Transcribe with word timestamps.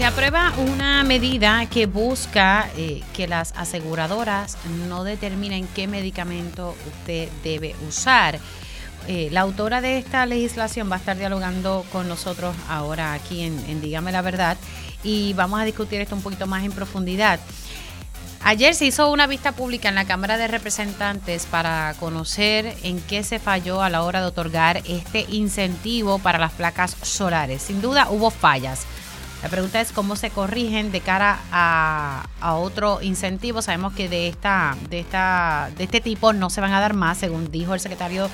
Se 0.00 0.06
aprueba 0.06 0.54
una 0.56 1.04
medida 1.04 1.66
que 1.66 1.84
busca 1.84 2.70
eh, 2.74 3.02
que 3.12 3.28
las 3.28 3.52
aseguradoras 3.54 4.56
no 4.88 5.04
determinen 5.04 5.68
qué 5.74 5.86
medicamento 5.86 6.74
usted 6.86 7.28
debe 7.44 7.76
usar. 7.86 8.38
Eh, 9.08 9.28
la 9.30 9.42
autora 9.42 9.82
de 9.82 9.98
esta 9.98 10.24
legislación 10.24 10.90
va 10.90 10.94
a 10.96 11.00
estar 11.00 11.18
dialogando 11.18 11.84
con 11.92 12.08
nosotros 12.08 12.56
ahora 12.70 13.12
aquí 13.12 13.42
en, 13.42 13.62
en 13.68 13.82
Dígame 13.82 14.10
la 14.10 14.22
Verdad 14.22 14.56
y 15.04 15.34
vamos 15.34 15.60
a 15.60 15.64
discutir 15.64 16.00
esto 16.00 16.16
un 16.16 16.22
poquito 16.22 16.46
más 16.46 16.64
en 16.64 16.72
profundidad. 16.72 17.38
Ayer 18.42 18.74
se 18.74 18.86
hizo 18.86 19.10
una 19.12 19.26
vista 19.26 19.52
pública 19.52 19.90
en 19.90 19.96
la 19.96 20.06
Cámara 20.06 20.38
de 20.38 20.48
Representantes 20.48 21.44
para 21.44 21.94
conocer 22.00 22.74
en 22.84 23.00
qué 23.02 23.22
se 23.22 23.38
falló 23.38 23.82
a 23.82 23.90
la 23.90 24.02
hora 24.02 24.22
de 24.22 24.28
otorgar 24.28 24.78
este 24.88 25.26
incentivo 25.28 26.18
para 26.20 26.38
las 26.38 26.52
placas 26.52 26.96
solares. 27.02 27.60
Sin 27.60 27.82
duda 27.82 28.08
hubo 28.08 28.30
fallas. 28.30 28.86
La 29.42 29.48
pregunta 29.48 29.80
es 29.80 29.92
cómo 29.92 30.16
se 30.16 30.30
corrigen 30.30 30.92
de 30.92 31.00
cara 31.00 31.40
a, 31.50 32.26
otro 32.56 33.00
incentivo. 33.00 33.62
Sabemos 33.62 33.94
que 33.94 34.08
de 34.08 34.28
esta, 34.28 34.76
de 34.90 35.00
esta, 35.00 35.70
de 35.76 35.84
este 35.84 36.00
tipo 36.00 36.32
no 36.32 36.50
se 36.50 36.60
van 36.60 36.72
a 36.72 36.80
dar 36.80 36.94
más, 36.94 37.18
según 37.18 37.50
dijo 37.50 37.74
el 37.74 37.80
secretario 37.80 38.28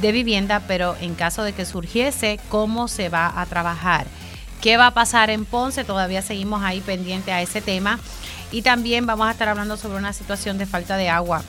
de 0.00 0.12
Vivienda, 0.12 0.62
pero 0.66 0.96
en 1.00 1.14
caso 1.14 1.42
de 1.42 1.52
que 1.52 1.64
surgiese, 1.64 2.38
¿cómo 2.48 2.88
se 2.88 3.08
va 3.08 3.40
a 3.40 3.46
trabajar? 3.46 4.06
¿Qué 4.60 4.76
va 4.76 4.88
a 4.88 4.94
pasar 4.94 5.30
en 5.30 5.44
Ponce? 5.44 5.84
Todavía 5.84 6.22
seguimos 6.22 6.62
ahí 6.62 6.80
pendiente 6.80 7.32
a 7.32 7.42
ese 7.42 7.60
tema. 7.60 7.98
Y 8.52 8.62
también 8.62 9.06
vamos 9.06 9.26
a 9.26 9.32
estar 9.32 9.48
hablando 9.48 9.76
sobre 9.76 9.98
una 9.98 10.12
situación 10.12 10.58
de 10.58 10.66
falta 10.66 10.96
de 10.96 11.08
agua 11.08 11.42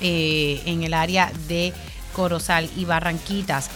eh, 0.00 0.62
en 0.64 0.82
el 0.82 0.94
área 0.94 1.30
de 1.48 1.74
Corozal 2.14 2.70
y 2.76 2.86
Barranquitas. 2.86 3.68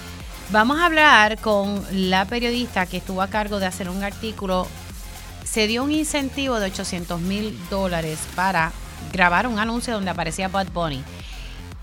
Vamos 0.52 0.80
a 0.80 0.86
hablar 0.86 1.38
con 1.38 1.80
la 1.92 2.24
periodista 2.24 2.84
que 2.84 2.96
estuvo 2.96 3.22
a 3.22 3.28
cargo 3.28 3.60
de 3.60 3.66
hacer 3.66 3.88
un 3.88 4.02
artículo. 4.02 4.66
Se 5.44 5.68
dio 5.68 5.84
un 5.84 5.92
incentivo 5.92 6.58
de 6.58 6.66
800 6.66 7.20
mil 7.20 7.56
dólares 7.70 8.18
para 8.34 8.72
grabar 9.12 9.46
un 9.46 9.60
anuncio 9.60 9.94
donde 9.94 10.10
aparecía 10.10 10.48
Bud 10.48 10.66
Bunny. 10.74 11.04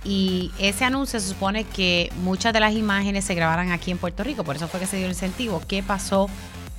Y 0.04 0.52
ese 0.60 0.84
anuncio 0.84 1.18
se 1.22 1.30
supone 1.30 1.64
que 1.64 2.12
muchas 2.24 2.52
de 2.52 2.60
las 2.60 2.74
imágenes 2.74 3.24
se 3.24 3.36
grabaran 3.36 3.72
aquí 3.72 3.90
en 3.90 4.00
Puerto 4.00 4.26
Rico, 4.26 4.44
por 4.44 4.58
eso 4.58 4.68
fue 4.68 4.82
que 4.82 4.86
se 4.86 4.98
dio 4.98 5.06
el 5.06 5.14
incentivo. 5.14 5.62
¿Qué 5.66 5.82
pasó 5.82 6.30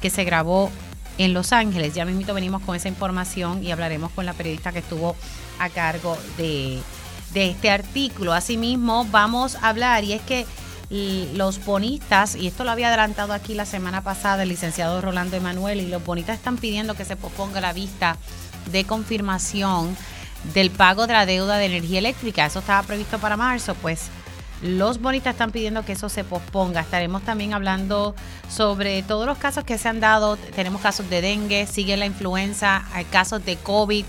que 0.02 0.10
se 0.10 0.24
grabó 0.24 0.70
en 1.16 1.32
Los 1.32 1.54
Ángeles? 1.54 1.94
Ya 1.94 2.04
mismito 2.04 2.34
venimos 2.34 2.60
con 2.60 2.76
esa 2.76 2.88
información 2.88 3.64
y 3.64 3.70
hablaremos 3.70 4.10
con 4.10 4.26
la 4.26 4.34
periodista 4.34 4.72
que 4.72 4.80
estuvo 4.80 5.16
a 5.58 5.70
cargo 5.70 6.18
de, 6.36 6.82
de 7.32 7.48
este 7.48 7.70
artículo. 7.70 8.34
Asimismo, 8.34 9.06
vamos 9.10 9.56
a 9.56 9.70
hablar, 9.70 10.04
y 10.04 10.12
es 10.12 10.20
que 10.20 10.44
los 10.90 11.64
bonistas, 11.64 12.34
y 12.34 12.46
esto 12.46 12.64
lo 12.64 12.70
había 12.70 12.88
adelantado 12.88 13.32
aquí 13.32 13.54
la 13.54 13.66
semana 13.66 14.02
pasada 14.02 14.42
el 14.42 14.48
licenciado 14.48 15.00
Rolando 15.00 15.36
Emanuel, 15.36 15.80
y 15.80 15.86
los 15.86 16.04
bonistas 16.04 16.36
están 16.36 16.56
pidiendo 16.56 16.94
que 16.94 17.04
se 17.04 17.16
posponga 17.16 17.60
la 17.60 17.72
vista 17.72 18.16
de 18.72 18.84
confirmación 18.84 19.96
del 20.54 20.70
pago 20.70 21.06
de 21.06 21.12
la 21.12 21.26
deuda 21.26 21.56
de 21.56 21.66
energía 21.66 21.98
eléctrica. 21.98 22.46
Eso 22.46 22.60
estaba 22.60 22.82
previsto 22.82 23.18
para 23.18 23.36
marzo, 23.36 23.74
pues 23.74 24.08
los 24.62 25.00
bonistas 25.00 25.34
están 25.34 25.52
pidiendo 25.52 25.84
que 25.84 25.92
eso 25.92 26.08
se 26.08 26.24
posponga. 26.24 26.80
Estaremos 26.80 27.22
también 27.22 27.54
hablando 27.54 28.14
sobre 28.48 29.02
todos 29.02 29.26
los 29.26 29.38
casos 29.38 29.64
que 29.64 29.78
se 29.78 29.88
han 29.88 30.00
dado. 30.00 30.36
Tenemos 30.36 30.80
casos 30.80 31.08
de 31.10 31.20
dengue, 31.20 31.66
sigue 31.66 31.96
la 31.96 32.06
influenza, 32.06 32.84
hay 32.92 33.04
casos 33.04 33.44
de 33.44 33.56
COVID 33.56 34.04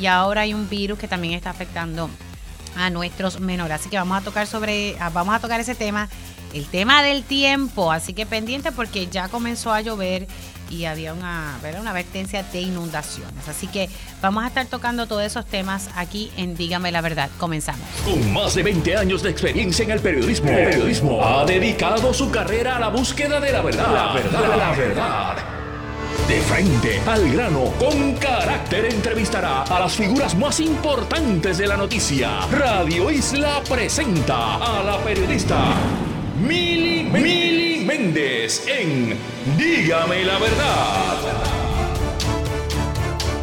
y 0.00 0.06
ahora 0.06 0.42
hay 0.42 0.54
un 0.54 0.68
virus 0.68 0.98
que 0.98 1.08
también 1.08 1.34
está 1.34 1.50
afectando 1.50 2.08
a 2.76 2.90
nuestros 2.90 3.40
menores. 3.40 3.80
Así 3.80 3.88
que 3.88 3.96
vamos 3.96 4.18
a 4.18 4.24
tocar 4.24 4.46
sobre, 4.46 4.96
ah, 5.00 5.10
vamos 5.10 5.34
a 5.34 5.40
tocar 5.40 5.60
ese 5.60 5.74
tema, 5.74 6.08
el 6.52 6.66
tema 6.66 7.02
del 7.02 7.22
tiempo. 7.24 7.92
Así 7.92 8.12
que 8.12 8.26
pendiente 8.26 8.72
porque 8.72 9.06
ya 9.06 9.28
comenzó 9.28 9.72
a 9.72 9.80
llover 9.80 10.26
y 10.70 10.84
había 10.84 11.12
una, 11.12 11.58
una 11.80 11.90
advertencia 11.90 12.42
de 12.44 12.60
inundaciones. 12.60 13.48
Así 13.48 13.66
que 13.66 13.90
vamos 14.22 14.44
a 14.44 14.46
estar 14.46 14.66
tocando 14.66 15.06
todos 15.06 15.24
esos 15.24 15.44
temas 15.44 15.90
aquí 15.96 16.30
en 16.36 16.56
Dígame 16.56 16.92
la 16.92 17.00
Verdad. 17.00 17.28
Comenzamos. 17.38 17.86
Con 18.04 18.32
más 18.32 18.54
de 18.54 18.62
20 18.62 18.96
años 18.96 19.22
de 19.22 19.30
experiencia 19.30 19.84
en 19.84 19.90
el 19.90 20.00
periodismo, 20.00 20.50
el 20.50 20.70
periodismo 20.70 21.24
ha 21.24 21.44
dedicado 21.44 22.14
su 22.14 22.30
carrera 22.30 22.76
a 22.76 22.80
la 22.80 22.88
búsqueda 22.88 23.40
de 23.40 23.52
la 23.52 23.62
verdad. 23.62 23.92
La 23.92 24.12
verdad, 24.12 24.56
la 24.56 24.70
verdad. 24.70 25.36
De 26.28 26.40
frente 26.42 27.00
al 27.06 27.30
grano, 27.32 27.72
con 27.78 28.14
carácter 28.14 28.86
entrevistará 28.86 29.62
a 29.62 29.80
las 29.80 29.94
figuras 29.94 30.36
más 30.36 30.60
importantes 30.60 31.58
de 31.58 31.66
la 31.66 31.76
noticia. 31.76 32.46
Radio 32.50 33.10
Isla 33.10 33.62
presenta 33.68 34.56
a 34.56 34.82
la 34.82 34.98
periodista 34.98 35.58
Mili, 36.40 37.04
Mili 37.04 37.84
Méndez 37.84 38.66
en 38.68 39.18
Dígame 39.56 40.24
la 40.24 40.38
verdad. 40.38 41.60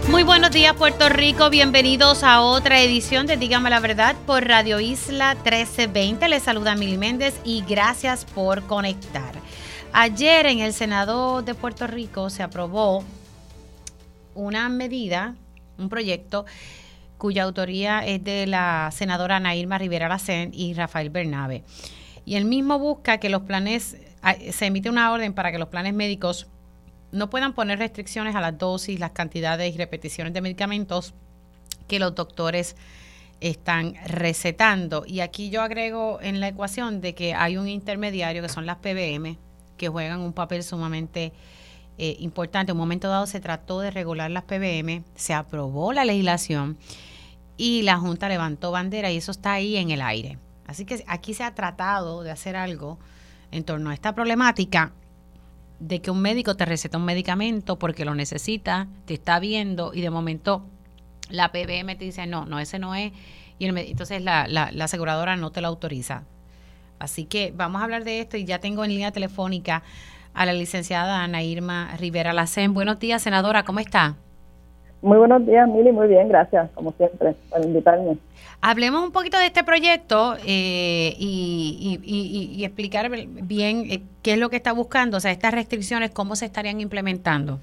Muy 0.09 0.23
buenos 0.23 0.51
días 0.51 0.73
Puerto 0.73 1.09
Rico, 1.09 1.49
bienvenidos 1.49 2.23
a 2.23 2.39
otra 2.39 2.79
edición 2.79 3.27
de 3.27 3.35
Dígame 3.35 3.69
la 3.69 3.81
Verdad 3.81 4.15
por 4.25 4.47
Radio 4.47 4.79
Isla 4.79 5.35
1320. 5.35 6.29
Les 6.29 6.43
saluda 6.43 6.75
Mili 6.75 6.97
Méndez 6.97 7.35
y 7.43 7.61
gracias 7.67 8.23
por 8.23 8.63
conectar. 8.63 9.33
Ayer 9.99 10.45
en 10.45 10.59
el 10.59 10.73
Senado 10.73 11.41
de 11.41 11.55
Puerto 11.55 11.87
Rico 11.87 12.29
se 12.29 12.43
aprobó 12.43 13.03
una 14.35 14.69
medida, 14.69 15.33
un 15.79 15.89
proyecto 15.89 16.45
cuya 17.17 17.41
autoría 17.41 18.05
es 18.05 18.23
de 18.23 18.45
la 18.45 18.91
senadora 18.93 19.39
Nairma 19.39 19.79
Rivera 19.79 20.07
Lacén 20.07 20.51
y 20.53 20.75
Rafael 20.75 21.09
Bernabe. 21.09 21.63
Y 22.25 22.35
el 22.35 22.45
mismo 22.45 22.77
busca 22.77 23.17
que 23.17 23.29
los 23.29 23.41
planes, 23.41 23.97
ah, 24.21 24.35
se 24.51 24.67
emite 24.67 24.87
una 24.87 25.11
orden 25.11 25.33
para 25.33 25.51
que 25.51 25.57
los 25.57 25.69
planes 25.69 25.95
médicos 25.95 26.45
no 27.11 27.31
puedan 27.31 27.53
poner 27.53 27.79
restricciones 27.79 28.35
a 28.35 28.41
las 28.41 28.55
dosis, 28.55 28.99
las 28.99 29.13
cantidades 29.13 29.73
y 29.73 29.79
repeticiones 29.79 30.31
de 30.31 30.41
medicamentos 30.41 31.15
que 31.87 31.97
los 31.97 32.13
doctores 32.13 32.75
están 33.41 33.95
recetando. 34.05 35.05
Y 35.07 35.21
aquí 35.21 35.49
yo 35.49 35.63
agrego 35.63 36.19
en 36.21 36.39
la 36.39 36.49
ecuación 36.49 37.01
de 37.01 37.15
que 37.15 37.33
hay 37.33 37.57
un 37.57 37.67
intermediario 37.67 38.43
que 38.43 38.49
son 38.49 38.67
las 38.67 38.77
PBM, 38.77 39.39
que 39.77 39.89
juegan 39.89 40.19
un 40.21 40.33
papel 40.33 40.63
sumamente 40.63 41.33
eh, 41.97 42.17
importante. 42.19 42.71
En 42.71 42.75
un 42.75 42.79
momento 42.79 43.07
dado 43.07 43.25
se 43.27 43.39
trató 43.39 43.79
de 43.79 43.91
regular 43.91 44.29
las 44.29 44.43
PBM, 44.43 45.03
se 45.15 45.33
aprobó 45.33 45.93
la 45.93 46.05
legislación 46.05 46.77
y 47.57 47.81
la 47.83 47.97
Junta 47.97 48.29
levantó 48.29 48.71
bandera 48.71 49.11
y 49.11 49.17
eso 49.17 49.31
está 49.31 49.53
ahí 49.53 49.77
en 49.77 49.91
el 49.91 50.01
aire. 50.01 50.37
Así 50.67 50.85
que 50.85 51.03
aquí 51.07 51.33
se 51.33 51.43
ha 51.43 51.55
tratado 51.55 52.23
de 52.23 52.31
hacer 52.31 52.55
algo 52.55 52.99
en 53.51 53.63
torno 53.63 53.89
a 53.89 53.93
esta 53.93 54.13
problemática 54.13 54.91
de 55.79 56.01
que 56.01 56.11
un 56.11 56.21
médico 56.21 56.55
te 56.55 56.65
receta 56.65 56.97
un 56.97 57.05
medicamento 57.05 57.79
porque 57.79 58.05
lo 58.05 58.15
necesita, 58.15 58.87
te 59.05 59.13
está 59.13 59.39
viendo 59.39 59.93
y 59.93 60.01
de 60.01 60.09
momento 60.09 60.65
la 61.29 61.51
PBM 61.51 61.97
te 61.97 62.05
dice, 62.05 62.25
no, 62.27 62.45
no, 62.45 62.59
ese 62.59 62.79
no 62.79 62.95
es, 62.95 63.11
y 63.59 63.65
entonces 63.65 64.21
la, 64.21 64.47
la, 64.47 64.71
la 64.71 64.85
aseguradora 64.85 65.35
no 65.35 65.51
te 65.51 65.61
lo 65.61 65.67
autoriza. 65.67 66.23
Así 66.99 67.25
que 67.25 67.53
vamos 67.55 67.81
a 67.81 67.85
hablar 67.85 68.03
de 68.03 68.19
esto 68.19 68.37
y 68.37 68.45
ya 68.45 68.59
tengo 68.59 68.83
en 68.83 68.91
línea 68.91 69.11
telefónica 69.11 69.83
a 70.33 70.45
la 70.45 70.53
licenciada 70.53 71.23
Ana 71.23 71.43
Irma 71.43 71.95
Rivera 71.99 72.33
Lacen. 72.33 72.73
Buenos 72.73 72.99
días, 72.99 73.21
senadora, 73.21 73.63
¿cómo 73.63 73.79
está? 73.79 74.15
Muy 75.01 75.17
buenos 75.17 75.45
días, 75.45 75.67
Mili, 75.67 75.91
muy 75.91 76.07
bien, 76.07 76.27
gracias, 76.27 76.69
como 76.71 76.91
siempre, 76.93 77.35
por 77.49 77.63
invitarme. 77.63 78.17
Hablemos 78.61 79.03
un 79.03 79.11
poquito 79.11 79.37
de 79.37 79.45
este 79.45 79.63
proyecto 79.63 80.35
eh, 80.45 81.13
y, 81.19 82.63
explicar 82.63 83.09
bien 83.27 83.85
eh, 83.89 84.01
qué 84.23 84.33
es 84.33 84.39
lo 84.39 84.49
que 84.49 84.55
está 84.55 84.73
buscando, 84.73 85.17
o 85.17 85.19
sea, 85.19 85.31
estas 85.31 85.53
restricciones, 85.53 86.09
cómo 86.09 86.35
se 86.35 86.45
estarían 86.45 86.81
implementando. 86.81 87.59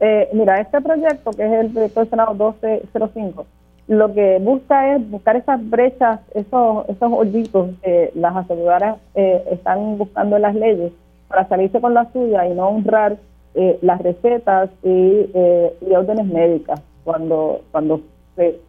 Eh, 0.00 0.28
mira, 0.34 0.60
este 0.60 0.80
proyecto, 0.80 1.30
que 1.30 1.44
es 1.44 1.52
el 1.52 1.70
proyecto 1.70 2.00
del 2.00 2.10
Senado 2.10 2.32
1205, 2.32 3.46
lo 3.88 4.12
que 4.12 4.38
busca 4.38 4.94
es 4.94 5.10
buscar 5.10 5.36
esas 5.36 5.68
brechas, 5.68 6.20
esos, 6.34 6.86
esos 6.88 7.10
hoyitos 7.10 7.70
que 7.82 8.12
las 8.14 8.36
aseguradoras 8.36 8.98
eh, 9.14 9.42
están 9.50 9.96
buscando 9.96 10.36
en 10.36 10.42
las 10.42 10.54
leyes 10.54 10.92
para 11.26 11.48
salirse 11.48 11.80
con 11.80 11.94
la 11.94 12.10
suya 12.12 12.46
y 12.46 12.54
no 12.54 12.68
honrar 12.68 13.16
eh, 13.54 13.78
las 13.80 14.00
recetas 14.02 14.68
y, 14.82 15.30
eh, 15.32 15.74
y, 15.80 15.94
órdenes 15.94 16.26
médicas. 16.26 16.82
Cuando, 17.02 17.62
cuando 17.72 18.02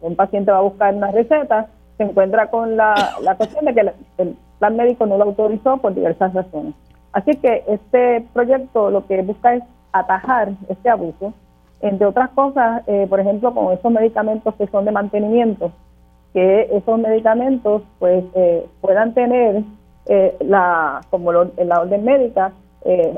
un 0.00 0.16
paciente 0.16 0.50
va 0.50 0.58
a 0.58 0.62
buscar 0.62 0.94
una 0.94 1.10
receta, 1.12 1.68
se 1.98 2.04
encuentra 2.04 2.46
con 2.50 2.78
la, 2.78 2.94
la 3.22 3.36
cuestión 3.36 3.66
de 3.66 3.74
que 3.74 3.92
el 4.16 4.36
plan 4.58 4.74
médico 4.74 5.04
no 5.04 5.18
lo 5.18 5.24
autorizó 5.24 5.76
por 5.76 5.94
diversas 5.94 6.32
razones. 6.32 6.74
Así 7.12 7.32
que 7.32 7.62
este 7.68 8.24
proyecto 8.32 8.90
lo 8.90 9.06
que 9.06 9.20
busca 9.20 9.54
es 9.54 9.62
atajar 9.92 10.52
este 10.68 10.88
abuso 10.88 11.34
entre 11.80 12.06
otras 12.06 12.30
cosas, 12.30 12.82
eh, 12.86 13.06
por 13.08 13.20
ejemplo, 13.20 13.54
con 13.54 13.72
esos 13.72 13.90
medicamentos 13.90 14.54
que 14.56 14.66
son 14.66 14.84
de 14.84 14.92
mantenimiento, 14.92 15.72
que 16.32 16.68
esos 16.72 16.98
medicamentos 16.98 17.82
pues 17.98 18.24
eh, 18.34 18.66
puedan 18.80 19.14
tener 19.14 19.62
eh, 20.06 20.36
la 20.40 21.00
como 21.10 21.32
la 21.32 21.80
orden 21.80 22.04
médica 22.04 22.52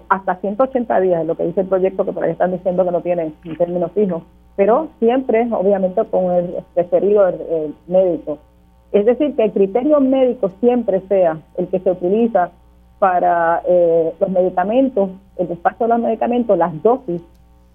hasta 0.09 0.35
180 0.37 1.01
días, 1.01 1.21
es 1.21 1.27
lo 1.29 1.37
que 1.37 1.47
dice 1.47 1.61
el 1.61 1.69
proyecto, 1.69 2.05
que 2.05 2.13
por 2.13 2.25
ahí 2.25 2.33
están 2.33 2.51
diciendo 2.51 2.85
que 2.85 2.91
no 2.91 3.01
tiene 3.01 3.33
términos 3.57 3.93
fijos, 3.93 4.25
pero 4.57 4.89
siempre, 4.99 5.47
obviamente, 5.53 6.05
con 6.07 6.33
el 6.33 6.57
referido 6.75 7.33
médico. 7.87 8.39
Es 8.91 9.07
decir, 9.07 9.37
que 9.37 9.45
el 9.45 9.53
criterio 9.53 10.01
médico 10.01 10.51
siempre 10.61 11.01
sea 11.09 11.39
el 11.57 11.69
que 11.69 11.79
se 11.79 11.93
utiliza 11.93 12.51
para 13.03 13.63
eh, 13.67 14.15
los 14.21 14.31
medicamentos, 14.31 15.11
el 15.37 15.49
despacho 15.49 15.85
de 15.85 15.89
los 15.89 15.99
medicamentos, 15.99 16.57
las 16.57 16.81
dosis, 16.85 17.21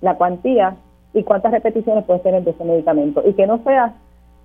la 0.01 0.15
cuantía 0.15 0.75
y 1.13 1.23
cuántas 1.23 1.51
repeticiones 1.51 2.05
puede 2.05 2.19
tener 2.19 2.44
de 2.44 2.51
ese 2.51 2.63
medicamento. 2.63 3.23
Y 3.25 3.33
que 3.33 3.47
no 3.47 3.59
sea 3.63 3.94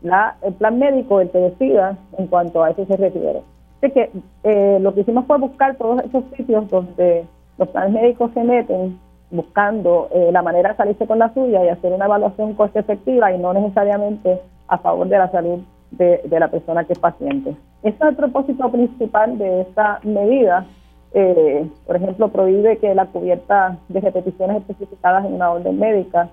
la, 0.02 0.36
el 0.42 0.54
plan 0.54 0.78
médico 0.78 1.20
el 1.20 1.30
que 1.30 1.38
decida 1.38 1.96
en 2.18 2.26
cuanto 2.26 2.62
a 2.62 2.70
eso 2.70 2.84
se 2.86 2.96
refiere. 2.96 3.42
Así 3.82 3.92
que 3.92 4.10
eh, 4.44 4.78
lo 4.80 4.94
que 4.94 5.00
hicimos 5.00 5.26
fue 5.26 5.38
buscar 5.38 5.76
todos 5.76 6.04
esos 6.04 6.24
sitios 6.36 6.68
donde 6.68 7.26
los 7.58 7.68
planes 7.68 7.92
médicos 7.92 8.30
se 8.32 8.44
meten 8.44 8.98
buscando 9.30 10.08
eh, 10.12 10.30
la 10.30 10.42
manera 10.42 10.70
de 10.70 10.76
salirse 10.76 11.06
con 11.06 11.18
la 11.18 11.32
suya 11.32 11.64
y 11.64 11.68
hacer 11.68 11.92
una 11.92 12.04
evaluación 12.04 12.54
coste 12.54 12.80
efectiva 12.80 13.32
y 13.32 13.38
no 13.38 13.52
necesariamente 13.54 14.40
a 14.68 14.78
favor 14.78 15.08
de 15.08 15.18
la 15.18 15.30
salud 15.30 15.60
de, 15.90 16.20
la 16.30 16.48
persona 16.48 16.84
que 16.84 16.92
es 16.92 16.98
paciente. 16.98 17.56
Ese 17.82 17.96
es 17.96 18.00
el 18.00 18.16
propósito 18.16 18.70
principal 18.70 19.36
de 19.38 19.62
esta 19.62 20.00
medida. 20.04 20.66
Eh, 21.14 21.68
por 21.86 21.96
ejemplo, 21.96 22.28
prohíbe 22.28 22.78
que 22.78 22.94
la 22.94 23.06
cubierta 23.06 23.76
de 23.88 24.00
repeticiones 24.00 24.58
especificadas 24.58 25.26
en 25.26 25.34
una 25.34 25.50
orden 25.50 25.78
médica 25.78 26.30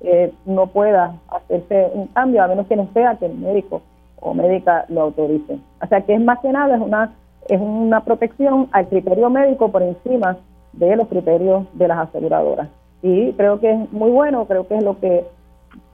eh, 0.00 0.32
no 0.44 0.66
pueda 0.66 1.14
hacerse 1.28 1.90
un 1.94 2.08
cambio 2.08 2.42
a 2.42 2.48
menos 2.48 2.66
que 2.66 2.76
no 2.76 2.88
sea 2.92 3.16
que 3.16 3.26
el 3.26 3.34
médico 3.34 3.82
o 4.20 4.34
médica 4.34 4.84
lo 4.88 5.02
autorice. 5.02 5.58
O 5.82 5.86
sea 5.86 6.00
que 6.00 6.14
es 6.14 6.20
más 6.20 6.40
que 6.40 6.50
nada 6.50 6.74
es 6.76 6.82
una 6.82 7.14
es 7.48 7.60
una 7.60 8.00
protección 8.04 8.68
al 8.72 8.88
criterio 8.88 9.30
médico 9.30 9.70
por 9.70 9.82
encima 9.82 10.36
de 10.72 10.96
los 10.96 11.08
criterios 11.08 11.64
de 11.74 11.88
las 11.88 12.08
aseguradoras. 12.08 12.68
Y 13.02 13.32
creo 13.34 13.60
que 13.60 13.70
es 13.70 13.92
muy 13.92 14.10
bueno, 14.10 14.46
creo 14.46 14.66
que 14.66 14.76
es 14.76 14.82
lo 14.82 14.98
que 14.98 15.24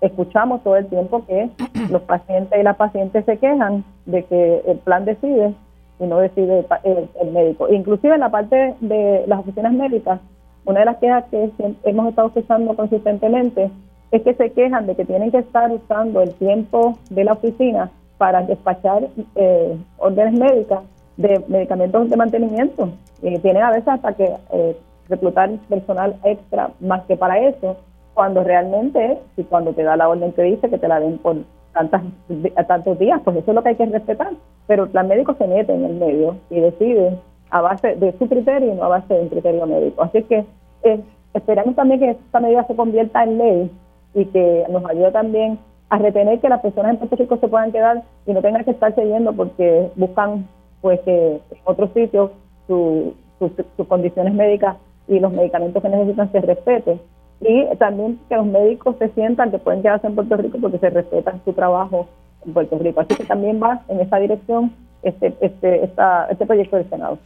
escuchamos 0.01 0.63
todo 0.63 0.77
el 0.77 0.87
tiempo 0.87 1.25
que 1.27 1.51
los 1.91 2.03
pacientes 2.03 2.59
y 2.59 2.63
las 2.63 2.77
pacientes 2.77 3.25
se 3.25 3.37
quejan 3.39 3.85
de 4.07 4.25
que 4.25 4.63
el 4.67 4.79
plan 4.79 5.05
decide 5.05 5.55
y 6.03 6.07
no 6.07 6.19
decide 6.19 6.67
el, 6.83 7.31
médico. 7.31 7.73
Inclusive 7.73 8.15
en 8.15 8.21
la 8.21 8.31
parte 8.31 8.75
de 8.81 9.25
las 9.29 9.41
oficinas 9.41 9.73
médicas, 9.73 10.21
una 10.65 10.81
de 10.81 10.87
las 10.87 10.97
quejas 10.97 11.25
que 11.31 11.51
hemos 11.85 12.09
estado 12.09 12.29
escuchando 12.29 12.75
consistentemente 12.75 13.71
es 14.11 14.23
que 14.23 14.35
se 14.35 14.51
quejan 14.51 14.87
de 14.87 14.97
que 14.97 15.05
tienen 15.05 15.31
que 15.31 15.39
estar 15.39 15.71
usando 15.71 16.21
el 16.21 16.35
tiempo 16.35 16.99
de 17.11 17.25
la 17.25 17.35
oficina 17.35 17.91
para 18.19 18.43
despachar 18.43 19.09
eh, 19.37 19.77
órdenes 19.99 20.39
médicas 20.39 20.81
de 21.17 21.43
medicamentos 21.47 22.11
de 22.11 22.17
mantenimiento. 22.17 22.89
Y 23.23 23.39
tienen 23.39 23.63
a 23.63 23.71
veces 23.71 23.89
hasta 23.89 24.13
que 24.15 24.29
eh, 24.53 24.77
reclutar 25.09 25.51
personal 25.69 26.17
extra 26.25 26.71
más 26.81 27.03
que 27.05 27.17
para 27.17 27.39
eso, 27.39 27.77
cuando 28.13 28.43
realmente, 28.43 29.19
si 29.37 29.45
cuando 29.45 29.73
te 29.73 29.85
da 29.85 29.97
la 29.97 30.09
orden 30.09 30.33
que 30.33 30.43
dice 30.43 30.69
que 30.69 30.79
te 30.79 30.89
la 30.89 31.01
den 31.01 31.19
por 31.19 31.37
tantas, 31.73 32.03
tantos 32.67 32.99
días, 32.99 33.21
pues 33.25 33.37
eso 33.37 33.51
es 33.51 33.55
lo 33.55 33.63
que 33.63 33.71
hay 33.71 33.77
que 33.77 33.87
respetar. 33.87 34.33
Pero 34.67 34.85
el 34.85 34.91
plan 34.91 35.09
médico 35.09 35.35
se 35.35 35.47
mete 35.47 35.75
en 35.75 35.85
el 35.85 35.95
medio 35.95 36.37
y 36.51 36.61
decide 36.61 37.19
a 37.51 37.61
base 37.61 37.97
de 37.97 38.13
su 38.19 38.29
criterio 38.29 38.73
y 38.73 38.77
no 38.77 38.85
a 38.85 38.89
base 38.89 39.15
de 39.15 39.21
un 39.21 39.29
criterio 39.29 39.67
médico. 39.67 40.03
Así 40.03 40.23
que 40.25 40.45
eh, 40.85 41.01
esperamos 41.35 41.75
también 41.75 42.01
que 42.01 42.11
esta 42.11 42.41
medida 42.41 42.65
se 42.67 42.77
convierta 42.77 43.23
en 43.25 43.39
ley 43.39 43.71
y 44.15 44.25
que 44.27 44.65
nos 44.71 44.85
ayude 44.85 45.13
también 45.13 45.59
a 45.89 45.99
retener 45.99 46.41
que 46.41 46.49
las 46.49 46.61
personas 46.61 46.93
en 46.93 46.99
Puerto 46.99 47.17
Rico 47.17 47.37
se 47.37 47.49
puedan 47.49 47.73
quedar 47.73 48.03
y 48.27 48.33
no 48.33 48.41
tengan 48.41 48.65
que 48.65 48.71
estar 48.71 48.95
yendo 48.95 49.33
porque 49.35 49.91
buscan 49.97 50.49
pues 50.81 51.01
que 51.01 51.35
en 51.35 51.59
otros 51.65 51.91
sitios 51.93 52.31
sus 52.67 53.87
condiciones 53.89 54.33
médicas 54.33 54.77
y 55.09 55.21
los 55.21 55.33
medicamentos 55.33 55.83
que 55.83 55.89
necesitan 55.89 56.33
se 56.33 56.41
respeten 56.41 57.01
y 57.45 57.77
también 57.77 58.21
que 58.29 58.37
los 58.37 58.47
médicos 58.47 58.97
se 58.99 59.09
sientan 59.11 59.51
que 59.51 59.59
pueden 59.59 59.83
quedarse 59.83 60.07
en 60.07 60.15
Puerto 60.15 60.37
Rico 60.37 60.59
porque 60.61 60.79
se 60.79 60.91
respetan 60.91 61.41
su 61.45 61.53
trabajo 61.53 62.09
en 62.47 62.53
Puerto 62.53 62.79
Rico. 62.79 63.01
Así 63.01 63.15
que 63.15 63.25
también 63.25 63.61
va 63.63 63.83
en 63.89 64.01
esa 64.01 64.19
dirección 64.19 64.73
este, 65.03 65.35
este, 65.41 65.85
esta, 65.85 66.27
este 66.31 66.47
proyecto 66.47 66.77
del 66.77 66.89
Senado. 66.89 67.19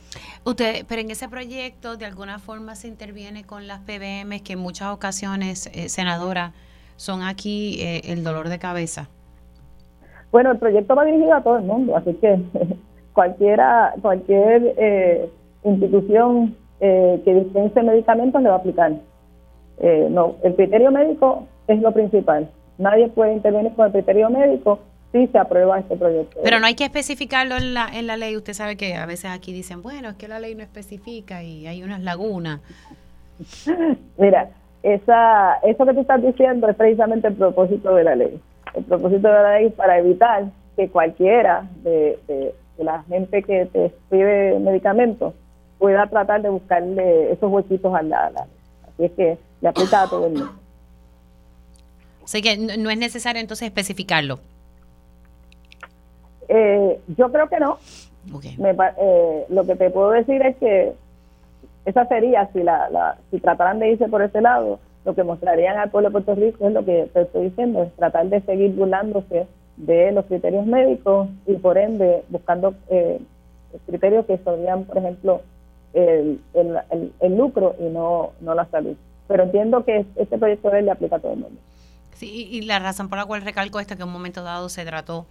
Usted, 0.44 0.86
pero 0.88 1.02
en 1.02 1.10
ese 1.10 1.28
proyecto 1.28 1.96
de 1.96 2.06
alguna 2.06 2.38
forma 2.38 2.74
se 2.74 2.88
interviene 2.88 3.44
con 3.44 3.66
las 3.66 3.80
PBM 3.80 4.42
que 4.42 4.54
en 4.54 4.58
muchas 4.58 4.94
ocasiones, 4.94 5.66
eh, 5.74 5.88
senadora, 5.88 6.52
son 6.96 7.22
aquí 7.22 7.78
eh, 7.80 8.00
el 8.12 8.24
dolor 8.24 8.48
de 8.48 8.58
cabeza. 8.58 9.08
Bueno, 10.32 10.52
el 10.52 10.58
proyecto 10.58 10.94
va 10.94 11.04
dirigido 11.04 11.34
a 11.34 11.42
todo 11.42 11.58
el 11.58 11.64
mundo, 11.64 11.96
así 11.96 12.14
que 12.14 12.40
cualquiera, 13.12 13.94
cualquier 14.00 14.74
eh, 14.78 15.30
institución 15.64 16.56
que 16.78 17.34
dispense 17.34 17.82
medicamentos 17.82 18.42
le 18.42 18.50
va 18.50 18.56
a 18.56 18.58
aplicar. 18.58 18.92
Eh, 19.78 20.08
no, 20.10 20.36
el 20.42 20.54
criterio 20.54 20.90
médico 20.90 21.46
es 21.66 21.80
lo 21.80 21.92
principal. 21.92 22.48
Nadie 22.78 23.08
puede 23.08 23.34
intervenir 23.34 23.72
con 23.74 23.86
el 23.86 23.92
criterio 23.92 24.30
médico 24.30 24.80
si 25.12 25.26
se 25.28 25.38
aprueba 25.38 25.78
este 25.78 25.96
proyecto. 25.96 26.38
Pero 26.42 26.60
no 26.60 26.66
hay 26.66 26.74
que 26.74 26.84
especificarlo 26.84 27.56
en 27.56 27.74
la, 27.74 27.88
en 27.92 28.06
la 28.06 28.16
ley. 28.16 28.36
Usted 28.36 28.52
sabe 28.52 28.76
que 28.76 28.94
a 28.94 29.06
veces 29.06 29.30
aquí 29.30 29.52
dicen, 29.52 29.82
bueno, 29.82 30.10
es 30.10 30.16
que 30.16 30.28
la 30.28 30.40
ley 30.40 30.54
no 30.54 30.62
especifica 30.62 31.42
y 31.42 31.66
hay 31.66 31.82
unas 31.82 32.02
lagunas. 32.02 32.60
Mira, 34.18 34.50
esa, 34.82 35.54
eso 35.62 35.84
que 35.86 35.94
tú 35.94 36.00
estás 36.00 36.22
diciendo 36.22 36.68
es 36.68 36.76
precisamente 36.76 37.28
el 37.28 37.34
propósito 37.34 37.94
de 37.94 38.04
la 38.04 38.14
ley. 38.14 38.40
El 38.74 38.84
propósito 38.84 39.28
de 39.28 39.34
la 39.34 39.58
ley 39.58 39.66
es 39.66 39.72
para 39.72 39.98
evitar 39.98 40.44
que 40.76 40.88
cualquiera 40.88 41.66
de, 41.82 42.18
de 42.28 42.84
la 42.84 43.02
gente 43.04 43.42
que 43.42 43.66
te 43.66 43.92
pide 44.10 44.58
medicamentos 44.58 45.34
pueda 45.78 46.06
tratar 46.06 46.42
de 46.42 46.48
buscarle 46.48 47.32
esos 47.32 47.50
huequitos 47.50 47.94
a 47.94 48.02
la, 48.02 48.30
ley. 48.30 48.42
Así 48.86 49.04
es 49.04 49.12
que 49.12 49.38
le 49.60 49.68
aplica 49.68 50.02
a 50.02 50.08
todo 50.08 50.26
el 50.26 50.32
mundo. 50.32 50.52
Así 52.24 52.42
que 52.42 52.56
no 52.56 52.90
es 52.90 52.98
necesario 52.98 53.40
entonces 53.40 53.66
especificarlo. 53.66 54.40
Eh, 56.48 57.00
yo 57.16 57.30
creo 57.30 57.48
que 57.48 57.60
no. 57.60 57.78
Eh, 58.42 59.46
lo 59.48 59.64
que 59.64 59.76
te 59.76 59.90
puedo 59.90 60.10
decir 60.10 60.42
es 60.42 60.56
que 60.56 60.94
esa 61.84 62.06
sería, 62.06 62.48
si 62.52 62.62
la, 62.62 62.90
la, 62.90 63.18
si 63.30 63.38
trataran 63.38 63.78
de 63.78 63.92
irse 63.92 64.08
por 64.08 64.22
ese 64.22 64.40
lado, 64.40 64.80
lo 65.04 65.14
que 65.14 65.22
mostrarían 65.22 65.78
al 65.78 65.90
pueblo 65.90 66.08
de 66.08 66.12
Puerto 66.12 66.34
Rico 66.34 66.66
es 66.66 66.74
lo 66.74 66.84
que 66.84 67.08
te 67.12 67.22
estoy 67.22 67.44
diciendo, 67.44 67.84
es 67.84 67.92
tratar 67.94 68.26
de 68.26 68.40
seguir 68.40 68.74
burlándose 68.74 69.46
de 69.76 70.10
los 70.10 70.24
criterios 70.26 70.66
médicos 70.66 71.28
y 71.46 71.54
por 71.54 71.78
ende 71.78 72.24
buscando 72.28 72.74
eh, 72.88 73.20
criterios 73.86 74.26
que 74.26 74.38
serían, 74.38 74.84
por 74.84 74.98
ejemplo, 74.98 75.42
el, 75.94 76.40
el, 77.20 77.36
lucro 77.36 77.74
y 77.78 77.84
no, 77.84 78.32
no 78.40 78.54
la 78.54 78.66
salud. 78.66 78.96
Pero 79.28 79.44
entiendo 79.44 79.84
que 79.84 80.06
este 80.16 80.38
proyecto 80.38 80.68
de 80.68 80.76
ley 80.76 80.84
le 80.84 80.90
aplica 80.92 81.16
a 81.16 81.18
todo 81.18 81.32
el 81.32 81.40
mundo. 81.40 81.60
Sí, 82.14 82.48
y 82.50 82.62
la 82.62 82.78
razón 82.78 83.08
por 83.08 83.18
la 83.18 83.26
cual 83.26 83.42
recalco 83.42 83.78
esto 83.78 83.96
que 83.96 84.02
en 84.02 84.08
un 84.08 84.12
momento 84.12 84.42
dado 84.42 84.68
se 84.68 84.84
trató 84.84 85.26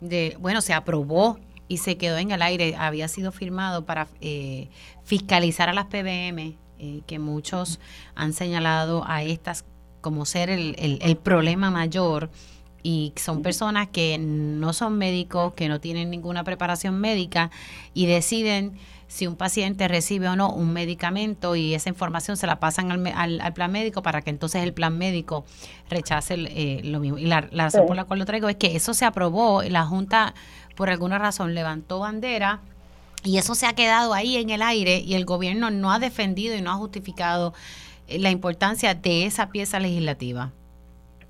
de, 0.00 0.36
bueno, 0.38 0.60
se 0.60 0.72
aprobó 0.72 1.38
y 1.68 1.78
se 1.78 1.96
quedó 1.96 2.18
en 2.18 2.30
el 2.30 2.42
aire, 2.42 2.76
había 2.76 3.08
sido 3.08 3.32
firmado 3.32 3.84
para 3.86 4.06
eh, 4.20 4.68
fiscalizar 5.02 5.68
a 5.68 5.72
las 5.72 5.86
PBM, 5.86 6.56
eh, 6.78 7.00
que 7.06 7.18
muchos 7.18 7.80
han 8.14 8.32
señalado 8.32 9.04
a 9.06 9.22
estas 9.22 9.64
como 10.00 10.24
ser 10.26 10.50
el, 10.50 10.74
el, 10.78 10.98
el 11.00 11.16
problema 11.16 11.70
mayor 11.70 12.28
y 12.82 13.12
son 13.16 13.42
personas 13.42 13.88
que 13.88 14.18
no 14.18 14.72
son 14.72 14.98
médicos, 14.98 15.54
que 15.54 15.68
no 15.68 15.80
tienen 15.80 16.10
ninguna 16.10 16.44
preparación 16.44 17.00
médica 17.00 17.50
y 17.94 18.06
deciden 18.06 18.72
si 19.12 19.26
un 19.26 19.36
paciente 19.36 19.88
recibe 19.88 20.26
o 20.26 20.36
no 20.36 20.50
un 20.50 20.72
medicamento 20.72 21.54
y 21.54 21.74
esa 21.74 21.90
información 21.90 22.38
se 22.38 22.46
la 22.46 22.58
pasan 22.60 22.90
al, 22.90 23.40
al, 23.42 23.52
plan 23.52 23.70
médico 23.70 24.02
para 24.02 24.22
que 24.22 24.30
entonces 24.30 24.62
el 24.62 24.72
plan 24.72 24.96
médico 24.96 25.44
rechace 25.90 26.36
eh, 26.38 26.80
lo 26.82 26.98
mismo. 26.98 27.18
Y 27.18 27.26
la, 27.26 27.42
razón 27.42 27.84
por 27.84 27.94
la 27.94 28.04
cual 28.04 28.20
lo 28.20 28.24
traigo 28.24 28.48
es 28.48 28.56
que 28.56 28.74
eso 28.74 28.94
se 28.94 29.04
aprobó, 29.04 29.62
la 29.64 29.84
Junta 29.84 30.32
por 30.76 30.88
alguna 30.88 31.18
razón 31.18 31.54
levantó 31.54 31.98
bandera 31.98 32.60
y 33.22 33.36
eso 33.36 33.54
se 33.54 33.66
ha 33.66 33.74
quedado 33.74 34.14
ahí 34.14 34.38
en 34.38 34.48
el 34.48 34.62
aire 34.62 35.00
y 35.00 35.12
el 35.12 35.26
gobierno 35.26 35.70
no 35.70 35.92
ha 35.92 35.98
defendido 35.98 36.56
y 36.56 36.62
no 36.62 36.70
ha 36.70 36.76
justificado 36.76 37.52
eh, 38.08 38.18
la 38.18 38.30
importancia 38.30 38.94
de 38.94 39.26
esa 39.26 39.50
pieza 39.50 39.78
legislativa. 39.78 40.52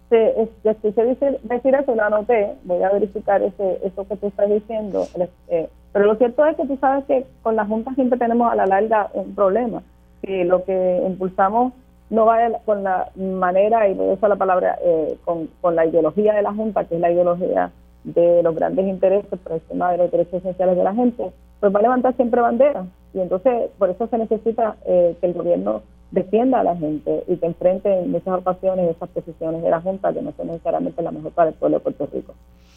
Sí, 0.08 0.18
escuché 0.62 1.04
decir, 1.04 1.40
decir 1.42 1.74
eso, 1.74 1.96
lo 1.96 2.04
anoté, 2.04 2.54
voy 2.62 2.80
a 2.84 2.92
verificar 2.92 3.42
ese, 3.42 3.80
eso 3.82 4.06
que 4.06 4.16
tú 4.18 4.28
estás 4.28 4.48
diciendo. 4.48 5.08
Eh, 5.48 5.68
pero 5.92 6.06
lo 6.06 6.16
cierto 6.16 6.44
es 6.46 6.56
que 6.56 6.66
tú 6.66 6.76
sabes 6.80 7.04
que 7.04 7.26
con 7.42 7.56
la 7.56 7.66
Junta 7.66 7.94
siempre 7.94 8.18
tenemos 8.18 8.50
a 8.50 8.56
la 8.56 8.66
larga 8.66 9.10
un 9.12 9.34
problema. 9.34 9.82
Si 10.22 10.44
lo 10.44 10.64
que 10.64 11.02
impulsamos 11.06 11.72
no 12.10 12.26
va 12.26 12.38
con 12.64 12.82
la 12.82 13.10
manera, 13.16 13.88
y 13.88 13.94
voy 13.94 14.10
a 14.10 14.12
usar 14.12 14.30
la 14.30 14.36
palabra, 14.36 14.78
eh, 14.82 15.16
con, 15.24 15.48
con 15.60 15.74
la 15.74 15.86
ideología 15.86 16.34
de 16.34 16.42
la 16.42 16.52
Junta, 16.52 16.84
que 16.84 16.94
es 16.94 17.00
la 17.00 17.10
ideología 17.10 17.70
de 18.04 18.42
los 18.42 18.54
grandes 18.54 18.86
intereses 18.86 19.38
por 19.38 19.52
encima 19.52 19.92
de 19.92 19.98
los 19.98 20.10
derechos 20.10 20.34
esenciales 20.34 20.76
de 20.76 20.84
la 20.84 20.94
gente, 20.94 21.30
pues 21.60 21.74
va 21.74 21.78
a 21.78 21.82
levantar 21.82 22.14
siempre 22.16 22.40
bandera. 22.40 22.84
Y 23.14 23.20
entonces, 23.20 23.70
por 23.78 23.90
eso 23.90 24.06
se 24.08 24.18
necesita 24.18 24.76
eh, 24.86 25.16
que 25.20 25.26
el 25.26 25.34
gobierno 25.34 25.82
defienda 26.10 26.60
a 26.60 26.64
la 26.64 26.76
gente 26.76 27.24
y 27.26 27.36
que 27.36 27.46
enfrente 27.46 27.92
en 27.92 28.10
muchas 28.10 28.38
ocasiones 28.38 28.94
esas 28.94 29.08
posiciones 29.08 29.62
de 29.62 29.70
la 29.70 29.80
Junta 29.80 30.12
que 30.12 30.22
no 30.22 30.32
son 30.36 30.48
necesariamente 30.48 31.02
la 31.02 31.10
mejor 31.10 31.32
para 31.32 31.50
el 31.50 31.54
pueblo 31.54 31.78
de 31.78 31.84
Puerto 31.84 32.08
Rico. 32.12 32.34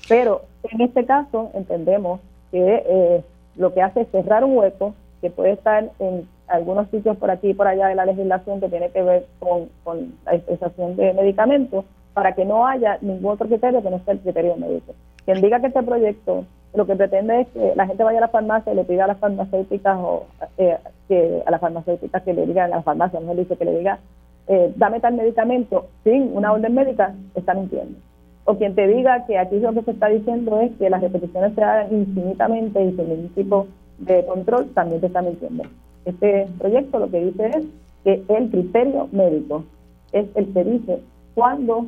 Pero 0.08 0.44
en 0.64 0.82
este 0.82 1.06
caso 1.06 1.52
entendemos 1.54 2.22
que 2.56 2.84
eh, 2.88 3.24
lo 3.58 3.74
que 3.74 3.82
hace 3.82 4.02
es 4.02 4.08
cerrar 4.12 4.46
un 4.46 4.58
hueco 4.58 4.94
que 5.20 5.30
puede 5.30 5.52
estar 5.52 5.90
en 6.00 6.26
algunos 6.48 6.88
sitios 6.90 7.18
por 7.18 7.30
aquí 7.30 7.50
y 7.50 7.54
por 7.54 7.68
allá 7.68 7.88
de 7.88 7.96
la 7.96 8.06
legislación 8.06 8.62
que 8.62 8.70
tiene 8.70 8.92
que 8.92 9.04
ver 9.04 9.26
con, 9.40 9.68
la 10.26 10.32
dispensación 10.32 10.96
de 10.96 11.12
medicamentos 11.14 11.84
para 12.14 12.34
que 12.34 12.46
no 12.46 12.66
haya 12.66 12.98
ningún 13.02 13.34
otro 13.34 13.48
criterio 13.48 13.84
que 13.84 13.90
no 13.90 14.00
sea 14.06 14.14
el 14.14 14.22
criterio 14.22 14.56
médico. 14.56 14.94
Quien 15.26 15.42
diga 15.42 15.60
que 15.60 15.68
este 15.68 15.84
proyecto 15.84 16.46
lo 16.74 16.86
que 16.86 16.96
pretende 16.96 17.42
es 17.42 17.48
que 17.50 17.74
la 17.76 17.88
gente 17.88 18.06
vaya 18.06 18.20
a 18.20 18.22
la 18.22 18.30
farmacia 18.30 18.72
y 18.72 18.76
le 18.78 18.86
pida 18.86 19.04
a 19.04 19.08
las 19.08 19.18
farmacéuticas 19.18 19.98
o 19.98 20.28
eh, 20.58 20.78
que 21.10 21.44
a 21.46 21.52
las 21.52 21.60
farmacéuticas 21.60 22.24
que 22.24 22.34
le 22.34 22.46
digan, 22.46 22.72
a 22.72 22.78
las 22.78 22.86
farmacias, 22.86 23.22
no 23.22 23.36
dice 23.36 23.58
que 23.58 23.66
le 23.66 23.80
diga, 23.80 24.00
eh, 24.48 24.72
dame 24.78 25.02
tal 25.02 25.16
medicamento 25.16 25.88
sin 26.06 26.32
una 26.38 26.54
orden 26.54 26.74
médica, 26.74 27.14
está 27.36 27.54
mintiendo. 27.54 28.00
O 28.46 28.58
quien 28.58 28.76
te 28.76 28.88
diga 28.88 29.26
que 29.26 29.38
aquí 29.40 29.60
lo 29.60 29.74
que 29.74 29.82
se 29.82 29.92
está 29.92 30.08
diciendo 30.08 30.62
es 30.62 30.72
que 30.78 30.90
las 30.90 31.02
repeticiones 31.02 31.56
se 31.56 31.64
hagan 31.64 31.92
infinitamente 31.92 32.84
y 32.84 32.96
sin 32.96 33.10
ningún 33.10 33.30
tipo 33.30 33.68
de 33.98 34.26
control, 34.26 34.70
también 34.74 35.02
te 35.02 35.08
está 35.08 35.22
mintiendo. 35.22 35.64
Este 36.06 36.48
proyecto 36.60 37.00
lo 37.00 37.10
que 37.10 37.26
dice 37.26 37.48
es 37.48 37.66
que 38.04 38.24
el 38.28 38.52
criterio 38.52 39.10
médico 39.12 39.64
es 40.12 40.28
el 40.36 40.54
que 40.54 40.64
dice 40.64 41.00
cuándo, 41.34 41.88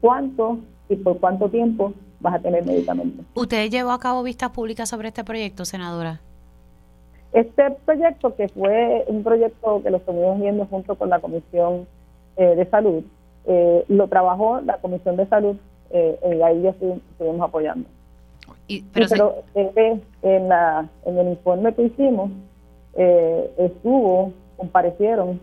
cuánto 0.00 0.58
y 0.88 0.96
por 0.96 1.18
cuánto 1.18 1.50
tiempo 1.50 1.92
vas 2.20 2.34
a 2.34 2.38
tener 2.38 2.64
medicamentos. 2.64 3.26
¿Usted 3.34 3.70
llevó 3.70 3.90
a 3.90 3.98
cabo 3.98 4.22
vistas 4.22 4.50
públicas 4.50 4.88
sobre 4.88 5.08
este 5.08 5.24
proyecto, 5.24 5.66
senadora? 5.66 6.20
Este 7.32 7.70
proyecto, 7.84 8.34
que 8.34 8.48
fue 8.48 9.04
un 9.06 9.22
proyecto 9.22 9.82
que 9.82 9.90
lo 9.90 9.98
estuvimos 9.98 10.40
viendo 10.40 10.64
junto 10.66 10.94
con 10.94 11.10
la 11.10 11.20
Comisión 11.20 11.86
eh, 12.36 12.54
de 12.56 12.64
Salud, 12.66 13.04
eh, 13.46 13.84
lo 13.88 14.08
trabajó 14.08 14.62
la 14.62 14.78
Comisión 14.78 15.16
de 15.16 15.26
Salud 15.26 15.56
eh, 15.90 16.18
y 16.36 16.42
ahí 16.42 16.62
ya 16.62 16.70
estuvimos 16.70 17.40
apoyando. 17.40 17.88
pero, 18.92 19.42
en, 19.54 20.48
la, 20.48 20.88
en 21.04 21.18
el 21.18 21.28
informe 21.28 21.74
que 21.74 21.82
hicimos, 21.84 22.30
estuvo, 23.56 24.32
comparecieron 24.56 25.40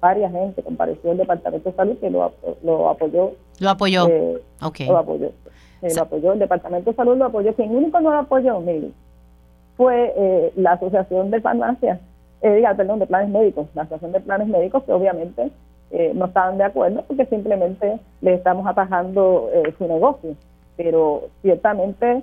varias 0.00 0.32
gente, 0.32 0.62
compareció 0.62 1.12
el 1.12 1.18
Departamento 1.18 1.70
de 1.70 1.76
Salud 1.76 1.96
que 1.98 2.10
lo, 2.10 2.32
lo 2.64 2.88
apoyó. 2.90 3.32
Lo 3.60 3.70
apoyó. 3.70 4.08
Lo 4.08 4.98
apoyó 4.98 5.30
lo 5.90 6.02
apoyó, 6.02 6.32
el 6.32 6.38
Departamento 6.38 6.90
de 6.90 6.96
Salud 6.96 7.16
lo 7.16 7.26
apoyó. 7.26 7.54
Quien 7.54 7.74
único 7.74 8.00
no 8.00 8.10
lo 8.10 8.18
apoyó, 8.18 8.60
mire, 8.60 8.90
fue 9.76 10.12
eh, 10.16 10.52
la 10.56 10.72
Asociación 10.72 11.30
de 11.30 11.40
Farmacias, 11.40 11.98
eh, 12.40 12.54
diga, 12.54 12.74
perdón, 12.74 13.00
de 13.00 13.06
Planes 13.06 13.30
Médicos, 13.30 13.66
la 13.74 13.82
Asociación 13.82 14.12
de 14.12 14.20
Planes 14.20 14.48
Médicos, 14.48 14.84
que 14.84 14.92
obviamente 14.92 15.50
eh, 15.92 16.12
no 16.14 16.26
estaban 16.26 16.58
de 16.58 16.64
acuerdo 16.64 17.04
porque 17.06 17.26
simplemente 17.26 18.00
le 18.20 18.34
estamos 18.34 18.66
atajando 18.66 19.50
eh, 19.52 19.74
su 19.78 19.86
negocio. 19.86 20.34
Pero 20.76 21.28
ciertamente 21.42 22.22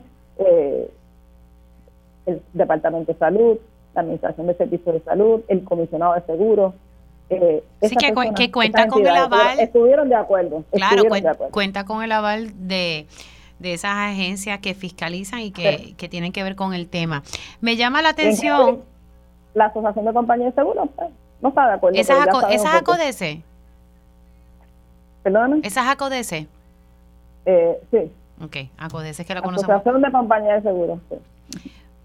el 2.25 2.41
Departamento 2.53 3.11
de 3.11 3.19
Salud, 3.19 3.57
la 3.93 4.01
Administración 4.01 4.47
de 4.47 4.55
Servicios 4.55 4.95
de 4.95 5.01
Salud, 5.01 5.41
el 5.47 5.63
Comisionado 5.63 6.13
de 6.15 6.21
Seguros, 6.21 6.73
eh, 7.29 7.63
sí, 7.83 7.95
que, 7.95 8.51
cuenta 8.51 8.87
con 8.87 9.05
el 9.05 9.15
aval. 9.15 9.59
Estuvieron 9.59 10.09
de 10.09 10.15
acuerdo. 10.15 10.63
Claro, 10.71 11.03
cuenta 11.51 11.85
con 11.85 12.03
el 12.03 12.11
aval 12.11 12.67
de, 12.67 13.05
de 13.59 13.73
esas 13.73 13.91
agencias 13.91 14.59
que 14.59 14.73
fiscalizan 14.73 15.41
y 15.41 15.51
que, 15.51 16.07
tienen 16.09 16.31
que 16.31 16.41
ver 16.41 16.55
con 16.55 16.73
el 16.73 16.89
tema. 16.89 17.23
Me 17.61 17.75
llama 17.75 18.01
la 18.01 18.09
atención. 18.09 18.79
La 19.53 19.65
Asociación 19.65 20.05
de 20.05 20.13
Compañías 20.13 20.55
de 20.55 20.61
Seguros 20.61 20.89
pues, 20.95 21.09
no 21.41 21.49
está 21.49 21.67
de 21.67 21.73
acuerdo. 21.73 21.99
¿Esas, 21.99 22.27
aco 22.27 22.47
¿esas 22.47 22.75
ACODESE? 25.19 25.23
¿Perdón? 25.23 25.61
¿Esas 25.63 25.87
ACODESE? 25.87 26.47
Eh, 27.45 27.77
sí. 27.91 28.11
Ok, 28.43 28.57
ACODESE 28.77 29.21
es 29.21 29.27
que 29.27 29.33
la 29.33 29.41
conocemos. 29.41 29.69
Asociación 29.69 30.01
de 30.01 30.11
Compañías 30.11 30.63
de 30.63 30.69
Seguros, 30.69 30.99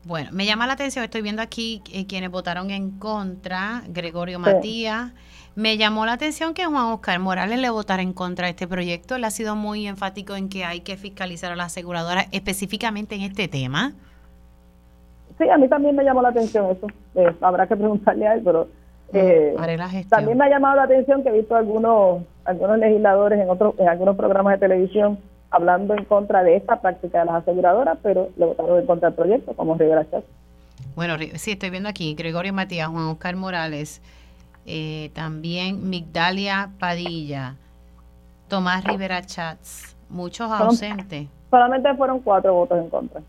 Bueno, 0.04 0.30
me 0.32 0.46
llama 0.46 0.66
la 0.66 0.74
atención, 0.74 1.04
estoy 1.04 1.22
viendo 1.22 1.42
aquí 1.42 1.82
eh, 1.92 2.06
quienes 2.06 2.30
votaron 2.30 2.70
en 2.70 2.98
contra, 2.98 3.82
Gregorio 3.88 4.38
Matías, 4.38 5.12
me 5.56 5.76
llamó 5.76 6.04
la 6.04 6.14
atención 6.14 6.52
que 6.52 6.64
Juan 6.64 6.86
Oscar 6.86 7.20
Morales 7.20 7.60
le 7.60 7.70
votara 7.70 8.02
en 8.02 8.12
contra 8.12 8.46
de 8.46 8.50
este 8.50 8.66
proyecto. 8.66 9.14
Él 9.14 9.22
ha 9.22 9.30
sido 9.30 9.54
muy 9.54 9.86
enfático 9.86 10.34
en 10.34 10.48
que 10.48 10.64
hay 10.64 10.80
que 10.80 10.96
fiscalizar 10.96 11.52
a 11.52 11.56
la 11.56 11.64
aseguradora 11.64 12.26
específicamente 12.32 13.14
en 13.14 13.20
este 13.20 13.46
tema. 13.46 13.92
Sí, 15.38 15.48
a 15.48 15.56
mí 15.56 15.68
también 15.68 15.94
me 15.94 16.02
llamó 16.02 16.22
la 16.22 16.30
atención 16.30 16.70
eso. 16.70 16.88
Eh, 17.14 17.32
habrá 17.40 17.68
que 17.68 17.76
preguntarle 17.76 18.26
a 18.26 18.34
él, 18.34 18.42
pero 18.44 18.68
eh, 19.14 20.06
también 20.08 20.38
me 20.38 20.44
ha 20.46 20.50
llamado 20.50 20.76
la 20.76 20.82
atención 20.84 21.22
que 21.22 21.28
he 21.30 21.32
visto 21.32 21.54
algunos 21.56 22.22
algunos 22.44 22.78
legisladores 22.78 23.40
en 23.40 23.48
otros 23.48 23.74
en 23.78 23.88
algunos 23.88 24.16
programas 24.16 24.54
de 24.54 24.58
televisión 24.66 25.18
hablando 25.54 25.94
en 25.94 26.04
contra 26.04 26.42
de 26.42 26.56
esta 26.56 26.80
práctica 26.80 27.20
de 27.20 27.26
las 27.26 27.36
aseguradoras, 27.36 27.98
pero 28.02 28.28
le 28.36 28.46
votaron 28.46 28.80
en 28.80 28.86
contra 28.86 29.10
del 29.10 29.16
proyecto, 29.16 29.54
como 29.54 29.76
Rivera 29.76 30.04
Chávez. 30.10 30.24
Bueno, 30.96 31.14
sí, 31.34 31.52
estoy 31.52 31.70
viendo 31.70 31.88
aquí 31.88 32.14
Gregorio 32.14 32.52
Matías, 32.52 32.88
Juan 32.88 33.04
Oscar 33.04 33.36
Morales, 33.36 34.02
eh, 34.66 35.10
también 35.14 35.88
Migdalia 35.88 36.70
Padilla, 36.80 37.54
Tomás 38.48 38.82
Rivera 38.84 39.22
Chats, 39.22 39.96
muchos 40.08 40.50
ausentes. 40.50 41.28
Solamente 41.50 41.94
fueron 41.94 42.18
cuatro 42.20 42.52
votos 42.52 42.78
en 42.78 42.90
contra. 42.90 43.20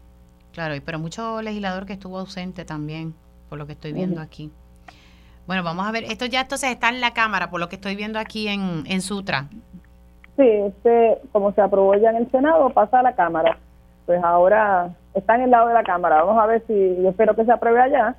Claro, 0.51 0.73
pero 0.83 0.97
mucho 0.97 1.41
legislador 1.43 1.85
que 1.85 1.93
estuvo 1.93 2.17
ausente 2.17 2.65
también, 2.65 3.13
por 3.49 3.59
lo 3.59 3.67
que 3.67 3.73
estoy 3.73 3.93
viendo 3.93 4.19
aquí. 4.19 4.51
Bueno, 5.47 5.63
vamos 5.63 5.85
a 5.87 5.91
ver, 5.91 6.05
esto 6.05 6.25
ya 6.25 6.41
entonces 6.41 6.71
está 6.71 6.89
en 6.89 7.01
la 7.01 7.13
Cámara, 7.13 7.49
por 7.49 7.59
lo 7.59 7.69
que 7.69 7.75
estoy 7.75 7.95
viendo 7.95 8.19
aquí 8.19 8.47
en, 8.47 8.83
en 8.87 9.01
Sutra. 9.01 9.47
Sí, 10.37 10.43
este, 10.43 11.19
como 11.31 11.53
se 11.53 11.61
aprobó 11.61 11.95
ya 11.95 12.09
en 12.09 12.17
el 12.17 12.31
Senado, 12.31 12.69
pasa 12.71 12.99
a 12.99 13.03
la 13.03 13.15
Cámara. 13.15 13.57
Pues 14.05 14.23
ahora 14.23 14.89
está 15.13 15.35
en 15.35 15.41
el 15.41 15.51
lado 15.51 15.67
de 15.67 15.73
la 15.73 15.83
Cámara. 15.83 16.23
Vamos 16.23 16.41
a 16.41 16.45
ver 16.45 16.63
si, 16.67 16.73
yo 17.01 17.09
espero 17.09 17.35
que 17.35 17.45
se 17.45 17.51
apruebe 17.51 17.81
allá 17.81 18.15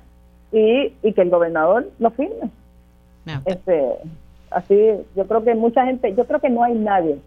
y, 0.51 0.93
y 1.03 1.13
que 1.13 1.21
el 1.21 1.29
gobernador 1.29 1.89
lo 1.99 2.11
firme. 2.11 2.49
Este, 3.45 3.95
así, 4.51 4.91
yo 5.15 5.27
creo 5.27 5.43
que 5.43 5.53
mucha 5.55 5.85
gente, 5.85 6.15
yo 6.15 6.25
creo 6.25 6.39
que 6.39 6.49
no 6.49 6.63
hay 6.63 6.73
nadie 6.73 7.19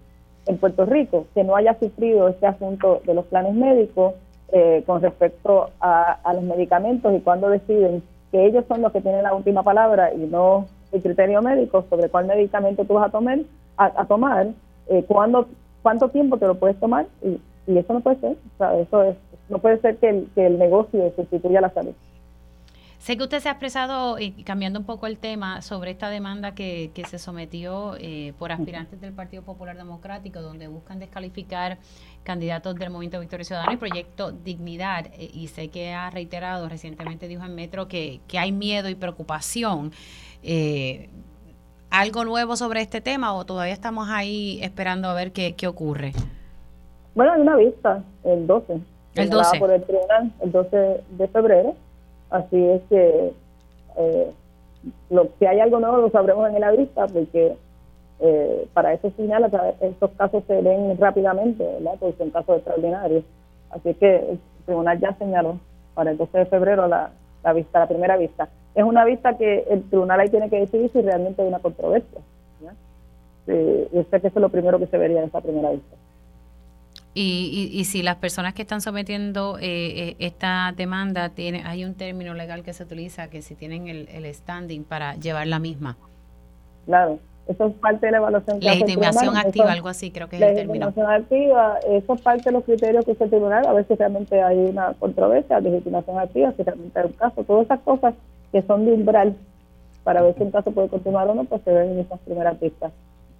en 0.46 0.58
Puerto 0.58 0.86
Rico 0.86 1.26
que 1.34 1.44
no 1.44 1.56
haya 1.56 1.78
sufrido 1.78 2.28
este 2.28 2.46
asunto 2.46 3.02
de 3.04 3.14
los 3.14 3.26
planes 3.26 3.54
médicos 3.54 4.14
eh, 4.52 4.82
con 4.86 5.02
respecto 5.02 5.70
a, 5.80 6.18
los 6.34 6.42
medicamentos 6.42 7.12
y 7.14 7.20
cuando 7.20 7.50
deciden 7.50 8.02
que 8.30 8.46
ellos 8.46 8.64
son 8.68 8.82
los 8.82 8.92
que 8.92 9.00
tienen 9.00 9.22
la 9.22 9.34
última 9.34 9.62
palabra 9.62 10.12
y 10.14 10.18
no 10.18 10.66
el 10.92 11.02
criterio 11.02 11.42
médico 11.42 11.84
sobre 11.88 12.08
cuál 12.08 12.26
medicamento 12.26 12.84
tú 12.84 12.94
vas 12.94 13.08
a 13.08 13.10
tomar, 13.10 13.38
a, 13.76 14.04
tomar 14.06 14.48
eh, 14.88 15.04
cuándo, 15.06 15.46
cuánto 15.82 16.08
tiempo 16.08 16.36
te 16.38 16.46
lo 16.46 16.56
puedes 16.56 16.78
tomar 16.78 17.06
y, 17.22 17.40
eso 17.66 17.92
no 17.92 18.00
puede 18.00 18.16
ser, 18.16 18.36
eso 18.80 19.02
es, 19.04 19.16
no 19.48 19.58
puede 19.58 19.78
ser 19.78 19.96
que 19.98 20.08
el, 20.08 20.28
que 20.34 20.44
el 20.44 20.58
negocio 20.58 21.12
sustituya 21.14 21.60
la 21.60 21.70
salud. 21.70 21.92
Sé 23.00 23.16
que 23.16 23.22
usted 23.22 23.40
se 23.40 23.48
ha 23.48 23.52
expresado, 23.52 24.18
y 24.18 24.32
cambiando 24.44 24.78
un 24.78 24.84
poco 24.84 25.06
el 25.06 25.16
tema, 25.16 25.62
sobre 25.62 25.90
esta 25.90 26.10
demanda 26.10 26.54
que, 26.54 26.90
que 26.92 27.06
se 27.06 27.18
sometió 27.18 27.94
eh, 27.98 28.34
por 28.38 28.52
aspirantes 28.52 29.00
del 29.00 29.14
Partido 29.14 29.42
Popular 29.42 29.74
Democrático, 29.74 30.42
donde 30.42 30.68
buscan 30.68 30.98
descalificar 30.98 31.78
candidatos 32.24 32.74
del 32.74 32.90
Movimiento 32.90 33.18
Victoria 33.18 33.44
Ciudadana 33.44 33.72
y 33.72 33.78
Proyecto 33.78 34.32
Dignidad. 34.32 35.06
Eh, 35.14 35.30
y 35.32 35.48
sé 35.48 35.68
que 35.68 35.94
ha 35.94 36.10
reiterado, 36.10 36.68
recientemente 36.68 37.26
dijo 37.26 37.42
en 37.42 37.54
Metro 37.54 37.88
que, 37.88 38.20
que 38.28 38.38
hay 38.38 38.52
miedo 38.52 38.90
y 38.90 38.94
preocupación. 38.94 39.92
Eh, 40.42 41.08
¿Algo 41.88 42.26
nuevo 42.26 42.54
sobre 42.54 42.82
este 42.82 43.00
tema 43.00 43.32
o 43.32 43.46
todavía 43.46 43.72
estamos 43.72 44.10
ahí 44.10 44.60
esperando 44.62 45.08
a 45.08 45.14
ver 45.14 45.32
qué, 45.32 45.54
qué 45.54 45.66
ocurre? 45.66 46.12
Bueno, 47.14 47.32
hay 47.32 47.40
una 47.40 47.56
vista 47.56 48.04
el 48.24 48.46
12. 48.46 48.78
El 49.14 49.30
12. 49.30 49.58
Por 49.58 49.72
el 49.72 49.82
tribunal, 49.84 50.32
el 50.42 50.52
12 50.52 50.76
de 51.12 51.28
febrero 51.28 51.76
Así 52.30 52.64
es 52.64 52.82
que 52.88 53.32
eh, 53.96 54.32
lo, 55.10 55.28
si 55.38 55.46
hay 55.46 55.60
algo 55.60 55.80
nuevo 55.80 55.98
lo 55.98 56.10
sabremos 56.10 56.48
en 56.48 56.60
la 56.60 56.70
vista 56.70 57.06
porque 57.06 57.56
eh, 58.20 58.68
para 58.72 58.92
eso 58.92 59.10
final 59.12 59.50
estos 59.80 60.10
casos 60.12 60.44
se 60.46 60.60
ven 60.60 60.96
rápidamente, 60.98 61.64
¿verdad? 61.64 61.94
Porque 61.98 62.18
son 62.18 62.30
casos 62.30 62.56
extraordinarios. 62.56 63.24
Así 63.70 63.94
que 63.94 64.16
el 64.16 64.40
tribunal 64.64 64.98
ya 65.00 65.14
señaló 65.14 65.58
para 65.94 66.10
el 66.10 66.18
12 66.18 66.38
de 66.38 66.46
febrero 66.46 66.86
la, 66.86 67.10
la 67.42 67.52
vista, 67.52 67.80
la 67.80 67.88
primera 67.88 68.16
vista. 68.16 68.48
Es 68.74 68.84
una 68.84 69.04
vista 69.04 69.36
que 69.36 69.66
el 69.68 69.88
tribunal 69.88 70.20
ahí 70.20 70.28
tiene 70.28 70.48
que 70.48 70.60
decidir 70.60 70.90
si 70.92 71.00
realmente 71.00 71.42
hay 71.42 71.48
una 71.48 71.58
controversia. 71.58 72.20
¿ya? 72.62 72.72
sé 73.46 74.20
que 74.20 74.28
eso 74.28 74.38
es 74.38 74.42
lo 74.42 74.48
primero 74.48 74.78
que 74.78 74.86
se 74.86 74.98
vería 74.98 75.20
en 75.20 75.28
esa 75.28 75.40
primera 75.40 75.70
vista. 75.70 75.96
Y, 77.12 77.70
y, 77.72 77.84
si 77.86 78.04
las 78.04 78.16
personas 78.16 78.54
que 78.54 78.62
están 78.62 78.80
sometiendo 78.80 79.58
eh, 79.58 79.62
eh, 80.10 80.16
esta 80.20 80.72
demanda, 80.76 81.30
tiene, 81.30 81.64
hay 81.64 81.84
un 81.84 81.94
término 81.94 82.34
legal 82.34 82.62
que 82.62 82.72
se 82.72 82.84
utiliza, 82.84 83.28
que 83.28 83.42
si 83.42 83.56
tienen 83.56 83.88
el, 83.88 84.08
el 84.10 84.32
standing 84.32 84.84
para 84.84 85.16
llevar 85.16 85.48
la 85.48 85.58
misma. 85.58 85.96
Claro, 86.86 87.18
eso 87.48 87.66
es 87.66 87.74
parte 87.74 88.06
de 88.06 88.12
la 88.12 88.18
evaluación. 88.18 88.60
Legitimación 88.60 89.36
activa, 89.36 89.72
algo 89.72 89.88
así, 89.88 90.12
creo 90.12 90.28
que 90.28 90.36
es 90.36 90.42
el 90.42 90.54
término. 90.54 90.86
Legitimación 90.86 91.10
activa, 91.10 91.78
eso 91.88 92.14
es 92.14 92.20
parte 92.20 92.44
de 92.44 92.52
los 92.52 92.64
criterios 92.64 93.04
que 93.04 93.10
usa 93.10 93.24
el 93.24 93.30
tribunal, 93.30 93.66
a 93.66 93.82
si 93.82 93.94
realmente 93.96 94.40
hay 94.40 94.58
una 94.58 94.94
controversia, 94.94 95.58
legitimación 95.58 96.16
activa, 96.16 96.52
si 96.56 96.62
realmente 96.62 96.96
hay 96.96 97.06
un 97.06 97.12
caso, 97.12 97.42
todas 97.42 97.64
esas 97.64 97.80
cosas 97.80 98.14
que 98.52 98.62
son 98.62 98.86
de 98.86 98.92
umbral 98.92 99.34
para 100.04 100.22
ver 100.22 100.36
si 100.36 100.44
un 100.44 100.52
caso 100.52 100.70
puede 100.70 100.88
continuar 100.88 101.28
o 101.28 101.34
no, 101.34 101.42
pues 101.42 101.60
se 101.62 101.72
ven 101.72 101.90
en 101.90 101.98
esas 101.98 102.20
primeras 102.20 102.56
pistas. 102.58 102.92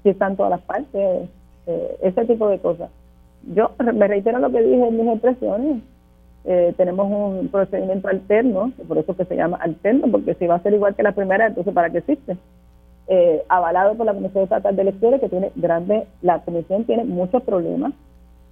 Si 0.03 0.09
están 0.09 0.37
todas 0.37 0.51
las 0.51 0.61
partes, 0.63 1.29
eh, 1.67 1.97
ese 2.03 2.25
tipo 2.25 2.49
de 2.49 2.59
cosas 2.59 2.91
yo 3.43 3.73
me 3.79 4.09
reitero 4.09 4.39
lo 4.39 4.51
que 4.51 4.63
dije 4.63 4.87
en 4.87 4.97
mis 4.97 5.09
expresiones. 5.09 5.83
Eh, 6.45 6.73
tenemos 6.77 7.11
un 7.11 7.49
procedimiento 7.49 8.09
alterno, 8.09 8.73
por 8.89 8.97
eso 8.99 9.15
que 9.15 9.25
se 9.27 9.37
llama 9.37 9.59
alterno, 9.61 10.11
porque 10.11 10.35
si 10.35 10.47
va 10.47 10.57
a 10.57 10.63
ser 10.63 10.73
igual 10.73 10.95
que 10.95 11.03
la 11.03 11.13
primera, 11.13 11.47
entonces 11.47 11.75
¿para 11.75 11.91
qué 11.91 11.99
existe? 11.99 12.37
Eh, 13.09 13.43
avalado 13.49 13.95
por 13.95 14.07
la 14.07 14.15
Comisión 14.15 14.45
Estatal 14.45 14.75
de 14.75 14.83
Elecciones, 14.83 15.21
que 15.21 15.29
tiene 15.29 15.53
grande, 15.57 16.07
la 16.23 16.39
Comisión 16.41 16.85
tiene 16.85 17.05
muchos 17.05 17.43
problemas. 17.43 17.93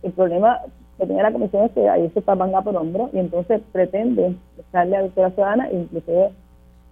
El 0.02 0.12
problema 0.12 0.60
que 0.98 1.06
tiene 1.06 1.22
la 1.22 1.32
comisión 1.32 1.64
es 1.64 1.72
que 1.72 1.88
ahí 1.88 2.10
se 2.10 2.18
está 2.18 2.34
manga 2.34 2.60
por 2.62 2.76
hombro 2.76 3.08
y 3.12 3.18
entonces 3.18 3.60
pretende 3.72 4.34
darle 4.72 4.96
a 4.96 5.02
la 5.02 5.30
ciudadana, 5.30 5.70
inclusive 5.70 6.30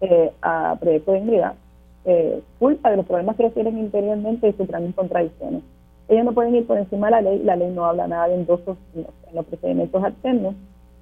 eh, 0.00 0.32
a 0.42 0.76
Proyecto 0.78 1.12
de 1.12 1.18
Ingrid, 1.18 1.42
eh, 2.04 2.40
culpa 2.58 2.90
de 2.90 2.98
los 2.98 3.06
problemas 3.06 3.36
que 3.36 3.50
tienen 3.50 3.78
interiormente 3.78 4.48
y 4.48 4.52
sus 4.52 4.68
grandes 4.68 4.94
contradicciones. 4.94 5.62
Ellos 6.08 6.24
no 6.24 6.32
pueden 6.32 6.54
ir 6.54 6.66
por 6.66 6.78
encima 6.78 7.08
de 7.08 7.10
la 7.10 7.20
ley, 7.20 7.42
la 7.42 7.56
ley 7.56 7.70
no 7.70 7.84
habla 7.84 8.06
nada 8.06 8.28
de 8.28 8.34
endosos 8.34 8.76
en 8.94 9.06
los, 9.34 9.44
procedimientos 9.46 10.02
alternos, 10.02 10.54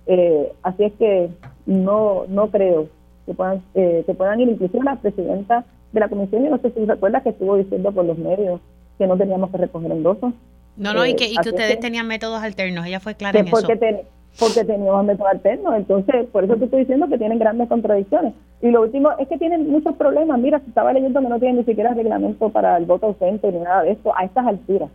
eh, 0.07 0.53
así 0.63 0.85
es 0.85 0.93
que 0.95 1.31
no 1.67 2.25
no 2.29 2.51
creo 2.51 2.89
que 3.27 3.35
puedan 3.35 3.63
eh, 3.75 4.03
que 4.07 4.15
puedan 4.15 4.41
ir, 4.41 4.49
inclusive 4.49 4.83
la 4.85 4.97
presidenta 4.97 5.65
de 5.93 6.01
la 6.01 6.09
comisión, 6.09 6.45
yo 6.45 6.51
no 6.51 6.59
sé 6.59 6.71
si 6.71 6.85
recuerda 6.85 7.23
que 7.23 7.31
estuvo 7.31 7.57
diciendo 7.57 7.93
por 7.93 8.05
los 8.05 8.19
medios 8.19 8.61
que 8.99 9.07
no 9.07 9.17
teníamos 9.17 9.51
que 9.51 9.59
recoger 9.59 9.93
endosos. 9.93 10.33
No, 10.77 10.93
no, 10.93 11.07
y 11.07 11.15
que, 11.15 11.27
y 11.27 11.37
que 11.37 11.51
ustedes 11.51 11.79
tenían 11.79 12.09
métodos 12.09 12.43
alternos, 12.43 12.87
ella 12.87 12.99
fue 12.99 13.15
clara 13.15 13.39
en 13.39 13.47
porque 13.47 13.75
eso. 13.75 14.09
Porque 14.39 14.65
teníamos 14.65 15.05
métodos 15.05 15.33
alternos, 15.33 15.75
entonces 15.77 16.27
por 16.27 16.45
eso 16.45 16.57
te 16.57 16.65
estoy 16.65 16.81
diciendo 16.81 17.09
que 17.09 17.19
tienen 17.19 17.39
grandes 17.39 17.69
contradicciones. 17.69 18.35
Y 18.61 18.71
lo 18.71 18.83
último 18.83 19.11
es 19.19 19.29
que 19.29 19.39
tienen 19.39 19.71
muchos 19.71 19.95
problemas. 19.97 20.39
Mira, 20.41 20.59
se 20.61 20.69
estaba 20.69 20.93
leyendo 20.93 21.21
que 21.21 21.29
no 21.29 21.39
tienen 21.39 21.59
ni 21.59 21.65
siquiera 21.65 21.95
reglamento 21.95 22.49
para 22.49 22.77
el 22.77 22.87
voto 22.87 23.07
ausente 23.07 23.53
ni 23.53 23.59
nada 23.59 23.83
de 23.83 23.93
esto 23.93 24.13
a 24.17 24.25
estas 24.25 24.47
alturas. 24.47 24.91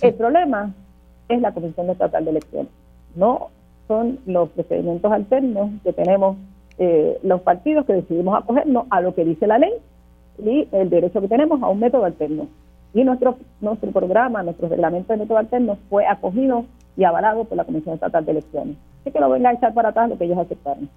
El 0.00 0.14
problema 0.14 0.72
es 1.28 1.40
la 1.40 1.52
Comisión 1.52 1.90
Estatal 1.90 2.24
de 2.24 2.30
Elecciones, 2.30 2.70
no 3.16 3.48
son 3.88 4.18
los 4.26 4.48
procedimientos 4.50 5.10
alternos 5.12 5.70
que 5.82 5.92
tenemos 5.92 6.36
eh, 6.78 7.18
los 7.22 7.40
partidos 7.42 7.86
que 7.86 7.92
decidimos 7.92 8.42
acogernos 8.42 8.86
a 8.90 9.00
lo 9.00 9.14
que 9.14 9.24
dice 9.24 9.46
la 9.46 9.58
ley 9.58 9.72
y 10.38 10.68
el 10.72 10.90
derecho 10.90 11.20
que 11.20 11.28
tenemos 11.28 11.62
a 11.62 11.68
un 11.68 11.80
método 11.80 12.04
alterno. 12.04 12.48
Y 12.92 13.04
nuestro, 13.04 13.36
nuestro 13.60 13.90
programa, 13.90 14.42
nuestro 14.42 14.68
reglamento 14.68 15.12
de 15.12 15.18
método 15.20 15.38
alterno 15.38 15.78
fue 15.88 16.06
acogido 16.06 16.64
y 16.96 17.04
avalado 17.04 17.44
por 17.44 17.56
la 17.56 17.64
Comisión 17.64 17.94
Estatal 17.94 18.24
de 18.24 18.32
Elecciones. 18.32 18.76
Así 19.00 19.10
que 19.10 19.20
lo 19.20 19.30
venga 19.30 19.50
a 19.50 19.52
echar 19.52 19.74
para 19.74 19.90
atrás 19.90 20.08
lo 20.08 20.18
que 20.18 20.24
ellos 20.24 20.38
aceptaron. 20.38 20.88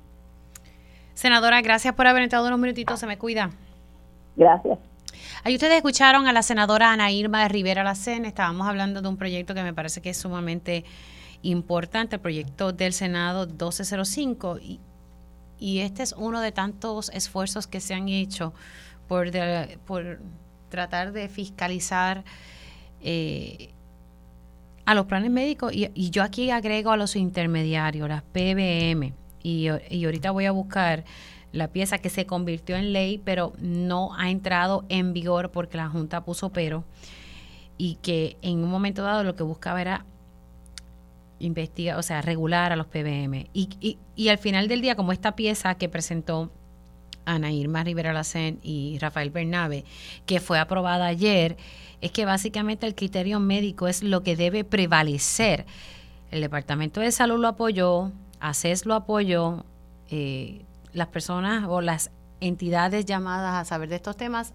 Senadora, 1.14 1.62
gracias 1.62 1.94
por 1.96 2.08
haber 2.08 2.24
entrado 2.24 2.48
unos 2.48 2.60
minutitos. 2.60 3.00
Se 3.00 3.08
me 3.08 3.18
cuida. 3.18 3.50
Gracias. 4.36 4.78
Ahí 5.44 5.56
ustedes 5.56 5.78
escucharon 5.78 6.28
a 6.28 6.34
la 6.34 6.44
senadora 6.44 6.92
Ana 6.92 7.12
Irma 7.12 7.42
de 7.42 7.50
Rivera 7.50 7.84
Lacena. 7.84 8.28
Estábamos 8.28 8.68
hablando 8.68 9.02
de 9.02 9.08
un 9.08 9.18
proyecto 9.18 9.54
que 9.54 9.64
me 9.64 9.74
parece 9.74 10.02
que 10.02 10.12
es 10.12 10.18
sumamente 10.18 10.86
importante, 11.42 12.18
el 12.18 12.22
proyecto 12.22 12.72
del 12.72 12.94
Senado 12.94 13.48
1205. 13.48 14.60
Y, 14.60 14.80
y 15.58 15.80
este 15.80 16.04
es 16.04 16.14
uno 16.14 16.40
de 16.42 16.52
tantos 16.52 17.10
esfuerzos 17.10 17.66
que 17.66 17.80
se 17.80 17.96
han 17.96 18.10
hecho 18.10 18.54
por, 19.08 19.32
por 19.86 20.20
tratar 20.70 21.14
de 21.14 21.30
fiscalizar 21.30 22.24
eh, 23.02 23.74
a 24.88 24.96
los 24.96 25.06
planes 25.06 25.30
médicos 25.30 25.74
y, 25.74 26.10
yo 26.12 26.24
aquí 26.24 26.50
agrego 26.50 26.92
a 26.92 26.98
los 26.98 27.18
intermediarios, 27.18 28.08
las 28.08 28.24
PBM, 28.24 29.14
y, 29.44 29.68
y 29.90 30.06
ahorita 30.06 30.32
voy 30.32 30.46
a 30.46 30.52
buscar 30.52 31.04
la 31.52 31.68
pieza 31.68 31.98
que 31.98 32.10
se 32.10 32.26
convirtió 32.26 32.78
en 32.78 32.94
ley, 32.94 33.22
pero 33.22 33.52
no 33.60 34.16
ha 34.16 34.30
entrado 34.30 34.86
en 34.88 35.12
vigor 35.12 35.52
porque 35.52 35.76
la 35.76 35.90
Junta 35.90 36.24
puso 36.24 36.54
pero, 36.54 36.86
y 37.78 37.96
que 37.96 38.38
en 38.42 38.64
un 38.64 38.70
momento 38.70 39.04
dado 39.04 39.26
lo 39.26 39.36
que 39.36 39.44
buscaba 39.44 39.82
era 39.82 40.06
investigar, 41.40 42.00
o 42.00 42.02
sea, 42.02 42.22
regular 42.22 42.72
a 42.72 42.78
los 42.78 42.88
PBM. 42.88 43.50
Y, 43.52 43.68
y, 43.82 43.98
y 44.16 44.30
al 44.30 44.38
final 44.38 44.70
del 44.70 44.80
día, 44.80 44.96
como 44.96 45.12
esta 45.12 45.36
pieza 45.36 45.76
que 45.76 45.90
presentó 45.90 46.50
Ana 47.26 47.52
Irma 47.52 47.84
Rivera 47.84 48.22
y 48.64 48.98
Rafael 49.00 49.32
Bernabe, 49.32 49.84
que 50.26 50.40
fue 50.40 50.60
aprobada 50.60 51.08
ayer, 51.08 51.58
es 52.02 52.12
que 52.12 52.26
básicamente 52.26 52.86
el 52.86 52.96
criterio 52.96 53.40
médico 53.40 53.88
es 53.88 54.04
lo 54.04 54.24
que 54.24 54.36
debe 54.36 54.64
prevalecer. 54.64 55.66
El 56.32 56.42
Departamento 56.42 57.00
de 57.00 57.12
Salud 57.12 57.40
lo 57.40 57.48
apoyó, 57.48 58.12
ACES 58.40 58.86
lo 58.86 58.94
apoyó, 58.94 59.66
eh, 60.10 60.62
las 60.94 61.08
personas 61.08 61.66
o 61.68 61.82
las 61.82 62.12
entidades 62.40 63.06
llamadas 63.06 63.56
a 63.56 63.66
saber 63.66 63.90
de 63.90 63.96
estos 63.96 64.18
temas 64.18 64.54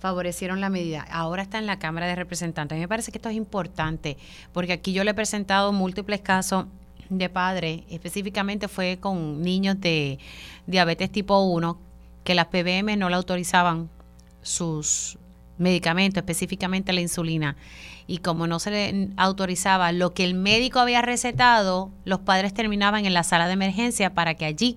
favorecieron 0.00 0.60
la 0.60 0.68
medida. 0.68 1.06
Ahora 1.10 1.42
está 1.42 1.58
en 1.58 1.66
la 1.66 1.78
Cámara 1.78 2.06
de 2.06 2.16
Representantes. 2.16 2.74
A 2.74 2.76
mí 2.76 2.80
me 2.80 2.88
parece 2.88 3.12
que 3.12 3.18
esto 3.18 3.28
es 3.28 3.36
importante, 3.36 4.16
porque 4.52 4.72
aquí 4.72 4.92
yo 4.92 5.04
le 5.04 5.12
he 5.12 5.14
presentado 5.14 5.72
múltiples 5.72 6.20
casos 6.20 6.66
de 7.08 7.28
padres, 7.28 7.82
específicamente 7.88 8.68
fue 8.68 8.98
con 8.98 9.42
niños 9.42 9.80
de 9.80 10.18
diabetes 10.66 11.10
tipo 11.10 11.38
1 11.40 11.78
que 12.24 12.34
las 12.34 12.46
PBM 12.46 12.96
no 12.96 13.10
le 13.10 13.16
autorizaban 13.16 13.90
sus 14.42 15.18
medicamentos, 15.58 16.20
específicamente 16.20 16.92
la 16.92 17.00
insulina. 17.00 17.56
Y 18.06 18.18
como 18.18 18.46
no 18.46 18.58
se 18.58 18.70
le 18.70 19.08
autorizaba 19.16 19.92
lo 19.92 20.12
que 20.12 20.24
el 20.24 20.34
médico 20.34 20.80
había 20.80 21.02
recetado, 21.02 21.90
los 22.04 22.20
padres 22.20 22.54
terminaban 22.54 23.06
en 23.06 23.14
la 23.14 23.22
sala 23.22 23.46
de 23.46 23.52
emergencia 23.54 24.14
para 24.14 24.34
que 24.34 24.44
allí 24.44 24.76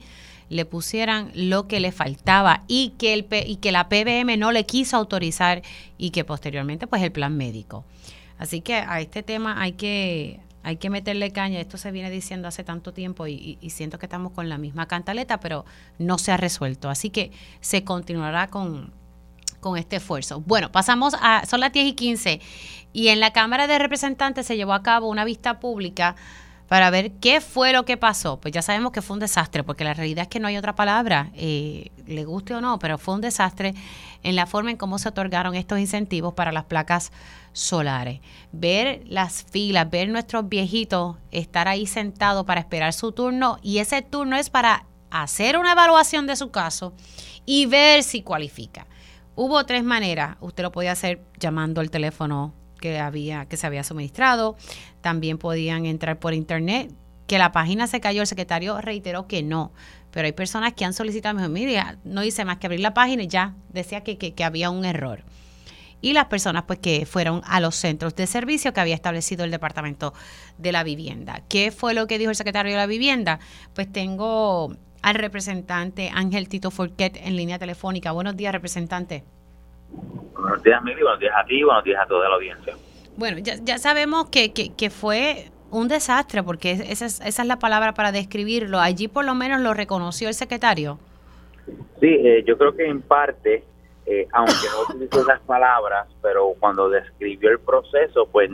le 0.49 0.65
pusieran 0.65 1.31
lo 1.33 1.67
que 1.67 1.79
le 1.79 1.91
faltaba 1.91 2.63
y 2.67 2.93
que, 2.97 3.13
el, 3.13 3.27
y 3.47 3.57
que 3.57 3.71
la 3.71 3.89
PBM 3.89 4.37
no 4.37 4.51
le 4.51 4.65
quiso 4.65 4.97
autorizar 4.97 5.63
y 5.97 6.11
que 6.11 6.23
posteriormente 6.23 6.87
pues 6.87 7.01
el 7.01 7.11
plan 7.11 7.35
médico. 7.35 7.83
Así 8.37 8.61
que 8.61 8.75
a 8.75 8.99
este 8.99 9.23
tema 9.23 9.61
hay 9.61 9.73
que, 9.73 10.39
hay 10.61 10.77
que 10.77 10.89
meterle 10.89 11.31
caña. 11.31 11.59
Esto 11.59 11.77
se 11.77 11.91
viene 11.91 12.09
diciendo 12.09 12.47
hace 12.47 12.63
tanto 12.63 12.93
tiempo 12.93 13.27
y, 13.27 13.57
siento 13.69 13.97
que 13.97 14.05
estamos 14.05 14.33
con 14.33 14.49
la 14.49 14.57
misma 14.57 14.87
cantaleta, 14.87 15.39
pero 15.39 15.65
no 15.97 16.17
se 16.17 16.31
ha 16.31 16.37
resuelto. 16.37 16.89
Así 16.89 17.09
que 17.09 17.31
se 17.61 17.83
continuará 17.83 18.47
con, 18.47 18.91
con 19.65 19.79
este 19.79 19.95
esfuerzo. 19.95 20.43
Bueno, 20.45 20.71
pasamos 20.71 21.15
a, 21.19 21.43
son 21.47 21.59
las 21.59 21.73
10 21.73 21.87
y 21.87 21.93
15 21.93 22.39
y 22.93 23.07
en 23.07 23.19
la 23.19 23.33
Cámara 23.33 23.65
de 23.65 23.79
Representantes 23.79 24.45
se 24.45 24.57
llevó 24.57 24.73
a 24.73 24.83
cabo 24.83 25.09
una 25.09 25.25
vista 25.25 25.59
pública 25.59 26.15
para 26.67 26.91
ver 26.91 27.13
qué 27.13 27.41
fue 27.41 27.73
lo 27.73 27.83
que 27.83 27.97
pasó. 27.97 28.39
Pues 28.39 28.53
ya 28.53 28.61
sabemos 28.61 28.91
que 28.91 29.01
fue 29.01 29.15
un 29.15 29.21
desastre, 29.21 29.63
porque 29.63 29.83
la 29.83 29.95
realidad 29.95 30.21
es 30.21 30.27
que 30.27 30.39
no 30.39 30.47
hay 30.47 30.57
otra 30.57 30.75
palabra, 30.75 31.31
eh, 31.33 31.89
le 32.05 32.25
guste 32.25 32.53
o 32.53 32.61
no, 32.61 32.77
pero 32.77 32.99
fue 32.99 33.15
un 33.15 33.21
desastre 33.21 33.73
en 34.21 34.35
la 34.35 34.45
forma 34.45 34.69
en 34.69 34.77
cómo 34.77 34.99
se 34.99 35.09
otorgaron 35.09 35.55
estos 35.55 35.79
incentivos 35.79 36.35
para 36.35 36.51
las 36.51 36.65
placas 36.65 37.11
solares. 37.51 38.19
Ver 38.51 39.01
las 39.07 39.45
filas, 39.45 39.89
ver 39.89 40.09
nuestros 40.09 40.47
viejitos 40.47 41.17
estar 41.31 41.67
ahí 41.67 41.87
sentados 41.87 42.45
para 42.45 42.59
esperar 42.59 42.93
su 42.93 43.13
turno 43.13 43.57
y 43.63 43.79
ese 43.79 44.03
turno 44.03 44.35
es 44.35 44.51
para 44.51 44.85
hacer 45.09 45.57
una 45.57 45.71
evaluación 45.71 46.27
de 46.27 46.35
su 46.35 46.51
caso 46.51 46.93
y 47.47 47.65
ver 47.65 48.03
si 48.03 48.21
cualifica. 48.21 48.85
Hubo 49.35 49.65
tres 49.65 49.83
maneras. 49.83 50.37
Usted 50.39 50.63
lo 50.63 50.71
podía 50.71 50.93
hacer 50.93 51.21
llamando 51.39 51.81
al 51.81 51.89
teléfono 51.89 52.53
que 52.79 52.99
había 52.99 53.45
que 53.45 53.57
se 53.57 53.67
había 53.67 53.83
suministrado. 53.83 54.55
También 55.01 55.37
podían 55.37 55.85
entrar 55.85 56.19
por 56.19 56.33
internet. 56.33 56.91
Que 57.27 57.39
la 57.39 57.51
página 57.51 57.87
se 57.87 57.99
cayó, 57.99 58.21
el 58.21 58.27
secretario 58.27 58.79
reiteró 58.81 59.27
que 59.27 59.41
no. 59.41 59.71
Pero 60.11 60.27
hay 60.27 60.31
personas 60.31 60.73
que 60.73 60.85
han 60.85 60.93
solicitado, 60.93 61.35
mejor, 61.35 61.49
mire, 61.49 61.81
no 62.03 62.23
hice 62.23 62.45
más 62.45 62.57
que 62.57 62.67
abrir 62.67 62.81
la 62.81 62.93
página 62.93 63.23
y 63.23 63.27
ya 63.27 63.55
decía 63.69 64.01
que, 64.01 64.17
que 64.17 64.43
había 64.43 64.69
un 64.69 64.85
error 64.85 65.23
y 66.01 66.13
las 66.13 66.25
personas 66.25 66.63
pues 66.63 66.79
que 66.79 67.05
fueron 67.05 67.41
a 67.45 67.59
los 67.59 67.75
centros 67.75 68.15
de 68.15 68.27
servicio 68.27 68.73
que 68.73 68.81
había 68.81 68.95
establecido 68.95 69.43
el 69.43 69.51
Departamento 69.51 70.13
de 70.57 70.71
la 70.71 70.83
Vivienda. 70.83 71.41
¿Qué 71.49 71.71
fue 71.71 71.93
lo 71.93 72.07
que 72.07 72.17
dijo 72.17 72.29
el 72.29 72.35
secretario 72.35 72.71
de 72.71 72.77
la 72.77 72.87
Vivienda? 72.87 73.39
Pues 73.73 73.91
tengo 73.91 74.75
al 75.01 75.15
representante 75.15 76.09
Ángel 76.13 76.49
Tito 76.49 76.71
Forquet 76.71 77.17
en 77.17 77.35
línea 77.35 77.59
telefónica. 77.59 78.11
Buenos 78.11 78.35
días, 78.35 78.51
representante. 78.51 79.23
Buenos 80.33 80.63
días, 80.63 80.83
Mili. 80.83 81.01
Buenos 81.01 81.19
días 81.19 81.33
a 81.35 81.45
ti. 81.45 81.63
Buenos 81.63 81.83
días 81.83 82.01
a 82.01 82.07
toda 82.07 82.27
la 82.27 82.35
audiencia. 82.35 82.75
Bueno, 83.17 83.37
ya, 83.39 83.55
ya 83.63 83.77
sabemos 83.77 84.29
que, 84.29 84.51
que, 84.51 84.89
fue 84.89 85.51
un 85.71 85.87
desastre, 85.87 86.43
porque 86.43 86.71
esa 86.71 87.05
es, 87.05 87.21
esa 87.21 87.41
es 87.41 87.47
la 87.47 87.59
palabra 87.59 87.93
para 87.93 88.11
describirlo. 88.11 88.79
Allí 88.79 89.07
por 89.07 89.25
lo 89.25 89.35
menos 89.35 89.61
lo 89.61 89.73
reconoció 89.73 90.27
el 90.27 90.33
secretario. 90.33 90.99
Sí, 91.99 92.07
eh, 92.07 92.43
yo 92.45 92.57
creo 92.57 92.75
que 92.75 92.87
en 92.87 93.01
parte 93.01 93.63
eh, 94.05 94.27
aunque 94.33 94.53
no 94.71 94.93
utilizó 94.93 95.21
esas 95.21 95.41
palabras, 95.41 96.07
pero 96.21 96.53
cuando 96.59 96.89
describió 96.89 97.49
el 97.49 97.59
proceso, 97.59 98.27
pues 98.31 98.51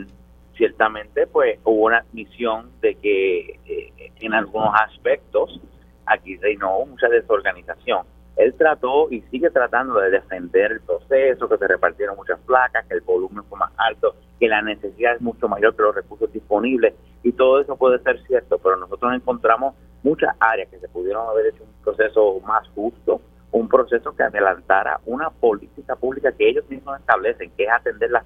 ciertamente 0.56 1.26
pues 1.26 1.58
hubo 1.64 1.86
una 1.86 1.98
admisión 1.98 2.70
de 2.80 2.94
que 2.94 3.60
eh, 3.66 4.12
en 4.20 4.34
algunos 4.34 4.70
aspectos 4.74 5.60
aquí 6.06 6.36
reinó 6.36 6.84
mucha 6.86 7.08
desorganización. 7.08 8.06
Él 8.36 8.54
trató 8.54 9.10
y 9.10 9.20
sigue 9.30 9.50
tratando 9.50 10.00
de 10.00 10.10
defender 10.10 10.72
el 10.72 10.80
proceso, 10.80 11.48
que 11.48 11.58
se 11.58 11.68
repartieron 11.68 12.16
muchas 12.16 12.40
placas, 12.40 12.86
que 12.86 12.94
el 12.94 13.02
volumen 13.02 13.44
fue 13.44 13.58
más 13.58 13.72
alto, 13.76 14.14
que 14.40 14.48
la 14.48 14.62
necesidad 14.62 15.16
es 15.16 15.20
mucho 15.20 15.48
mayor 15.48 15.76
que 15.76 15.82
los 15.82 15.94
recursos 15.94 16.32
disponibles 16.32 16.94
y 17.22 17.32
todo 17.32 17.60
eso 17.60 17.76
puede 17.76 17.98
ser 18.02 18.20
cierto, 18.26 18.58
pero 18.58 18.76
nosotros 18.76 19.12
encontramos 19.14 19.74
muchas 20.02 20.34
áreas 20.40 20.68
que 20.70 20.78
se 20.78 20.88
pudieron 20.88 21.28
haber 21.28 21.46
hecho 21.46 21.62
un 21.62 21.84
proceso 21.84 22.40
más 22.40 22.66
justo, 22.74 23.20
un 23.52 23.68
proceso 23.68 24.14
que 24.14 24.22
adelantara 24.22 25.00
una 25.06 25.30
política 25.30 25.94
pública 25.96 26.32
que 26.32 26.48
ellos 26.48 26.68
mismos 26.68 26.98
establecen, 26.98 27.50
que 27.56 27.64
es 27.64 27.70
atender 27.70 28.10
las, 28.10 28.24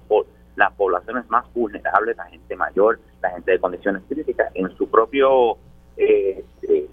las 0.55 0.73
poblaciones 0.73 1.29
más 1.29 1.45
vulnerables, 1.53 2.17
la 2.17 2.25
gente 2.25 2.55
mayor, 2.55 2.99
la 3.21 3.29
gente 3.31 3.51
de 3.51 3.59
condiciones 3.59 4.03
críticas, 4.07 4.51
en 4.55 4.69
su 4.77 4.89
propio 4.89 5.57
eh, 5.97 6.43
eh, 6.63 6.89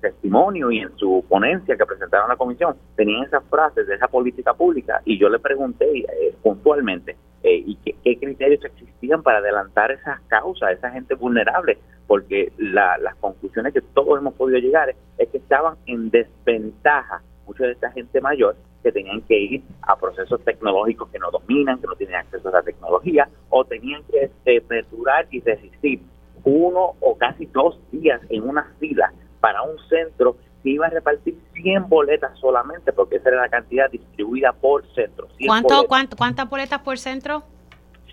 testimonio 0.00 0.70
y 0.70 0.80
en 0.80 0.94
su 0.96 1.24
ponencia 1.28 1.76
que 1.76 1.86
presentaron 1.86 2.26
a 2.26 2.34
la 2.34 2.36
comisión, 2.36 2.76
tenían 2.94 3.24
esas 3.24 3.42
frases 3.44 3.86
de 3.86 3.94
esa 3.94 4.08
política 4.08 4.52
pública. 4.52 5.00
Y 5.04 5.18
yo 5.18 5.30
le 5.30 5.38
pregunté 5.38 5.86
eh, 5.98 6.34
puntualmente, 6.42 7.16
eh, 7.42 7.62
y 7.66 7.76
qué, 7.76 8.18
criterios 8.18 8.64
existían 8.64 9.22
para 9.22 9.38
adelantar 9.38 9.90
esas 9.92 10.20
causas, 10.28 10.72
esa 10.72 10.90
gente 10.90 11.14
vulnerable, 11.14 11.78
porque 12.06 12.52
la, 12.58 12.98
las 12.98 13.14
conclusiones 13.16 13.72
que 13.72 13.80
todos 13.80 14.18
hemos 14.18 14.34
podido 14.34 14.58
llegar 14.58 14.94
es 15.18 15.28
que 15.28 15.38
estaban 15.38 15.76
en 15.86 16.10
desventaja 16.10 17.22
mucha 17.46 17.64
de 17.64 17.72
esta 17.72 17.90
gente 17.92 18.20
mayor 18.20 18.56
que 18.82 18.92
tenían 18.92 19.22
que 19.22 19.38
ir 19.38 19.62
a 19.82 19.96
procesos 19.96 20.42
tecnológicos 20.44 21.08
que 21.10 21.18
no 21.18 21.30
dominan, 21.30 21.80
que 21.80 21.86
no 21.86 21.96
tienen 21.96 22.16
acceso 22.16 22.48
a 22.48 22.52
la 22.52 22.62
tecnología, 22.62 23.28
o 23.48 23.64
tenían 23.64 24.02
que 24.04 24.30
apresurar 24.58 25.26
y 25.30 25.40
resistir 25.40 26.00
uno 26.44 26.94
o 27.00 27.16
casi 27.16 27.46
dos 27.46 27.78
días 27.90 28.20
en 28.28 28.42
una 28.48 28.72
fila 28.78 29.12
para 29.40 29.62
un 29.62 29.78
centro 29.88 30.36
que 30.62 30.70
iba 30.70 30.86
a 30.86 30.90
repartir 30.90 31.38
100 31.54 31.88
boletas 31.88 32.38
solamente, 32.38 32.92
porque 32.92 33.16
esa 33.16 33.30
era 33.30 33.42
la 33.42 33.48
cantidad 33.48 33.90
distribuida 33.90 34.52
por 34.52 34.86
centro. 34.94 35.28
¿Cuánto, 35.46 35.86
cuánto, 35.86 36.16
¿Cuántas 36.16 36.48
boletas 36.48 36.80
por 36.80 36.98
centro? 36.98 37.42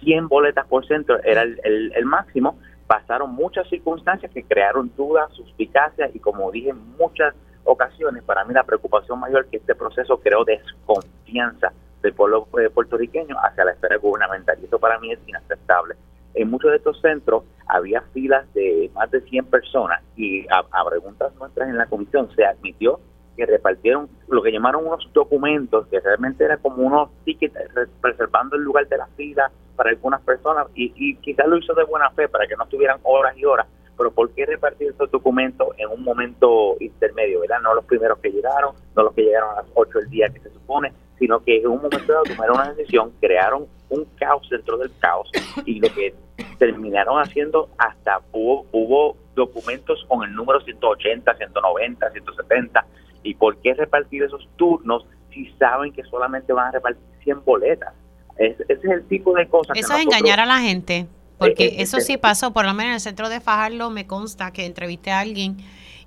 100 0.04 0.28
boletas 0.28 0.66
por 0.68 0.86
centro 0.86 1.22
era 1.24 1.44
el, 1.44 1.60
el, 1.64 1.94
el 1.96 2.06
máximo. 2.06 2.58
Pasaron 2.88 3.34
muchas 3.34 3.70
circunstancias 3.70 4.32
que 4.34 4.44
crearon 4.44 4.92
dudas, 4.98 5.32
suspicacias 5.34 6.14
y 6.14 6.20
como 6.20 6.52
dije, 6.52 6.74
muchas 6.74 7.34
ocasiones, 7.64 8.24
para 8.24 8.44
mí 8.46 8.54
la 8.54 8.64
preocupación 8.64 9.20
mayor 9.20 9.46
que 9.48 9.58
este 9.58 9.76
proceso 9.76 10.20
creó 10.20 10.44
desconfianza 10.44 11.72
del 12.02 12.14
pueblo 12.14 12.48
eh, 12.60 12.70
puertorriqueño 12.70 13.36
hacia 13.44 13.66
la 13.66 13.72
esfera 13.72 13.98
gubernamental. 13.98 14.58
Y 14.62 14.66
eso 14.66 14.80
para 14.80 15.00
mí 15.00 15.12
es 15.12 15.20
inaceptable. 15.28 15.96
En 16.34 16.50
muchos 16.50 16.72
de 16.72 16.78
estos 16.78 17.00
centros 17.02 17.44
había 17.68 18.02
filas 18.14 18.52
de 18.54 18.90
más 18.94 19.12
de 19.12 19.22
100 19.22 19.46
personas 19.46 20.02
y 20.16 20.46
a, 20.50 20.64
preguntas 20.90 21.34
nuestras 21.36 21.70
en 21.70 21.78
la 21.78 21.86
comisión 21.86 22.30
se 22.36 22.46
admitió 22.46 23.00
que 23.36 23.46
repartieron 23.46 24.10
lo 24.28 24.42
que 24.42 24.52
llamaron 24.52 24.86
unos 24.86 25.08
documentos 25.14 25.88
que 25.88 26.00
realmente 26.00 26.44
era 26.44 26.58
como 26.58 26.84
unos 26.84 27.10
tickets 27.24 27.56
reservando 28.02 28.56
el 28.56 28.64
lugar 28.64 28.88
de 28.88 28.98
la 28.98 29.08
fila 29.18 29.52
para 29.76 29.90
algunas 29.90 30.22
personas 30.22 30.68
y, 30.76 30.94
y 30.96 31.16
quizás 31.18 31.48
lo 31.48 31.58
hizo 31.58 31.74
de 31.74 31.84
buena 31.84 32.10
fe 32.12 32.28
para 32.28 32.46
que 32.48 32.56
no 32.56 32.64
estuvieran 32.64 33.00
horas 33.04 33.38
y 33.38 33.46
horas 33.46 33.68
pero 34.02 34.12
¿por 34.12 34.32
qué 34.32 34.48
repartir 34.48 34.90
estos 34.90 35.12
documentos 35.12 35.68
en 35.78 35.88
un 35.90 36.04
momento 36.04 36.76
intermedio, 36.80 37.42
verdad? 37.42 37.62
No 37.62 37.76
los 37.76 37.86
primeros 37.86 38.18
que 38.18 38.32
llegaron, 38.32 38.74
no 38.96 39.04
los 39.04 39.14
que 39.14 39.22
llegaron 39.22 39.52
a 39.52 39.62
las 39.62 39.66
8 39.76 40.00
del 40.00 40.10
día 40.10 40.30
que 40.30 40.40
se 40.40 40.50
supone, 40.50 40.92
sino 41.20 41.40
que 41.44 41.58
en 41.58 41.68
un 41.68 41.84
momento 41.84 42.12
dado 42.12 42.24
tomaron 42.24 42.56
una 42.56 42.74
decisión, 42.74 43.12
crearon 43.22 43.68
un 43.90 44.06
caos 44.18 44.48
dentro 44.50 44.80
del 44.80 44.92
caos 44.98 45.30
y 45.68 45.80
lo 45.80 45.94
que 45.94 46.16
terminaron 46.58 47.22
haciendo 47.22 47.70
hasta 47.78 48.22
hubo, 48.32 48.66
hubo 48.72 49.18
documentos 49.36 50.04
con 50.08 50.24
el 50.24 50.34
número 50.34 50.62
180, 50.62 51.36
190, 51.36 52.10
170 52.10 52.86
y 53.22 53.36
por 53.36 53.56
qué 53.58 53.76
repartir 53.76 54.24
esos 54.24 54.50
turnos 54.56 55.06
si 55.32 55.46
saben 55.60 55.94
que 55.94 56.02
solamente 56.06 56.54
van 56.54 56.70
a 56.70 56.72
repartir 56.72 57.04
100 57.24 57.46
boletas. 57.46 57.94
ese 58.38 58.66
es 58.68 58.84
el 58.84 59.06
tipo 59.08 59.36
de 59.36 59.48
cosas. 59.48 59.78
Eso 59.78 59.94
es 59.94 60.02
engañar 60.02 60.40
a 60.40 60.48
la 60.48 60.58
gente. 60.58 61.06
Porque 61.42 61.76
eso 61.80 62.00
sí 62.00 62.18
pasó, 62.18 62.54
por 62.54 62.66
lo 62.66 62.74
menos 62.76 62.90
en 62.90 62.94
el 62.94 63.00
centro 63.00 63.28
de 63.28 63.40
Fajardo 63.40 63.90
me 63.90 64.06
consta 64.06 64.54
que 64.54 64.68
entrevisté 64.68 65.10
a 65.10 65.20
alguien 65.22 65.58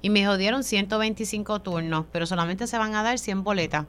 y 0.00 0.08
me 0.08 0.24
jodieron 0.24 0.62
125 0.62 1.60
turnos, 1.60 2.06
pero 2.12 2.24
solamente 2.24 2.68
se 2.68 2.78
van 2.78 2.94
a 2.94 3.02
dar 3.02 3.18
100 3.18 3.42
boletas. 3.42 3.86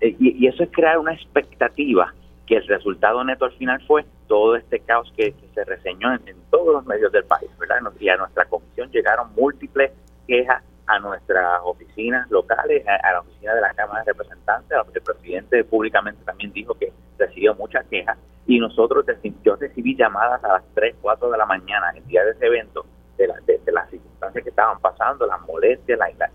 Eh, 0.00 0.14
y, 0.20 0.46
eso 0.46 0.62
es 0.62 0.70
crear 0.70 0.98
una 0.98 1.14
expectativa 1.14 2.14
que 2.46 2.58
el 2.58 2.66
resultado 2.68 3.24
neto 3.24 3.46
al 3.46 3.52
final 3.54 3.82
fue 3.88 4.04
todo 4.28 4.54
este 4.54 4.78
caos 4.78 5.12
que, 5.16 5.34
se 5.52 5.64
reseñó 5.64 6.14
en, 6.14 6.36
todos 6.48 6.72
los 6.72 6.86
medios 6.86 7.10
del 7.10 7.24
país, 7.24 7.50
¿verdad? 7.58 7.78
Y 7.98 8.08
a 8.08 8.16
nuestra 8.16 8.44
comisión 8.44 8.88
llegaron 8.92 9.34
múltiples 9.34 9.90
quejas 10.28 10.62
a 10.86 10.98
nuestras 11.00 11.60
oficinas 11.64 12.30
locales, 12.30 12.86
a, 12.86 13.12
la 13.12 13.20
oficina 13.20 13.54
de 13.54 13.60
la 13.60 13.74
Cámara 13.74 14.04
de 14.04 14.12
Representantes, 14.12 14.78
el 14.94 15.02
presidente 15.02 15.64
públicamente 15.64 16.22
también 16.24 16.52
dijo 16.52 16.74
que 16.74 16.92
recibió 17.18 17.54
muchas 17.56 17.84
quejas 17.86 18.16
y 18.48 18.58
nosotros, 18.58 19.04
yo 19.44 19.56
recibí 19.56 19.94
llamadas 19.94 20.42
a 20.42 20.54
las 20.54 20.62
3, 20.74 20.96
4 21.02 21.30
de 21.30 21.36
la 21.36 21.44
mañana 21.44 21.92
el 21.94 22.04
día 22.06 22.24
de 22.24 22.30
ese 22.30 22.46
evento 22.46 22.86
de, 23.18 23.26
las 23.26 23.90
circunstancias 23.90 24.42
que 24.42 24.48
estaban 24.48 24.80
pasando, 24.80 25.26
las 25.26 25.40
molestias, 25.42 25.98
la, 25.98 26.30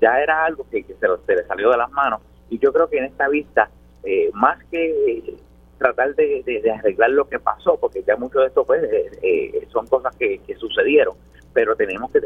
ya 0.00 0.20
era 0.20 0.44
algo 0.44 0.64
que, 0.70 0.84
se, 0.84 1.34
le 1.34 1.44
salió 1.48 1.70
de 1.70 1.78
las 1.78 1.90
manos. 1.90 2.20
Y 2.48 2.60
yo 2.60 2.72
creo 2.72 2.88
que 2.88 2.98
en 2.98 3.06
esta 3.06 3.28
vista, 3.28 3.68
eh, 4.04 4.30
más 4.34 4.62
que 4.70 5.36
tratar 5.78 6.14
de, 6.14 6.62
arreglar 6.78 7.10
lo 7.10 7.28
que 7.28 7.40
pasó, 7.40 7.76
porque 7.76 8.04
ya 8.06 8.16
mucho 8.16 8.38
de 8.38 8.46
esto 8.46 8.64
pues 8.64 8.84
eh, 8.84 9.10
eh, 9.20 9.68
son 9.72 9.88
cosas 9.88 10.14
que, 10.14 10.40
sucedieron, 10.56 11.16
pero 11.52 11.74
tenemos 11.74 12.08
que, 12.12 12.20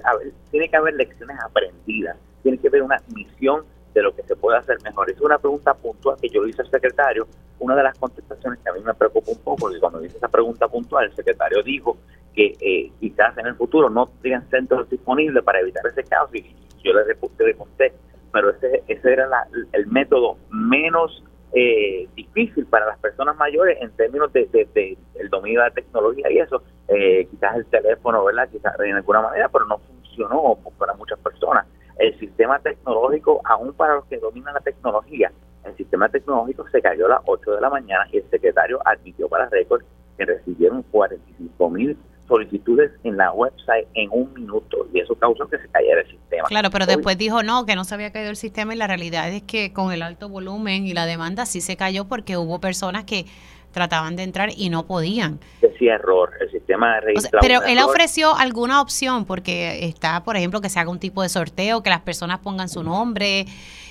tiene 0.50 0.68
que 0.68 0.76
haber 0.76 0.92
lecciones 0.92 1.38
aprendidas, 1.42 2.18
tiene 2.42 2.58
que 2.58 2.68
haber 2.68 2.82
una 2.82 3.00
misión 3.14 3.64
de 3.94 4.02
lo 4.02 4.14
que 4.14 4.22
se 4.22 4.36
puede 4.36 4.58
hacer 4.58 4.78
mejor. 4.82 5.10
Es 5.10 5.20
una 5.20 5.38
pregunta 5.38 5.74
puntual 5.74 6.16
que 6.20 6.28
yo 6.28 6.42
le 6.42 6.50
hice 6.50 6.62
al 6.62 6.70
secretario. 6.70 7.26
Una 7.58 7.76
de 7.76 7.82
las 7.82 7.98
contestaciones 7.98 8.58
que 8.60 8.70
a 8.70 8.72
mí 8.72 8.80
me 8.80 8.94
preocupa 8.94 9.32
un 9.32 9.38
poco, 9.38 9.56
porque 9.56 9.80
cuando 9.80 10.04
hice 10.04 10.16
esa 10.16 10.28
pregunta 10.28 10.68
puntual, 10.68 11.06
el 11.06 11.14
secretario 11.14 11.62
dijo 11.62 11.98
que 12.34 12.56
eh, 12.60 12.92
quizás 13.00 13.36
en 13.38 13.46
el 13.46 13.54
futuro 13.54 13.90
no 13.90 14.08
tengan 14.22 14.48
centros 14.48 14.88
disponibles 14.88 15.42
para 15.44 15.60
evitar 15.60 15.86
ese 15.86 16.04
caos. 16.04 16.30
Y 16.34 16.54
yo 16.82 16.92
le, 16.94 17.04
le 17.04 17.54
conté, 17.54 17.92
pero 18.32 18.50
ese, 18.50 18.82
ese 18.86 19.12
era 19.12 19.28
el 19.72 19.86
método 19.88 20.38
menos 20.50 21.22
eh, 21.52 22.08
difícil 22.14 22.64
para 22.66 22.86
las 22.86 22.98
personas 22.98 23.36
mayores 23.36 23.78
en 23.80 23.90
términos 23.96 24.32
de, 24.32 24.46
de, 24.46 24.96
el 25.16 25.28
dominio 25.28 25.60
de 25.60 25.68
la 25.68 25.74
tecnología 25.74 26.30
y 26.30 26.38
eso, 26.38 26.62
eh, 26.88 27.26
quizás 27.28 27.56
el 27.56 27.66
teléfono, 27.66 28.24
¿verdad? 28.24 28.48
Quizás 28.50 28.76
de 28.78 28.92
alguna 28.92 29.22
manera, 29.22 29.48
pero 29.48 29.66
no 29.66 29.78
funcionó 29.78 30.58
para 30.78 30.94
muchas 30.94 31.18
personas. 31.18 31.66
El 32.00 32.18
sistema 32.18 32.58
tecnológico, 32.58 33.42
aún 33.44 33.74
para 33.74 33.96
los 33.96 34.06
que 34.06 34.16
dominan 34.16 34.54
la 34.54 34.60
tecnología, 34.60 35.30
el 35.64 35.76
sistema 35.76 36.08
tecnológico 36.08 36.66
se 36.70 36.80
cayó 36.80 37.04
a 37.06 37.10
las 37.10 37.20
8 37.26 37.52
de 37.52 37.60
la 37.60 37.68
mañana 37.68 38.06
y 38.10 38.16
el 38.16 38.30
secretario 38.30 38.80
admitió 38.86 39.28
para 39.28 39.50
récord 39.50 39.82
que 40.16 40.24
recibieron 40.24 40.82
45 40.84 41.70
mil 41.70 41.98
solicitudes 42.26 42.92
en 43.04 43.16
la 43.16 43.32
website 43.32 43.86
en 43.94 44.08
un 44.12 44.32
minuto 44.32 44.86
y 44.94 45.00
eso 45.00 45.14
causó 45.16 45.46
que 45.48 45.58
se 45.58 45.68
cayera 45.68 46.00
el 46.00 46.08
sistema. 46.08 46.48
Claro, 46.48 46.70
pero 46.70 46.86
después 46.86 47.18
dijo 47.18 47.42
no, 47.42 47.66
que 47.66 47.74
no 47.74 47.84
se 47.84 47.94
había 47.94 48.12
caído 48.12 48.30
el 48.30 48.36
sistema 48.36 48.72
y 48.72 48.78
la 48.78 48.86
realidad 48.86 49.28
es 49.30 49.42
que 49.42 49.72
con 49.74 49.92
el 49.92 50.00
alto 50.00 50.28
volumen 50.28 50.86
y 50.86 50.94
la 50.94 51.06
demanda 51.06 51.44
sí 51.44 51.60
se 51.60 51.76
cayó 51.76 52.06
porque 52.06 52.38
hubo 52.38 52.60
personas 52.60 53.04
que 53.04 53.26
trataban 53.72 54.16
de 54.16 54.22
entrar 54.24 54.50
y 54.56 54.70
no 54.70 54.86
podían. 54.86 55.38
Decía 55.60 55.94
error, 55.94 56.32
el 56.40 56.50
sistema 56.50 56.94
de 56.96 57.00
registro. 57.00 57.40
pero 57.40 57.62
él 57.62 57.78
ofreció 57.78 58.34
alguna 58.34 58.80
opción 58.80 59.24
porque 59.24 59.84
está, 59.84 60.24
por 60.24 60.36
ejemplo, 60.36 60.60
que 60.60 60.68
se 60.68 60.80
haga 60.80 60.90
un 60.90 60.98
tipo 60.98 61.22
de 61.22 61.28
sorteo, 61.28 61.82
que 61.82 61.90
las 61.90 62.00
personas 62.00 62.38
pongan 62.40 62.68
su 62.68 62.82
nombre, 62.82 63.46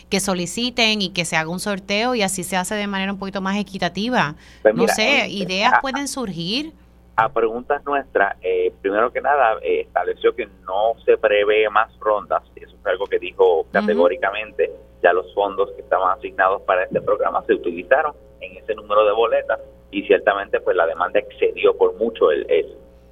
que 0.10 0.20
soliciten 0.20 1.02
y 1.02 1.10
que 1.10 1.26
se 1.26 1.36
haga 1.36 1.50
un 1.50 1.60
sorteo 1.60 2.16
y 2.16 2.22
así 2.24 2.44
se 2.44 2.58
hace 2.58 2.76
de 2.76 2.88
manera 2.88 3.12
un 3.12 3.20
poquito 3.20 3.42
más 3.42 3.58
equitativa. 3.58 4.36
Pues 4.62 4.76
no 4.76 4.88
sé, 4.88 5.28
ideas 5.30 5.74
pueden 5.82 6.08
surgir 6.08 6.74
a 7.20 7.28
preguntas 7.28 7.84
nuestras, 7.86 8.38
eh, 8.42 8.72
primero 8.82 9.12
que 9.12 9.20
nada, 9.20 9.58
eh, 9.62 9.82
estableció 9.82 10.34
que 10.34 10.46
no 10.66 10.94
se 11.04 11.18
prevé 11.18 11.70
más 11.70 11.92
rondas, 12.00 12.44
eso 12.56 12.74
es 12.80 12.86
algo 12.86 13.08
que 13.08 13.20
dijo 13.20 13.66
categóricamente, 13.74 14.72
ya 15.02 15.14
los 15.14 15.34
fondos 15.34 15.72
que 15.72 15.82
estaban 15.82 16.18
asignados 16.18 16.62
para 16.64 16.84
este 16.84 17.02
programa 17.02 17.44
se 17.46 17.54
utilizaron 17.54 18.14
en 18.42 18.58
ese 18.58 18.76
número 18.76 19.06
de 19.06 19.12
boletas 19.12 19.60
y 19.92 20.04
ciertamente 20.04 20.60
pues 20.60 20.76
la 20.76 20.86
demanda 20.86 21.20
excedió 21.20 21.76
por 21.76 21.96
mucho 21.96 22.32
el, 22.32 22.46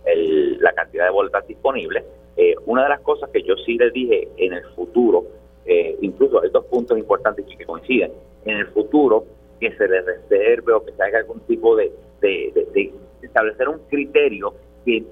el, 0.05 0.59
la 0.59 0.73
cantidad 0.73 1.05
de 1.05 1.11
boletas 1.11 1.47
disponibles. 1.47 2.03
Eh, 2.35 2.55
una 2.65 2.83
de 2.83 2.89
las 2.89 3.01
cosas 3.01 3.29
que 3.31 3.41
yo 3.41 3.55
sí 3.65 3.77
les 3.77 3.91
dije 3.93 4.27
en 4.37 4.53
el 4.53 4.63
futuro, 4.75 5.25
incluso 6.01 6.41
hay 6.41 6.49
dos 6.49 6.63
puntos 6.65 6.97
importantes 6.97 7.45
que 7.45 7.65
coinciden, 7.65 8.13
en 8.45 8.57
el 8.57 8.67
futuro 8.67 9.25
que 9.59 9.75
se 9.75 9.87
le 9.87 10.01
reserve 10.01 10.71
o 10.71 10.85
que 10.85 10.93
se 10.93 11.03
haga 11.03 11.19
algún 11.19 11.41
tipo 11.41 11.75
de, 11.75 11.91
de 12.21 12.93
establecer 13.21 13.67
un 13.67 13.79
criterio 13.89 14.53
que 14.85 15.03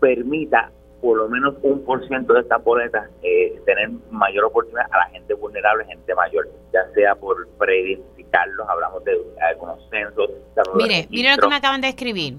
permita 0.00 0.70
por 1.00 1.18
lo 1.18 1.28
menos 1.28 1.54
un 1.62 1.84
por 1.84 2.06
ciento 2.06 2.34
de 2.34 2.40
estas 2.40 2.62
boletas 2.62 3.08
eh, 3.22 3.60
tener 3.64 3.90
mayor 4.10 4.44
oportunidad 4.44 4.86
a 4.90 4.98
la 4.98 5.06
gente 5.10 5.34
vulnerable, 5.34 5.84
gente 5.86 6.14
mayor, 6.14 6.48
ya 6.72 6.86
sea 6.94 7.14
por 7.14 7.48
preidentificarlos, 7.58 8.68
hablamos 8.68 9.04
de 9.04 9.12
algunos 9.48 9.78
censos. 9.90 10.30
Mire, 10.74 11.06
mire 11.10 11.34
lo 11.34 11.42
que 11.42 11.48
me 11.48 11.56
acaban 11.56 11.80
de 11.80 11.88
escribir. 11.88 12.38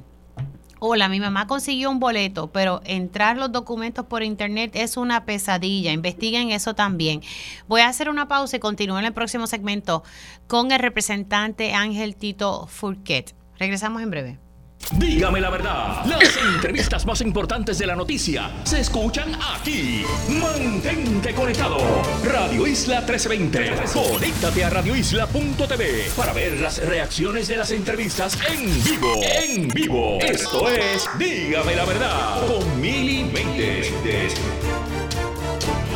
Hola, 0.79 1.09
mi 1.09 1.19
mamá 1.19 1.47
consiguió 1.47 1.89
un 1.89 1.99
boleto, 1.99 2.51
pero 2.51 2.81
entrar 2.85 3.35
los 3.37 3.51
documentos 3.51 4.05
por 4.05 4.21
internet 4.21 4.71
es 4.75 4.95
una 4.95 5.25
pesadilla. 5.25 5.91
Investiguen 5.91 6.51
eso 6.51 6.75
también. 6.75 7.21
Voy 7.67 7.81
a 7.81 7.87
hacer 7.87 8.09
una 8.09 8.27
pausa 8.27 8.57
y 8.57 8.59
continúo 8.59 8.99
en 8.99 9.05
el 9.05 9.13
próximo 9.13 9.47
segmento 9.47 10.03
con 10.45 10.71
el 10.71 10.77
representante 10.77 11.73
Ángel 11.73 12.15
Tito 12.15 12.67
Furquet. 12.67 13.33
Regresamos 13.57 14.03
en 14.03 14.11
breve. 14.11 14.46
Dígame 14.91 15.41
la 15.41 15.49
verdad, 15.49 16.05
las 16.05 16.37
entrevistas 16.37 17.05
más 17.05 17.19
importantes 17.21 17.77
de 17.77 17.85
la 17.85 17.95
noticia 17.95 18.49
se 18.63 18.79
escuchan 18.79 19.37
aquí. 19.53 20.05
Mantente 20.29 21.33
conectado. 21.33 21.77
Radio 22.23 22.65
Isla 22.65 23.01
1320. 23.01 23.71
Conéctate 23.93 24.63
a 24.63 24.69
radioisla.tv 24.69 26.09
para 26.15 26.31
ver 26.31 26.59
las 26.61 26.77
reacciones 26.85 27.49
de 27.49 27.57
las 27.57 27.71
entrevistas 27.71 28.37
en 28.49 28.83
vivo. 28.83 29.13
En 29.23 29.67
vivo. 29.67 30.19
Esto 30.21 30.69
es 30.69 31.09
Dígame 31.19 31.75
la 31.75 31.85
verdad 31.85 32.47
con 32.47 32.81
Mili 32.81 33.29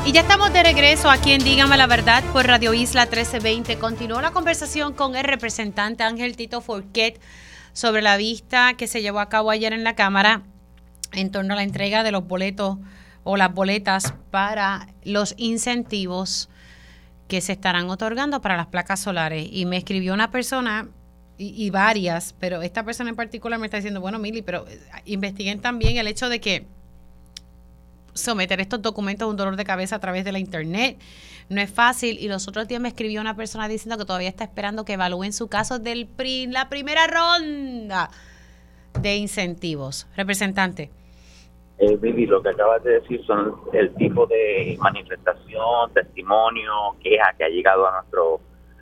Y 0.06 0.12
ya 0.12 0.22
estamos 0.22 0.52
de 0.52 0.64
regreso 0.64 1.10
aquí 1.10 1.32
en 1.32 1.44
Dígame 1.44 1.78
la 1.78 1.88
Verdad 1.88 2.24
por 2.34 2.46
Radio 2.46 2.74
Isla 2.74 3.06
1320. 3.06 3.78
Continuó 3.78 4.22
la 4.22 4.32
conversación 4.32 4.94
con 4.94 5.16
el 5.16 5.24
representante 5.24 6.04
Ángel 6.04 6.36
Tito 6.36 6.60
Forquet 6.60 7.20
sobre 7.74 8.02
la 8.02 8.18
vista 8.18 8.74
que 8.76 8.88
se 8.88 9.02
llevó 9.02 9.20
a 9.20 9.30
cabo 9.30 9.52
ayer 9.52 9.74
en 9.74 9.84
la 9.84 9.96
Cámara 9.96 10.44
en 11.14 11.32
torno 11.32 11.54
a 11.54 11.58
la 11.58 11.64
entrega 11.64 12.04
de 12.04 12.12
los 12.12 12.28
boletos 12.28 12.78
o 13.24 13.38
las 13.38 13.54
boletas 13.54 14.14
para 14.32 14.88
los 15.04 15.36
incentivos 15.38 16.50
que 17.28 17.42
se 17.42 17.54
estarán 17.54 17.90
otorgando 17.90 18.42
para 18.42 18.58
las 18.58 18.68
placas 18.68 19.00
solares. 19.00 19.48
Y 19.52 19.66
me 19.66 19.78
escribió 19.78 20.14
una 20.14 20.32
persona 20.32 20.90
y, 21.38 21.70
varias, 21.72 22.36
pero 22.40 22.62
esta 22.62 22.84
persona 22.84 23.10
en 23.10 23.16
particular 23.16 23.60
me 23.60 23.66
está 23.66 23.78
diciendo, 23.78 24.00
bueno, 24.00 24.20
Mili, 24.20 24.44
pero 24.44 24.68
eh, 24.68 24.80
investiguen 25.06 25.60
también 25.60 25.98
el 25.98 26.06
hecho 26.08 26.30
de 26.30 26.40
que 26.40 26.68
someter 28.14 28.62
estos 28.62 28.82
documentos 28.82 29.28
es 29.28 29.32
un 29.32 29.38
dolor 29.38 29.56
de 29.56 29.64
cabeza 29.64 29.96
a 29.96 30.00
través 30.00 30.24
de 30.24 30.34
la 30.34 30.40
internet. 30.40 31.00
No 31.52 31.60
es 31.60 31.70
fácil. 31.70 32.18
Y 32.18 32.30
los 32.30 32.48
otros 32.48 32.66
días 32.70 32.80
me 32.80 32.88
escribió 32.88 33.20
una 33.20 33.36
persona 33.36 33.68
diciendo 33.68 33.98
que 33.98 34.06
todavía 34.06 34.30
está 34.30 34.46
esperando 34.46 34.86
que 34.86 34.94
evalúen 34.94 35.34
su 35.34 35.50
caso 35.50 35.80
del 35.80 36.08
la 36.48 36.70
primera 36.70 37.08
ronda 37.08 38.10
de 39.02 39.16
incentivos. 39.18 40.08
Representante. 40.16 40.90
Eh, 41.78 41.98
Vivi, 41.98 42.26
lo 42.26 42.42
que 42.42 42.50
acabas 42.50 42.82
de 42.86 43.02
decir 43.02 43.22
son 43.26 43.56
el 43.74 43.94
tipo 43.96 44.26
de 44.28 44.78
manifestación, 44.80 45.92
testimonio, 45.94 46.72
queja 47.04 47.34
que 47.38 47.44
ha 47.44 47.50
llegado 47.50 47.86
a 47.86 47.92
nuestro 48.00 48.40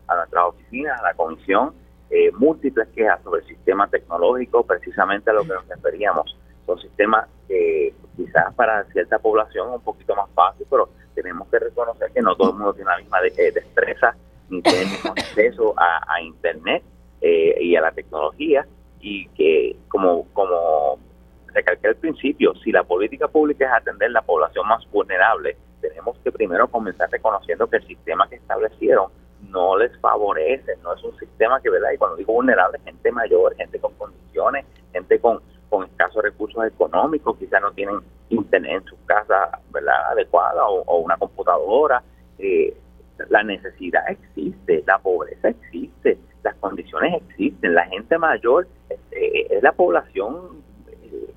a 0.08 0.16
nuestras 0.16 0.46
oficinas, 0.46 1.00
a 1.00 1.04
la 1.04 1.14
comisión, 1.16 1.74
eh, 2.12 2.32
múltiples 2.38 2.88
quejas 2.90 3.22
sobre 3.24 3.42
el 3.42 3.48
sistema 3.48 3.88
tecnológico, 3.88 4.64
precisamente 4.64 5.30
a 5.32 5.34
lo 5.34 5.42
que 5.42 5.54
nos 5.54 5.68
referíamos. 5.68 6.38
Son 6.68 6.80
sistemas 6.80 7.28
que 7.48 7.94
quizás 8.16 8.54
para 8.54 8.84
cierta 8.92 9.18
población 9.18 9.70
es 9.70 9.76
un 9.76 9.82
poquito 9.82 10.16
más 10.16 10.30
fácil, 10.36 10.68
pero 10.70 10.90
tenemos 11.16 11.48
que 11.50 11.60
reconocer 11.60 12.12
que 12.12 12.22
no 12.22 12.36
todo 12.36 12.52
el 12.52 12.56
mundo 12.56 12.74
tiene 12.74 12.92
la 12.92 12.98
misma 12.98 13.20
eh, 13.26 13.52
destreza 13.52 14.16
ni 14.50 14.62
tiene 14.64 14.82
el 14.82 14.90
mismo 14.90 15.12
acceso 15.12 15.74
a, 15.78 16.22
Internet 16.22 16.84
y 17.22 17.76
a 17.76 17.82
la 17.82 17.92
tecnología 17.92 18.66
y 19.02 19.28
que 19.30 19.76
como 19.90 20.26
como 20.34 21.00
recalqué 21.54 21.88
al 21.88 21.96
principio, 21.96 22.54
si 22.64 22.72
la 22.72 22.84
política 22.84 23.28
pública 23.28 23.66
es 23.66 23.72
atender 23.72 24.12
la 24.12 24.22
población 24.22 24.68
más 24.68 24.90
vulnerable, 24.92 25.58
tenemos 25.82 26.18
que 26.20 26.32
primero 26.32 26.68
comenzar 26.68 27.10
reconociendo 27.10 27.68
que 27.68 27.78
el 27.78 27.88
sistema 27.88 28.28
que 28.30 28.36
establecieron 28.36 29.12
no 29.50 29.78
les 29.78 29.98
favorece, 30.00 30.76
no 30.84 30.94
es 30.94 31.04
un 31.04 31.18
sistema 31.18 31.62
que, 31.62 31.70
¿verdad? 31.70 31.92
Y 31.94 31.98
cuando 31.98 32.18
digo 32.18 32.34
vulnerable, 32.34 32.80
gente 32.84 33.12
mayor, 33.12 33.56
gente 33.56 33.80
con 33.80 33.94
condiciones, 33.94 34.66
gente 34.92 35.20
con, 35.20 35.42
con 35.70 35.86
escasos 35.86 36.24
recursos 36.24 36.66
económicos, 36.66 37.38
quizás 37.38 37.62
no 37.62 37.72
tienen 37.72 38.00
internet 38.30 38.82
en 38.82 38.84
su 38.86 38.98
casa, 39.06 39.60
¿verdad? 39.72 40.12
Adecuada 40.12 40.66
o, 40.68 41.00
una 41.00 41.18
computadora. 41.18 42.04
Eh, 42.38 42.76
la 43.30 43.44
necesidad 43.44 44.04
existe, 44.10 44.84
la 44.88 44.98
pobreza 44.98 45.50
existe, 45.50 46.18
las 46.44 46.56
condiciones 46.56 47.22
existen, 47.22 47.74
la 47.74 47.86
gente 47.88 48.18
mayor 48.18 48.68
eh, 49.12 49.48
es 49.50 49.62
la 49.62 49.74
población 49.74 50.64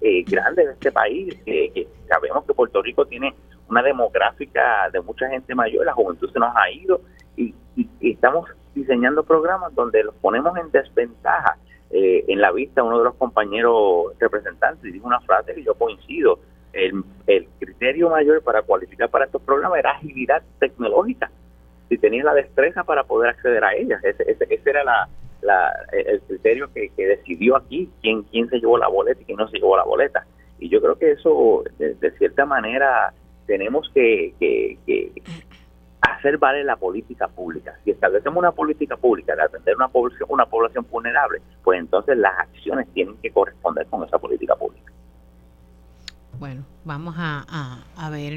eh, 0.00 0.22
grande 0.24 0.66
de 0.66 0.72
este 0.72 0.92
país, 0.92 1.34
que 1.44 1.88
sabemos 2.08 2.44
que 2.44 2.54
Puerto 2.54 2.80
Rico 2.82 3.04
tiene 3.06 3.34
una 3.68 3.82
demográfica 3.82 4.90
de 4.92 5.00
mucha 5.00 5.28
gente 5.28 5.54
mayor, 5.54 5.86
la 5.86 5.94
juventud 5.94 6.30
se 6.30 6.38
nos 6.38 6.54
ha 6.54 6.70
ido 6.70 7.00
y, 7.36 7.54
estamos 8.00 8.50
diseñando 8.74 9.22
programas 9.22 9.74
donde 9.74 10.04
los 10.04 10.14
ponemos 10.16 10.56
en 10.58 10.70
desventaja. 10.70 11.56
Eh, 11.92 12.24
en 12.28 12.40
la 12.40 12.52
vista 12.52 12.82
uno 12.82 12.98
de 12.98 13.04
los 13.04 13.14
compañeros 13.16 14.14
representantes 14.18 14.92
dijo 14.92 15.06
una 15.06 15.20
frase 15.20 15.54
que 15.54 15.62
yo 15.62 15.74
coincido, 15.74 16.38
el, 16.72 17.04
el 17.26 17.46
criterio 17.58 18.08
mayor 18.08 18.42
para 18.42 18.62
cualificar 18.62 19.10
para 19.10 19.26
estos 19.26 19.42
programas 19.42 19.78
era 19.78 19.90
agilidad 19.90 20.42
tecnológica, 20.58 21.30
si 21.90 21.98
tenías 21.98 22.24
la 22.24 22.32
destreza 22.32 22.84
para 22.84 23.04
poder 23.04 23.30
acceder 23.30 23.62
a 23.62 23.74
ellas, 23.74 24.02
ese, 24.02 24.22
ese, 24.30 24.46
ese 24.48 24.70
era 24.70 24.82
la, 24.82 25.08
el 25.92 26.20
criterio 26.22 26.72
que, 26.72 26.90
decidió 26.96 27.56
aquí 27.56 27.90
quién, 28.00 28.22
quién 28.24 28.48
se 28.48 28.58
llevó 28.58 28.78
la 28.78 28.88
boleta 28.88 29.20
y 29.20 29.24
quién 29.24 29.36
no 29.36 29.48
se 29.48 29.58
llevó 29.58 29.76
la 29.76 29.84
boleta. 29.84 30.24
Y 30.58 30.68
yo 30.68 30.80
creo 30.80 30.96
que 30.96 31.12
eso, 31.12 31.64
de, 31.78 32.10
cierta 32.18 32.46
manera, 32.46 33.12
tenemos 33.46 33.90
que, 33.92 34.34
hacer 36.02 36.36
valer 36.38 36.64
la 36.64 36.76
política 36.76 37.28
pública. 37.28 37.78
Si 37.84 37.92
establecemos 37.92 38.38
una 38.38 38.52
política 38.52 38.96
pública 38.96 39.34
de 39.36 39.42
atender 39.42 39.76
una 39.76 39.88
población, 39.88 40.28
una 40.30 40.46
población 40.46 40.86
vulnerable, 40.90 41.40
pues 41.62 41.78
entonces 41.78 42.18
las 42.18 42.38
acciones 42.38 42.88
tienen 42.92 43.16
que 43.22 43.30
corresponder 43.30 43.86
con 43.86 44.04
esa 44.04 44.18
política 44.18 44.56
pública. 44.56 44.92
Bueno, 46.38 46.64
vamos 46.84 47.14
a, 47.16 47.84
a, 47.96 48.10
ver 48.10 48.36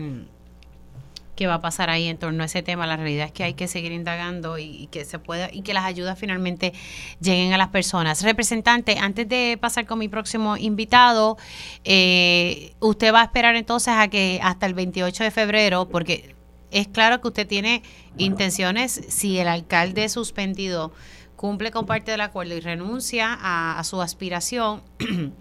qué 1.35 1.47
va 1.47 1.55
a 1.55 1.61
pasar 1.61 1.89
ahí 1.89 2.07
en 2.07 2.19
torno 2.19 2.43
a 2.43 2.45
ese 2.45 2.61
tema. 2.61 2.85
La 2.85 2.97
realidad 2.97 3.25
es 3.25 3.31
que 3.31 3.43
hay 3.43 3.55
que 3.55 3.67
seguir 3.67 3.91
indagando 3.91 4.59
y, 4.59 4.87
que 4.91 5.05
se 5.05 5.17
pueda 5.17 5.49
y 5.51 5.63
que 5.63 5.73
las 5.73 5.85
ayudas 5.85 6.19
finalmente 6.19 6.73
lleguen 7.19 7.53
a 7.53 7.57
las 7.57 7.69
personas. 7.69 8.21
Representante, 8.21 8.99
antes 8.99 9.27
de 9.27 9.57
pasar 9.59 9.87
con 9.87 9.97
mi 9.97 10.07
próximo 10.07 10.55
invitado, 10.55 11.37
eh, 11.83 12.75
usted 12.79 13.11
va 13.11 13.21
a 13.21 13.23
esperar 13.23 13.55
entonces 13.55 13.95
a 13.97 14.07
que 14.07 14.39
hasta 14.43 14.67
el 14.67 14.75
28 14.75 15.23
de 15.23 15.31
febrero, 15.31 15.89
porque 15.89 16.34
es 16.75 16.89
claro 16.89 17.21
que 17.21 17.29
usted 17.29 17.47
tiene 17.47 17.83
intenciones, 18.17 18.91
si 18.91 19.39
el 19.39 19.47
alcalde 19.47 20.09
suspendido 20.09 20.91
cumple 21.37 21.71
con 21.71 21.85
parte 21.85 22.11
del 22.11 22.19
acuerdo 22.19 22.53
y 22.53 22.59
renuncia 22.59 23.37
a, 23.39 23.81
su 23.85 24.01
aspiración, 24.01 24.81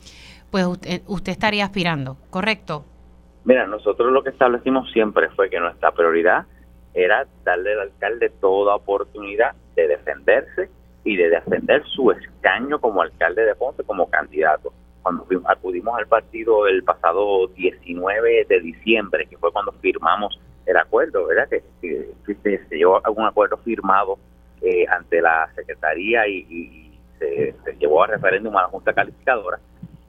pues 0.53 0.65
usted, 0.65 1.03
usted 1.09 1.33
estaría 1.33 1.65
aspirando, 1.65 2.17
¿correcto? 2.31 2.85
Mira, 3.45 3.67
nosotros 3.67 4.13
lo 4.13 4.23
que 4.23 4.31
establecimos 4.31 4.91
siempre 4.93 5.29
fue 5.31 5.51
que 5.51 5.59
nuestra 5.59 5.91
prioridad 5.91 6.47
era 6.95 7.27
darle 7.45 7.73
al 7.73 7.81
alcalde 7.81 8.31
toda 8.41 8.77
oportunidad 8.77 9.57
de 9.75 9.89
defenderse 9.89 10.71
y 11.03 11.17
de 11.17 11.31
defender 11.31 11.85
su 11.87 12.13
escaño 12.13 12.81
como 12.81 13.03
alcalde 13.03 13.45
de 13.45 13.57
Ponce 13.57 13.83
como 13.83 14.09
candidato. 14.09 14.73
Cuando 15.03 15.27
acudimos 15.47 15.99
al 15.99 16.07
partido 16.07 16.69
el 16.69 16.85
pasado 16.85 17.49
19 17.49 18.47
de 18.49 18.61
diciembre, 18.61 19.27
que 19.27 19.37
fue 19.37 19.53
cuando 19.53 19.73
firmamos 19.73 20.39
el 20.67 20.77
acuerdo, 20.77 21.27
¿verdad? 21.27 21.49
Que, 21.49 21.63
se 22.25 22.77
llevó 22.77 23.05
algún 23.05 23.27
acuerdo 23.27 23.57
firmado 23.59 24.19
eh, 24.63 24.87
ante 24.89 25.21
la 25.21 25.49
Secretaría 25.55 26.27
y, 26.27 26.99
se, 27.19 27.55
se, 27.65 27.77
llevó 27.79 28.03
a 28.03 28.09
referéndum 28.09 28.57
a 28.57 28.63
la 28.63 28.69
Junta 28.69 28.93
Calificadora. 28.93 29.59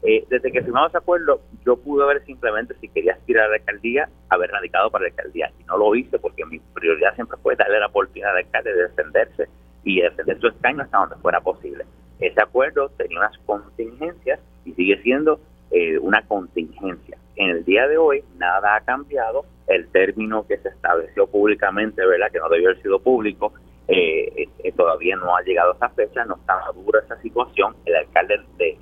Eh, 0.08 0.24
desde 0.30 0.52
que 0.52 0.62
firmamos 0.62 0.90
ese 0.90 1.00
acuerdo, 1.00 1.42
yo 1.66 1.78
pude 1.78 2.04
haber 2.04 2.24
simplemente, 2.26 2.76
si 2.80 2.90
quería 2.90 3.14
aspirar 3.14 3.46
a 3.46 3.50
la 3.50 3.56
alcaldía, 3.56 4.08
haber 4.30 4.52
radicado 4.52 4.92
para 4.92 5.04
la 5.04 5.10
alcaldía. 5.10 5.52
Y 5.60 5.64
no 5.64 5.78
lo 5.78 5.96
hice 5.96 6.20
porque 6.20 6.46
mi 6.46 6.60
prioridad 6.60 7.16
siempre 7.16 7.38
fue 7.42 7.56
darle 7.56 7.80
la 7.80 7.88
oportunidad 7.88 8.32
al 8.32 8.38
alcalde 8.38 8.74
de 8.74 8.84
defenderse 8.84 9.50
y 9.84 10.02
defender 10.02 10.40
su 10.40 10.48
escaño 10.48 10.84
hasta 10.84 10.98
donde 11.00 11.16
fuera 11.18 11.42
posible. 11.42 11.86
Ese 12.20 12.40
acuerdo 12.40 12.90
tenía 12.90 13.18
unas 13.18 13.38
contingencias 13.40 14.40
y 14.64 14.74
sigue 14.74 15.02
siendo 15.02 15.40
eh, 15.72 15.98
una 15.98 16.22
contingencia. 16.28 17.18
En 17.36 17.50
el 17.50 17.66
día 17.66 17.88
de 17.88 17.98
hoy, 17.98 18.24
nada 18.38 18.76
ha 18.76 18.82
cambiado. 18.82 19.46
El 19.68 19.88
término 19.90 20.46
que 20.48 20.58
se 20.58 20.70
estableció 20.70 21.28
públicamente, 21.28 22.06
¿verdad? 22.06 22.32
Que 22.32 22.40
no 22.40 22.50
debió 22.50 22.70
haber 22.70 22.82
sido 22.82 23.00
público, 23.00 23.54
eh, 23.88 24.48
eh, 24.64 24.72
todavía 24.72 25.16
no 25.16 25.36
ha 25.36 25.42
llegado 25.44 25.74
a 25.74 25.76
esa 25.76 25.90
fecha, 25.90 26.26
no 26.26 26.36
está 26.38 26.58
madura 26.58 27.02
esa 27.06 27.22
situación, 27.22 27.76
el 27.86 27.96
alcalde 27.96 28.42
de, 28.58 28.78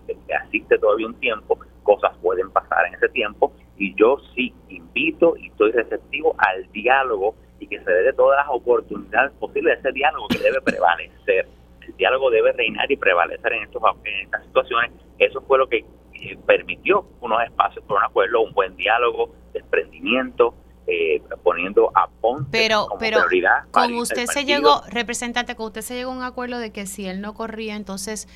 asiste 0.46 0.78
todavía 0.78 1.08
un 1.08 1.20
tiempo, 1.20 1.60
cosas 1.84 2.16
pueden 2.22 2.50
pasar 2.52 2.86
en 2.88 2.94
ese 2.96 3.10
tiempo 3.10 3.52
y 3.78 3.94
yo 3.96 4.18
sí 4.34 4.54
invito 4.70 5.36
y 5.36 5.48
estoy 5.48 5.72
receptivo 5.72 6.36
al 6.38 6.72
diálogo 6.72 7.36
y 7.60 7.68
que 7.68 7.80
se 7.82 7.92
dé 7.92 8.04
de 8.04 8.14
todas 8.14 8.46
las 8.46 8.56
oportunidades 8.56 9.34
posibles 9.34 9.80
ese 9.80 9.92
diálogo 9.92 10.28
que 10.30 10.38
debe 10.38 10.62
prevalecer. 10.62 11.48
El 11.82 11.98
diálogo 11.98 12.30
debe 12.30 12.54
reinar 12.54 12.90
y 12.90 12.96
prevalecer 12.96 13.52
en, 13.54 13.64
estos, 13.64 13.82
en 14.06 14.22
estas 14.22 14.44
situaciones. 14.46 14.92
Eso 15.20 15.42
fue 15.42 15.58
lo 15.58 15.68
que 15.68 15.80
eh, 16.14 16.38
permitió 16.46 17.06
unos 17.20 17.44
espacios 17.44 17.84
por 17.86 17.98
un 17.98 18.04
acuerdo, 18.04 18.42
un 18.42 18.54
buen 18.54 18.76
diálogo, 18.78 19.36
desprendimiento, 19.52 20.54
eh, 20.88 21.22
poniendo 21.44 21.92
a 21.96 22.08
Ponce 22.08 22.50
pero, 22.52 22.88
como 22.88 23.00
pero 23.00 23.20
prioridad. 23.20 23.64
Con 23.72 23.94
usted 23.94 24.26
se 24.26 24.46
llegó, 24.46 24.82
representante, 24.90 25.56
con 25.56 25.68
usted 25.68 25.82
se 25.82 25.96
llegó 25.96 26.12
a 26.12 26.16
un 26.16 26.24
acuerdo 26.24 26.60
de 26.60 26.72
que 26.72 26.86
si 26.86 27.08
él 27.08 27.22
no 27.22 27.34
corría, 27.34 27.76
entonces 27.76 28.28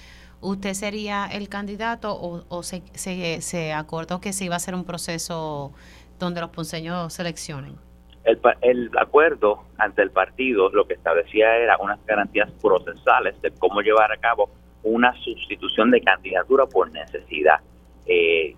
usted 0.41 0.73
sería 0.73 1.25
el 1.25 1.49
candidato 1.49 2.17
o, 2.19 2.63
se, 2.63 2.83
se, 2.93 3.73
acordó 3.73 4.21
que 4.21 4.33
se 4.33 4.45
iba 4.45 4.55
a 4.55 4.57
hacer 4.57 4.75
un 4.75 4.85
proceso 4.85 5.73
donde 6.19 6.41
los 6.41 6.51
ponceños 6.51 7.13
seleccionen. 7.13 7.75
El, 8.23 8.39
el 8.61 8.91
acuerdo 8.97 9.63
ante 9.77 10.01
el 10.01 10.11
partido 10.11 10.69
lo 10.69 10.85
que 10.85 10.93
establecía 10.93 11.55
era 11.57 11.77
unas 11.77 12.03
garantías 12.05 12.51
procesales 12.61 13.41
de 13.41 13.51
cómo 13.51 13.81
llevar 13.81 14.11
a 14.11 14.17
cabo 14.17 14.49
una 14.83 15.13
sustitución 15.21 15.91
de 15.91 16.01
candidatura 16.01 16.65
por 16.65 16.91
necesidad. 16.91 17.59
Eh, 18.05 18.55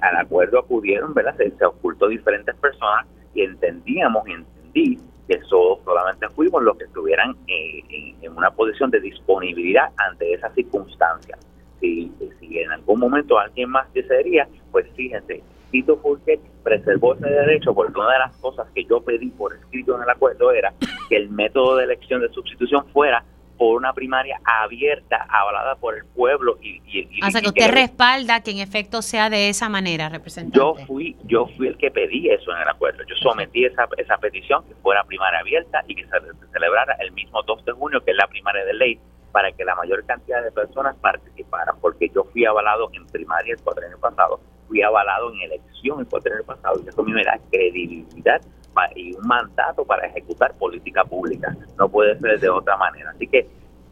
al, 0.00 0.16
acuerdo 0.16 0.58
acudieron, 0.58 1.14
¿verdad? 1.14 1.36
Se, 1.36 1.64
ocultó 1.64 2.08
diferentes 2.08 2.54
personas 2.56 3.06
y 3.34 3.42
entendíamos 3.42 4.26
entendí 4.26 4.98
que 5.28 5.40
solamente 5.48 6.28
fuimos 6.30 6.62
los 6.62 6.76
que 6.76 6.84
estuvieran 6.84 7.34
eh, 7.46 8.14
en, 8.20 8.36
una 8.36 8.50
posición 8.50 8.90
de 8.90 9.00
disponibilidad 9.00 9.90
ante 9.96 10.34
esas 10.34 10.54
circunstancias. 10.54 11.38
Si, 11.80 12.12
si 12.40 12.58
en 12.58 12.70
algún 12.70 13.00
momento 13.00 13.38
alguien 13.38 13.70
más 13.70 13.92
desearía, 13.92 14.46
pues 14.70 14.86
fíjense, 14.94 15.42
Tito 15.70 15.96
Fulker 15.96 16.38
preservó 16.62 17.14
ese 17.14 17.28
derecho 17.28 17.74
porque 17.74 17.98
una 17.98 18.12
de 18.12 18.18
las 18.20 18.36
cosas 18.36 18.68
que 18.74 18.84
yo 18.84 19.00
pedí 19.00 19.30
por 19.30 19.54
escrito 19.54 19.96
en 19.96 20.02
el 20.02 20.08
acuerdo 20.10 20.52
era 20.52 20.72
que 21.08 21.16
el 21.16 21.30
método 21.30 21.76
de 21.76 21.84
elección 21.84 22.20
de 22.20 22.28
sustitución 22.28 22.86
fuera 22.92 23.24
por 23.56 23.76
una 23.76 23.92
primaria 23.92 24.40
abierta, 24.44 25.26
avalada 25.28 25.76
por 25.76 25.96
el 25.96 26.04
pueblo 26.04 26.58
y, 26.60 26.82
y, 26.86 27.22
o 27.22 27.30
sea 27.30 27.40
que 27.40 27.48
usted 27.48 27.70
respalda 27.70 28.42
que 28.42 28.50
en 28.50 28.58
efecto 28.58 29.02
sea 29.02 29.30
de 29.30 29.48
esa 29.48 29.68
manera, 29.68 30.08
representante. 30.08 30.58
Yo 30.58 30.74
fui, 30.86 31.16
yo 31.24 31.46
fui 31.56 31.68
el 31.68 31.76
que 31.76 31.90
pedí 31.90 32.28
eso 32.30 32.52
en 32.52 32.62
el 32.62 32.68
acuerdo. 32.68 33.02
Yo 33.08 33.14
sometí 33.16 33.64
esa, 33.64 33.88
esa 33.96 34.16
petición 34.18 34.64
que 34.66 34.74
fuera 34.76 35.04
primaria 35.04 35.40
abierta 35.40 35.84
y 35.86 35.94
que 35.94 36.04
se, 36.04 36.10
celebrara 36.52 36.94
el 37.00 37.12
mismo 37.12 37.42
2 37.42 37.64
de 37.64 37.72
junio, 37.72 38.04
que 38.04 38.10
es 38.10 38.16
la 38.16 38.26
primaria 38.26 38.64
de 38.64 38.74
ley, 38.74 38.98
para 39.32 39.50
que 39.52 39.64
la 39.64 39.74
mayor 39.74 40.04
cantidad 40.04 40.42
de 40.42 40.52
personas 40.52 40.96
participaran, 40.96 41.76
porque 41.80 42.08
yo 42.14 42.24
fui 42.32 42.44
avalado 42.44 42.88
en 42.92 43.06
primaria 43.06 43.54
el 43.54 43.84
año 43.84 43.98
pasado, 43.98 44.40
fui 44.68 44.82
avalado 44.82 45.32
en 45.32 45.40
elección 45.42 46.06
el 46.24 46.32
año 46.32 46.44
pasado, 46.44 46.80
y 46.84 46.88
eso 46.88 47.00
a 47.00 47.04
mí 47.04 47.12
me 47.12 47.24
da 47.24 47.38
credibilidad 47.50 48.40
y 48.94 49.14
un 49.14 49.26
mandato 49.26 49.84
para 49.84 50.06
ejecutar 50.06 50.54
política 50.54 51.04
pública. 51.04 51.56
No 51.78 51.88
puede 51.88 52.18
ser 52.18 52.40
de 52.40 52.48
otra 52.48 52.76
manera. 52.76 53.10
Así 53.10 53.26
que 53.26 53.48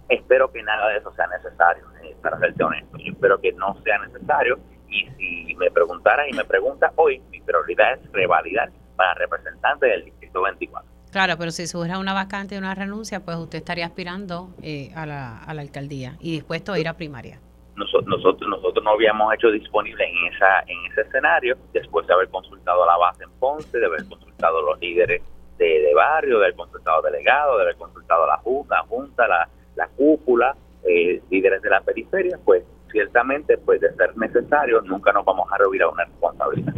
espero 0.09 0.51
que 0.53 0.63
nada 0.63 0.89
de 0.89 0.99
eso 0.99 1.13
sea 1.15 1.27
necesario, 1.27 1.85
eh, 2.03 2.17
para 2.23 2.39
serte 2.39 2.65
honesto. 2.65 2.99
Yo 2.99 3.13
espero 3.13 3.41
que 3.41 3.53
no 3.53 3.77
sea 3.83 3.99
necesario 3.99 4.59
y 4.89 5.09
si 5.17 5.55
me 5.57 5.71
preguntara 5.71 6.29
y 6.29 6.33
me 6.33 6.45
pregunta 6.45 6.93
hoy, 6.97 7.21
mi 7.31 7.41
prioridad 7.41 7.95
es 7.95 8.13
revalidar 8.13 8.71
para 8.97 9.15
representantes 9.15 9.91
del 9.91 10.05
Distrito 10.05 10.43
24. 10.43 10.91
Claro, 11.11 11.35
pero 11.39 11.51
si 11.51 11.67
surge 11.67 11.97
una 11.97 12.15
vacante 12.15 12.55
y 12.55 12.59
una 12.59 12.75
renuncia, 12.75 13.21
pues 13.21 13.37
usted 13.37 13.59
estaría 13.59 13.87
aspirando 13.87 14.55
eh, 14.63 14.93
a, 14.95 15.07
la, 15.07 15.39
a 15.39 15.55
la 15.55 15.63
alcaldía 15.63 16.17
y 16.21 16.33
dispuesto 16.33 16.73
a 16.73 16.79
ir 16.79 16.89
a 16.89 16.95
primaria 16.95 17.39
nosotros, 17.83 18.07
nosotros, 18.07 18.49
nosotros 18.49 18.85
no 18.85 18.93
habíamos 18.93 19.35
hecho 19.35 19.51
disponible 19.51 20.05
en 20.05 20.33
esa 20.33 20.61
en 20.67 20.91
ese 20.91 21.03
escenario, 21.03 21.57
después 21.73 22.07
de 22.07 22.15
haber 22.15 22.29
consultado 22.29 22.85
a 22.85 22.87
la 22.87 22.97
base 22.97 23.25
en 23.25 23.31
Ponce, 23.39 23.79
de 23.79 23.87
haber 23.87 24.07
consultado 24.07 24.59
a 24.59 24.63
los 24.63 24.81
líderes 24.81 25.23
de, 25.59 25.95
barrio, 25.95 26.39
de 26.39 26.47
haber 26.47 26.57
consultado 26.57 26.99
a 26.99 27.11
delegados, 27.11 27.57
de 27.57 27.63
haber 27.63 27.77
consultado 27.77 28.25
a 28.25 28.27
la 28.27 28.37
Junta, 28.39 28.77
la, 28.77 28.83
junta, 28.85 29.29
la, 29.77 29.89
cúpula, 29.97 30.57
eh, 30.85 31.23
líderes 31.31 31.63
de 31.63 31.71
la 31.71 31.81
periferia, 31.81 32.39
pues 32.45 32.65
ciertamente, 32.91 33.57
pues 33.59 33.81
de 33.81 33.93
ser 33.95 34.17
necesario, 34.17 34.81
nunca 34.83 35.13
nos 35.13 35.25
vamos 35.25 35.51
a 35.53 35.59
rehuir 35.59 35.83
a 35.83 35.89
una 35.89 36.05
responsabilidad. 36.05 36.75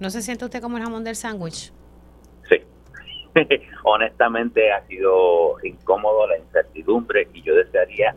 ¿No 0.00 0.10
se 0.10 0.22
siente 0.22 0.44
usted 0.44 0.60
como 0.60 0.76
el 0.76 0.84
jamón 0.84 1.04
del 1.04 1.16
sándwich? 1.16 1.72
Sí. 2.48 2.62
Honestamente 3.84 4.72
ha 4.72 4.84
sido 4.86 5.56
incómodo 5.62 6.26
la 6.26 6.38
incertidumbre 6.38 7.28
y 7.32 7.42
yo 7.42 7.54
desearía 7.54 8.14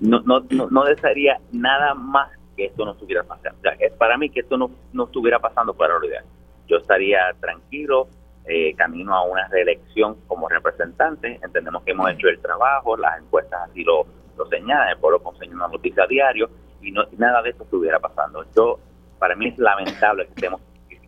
no, 0.00 0.20
no, 0.20 0.40
no, 0.50 0.84
desearía 0.84 1.38
nada 1.52 1.94
más 1.94 2.30
que 2.56 2.66
esto 2.66 2.84
no 2.84 2.92
estuviera 2.92 3.22
pasando. 3.24 3.58
para 3.98 4.16
mí 4.16 4.30
que 4.30 4.40
esto 4.40 4.56
no, 4.56 4.70
no 4.92 5.04
estuviera 5.04 5.38
pasando 5.38 5.74
para 5.74 5.94
ideal. 6.06 6.24
Yo 6.68 6.78
estaría 6.78 7.18
tranquilo, 7.40 8.08
eh, 8.46 8.74
camino 8.74 9.14
a 9.14 9.24
una 9.24 9.48
reelección 9.48 10.16
como 10.26 10.48
representante. 10.48 11.40
Entendemos 11.42 11.82
que 11.82 11.92
hemos 11.92 12.10
hecho 12.10 12.28
el 12.28 12.38
trabajo, 12.40 12.96
las 12.96 13.20
encuestas 13.20 13.70
así 13.70 13.82
lo, 13.84 14.06
lo 14.36 14.46
señalan, 14.46 14.90
el 14.90 14.98
pueblo 14.98 15.22
conseguir 15.22 15.54
una 15.54 15.68
noticia 15.68 16.04
a 16.04 16.06
diario 16.06 16.50
y, 16.80 16.92
no, 16.92 17.04
nada 17.16 17.42
de 17.42 17.50
esto 17.50 17.64
estuviera 17.64 17.98
pasando. 17.98 18.44
Yo, 18.54 18.78
para 19.18 19.34
mí 19.34 19.48
es 19.48 19.58
lamentable 19.58 20.28
que, 20.36 20.50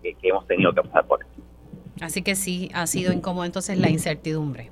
que, 0.03 0.14
que 0.14 0.29
hemos 0.29 0.46
tenido 0.46 0.72
que 0.72 0.83
pasar 0.83 1.07
por 1.07 1.22
esto. 1.22 1.42
Así 2.01 2.22
que 2.22 2.35
sí, 2.35 2.70
ha 2.75 2.87
sido 2.87 3.12
incómodo 3.12 3.44
entonces 3.44 3.79
la 3.79 3.88
incertidumbre. 3.88 4.70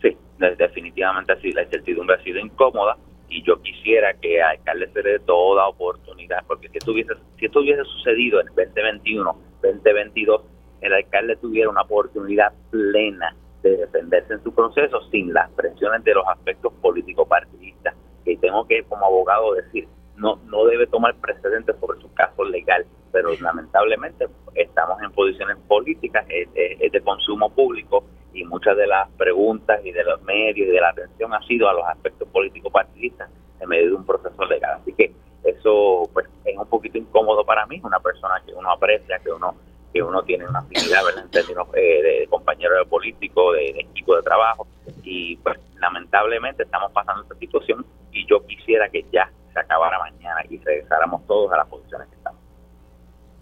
Sí, 0.00 0.16
definitivamente 0.58 1.32
así, 1.32 1.52
la 1.52 1.62
incertidumbre 1.62 2.16
ha 2.16 2.22
sido 2.22 2.38
incómoda 2.38 2.96
y 3.28 3.42
yo 3.42 3.60
quisiera 3.62 4.14
que 4.14 4.42
a 4.42 4.50
alcalde 4.50 4.88
se 4.92 5.02
dé 5.02 5.18
toda 5.20 5.68
oportunidad, 5.68 6.44
porque 6.46 6.68
si 6.68 6.78
esto 6.78 6.92
hubiese, 6.92 7.14
si 7.38 7.46
esto 7.46 7.60
hubiese 7.60 7.84
sucedido 7.84 8.40
en 8.40 8.46
2021, 8.46 9.36
2022, 9.62 10.42
el 10.80 10.92
alcalde 10.92 11.36
tuviera 11.36 11.70
una 11.70 11.82
oportunidad 11.82 12.52
plena 12.70 13.34
de 13.62 13.78
defenderse 13.78 14.34
en 14.34 14.42
su 14.42 14.54
proceso 14.54 15.00
sin 15.10 15.32
las 15.32 15.50
presiones 15.52 16.04
de 16.04 16.14
los 16.14 16.26
aspectos 16.28 16.72
político-partidistas, 16.82 17.94
que 18.24 18.36
tengo 18.36 18.66
que 18.66 18.84
como 18.84 19.06
abogado 19.06 19.54
decir, 19.54 19.88
no, 20.16 20.36
no 20.46 20.66
debe 20.66 20.86
tomar 20.86 21.14
precedentes 21.16 21.76
sobre 21.80 22.00
su 22.00 22.12
caso 22.12 22.44
legal, 22.44 22.84
pero 23.10 23.30
lamentablemente 23.40 24.26
estamos 24.54 25.02
en 25.02 25.10
posiciones 25.12 25.56
políticas, 25.66 26.26
es, 26.28 26.48
de 26.92 27.00
consumo 27.00 27.50
público 27.50 28.04
y 28.34 28.44
muchas 28.44 28.76
de 28.76 28.86
las 28.86 29.08
preguntas 29.12 29.80
y 29.84 29.92
de 29.92 30.04
los 30.04 30.20
medios 30.22 30.68
y 30.68 30.70
de 30.70 30.80
la 30.80 30.90
atención 30.90 31.32
ha 31.32 31.42
sido 31.46 31.68
a 31.68 31.72
los 31.72 31.86
aspectos 31.86 32.28
políticos 32.28 32.72
partidistas 32.72 33.30
en 33.60 33.68
medio 33.68 33.90
de 33.90 33.94
un 33.94 34.04
proceso 34.04 34.44
legal. 34.44 34.78
Así 34.80 34.92
que 34.92 35.12
eso 35.44 36.08
pues 36.12 36.26
es 36.44 36.56
un 36.56 36.66
poquito 36.66 36.98
incómodo 36.98 37.44
para 37.44 37.64
mí, 37.66 37.80
una 37.82 38.00
persona 38.00 38.42
que 38.44 38.52
uno 38.52 38.70
aprecia, 38.70 39.18
que 39.20 39.30
uno 39.30 39.54
que 39.92 40.02
uno 40.02 40.24
tiene 40.24 40.44
una 40.48 40.58
afinidad 40.58 41.02
en 41.16 41.30
términos 41.30 41.68
eh, 41.74 42.02
de 42.02 42.26
compañero 42.28 42.76
de 42.76 42.84
político, 42.84 43.52
de, 43.52 43.72
de, 43.72 43.80
equipo 43.80 44.16
de 44.16 44.22
trabajo 44.22 44.66
y 45.04 45.36
pues 45.36 45.56
lamentablemente 45.78 46.64
estamos 46.64 46.90
pasando 46.90 47.22
esta 47.22 47.36
situación 47.36 47.86
y 48.10 48.26
yo 48.26 48.44
quisiera 48.44 48.88
que 48.88 49.04
ya 49.12 49.30
se 49.52 49.60
acabara 49.60 50.00
mañana 50.00 50.40
y 50.50 50.58
regresáramos 50.58 51.24
todos 51.28 51.52
a 51.52 51.58
las 51.58 51.68
posiciones 51.68 52.08
que 52.08 52.16
estamos. 52.16 52.40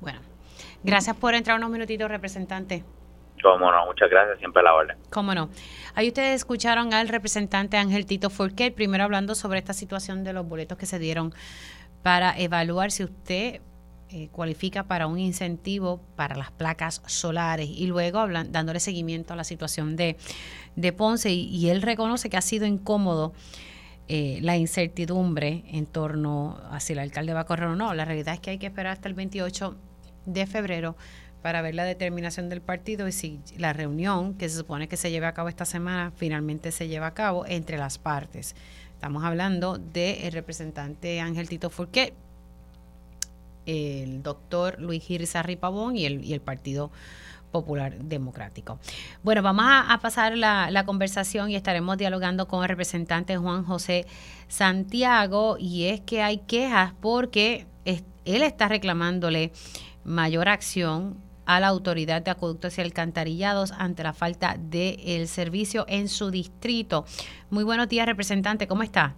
Bueno, 0.01 0.21
gracias 0.85 1.17
por 1.17 1.33
entrar 1.35 1.57
unos 1.57 1.71
minutitos, 1.71 2.11
representante. 2.11 2.85
Cómo 3.43 3.71
no, 3.71 3.87
muchas 3.87 4.09
gracias, 4.09 4.39
siempre 4.39 4.61
a 4.61 4.65
la 4.65 4.75
orden. 4.75 4.97
Cómo 5.11 5.35
no. 5.35 5.51
Ahí 5.95 6.09
ustedes 6.09 6.37
escucharon 6.37 6.95
al 6.95 7.09
representante 7.09 7.77
Ángel 7.77 8.07
Tito 8.07 8.31
Forquet, 8.31 8.75
primero 8.75 9.05
hablando 9.05 9.35
sobre 9.35 9.59
esta 9.59 9.73
situación 9.73 10.25
de 10.25 10.33
los 10.33 10.47
boletos 10.47 10.79
que 10.79 10.87
se 10.87 10.99
dieron 10.99 11.35
para 12.03 12.39
evaluar 12.39 12.91
si 12.91 13.05
usted 13.05 13.61
eh, 14.15 14.29
cualifica 14.31 14.85
para 14.85 15.07
un 15.07 15.19
incentivo 15.19 16.01
para 16.17 16.37
las 16.37 16.51
placas 16.51 17.03
solares 17.07 17.69
y 17.69 17.87
luego 17.87 18.27
dándole 18.29 18.79
seguimiento 18.79 19.33
a 19.33 19.37
la 19.37 19.45
situación 19.45 19.97
de, 19.97 20.19
de 20.77 20.93
Ponce 20.93 21.31
y, 21.31 21.71
él 21.71 21.81
reconoce 21.81 22.29
que 22.29 22.37
ha 22.37 22.43
sido 22.43 22.67
incómodo 22.67 23.33
eh, 24.09 24.39
la 24.43 24.59
incertidumbre 24.59 25.65
en 25.69 25.87
torno 25.87 26.61
a 26.71 26.79
si 26.81 26.93
el 26.93 26.99
alcalde 26.99 27.33
va 27.33 27.41
a 27.41 27.47
correr 27.47 27.69
o 27.69 27.77
no. 27.77 27.95
La 27.95 28.05
realidad 28.05 28.35
es 28.35 28.41
que 28.41 28.51
hay 28.51 28.59
que 28.59 28.67
esperar 28.67 28.93
hasta 28.93 29.09
el 29.09 29.15
28 29.15 29.77
de 30.27 30.47
febrero 30.47 30.95
para 31.43 31.61
ver 31.61 31.75
la 31.75 31.85
determinación 31.85 32.49
del 32.49 32.61
partido 32.61 33.09
y 33.09 33.13
si 33.13 33.41
la 33.59 33.73
reunión 33.73 34.35
que 34.35 34.49
se 34.49 34.57
supone 34.57 34.89
que 34.89 34.97
se 34.97 35.11
lleve 35.11 35.27
a 35.27 35.35
cabo 35.35 35.49
esta 35.49 35.65
semana 35.65 36.13
finalmente 36.17 36.71
se 36.71 36.89
lleva 36.89 37.09
a 37.09 37.15
cabo 37.15 37.45
entre 37.47 37.77
las 37.77 37.99
partes. 37.99 38.55
Estamos 38.95 39.25
hablando 39.25 39.79
del 39.79 40.31
representante 40.33 41.21
Ángel 41.21 41.49
Tito 41.49 41.71
Furquet, 41.71 42.15
el 43.67 44.23
doctor 44.23 44.81
Luis 44.81 45.03
Girizarri 45.03 45.57
Pavón 45.57 45.97
y 45.97 46.07
el, 46.07 46.25
y 46.25 46.33
el 46.33 46.41
Partido 46.41 46.93
Popular 47.51 47.97
Democrático. 47.99 48.79
Bueno, 49.25 49.43
vamos 49.43 49.65
a, 49.69 49.99
pasar 50.01 50.37
la, 50.37 50.71
la, 50.71 50.85
conversación 50.85 51.51
y 51.51 51.57
estaremos 51.57 51.99
dialogando 51.99 52.47
con 52.49 52.63
el 52.63 52.69
representante 52.69 53.37
Juan 53.37 53.65
José 53.65 54.07
Santiago 54.49 55.57
y 55.59 55.87
es 55.87 56.01
que 56.01 56.23
hay 56.23 56.39
quejas 56.39 56.95
porque 57.01 57.67
él 57.85 58.43
está 58.43 58.69
reclamándole 58.69 59.53
mayor 60.05 60.49
acción 60.49 61.17
a 61.57 61.61
la 61.61 61.69
Autoridad 61.69 62.23
de 62.23 62.31
Acueductos 62.31 62.79
y 62.79 62.81
Alcantarillados 62.81 63.73
ante 63.73 64.03
la 64.03 64.15
falta 64.15 64.57
del 64.59 64.97
el 65.05 65.27
servicio 65.27 65.85
en 65.87 66.09
su 66.09 66.31
distrito. 66.31 67.05
Muy 67.51 67.63
buenos 67.63 67.89
días, 67.91 68.07
representante, 68.07 68.67
¿cómo 68.67 68.83
está? 68.83 69.15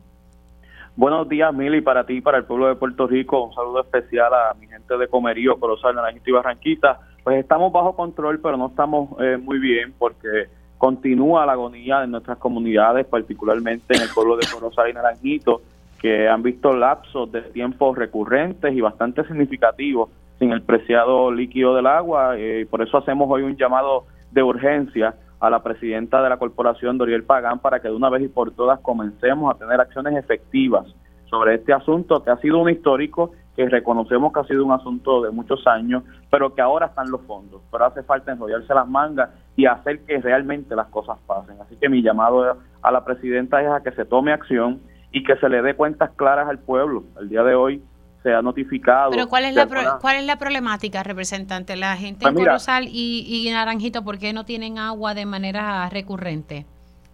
Buenos 0.96 1.28
días, 1.28 1.54
Mili, 1.54 1.80
para 1.80 2.04
ti 2.04 2.14
y 2.14 2.20
para 2.20 2.38
el 2.38 2.44
pueblo 2.44 2.66
de 2.66 2.74
Puerto 2.74 3.06
Rico. 3.06 3.44
Un 3.44 3.54
saludo 3.54 3.82
especial 3.82 4.32
a 4.34 4.54
mi 4.54 4.66
gente 4.66 4.96
de 4.96 5.06
Comerío, 5.06 5.60
Corozal, 5.60 5.94
Naranjito 5.94 6.30
y 6.30 6.32
Barranquita. 6.32 6.98
Pues 7.22 7.38
estamos 7.38 7.72
bajo 7.72 7.94
control, 7.94 8.40
pero 8.40 8.56
no 8.56 8.66
estamos 8.66 9.10
eh, 9.20 9.36
muy 9.36 9.60
bien 9.60 9.94
porque 9.96 10.48
continúa 10.76 11.46
la 11.46 11.52
agonía 11.52 12.02
en 12.02 12.10
nuestras 12.10 12.38
comunidades, 12.38 13.06
particularmente 13.06 13.94
en 13.94 14.02
el 14.02 14.08
pueblo 14.12 14.36
de 14.36 14.46
Corozal 14.52 14.90
y 14.90 14.92
Naranjito, 14.92 15.62
que 16.00 16.28
han 16.28 16.42
visto 16.42 16.72
lapsos 16.72 17.30
de 17.30 17.42
tiempos 17.42 17.96
recurrentes 17.96 18.74
y 18.74 18.80
bastante 18.80 19.24
significativos 19.24 20.10
sin 20.44 20.52
el 20.52 20.62
preciado 20.62 21.32
líquido 21.32 21.74
del 21.74 21.86
agua. 21.86 22.36
Eh, 22.36 22.60
y 22.60 22.64
por 22.66 22.82
eso 22.82 22.98
hacemos 22.98 23.28
hoy 23.30 23.42
un 23.42 23.56
llamado 23.56 24.04
de 24.30 24.42
urgencia 24.42 25.14
a 25.40 25.48
la 25.48 25.62
presidenta 25.62 26.22
de 26.22 26.28
la 26.28 26.36
corporación, 26.36 26.98
Doriel 26.98 27.24
Pagán, 27.24 27.60
para 27.60 27.80
que 27.80 27.88
de 27.88 27.94
una 27.94 28.10
vez 28.10 28.22
y 28.22 28.28
por 28.28 28.52
todas 28.52 28.78
comencemos 28.80 29.54
a 29.54 29.58
tener 29.58 29.80
acciones 29.80 30.14
efectivas 30.16 30.86
sobre 31.30 31.54
este 31.54 31.72
asunto 31.72 32.22
que 32.22 32.30
ha 32.30 32.36
sido 32.36 32.58
un 32.58 32.68
histórico, 32.68 33.32
que 33.56 33.68
reconocemos 33.68 34.32
que 34.32 34.40
ha 34.40 34.44
sido 34.44 34.66
un 34.66 34.72
asunto 34.72 35.22
de 35.22 35.30
muchos 35.30 35.66
años, 35.66 36.02
pero 36.30 36.54
que 36.54 36.60
ahora 36.60 36.86
están 36.86 37.10
los 37.10 37.22
fondos. 37.22 37.62
Pero 37.72 37.86
hace 37.86 38.02
falta 38.02 38.32
enrollarse 38.32 38.74
las 38.74 38.86
mangas 38.86 39.30
y 39.56 39.64
hacer 39.64 40.04
que 40.04 40.20
realmente 40.20 40.76
las 40.76 40.88
cosas 40.88 41.16
pasen. 41.26 41.56
Así 41.62 41.76
que 41.76 41.88
mi 41.88 42.02
llamado 42.02 42.58
a 42.82 42.90
la 42.90 43.04
presidenta 43.04 43.62
es 43.62 43.68
a 43.68 43.82
que 43.82 43.92
se 43.92 44.04
tome 44.04 44.32
acción 44.32 44.80
y 45.10 45.24
que 45.24 45.36
se 45.36 45.48
le 45.48 45.62
dé 45.62 45.74
cuentas 45.74 46.10
claras 46.16 46.48
al 46.48 46.58
pueblo. 46.58 47.04
El 47.18 47.30
día 47.30 47.42
de 47.42 47.54
hoy 47.54 47.82
se 48.24 48.32
ha 48.32 48.40
notificado. 48.40 49.10
Pero 49.10 49.28
¿cuál 49.28 49.44
es, 49.44 49.54
la, 49.54 49.68
¿cuál 50.00 50.16
es 50.16 50.24
la 50.24 50.36
problemática, 50.36 51.02
representante? 51.02 51.76
La 51.76 51.94
gente 51.96 52.22
pues 52.22 52.34
en 52.34 52.44
Corozal 52.44 52.84
y, 52.88 53.26
y 53.28 53.50
Naranjito, 53.52 54.02
¿por 54.02 54.18
qué 54.18 54.32
no 54.32 54.44
tienen 54.44 54.78
agua 54.78 55.12
de 55.12 55.26
manera 55.26 55.88
recurrente? 55.90 56.64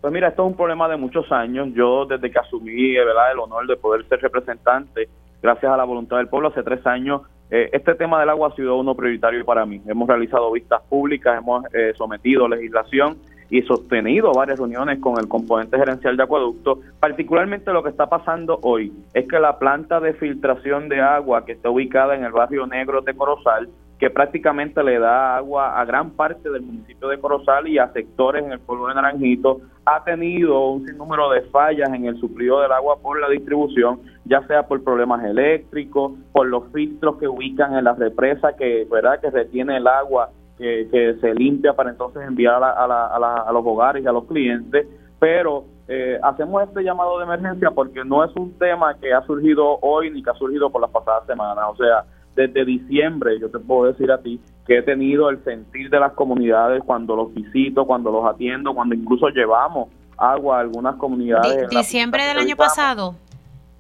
Pues 0.01 0.13
mira, 0.13 0.29
esto 0.29 0.45
es 0.45 0.53
un 0.53 0.57
problema 0.57 0.89
de 0.89 0.97
muchos 0.97 1.31
años. 1.33 1.69
Yo 1.75 2.07
desde 2.07 2.31
que 2.31 2.39
asumí 2.39 2.95
¿verdad? 2.95 3.33
el 3.33 3.41
honor 3.41 3.67
de 3.67 3.77
poder 3.77 4.07
ser 4.09 4.21
representante, 4.21 5.09
gracias 5.43 5.73
a 5.73 5.77
la 5.77 5.85
voluntad 5.85 6.19
del 6.19 6.29
pueblo, 6.29 6.49
hace 6.49 6.63
tres 6.63 6.87
años, 6.87 7.23
eh, 7.51 7.69
este 7.73 7.97
tema 7.97 8.21
del 8.21 8.31
agua 8.31 8.51
ha 8.53 8.55
sido 8.55 8.79
uno 8.79 8.95
prioritario 8.95 9.45
para 9.45 9.67
mí. 9.67 9.83
Hemos 9.89 10.09
realizado 10.09 10.53
vistas 10.53 10.81
públicas, 10.89 11.37
hemos 11.37 11.65
eh, 11.75 11.93
sometido 11.99 12.49
legislación 12.49 13.19
y 13.51 13.62
sostenido 13.62 14.32
varias 14.32 14.59
reuniones 14.59 15.01
con 15.01 15.18
el 15.18 15.28
componente 15.28 15.76
gerencial 15.76 16.16
de 16.16 16.22
acueducto. 16.22 16.80
Particularmente 17.01 17.72
lo 17.72 17.82
que 17.82 17.90
está 17.90 18.09
pasando 18.09 18.59
hoy 18.62 18.92
es 19.12 19.28
que 19.28 19.38
la 19.38 19.59
planta 19.59 20.01
de 20.01 20.14
filtración 20.14 20.88
de 20.88 21.01
agua 21.01 21.44
que 21.44 21.53
está 21.53 21.68
ubicada 21.68 22.14
en 22.14 22.24
el 22.24 22.32
barrio 22.32 22.66
negro 22.66 23.03
de 23.03 23.14
Corozal, 23.14 23.68
que 23.98 24.09
prácticamente 24.09 24.82
le 24.82 24.98
da 24.98 25.36
agua 25.36 25.78
a 25.78 25.84
gran 25.84 26.12
parte 26.12 26.48
del 26.48 26.62
municipio 26.62 27.09
de 27.09 27.18
Corozal 27.18 27.68
y 27.68 27.76
a 27.76 27.92
sectores 27.92 28.44
en 28.44 28.53
el 28.53 28.61
pueblo 28.61 28.86
de 28.86 28.94
Naranjito, 28.94 29.61
ha 29.84 30.03
tenido 30.05 30.70
un 30.70 30.86
sinnúmero 30.86 31.30
de 31.30 31.42
fallas 31.42 31.92
en 31.92 32.07
el 32.07 32.18
suplido 32.18 32.61
del 32.61 32.72
agua 32.72 32.98
por 33.03 33.20
la 33.20 33.28
distribución, 33.28 34.01
ya 34.24 34.46
sea 34.46 34.66
por 34.66 34.82
problemas 34.82 35.22
eléctricos, 35.24 36.12
por 36.32 36.46
los 36.46 36.72
filtros 36.72 37.18
que 37.18 37.28
ubican 37.28 37.76
en 37.76 37.84
la 37.84 37.94
represa 37.94 38.57
que, 38.57 38.86
¿verdad? 38.90 39.20
que 39.20 39.30
retiene 39.30 39.76
el 39.76 39.86
agua 39.86 40.30
que, 40.61 41.17
se 41.21 41.35
limpia 41.35 41.73
para 41.73 41.91
entonces 41.91 42.23
enviar 42.27 42.63
a, 42.63 42.85
a, 42.85 43.53
los 43.53 43.65
hogares 43.65 44.05
y 44.05 44.07
a 44.07 44.13
los 44.13 44.25
clientes, 44.25 44.87
pero 45.19 45.65
eh, 45.89 46.19
hacemos 46.23 46.63
este 46.63 46.83
llamado 46.83 47.19
de 47.19 47.25
emergencia 47.25 47.71
porque 47.71 48.05
no 48.05 48.25
es 48.25 48.31
un 48.37 48.53
tema 48.59 48.95
que 48.95 49.13
ha 49.13 49.23
surgido 49.23 49.79
hoy 49.81 50.11
ni 50.11 50.23
que 50.23 50.31
ha 50.31 50.35
surgido 50.35 50.71
por 50.71 50.81
las 50.81 50.91
pasadas 50.91 51.27
semanas, 51.27 51.65
o 51.69 51.77
sea, 51.77 52.05
desde 52.37 52.65
diciembre 52.65 53.39
yo 53.41 53.51
te 53.51 53.59
puedo 53.59 53.91
decir 53.91 54.11
a 54.13 54.19
ti 54.19 54.41
que 54.67 54.79
he 54.79 54.83
tenido 54.83 55.31
el 55.31 55.43
sentir 55.43 55.91
de 55.91 55.99
las 55.99 56.13
comunidades 56.13 56.83
cuando 56.85 57.17
los 57.17 57.35
visito, 57.35 57.87
cuando 57.87 58.13
los 58.13 58.25
atiendo, 58.25 58.73
cuando 58.75 58.95
incluso 58.95 59.29
llevamos 59.31 59.89
agua 60.17 60.59
a 60.59 60.61
algunas 60.61 60.97
comunidades. 60.97 61.69
¿Diciembre 61.71 62.25
del 62.25 62.39
año 62.39 62.55
pasado? 62.55 63.15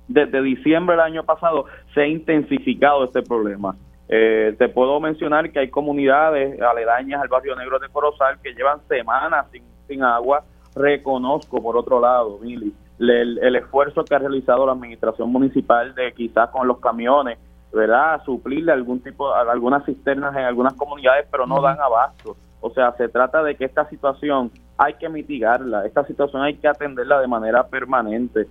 Desde 0.08 0.42
diciembre 0.42 0.96
del 0.96 1.04
año 1.04 1.22
pasado 1.22 1.66
se 1.94 2.00
ha 2.00 2.06
intensificado 2.06 3.04
este 3.04 3.22
problema. 3.22 3.76
Eh, 4.12 4.56
te 4.58 4.68
puedo 4.68 4.98
mencionar 4.98 5.52
que 5.52 5.60
hay 5.60 5.70
comunidades 5.70 6.60
aledañas 6.60 7.22
al 7.22 7.28
barrio 7.28 7.54
negro 7.54 7.78
de 7.78 7.88
Corozal 7.88 8.40
que 8.42 8.52
llevan 8.54 8.80
semanas 8.88 9.46
sin, 9.52 9.62
sin 9.86 10.02
agua. 10.02 10.42
Reconozco, 10.74 11.62
por 11.62 11.76
otro 11.76 12.00
lado, 12.00 12.38
Mili, 12.42 12.74
el, 12.98 13.56
esfuerzo 13.56 14.04
que 14.04 14.14
ha 14.16 14.18
realizado 14.18 14.66
la 14.66 14.72
administración 14.72 15.30
municipal 15.30 15.94
de 15.94 16.12
quizás 16.12 16.50
con 16.50 16.66
los 16.66 16.80
camiones, 16.80 17.38
¿verdad? 17.72 18.20
Suplirle 18.24 18.72
algún 18.72 19.00
tipo, 19.00 19.32
algunas 19.32 19.84
cisternas 19.84 20.36
en 20.36 20.42
algunas 20.42 20.74
comunidades, 20.74 21.26
pero 21.30 21.46
no 21.46 21.62
dan 21.62 21.80
abasto. 21.80 22.36
O 22.60 22.70
sea, 22.70 22.92
se 22.96 23.08
trata 23.08 23.44
de 23.44 23.54
que 23.54 23.64
esta 23.64 23.88
situación 23.88 24.50
hay 24.76 24.94
que 24.94 25.08
mitigarla, 25.08 25.86
esta 25.86 26.04
situación 26.04 26.42
hay 26.42 26.56
que 26.56 26.66
atenderla 26.66 27.20
de 27.20 27.28
manera 27.28 27.66
permanente. 27.68 28.48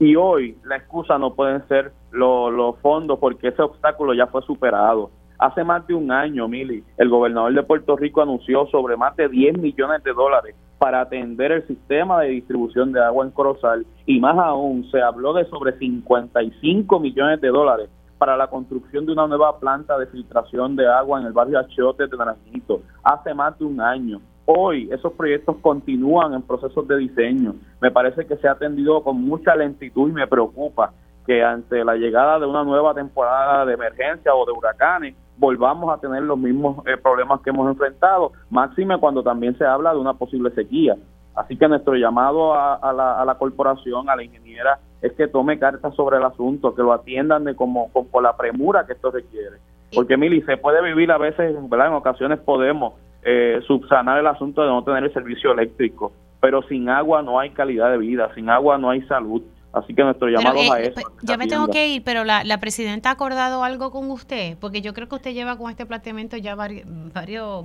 Y 0.00 0.14
hoy 0.14 0.56
la 0.64 0.76
excusa 0.76 1.18
no 1.18 1.34
pueden 1.34 1.66
ser 1.66 1.92
los 2.12 2.78
fondos 2.80 3.18
porque 3.18 3.48
ese 3.48 3.62
obstáculo 3.62 4.14
ya 4.14 4.26
fue 4.28 4.42
superado. 4.42 5.10
Hace 5.38 5.62
más 5.62 5.86
de 5.86 5.94
un 5.94 6.10
año, 6.10 6.48
Mili, 6.48 6.82
el 6.96 7.08
gobernador 7.08 7.52
de 7.54 7.62
Puerto 7.62 7.96
Rico 7.96 8.22
anunció 8.22 8.66
sobre 8.66 8.96
más 8.96 9.14
de 9.16 9.28
10 9.28 9.58
millones 9.58 10.02
de 10.02 10.12
dólares 10.12 10.56
para 10.78 11.00
atender 11.00 11.52
el 11.52 11.66
sistema 11.66 12.20
de 12.20 12.30
distribución 12.30 12.92
de 12.92 13.02
agua 13.02 13.24
en 13.24 13.32
Corozal 13.32 13.86
y 14.06 14.20
más 14.20 14.36
aún 14.38 14.88
se 14.90 15.00
habló 15.00 15.32
de 15.32 15.44
sobre 15.46 15.76
55 15.78 17.00
millones 17.00 17.40
de 17.40 17.48
dólares 17.48 17.90
para 18.18 18.36
la 18.36 18.48
construcción 18.48 19.06
de 19.06 19.12
una 19.12 19.26
nueva 19.26 19.58
planta 19.58 19.98
de 19.98 20.06
filtración 20.06 20.76
de 20.76 20.88
agua 20.88 21.20
en 21.20 21.26
el 21.26 21.32
barrio 21.32 21.58
Achote 21.58 22.06
de 22.06 22.16
Naranjito 22.16 22.82
hace 23.02 23.32
más 23.34 23.58
de 23.58 23.64
un 23.64 23.80
año. 23.80 24.20
Hoy 24.50 24.88
esos 24.90 25.12
proyectos 25.12 25.56
continúan 25.60 26.32
en 26.32 26.40
procesos 26.40 26.88
de 26.88 26.96
diseño. 26.96 27.54
Me 27.82 27.90
parece 27.90 28.26
que 28.26 28.38
se 28.38 28.48
ha 28.48 28.52
atendido 28.52 29.02
con 29.02 29.20
mucha 29.20 29.54
lentitud 29.54 30.08
y 30.08 30.12
me 30.12 30.26
preocupa 30.26 30.94
que 31.26 31.44
ante 31.44 31.84
la 31.84 31.96
llegada 31.96 32.38
de 32.38 32.46
una 32.46 32.64
nueva 32.64 32.94
temporada 32.94 33.66
de 33.66 33.74
emergencia 33.74 34.34
o 34.34 34.46
de 34.46 34.52
huracanes 34.52 35.14
volvamos 35.36 35.92
a 35.92 36.00
tener 36.00 36.22
los 36.22 36.38
mismos 36.38 36.78
eh, 36.86 36.96
problemas 36.96 37.42
que 37.42 37.50
hemos 37.50 37.68
enfrentado, 37.68 38.32
máxime 38.48 38.98
cuando 38.98 39.22
también 39.22 39.54
se 39.58 39.66
habla 39.66 39.92
de 39.92 39.98
una 39.98 40.14
posible 40.14 40.50
sequía. 40.52 40.96
Así 41.34 41.54
que 41.58 41.68
nuestro 41.68 41.94
llamado 41.96 42.54
a, 42.54 43.24
la, 43.26 43.34
corporación, 43.38 44.08
a 44.08 44.16
la 44.16 44.24
ingeniera, 44.24 44.78
es 45.02 45.12
que 45.12 45.28
tome 45.28 45.58
cartas 45.58 45.94
sobre 45.94 46.16
el 46.16 46.24
asunto, 46.24 46.74
que 46.74 46.80
lo 46.80 46.94
atiendan 46.94 47.44
de 47.44 47.54
como, 47.54 47.92
con, 47.92 48.22
la 48.22 48.34
premura 48.34 48.86
que 48.86 48.94
esto 48.94 49.10
requiere. 49.10 49.58
Porque, 49.94 50.16
Mili, 50.16 50.40
se 50.42 50.56
puede 50.56 50.82
vivir 50.82 51.12
a 51.12 51.18
veces, 51.18 51.54
¿verdad? 51.68 51.88
en 51.88 51.92
ocasiones 51.92 52.38
podemos 52.38 52.94
eh, 53.22 53.60
subsanar 53.66 54.18
el 54.18 54.26
asunto 54.26 54.62
de 54.62 54.68
no 54.68 54.84
tener 54.84 55.04
el 55.04 55.12
servicio 55.12 55.52
eléctrico. 55.52 56.12
Pero 56.40 56.62
sin 56.62 56.88
agua 56.88 57.22
no 57.22 57.38
hay 57.40 57.50
calidad 57.50 57.90
de 57.90 57.98
vida, 57.98 58.30
sin 58.34 58.48
agua 58.48 58.78
no 58.78 58.90
hay 58.90 59.02
salud. 59.02 59.42
Así 59.72 59.94
que 59.94 60.02
nuestro 60.02 60.28
llamado 60.28 60.56
a 60.72 60.80
eh, 60.80 60.92
eso. 60.94 61.00
Ya 61.22 61.36
me 61.36 61.46
tengo 61.46 61.68
que 61.68 61.88
ir, 61.88 62.02
pero 62.04 62.24
la, 62.24 62.42
la 62.44 62.58
presidenta 62.58 63.10
ha 63.10 63.12
acordado 63.12 63.64
algo 63.64 63.90
con 63.90 64.10
usted, 64.10 64.56
porque 64.60 64.80
yo 64.80 64.94
creo 64.94 65.08
que 65.08 65.16
usted 65.16 65.32
lleva 65.32 65.58
con 65.58 65.70
este 65.70 65.84
planteamiento 65.84 66.36
ya 66.36 66.54
varios, 66.54 66.86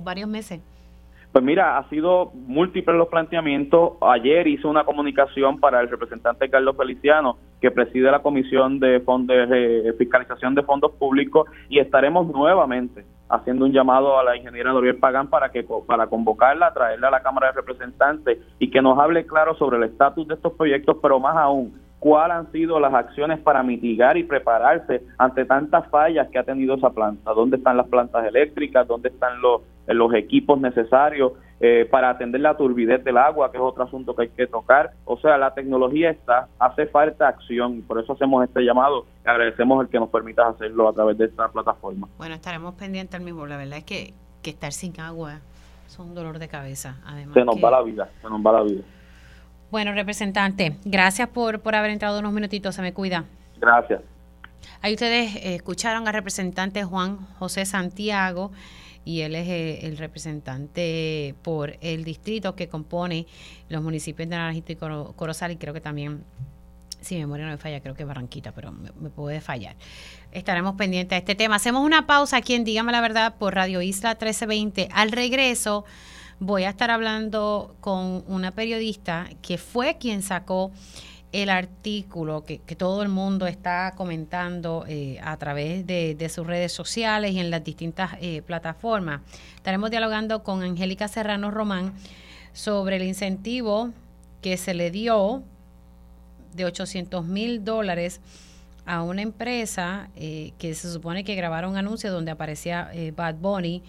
varios 0.04 0.28
meses. 0.28 0.60
Pues 1.32 1.44
mira, 1.44 1.78
ha 1.78 1.88
sido 1.88 2.30
múltiples 2.34 2.96
los 2.96 3.08
planteamientos. 3.08 3.94
Ayer 4.02 4.46
hizo 4.46 4.68
una 4.68 4.84
comunicación 4.84 5.58
para 5.58 5.80
el 5.80 5.88
representante 5.88 6.48
Carlos 6.48 6.76
Feliciano, 6.76 7.38
que 7.60 7.70
preside 7.70 8.10
la 8.10 8.20
Comisión 8.22 8.78
de, 8.78 9.00
de 9.00 9.94
Fiscalización 9.98 10.54
de 10.54 10.62
Fondos 10.62 10.92
Públicos, 10.92 11.48
y 11.68 11.78
estaremos 11.80 12.28
nuevamente 12.28 13.04
haciendo 13.28 13.64
un 13.64 13.72
llamado 13.72 14.18
a 14.18 14.24
la 14.24 14.36
ingeniera 14.36 14.72
Doriel 14.72 14.96
Pagán 14.96 15.28
para 15.28 15.50
que 15.50 15.66
para 15.86 16.06
convocarla, 16.06 16.72
traerla 16.72 17.08
a 17.08 17.12
la 17.12 17.22
Cámara 17.22 17.48
de 17.48 17.54
Representantes 17.54 18.38
y 18.58 18.70
que 18.70 18.82
nos 18.82 18.98
hable 18.98 19.26
claro 19.26 19.54
sobre 19.54 19.78
el 19.78 19.84
estatus 19.84 20.28
de 20.28 20.34
estos 20.34 20.52
proyectos, 20.52 20.96
pero 21.00 21.18
más 21.18 21.36
aún, 21.36 21.80
cuáles 21.98 22.36
han 22.36 22.52
sido 22.52 22.78
las 22.78 22.92
acciones 22.92 23.40
para 23.40 23.62
mitigar 23.62 24.18
y 24.18 24.24
prepararse 24.24 25.02
ante 25.16 25.46
tantas 25.46 25.88
fallas 25.88 26.28
que 26.28 26.38
ha 26.38 26.44
tenido 26.44 26.74
esa 26.74 26.90
planta, 26.90 27.32
dónde 27.32 27.56
están 27.56 27.78
las 27.78 27.88
plantas 27.88 28.26
eléctricas, 28.26 28.86
dónde 28.86 29.08
están 29.08 29.40
los, 29.40 29.62
los 29.86 30.12
equipos 30.12 30.60
necesarios 30.60 31.32
eh, 31.60 31.86
para 31.90 32.10
atender 32.10 32.40
la 32.40 32.56
turbidez 32.56 33.04
del 33.04 33.16
agua, 33.16 33.50
que 33.50 33.58
es 33.58 33.62
otro 33.62 33.84
asunto 33.84 34.14
que 34.14 34.22
hay 34.22 34.28
que 34.28 34.46
tocar. 34.46 34.92
O 35.04 35.16
sea, 35.18 35.38
la 35.38 35.54
tecnología 35.54 36.10
está, 36.10 36.48
hace 36.58 36.86
falta 36.86 37.28
acción 37.28 37.78
y 37.78 37.80
por 37.82 38.00
eso 38.00 38.12
hacemos 38.12 38.44
este 38.44 38.62
llamado. 38.62 39.06
Agradecemos 39.24 39.82
el 39.84 39.88
que 39.88 39.98
nos 39.98 40.10
permita 40.10 40.48
hacerlo 40.48 40.88
a 40.88 40.92
través 40.92 41.16
de 41.16 41.26
esta 41.26 41.48
plataforma. 41.48 42.08
Bueno, 42.18 42.34
estaremos 42.34 42.74
pendientes 42.74 43.14
al 43.14 43.24
mismo. 43.24 43.46
La 43.46 43.56
verdad 43.56 43.78
es 43.78 43.84
que, 43.84 44.14
que 44.42 44.50
estar 44.50 44.72
sin 44.72 44.98
agua 45.00 45.40
es 45.86 45.98
un 45.98 46.14
dolor 46.14 46.38
de 46.38 46.48
cabeza. 46.48 46.96
Además 47.06 47.34
se 47.34 47.44
nos 47.44 47.56
va 47.56 47.70
la 47.70 47.82
vida, 47.82 48.08
se 48.20 48.28
nos 48.28 48.40
va 48.40 48.52
la 48.52 48.62
vida. 48.62 48.82
Bueno, 49.70 49.92
representante, 49.92 50.76
gracias 50.84 51.28
por, 51.28 51.60
por 51.60 51.74
haber 51.74 51.90
entrado 51.90 52.18
unos 52.18 52.32
minutitos. 52.32 52.74
Se 52.74 52.82
me 52.82 52.92
cuida. 52.92 53.24
Gracias. 53.58 54.02
Ahí 54.82 54.94
ustedes 54.94 55.36
eh, 55.36 55.54
escucharon 55.54 56.06
al 56.08 56.14
representante 56.14 56.84
Juan 56.84 57.18
José 57.38 57.64
Santiago 57.64 58.50
y 59.04 59.20
él 59.20 59.34
es 59.34 59.48
eh, 59.48 59.86
el, 59.86 59.98
representante 59.98 61.34
por 61.42 61.76
el 61.80 62.04
distrito 62.04 62.54
que 62.56 62.68
compone 62.68 63.26
los 63.68 63.82
municipios 63.82 64.28
de 64.28 64.36
Naranjito 64.36 64.72
y 64.72 64.76
Corozal 64.76 65.52
y 65.52 65.56
creo 65.56 65.74
que 65.74 65.80
también, 65.80 66.24
si 67.00 67.16
mi 67.16 67.22
memoria 67.22 67.46
no 67.46 67.52
me 67.52 67.58
falla, 67.58 67.80
creo 67.80 67.94
que 67.94 68.04
Barranquita, 68.04 68.52
pero 68.52 68.72
me, 68.72 69.10
puede 69.10 69.40
fallar. 69.40 69.76
Estaremos 70.32 70.74
pendientes 70.76 71.10
de 71.10 71.18
este 71.18 71.34
tema. 71.34 71.56
Hacemos 71.56 71.84
una 71.84 72.06
pausa 72.06 72.38
aquí 72.38 72.54
en 72.54 72.64
Dígame 72.64 72.92
la 72.92 73.00
Verdad 73.00 73.36
por 73.36 73.54
Radio 73.54 73.82
Isla 73.82 74.10
1320. 74.10 74.88
Al 74.92 75.12
regreso 75.12 75.84
voy 76.40 76.64
a 76.64 76.70
estar 76.70 76.90
hablando 76.90 77.76
con 77.80 78.24
una 78.26 78.50
periodista 78.52 79.28
que 79.42 79.58
fue 79.58 79.98
quien 79.98 80.22
sacó 80.22 80.72
el 81.34 81.50
artículo 81.50 82.44
que, 82.44 82.58
todo 82.76 83.02
el 83.02 83.08
mundo 83.08 83.48
está 83.48 83.92
comentando 83.96 84.84
eh, 84.86 85.18
a 85.20 85.36
través 85.36 85.84
de, 85.84 86.28
sus 86.32 86.46
redes 86.46 86.72
sociales 86.72 87.32
y 87.32 87.40
en 87.40 87.50
las 87.50 87.64
distintas 87.64 88.12
eh, 88.20 88.40
plataformas. 88.42 89.20
Estaremos 89.56 89.90
dialogando 89.90 90.44
con 90.44 90.62
Angélica 90.62 91.08
Serrano 91.08 91.50
Román 91.50 91.92
sobre 92.52 92.96
el 92.96 93.02
incentivo 93.02 93.90
que 94.42 94.56
se 94.56 94.74
le 94.74 94.92
dio 94.92 95.42
de 96.54 96.66
800 96.66 97.24
mil 97.26 97.64
dólares 97.64 98.20
a 98.86 99.02
una 99.02 99.22
empresa 99.22 100.10
eh, 100.14 100.52
que 100.56 100.72
se 100.76 100.92
supone 100.92 101.24
que 101.24 101.34
grabaron 101.34 101.72
un 101.72 101.78
anuncio 101.78 102.12
donde 102.12 102.30
aparecía 102.30 102.92
Bad 103.16 103.36
Bunny 103.36 103.82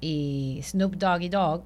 y 0.00 0.60
Snoop 0.62 0.94
Doggy 0.94 1.28
Dog 1.28 1.64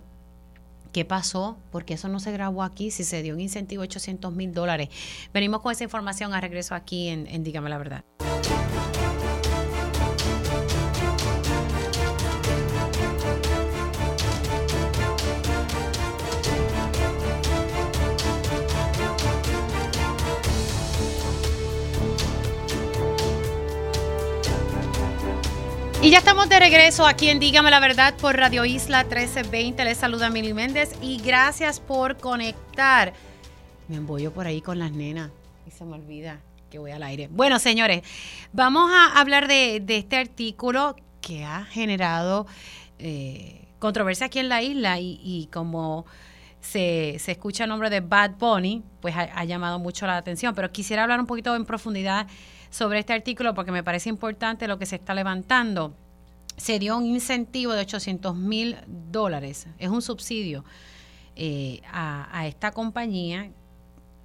¿Qué 0.92 1.04
pasó? 1.04 1.58
Porque 1.70 1.94
eso 1.94 2.08
no 2.08 2.20
se 2.20 2.32
grabó 2.32 2.62
aquí, 2.62 2.90
si 2.90 3.04
se 3.04 3.22
dio 3.22 3.34
un 3.34 3.40
incentivo 3.40 3.82
de 3.82 3.88
800 3.88 4.32
mil 4.32 4.52
dólares. 4.52 4.88
Venimos 5.32 5.60
con 5.60 5.72
esa 5.72 5.84
información 5.84 6.34
a 6.34 6.40
regreso 6.40 6.74
aquí 6.74 7.08
en, 7.08 7.26
en 7.26 7.44
Dígame 7.44 7.70
la 7.70 7.78
Verdad. 7.78 8.04
Y 26.08 26.10
ya 26.10 26.20
estamos 26.20 26.48
de 26.48 26.58
regreso 26.58 27.06
aquí 27.06 27.28
en 27.28 27.38
Dígame 27.38 27.70
la 27.70 27.80
Verdad 27.80 28.14
por 28.14 28.34
Radio 28.34 28.64
Isla 28.64 29.02
1320. 29.02 29.84
Les 29.84 29.98
saluda 29.98 30.30
Mili 30.30 30.54
Méndez 30.54 30.94
y 31.02 31.18
gracias 31.18 31.80
por 31.80 32.16
conectar. 32.16 33.12
Me 33.88 33.96
embollo 33.96 34.32
por 34.32 34.46
ahí 34.46 34.62
con 34.62 34.78
las 34.78 34.90
nenas 34.90 35.30
y 35.66 35.70
se 35.70 35.84
me 35.84 35.96
olvida 35.96 36.40
que 36.70 36.78
voy 36.78 36.92
al 36.92 37.02
aire. 37.02 37.28
Bueno, 37.30 37.58
señores, 37.58 38.00
vamos 38.54 38.90
a 38.90 39.20
hablar 39.20 39.48
de, 39.48 39.84
este 39.86 40.16
artículo 40.16 40.96
que 41.20 41.44
ha 41.44 41.66
generado 41.66 42.46
eh, 42.98 43.68
controversia 43.78 44.28
aquí 44.28 44.38
en 44.38 44.48
la 44.48 44.62
isla 44.62 44.98
y, 45.00 45.46
como 45.52 46.06
se, 46.62 47.16
escucha 47.16 47.64
el 47.64 47.68
nombre 47.68 47.90
de 47.90 48.00
Bad 48.00 48.36
Bunny, 48.38 48.82
pues 49.02 49.14
ha, 49.14 49.44
llamado 49.44 49.78
mucho 49.78 50.06
la 50.06 50.16
atención. 50.16 50.54
Pero 50.54 50.72
quisiera 50.72 51.02
hablar 51.02 51.20
un 51.20 51.26
poquito 51.26 51.54
en 51.54 51.66
profundidad 51.66 52.28
sobre 52.70 53.00
este 53.00 53.12
artículo 53.12 53.54
porque 53.54 53.72
me 53.72 53.82
parece 53.82 54.08
importante 54.08 54.68
lo 54.68 54.78
que 54.78 54.86
se 54.86 54.96
está 54.96 55.14
levantando. 55.14 55.94
Se 56.56 56.78
dio 56.78 56.96
un 56.96 57.06
incentivo 57.06 57.72
de 57.72 57.82
800 57.82 58.34
mil 58.34 58.76
dólares, 58.86 59.68
es 59.78 59.88
un 59.88 60.02
subsidio 60.02 60.64
eh, 61.36 61.80
a, 61.92 62.28
a 62.36 62.46
esta 62.46 62.72
compañía, 62.72 63.50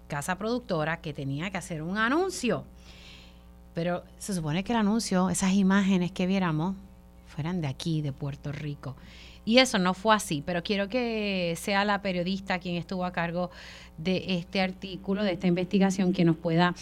casa 0.08 0.38
productora, 0.38 1.02
que 1.02 1.14
tenía 1.14 1.52
que 1.52 1.58
hacer 1.58 1.82
un 1.82 1.98
anuncio. 1.98 2.66
Pero 3.74 4.04
se 4.18 4.34
supone 4.34 4.64
que 4.64 4.74
el 4.74 4.80
anuncio, 4.80 5.30
esas 5.30 5.54
imágenes 5.54 6.12
que 6.12 6.28
viéramos, 6.28 6.76
fueran 7.28 7.62
de 7.62 7.68
aquí, 7.68 8.02
de 8.02 8.12
Puerto 8.12 8.52
Rico. 8.52 8.96
Y 9.46 9.58
eso 9.58 9.78
no 9.78 9.94
fue 9.94 10.16
así, 10.16 10.42
pero 10.46 10.64
quiero 10.64 10.88
que 10.88 11.56
sea 11.60 11.84
la 11.84 12.02
periodista 12.02 12.60
quien 12.60 12.76
estuvo 12.76 13.04
a 13.04 13.12
cargo 13.12 13.52
de 13.98 14.38
este 14.38 14.62
artículo, 14.62 15.24
de 15.24 15.34
esta 15.34 15.48
investigación, 15.48 16.14
que 16.14 16.24
nos 16.24 16.38
pueda 16.38 16.74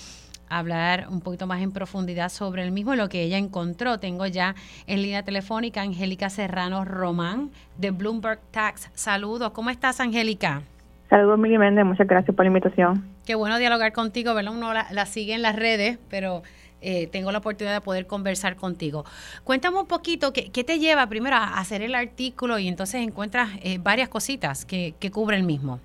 hablar 0.52 1.08
un 1.10 1.22
poquito 1.22 1.47
más 1.47 1.62
en 1.62 1.72
profundidad 1.72 2.30
sobre 2.30 2.64
el 2.64 2.72
mismo 2.72 2.93
y 2.93 2.97
lo 2.97 3.10
que 3.10 3.24
ella 3.24 3.38
encontró. 3.38 3.97
Tengo 3.97 4.26
ya 4.28 4.56
en 4.88 5.02
línea 5.02 5.24
telefónica 5.24 5.82
Angélica 5.82 6.30
Serrano 6.30 6.86
Román 6.86 7.49
de 7.78 7.91
Bloomberg 7.91 8.39
Tax. 8.52 8.89
Saludos, 8.93 9.52
¿cómo 9.52 9.70
estás 9.70 9.99
Angélica? 9.99 10.62
Saludos, 11.10 11.39
Miguel 11.39 11.60
Méndez, 11.60 11.86
muchas 11.86 12.08
gracias 12.08 12.36
por 12.36 12.45
la 12.45 12.49
invitación. 12.49 13.04
Qué 13.26 13.36
bueno 13.36 13.58
dialogar 13.58 13.91
contigo, 13.91 14.34
¿verdad? 14.34 14.54
Uno 14.54 14.74
la 14.74 15.06
sigue 15.06 15.34
en 15.34 15.41
las 15.41 15.56
redes, 15.56 15.99
pero 16.10 16.41
eh, 16.82 17.08
tengo 17.08 17.32
la 17.32 17.38
oportunidad 17.38 17.76
de 17.76 17.82
poder 17.82 18.08
conversar 18.08 18.56
contigo. 18.56 19.06
Cuéntame 19.43 19.80
un 19.80 19.86
poquito, 19.86 20.34
¿qué, 20.34 20.64
te 20.64 20.80
lleva 20.80 21.08
primero 21.08 21.36
a 21.36 21.60
hacer 21.60 21.84
el 21.84 21.93
artículo 21.93 22.58
y 22.58 22.68
entonces 22.68 23.02
encuentras 23.02 23.49
eh, 23.62 23.78
varias 23.82 24.10
cositas 24.10 24.66
que, 24.66 24.95
que 24.99 25.12
cubre 25.12 25.38
el 25.38 25.43
mismo? 25.43 25.80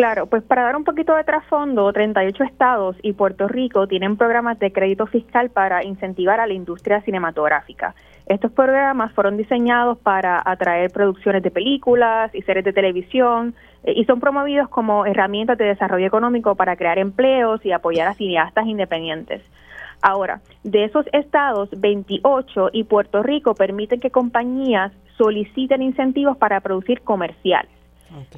Claro, 0.00 0.24
pues 0.24 0.42
para 0.42 0.62
dar 0.62 0.76
un 0.76 0.84
poquito 0.84 1.14
de 1.14 1.24
trasfondo, 1.24 1.92
38 1.92 2.44
estados 2.44 2.96
y 3.02 3.12
Puerto 3.12 3.46
Rico 3.48 3.86
tienen 3.86 4.16
programas 4.16 4.58
de 4.58 4.72
crédito 4.72 5.06
fiscal 5.06 5.50
para 5.50 5.84
incentivar 5.84 6.40
a 6.40 6.46
la 6.46 6.54
industria 6.54 7.02
cinematográfica. 7.02 7.94
Estos 8.24 8.50
programas 8.50 9.12
fueron 9.12 9.36
diseñados 9.36 9.98
para 9.98 10.42
atraer 10.42 10.90
producciones 10.90 11.42
de 11.42 11.50
películas 11.50 12.34
y 12.34 12.40
series 12.40 12.64
de 12.64 12.72
televisión 12.72 13.54
eh, 13.84 13.92
y 13.94 14.06
son 14.06 14.20
promovidos 14.20 14.70
como 14.70 15.04
herramientas 15.04 15.58
de 15.58 15.66
desarrollo 15.66 16.06
económico 16.06 16.54
para 16.54 16.76
crear 16.76 16.98
empleos 16.98 17.60
y 17.66 17.72
apoyar 17.72 18.08
a 18.08 18.14
cineastas 18.14 18.66
independientes. 18.68 19.42
Ahora, 20.00 20.40
de 20.64 20.84
esos 20.84 21.04
estados, 21.12 21.68
28 21.78 22.70
y 22.72 22.84
Puerto 22.84 23.22
Rico 23.22 23.54
permiten 23.54 24.00
que 24.00 24.10
compañías 24.10 24.92
soliciten 25.18 25.82
incentivos 25.82 26.38
para 26.38 26.62
producir 26.62 27.02
comerciales. 27.02 27.79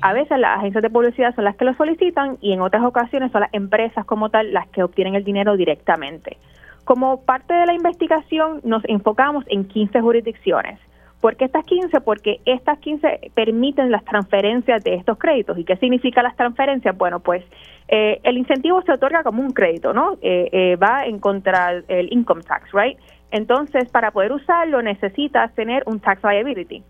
A 0.01 0.13
veces 0.13 0.39
las 0.39 0.59
agencias 0.59 0.83
de 0.83 0.91
publicidad 0.91 1.35
son 1.35 1.45
las 1.45 1.57
que 1.57 1.65
lo 1.65 1.75
solicitan 1.75 2.37
y 2.41 2.53
en 2.53 2.61
otras 2.61 2.85
ocasiones 2.85 3.33
son 3.33 3.43
las 3.43 3.55
empresas 3.55 4.05
como 4.05 4.29
tal 4.31 4.53
las 4.53 4.69
que 4.69 4.83
obtienen 4.83 5.15
el 5.15 5.25
dinero 5.25 5.57
directamente. 5.57 6.37
Como 6.85 7.23
parte 7.25 7.55
de 7.55 7.67
la 7.67 7.75
investigación 7.75 8.61
nos 8.65 8.83
enfocamos 8.87 9.45
en 9.49 9.65
15 9.65 10.01
jurisdicciones. 10.01 10.79
¿Por 11.23 11.37
qué 11.37 11.45
estas 11.45 11.65
15? 11.65 12.01
Porque 12.01 12.41
estas 12.45 12.81
15 12.81 13.31
permiten 13.33 13.93
las 13.93 14.05
transferencias 14.05 14.83
de 14.83 14.95
estos 14.95 15.17
créditos. 15.19 15.57
¿Y 15.57 15.65
qué 15.65 15.77
significa 15.77 16.21
las 16.21 16.35
transferencias? 16.35 16.99
Bueno, 16.99 17.21
pues 17.21 17.45
eh, 17.87 18.19
el 18.25 18.39
incentivo 18.39 18.83
se 18.83 18.93
otorga 18.93 19.23
como 19.23 19.41
un 19.41 19.53
crédito, 19.53 19.93
¿no? 19.93 20.15
Eh, 20.21 20.49
eh, 20.51 20.77
va 20.77 21.07
en 21.07 21.21
contra 21.21 21.81
del 21.83 22.13
income 22.13 22.43
tax, 22.43 22.73
¿right? 22.73 22.99
Entonces, 23.31 23.89
para 23.93 24.11
poder 24.11 24.33
usarlo 24.33 24.83
necesitas 24.83 25.55
tener 25.55 25.85
un 25.87 26.01
tax 26.01 26.25
liability. 26.25 26.83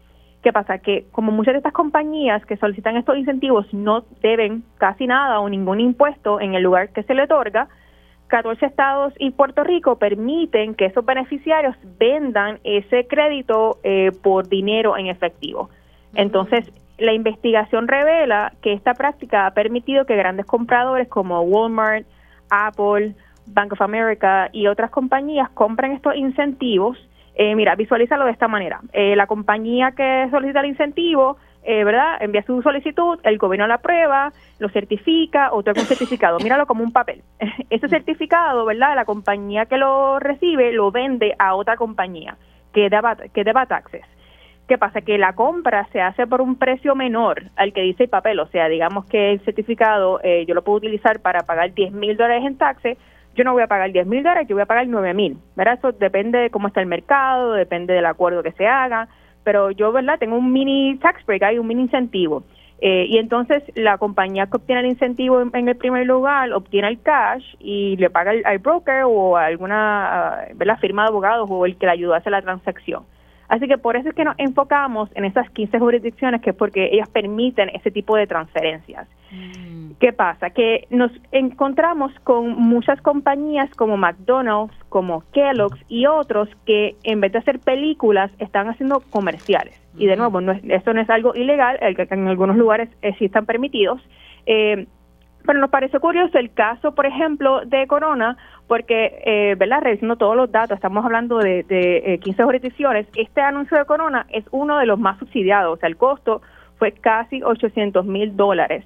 ¿Qué 0.43 0.53
pasa? 0.53 0.79
Que 0.79 1.07
como 1.13 1.31
muchas 1.31 1.55
de 1.55 1.59
estas 1.59 1.73
compañías 1.73 2.45
que 2.47 2.57
solicitan 2.57 2.97
estos 2.97 3.17
incentivos 3.17 3.73
no 3.73 4.05
deben 4.21 4.65
casi 4.79 5.07
nada 5.07 5.41
o 5.41 5.49
ningún 5.49 5.81
impuesto 5.81 6.41
en 6.41 6.55
el 6.55 6.63
lugar 6.63 6.91
que 6.91 7.05
se 7.05 7.15
le 7.15 7.23
otorga, 7.23 7.69
14 8.27 8.65
estados 8.65 9.13
y 9.19 9.31
Puerto 9.31 9.63
Rico 9.63 9.99
permiten 9.99 10.75
que 10.75 10.87
esos 10.87 11.05
beneficiarios 11.05 11.77
vendan 11.99 12.59
ese 12.65 13.07
crédito 13.07 13.79
eh, 13.85 14.11
por 14.23 14.49
dinero 14.49 14.97
en 14.97 15.07
efectivo. 15.07 15.69
Entonces, 16.15 16.73
la 16.99 17.13
investigación 17.13 17.89
revela 17.89 18.53
que 18.63 18.73
esta 18.73 18.95
práctica 18.95 19.47
ha 19.47 19.55
permitido 19.55 20.07
que 20.07 20.17
grandes 20.17 20.47
compradores 20.47 21.09
como 21.09 21.43
Walmart, 21.43 22.07
Apple, 22.51 23.15
Bank 23.47 23.73
of 23.73 23.83
America 23.83 24.49
y 24.53 24.67
otras 24.67 24.91
compañías 24.91 25.51
compren 25.51 25.93
estos 25.93 26.17
incentivos. 26.17 26.97
Eh, 27.35 27.55
mira, 27.55 27.75
visualízalo 27.75 28.25
de 28.25 28.33
esta 28.33 28.49
manera. 28.49 28.81
Eh, 28.93 29.17
la 29.17 29.27
compañía 29.27 29.93
que 29.93 30.29
solicita 30.31 30.61
el 30.61 30.67
incentivo 30.67 31.39
eh, 31.65 31.85
¿verdad? 31.85 32.17
Envía 32.21 32.43
su 32.43 32.61
solicitud, 32.61 33.21
el 33.23 33.39
gobierno 33.39 33.69
la 33.69 33.75
aprueba, 33.75 34.33
lo 34.59 34.69
certifica, 34.71 35.53
otorga 35.53 35.83
un 35.83 35.87
certificado. 35.87 36.39
Míralo 36.39 36.67
como 36.67 36.83
un 36.83 36.93
papel. 36.93 37.23
Ese 37.71 37.89
certificado, 37.89 38.65
¿verdad? 38.65 38.97
La 38.97 39.05
compañía 39.05 39.67
que 39.67 39.77
lo 39.77 40.19
recibe 40.19 40.73
lo 40.73 40.91
vende 40.91 41.35
a 41.39 41.55
otra 41.55 41.77
compañía 41.77 42.37
que 42.73 42.89
deba, 42.91 43.17
que 43.17 43.45
deba 43.45 43.67
taxes. 43.67 44.05
¿Qué 44.67 44.79
pasa? 44.79 45.03
Que 45.03 45.19
la 45.19 45.35
compra 45.35 45.87
se 45.93 46.01
hace 46.01 46.27
por 46.27 46.41
un 46.41 46.57
precio 46.57 46.95
menor 46.95 47.43
al 47.57 47.73
que 47.73 47.83
dice 47.83 48.05
el 48.05 48.09
papel. 48.09 48.41
O 48.41 48.47
sea, 48.47 48.69
digamos 48.69 49.05
que 49.07 49.33
el 49.33 49.41
certificado 49.45 50.21
eh, 50.23 50.45
yo 50.47 50.55
lo 50.55 50.63
puedo 50.63 50.79
utilizar 50.79 51.21
para 51.21 51.43
pagar 51.43 51.75
10 51.75 51.93
mil 51.93 52.17
dólares 52.17 52.45
en 52.45 52.57
taxes. 52.57 52.99
Yo 53.35 53.45
no 53.45 53.53
voy 53.53 53.63
a 53.63 53.67
pagar 53.67 53.93
10 53.93 54.07
mil 54.07 54.23
dólares, 54.23 54.47
yo 54.49 54.57
voy 54.57 54.63
a 54.63 54.67
pagar 54.67 54.87
9 54.87 55.15
mil. 55.15 55.39
¿Verdad? 55.57 55.79
Eso 55.79 55.93
depende 55.93 56.39
de 56.39 56.51
cómo 56.51 56.69
está 56.69 56.81
el 56.81 56.87
mercado, 56.87 57.53
depende 57.53 57.95
del 57.95 58.07
acuerdo 58.07 58.43
que 58.43 58.53
se 58.53 58.67
haga 58.67 59.09
pero 59.45 59.71
yo, 59.71 59.93
¿verdad? 59.93 60.19
Tengo 60.19 60.37
un 60.37 60.53
mini 60.53 60.97
tax 60.99 61.25
break, 61.27 61.43
hay 61.43 61.59
un 61.59 61.67
mini 61.67 61.83
incentivo. 61.83 62.45
Eh, 62.81 63.07
y 63.09 63.19
entonces 63.19 63.63
la 63.77 63.97
compañía 63.97 64.47
que 64.47 64.57
obtiene 64.57 64.81
el 64.81 64.89
incentivo 64.89 65.41
en, 65.41 65.69
el 65.69 65.77
primer 65.77 66.05
lugar 66.05 66.53
obtiene 66.53 66.89
el 66.89 67.01
cash 67.01 67.45
y 67.61 67.97
le 67.97 68.11
paga 68.11 68.33
al, 68.45 68.59
broker 68.59 69.05
o 69.07 69.37
a 69.37 69.47
alguna 69.47 70.49
uh, 70.53 70.77
firma 70.81 71.03
de 71.03 71.09
abogados 71.09 71.49
o 71.49 71.65
el 71.65 71.77
que 71.77 71.87
le 71.87 71.93
ayudó 71.93 72.15
a 72.15 72.17
hacer 72.17 72.33
la 72.33 72.43
transacción. 72.43 73.05
Así 73.53 73.69
que 73.69 73.77
por 73.77 73.97
eso 73.97 74.09
es 74.09 74.15
que 74.15 74.25
nos 74.25 74.35
enfocamos 74.39 75.11
en 75.15 75.27
esas 75.27 75.51
15 75.51 75.79
jurisdicciones, 75.79 76.41
que 76.41 76.51
es 76.51 76.57
porque 76.57 76.89
ellas 76.91 77.11
permiten 77.11 77.69
ese 77.75 77.91
tipo 77.91 78.17
de 78.17 78.27
transferencias. 78.27 79.07
Mm. 79.31 79.91
¿Qué 80.01 80.11
pasa? 80.15 80.49
Que 80.49 80.87
nos 80.89 81.13
encontramos 81.33 82.19
con 82.25 82.57
muchas 82.57 82.99
compañías 83.03 83.69
como 83.75 83.99
McDonald's, 83.99 84.75
como 84.89 85.23
Kellogg's 85.35 85.79
y 85.87 86.07
otros 86.07 86.49
que 86.65 86.97
en 87.03 87.21
vez 87.21 87.33
de 87.33 87.41
hacer 87.41 87.59
películas 87.59 88.31
están 88.39 88.71
haciendo 88.71 89.03
comerciales. 89.11 89.79
Y 89.99 90.07
de 90.07 90.17
nuevo, 90.17 90.41
no 90.41 90.53
esto 90.53 90.95
no 90.95 91.03
es 91.03 91.11
algo 91.11 91.35
ilegal, 91.35 91.77
en 91.83 92.29
algunos 92.29 92.57
lugares 92.57 92.89
sí 93.19 93.27
están 93.27 93.45
permitidos. 93.45 94.01
Eh, 94.47 94.87
pero 95.45 95.59
nos 95.59 95.71
parece 95.71 95.99
curioso 95.99 96.39
el 96.39 96.53
caso, 96.53 96.95
por 96.95 97.07
ejemplo, 97.07 97.65
de 97.65 97.87
Corona, 97.87 98.37
porque, 98.67 99.23
eh, 99.25 99.55
¿verdad? 99.59 99.83
Revisando 99.83 100.17
todos 100.17 100.37
los 100.37 100.51
datos, 100.51 100.77
estamos 100.77 101.05
hablando 101.05 101.39
de, 101.39 101.63
de 101.65 102.19
15 102.23 102.41
eh, 102.41 102.45
jurisdicciones, 102.45 103.07
este 103.17 103.41
anuncio 103.41 103.77
de 103.77 103.85
Corona 103.85 104.27
es 104.31 104.45
uno 104.51 104.79
de 104.79 104.87
los 104.87 104.99
más 104.99 105.19
subsidiados, 105.19 105.77
o 105.77 105.81
sea, 105.81 105.89
el 105.89 105.97
costo 105.97 106.43
fue 106.79 106.93
casi 106.93 107.43
800 107.43 108.05
mil 108.07 108.37
dólares. 108.37 108.85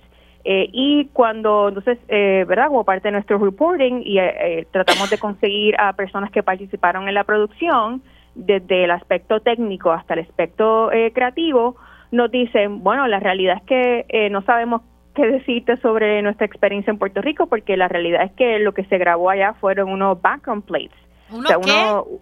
Eh, 0.48 0.68
y 0.70 1.07
cuando, 1.07 1.66
entonces, 1.66 1.98
eh, 2.07 2.44
¿verdad? 2.46 2.68
Como 2.68 2.84
parte 2.84 3.09
de 3.09 3.12
nuestro 3.12 3.36
reporting 3.36 4.02
y 4.04 4.20
eh, 4.20 4.64
tratamos 4.70 5.11
de 5.11 5.18
conseguir 5.18 5.74
a 5.76 5.92
personas 5.94 6.30
que 6.30 6.44
participaron 6.44 7.09
en 7.09 7.14
la 7.14 7.24
producción, 7.24 8.00
desde 8.36 8.84
el 8.84 8.92
aspecto 8.92 9.40
técnico 9.40 9.90
hasta 9.90 10.14
el 10.14 10.20
aspecto 10.20 10.90
creativo, 11.14 11.74
nos 12.12 12.30
dicen, 12.30 12.84
bueno, 12.84 13.09
la 13.09 13.18
realidad 13.18 13.57
es 13.57 13.62
que 13.64 14.28
no 14.30 14.42
sabemos 14.42 14.82
qué 15.17 15.27
decirte 15.27 15.77
sobre 15.79 16.23
nuestra 16.23 16.47
experiencia 16.47 16.91
en 16.91 16.99
Puerto 16.99 17.21
Rico, 17.23 17.47
porque 17.47 17.77
la 17.77 17.89
realidad 17.89 18.23
es 18.23 18.33
que 18.33 18.59
lo 18.61 18.73
que 18.73 18.85
se 18.85 18.99
grabó 18.99 19.31
allá 19.31 19.55
fueron 19.55 19.91
unos 19.91 20.21
background 20.21 20.64
plates. 20.64 20.97
o 21.33 21.43
sea, 21.43 21.59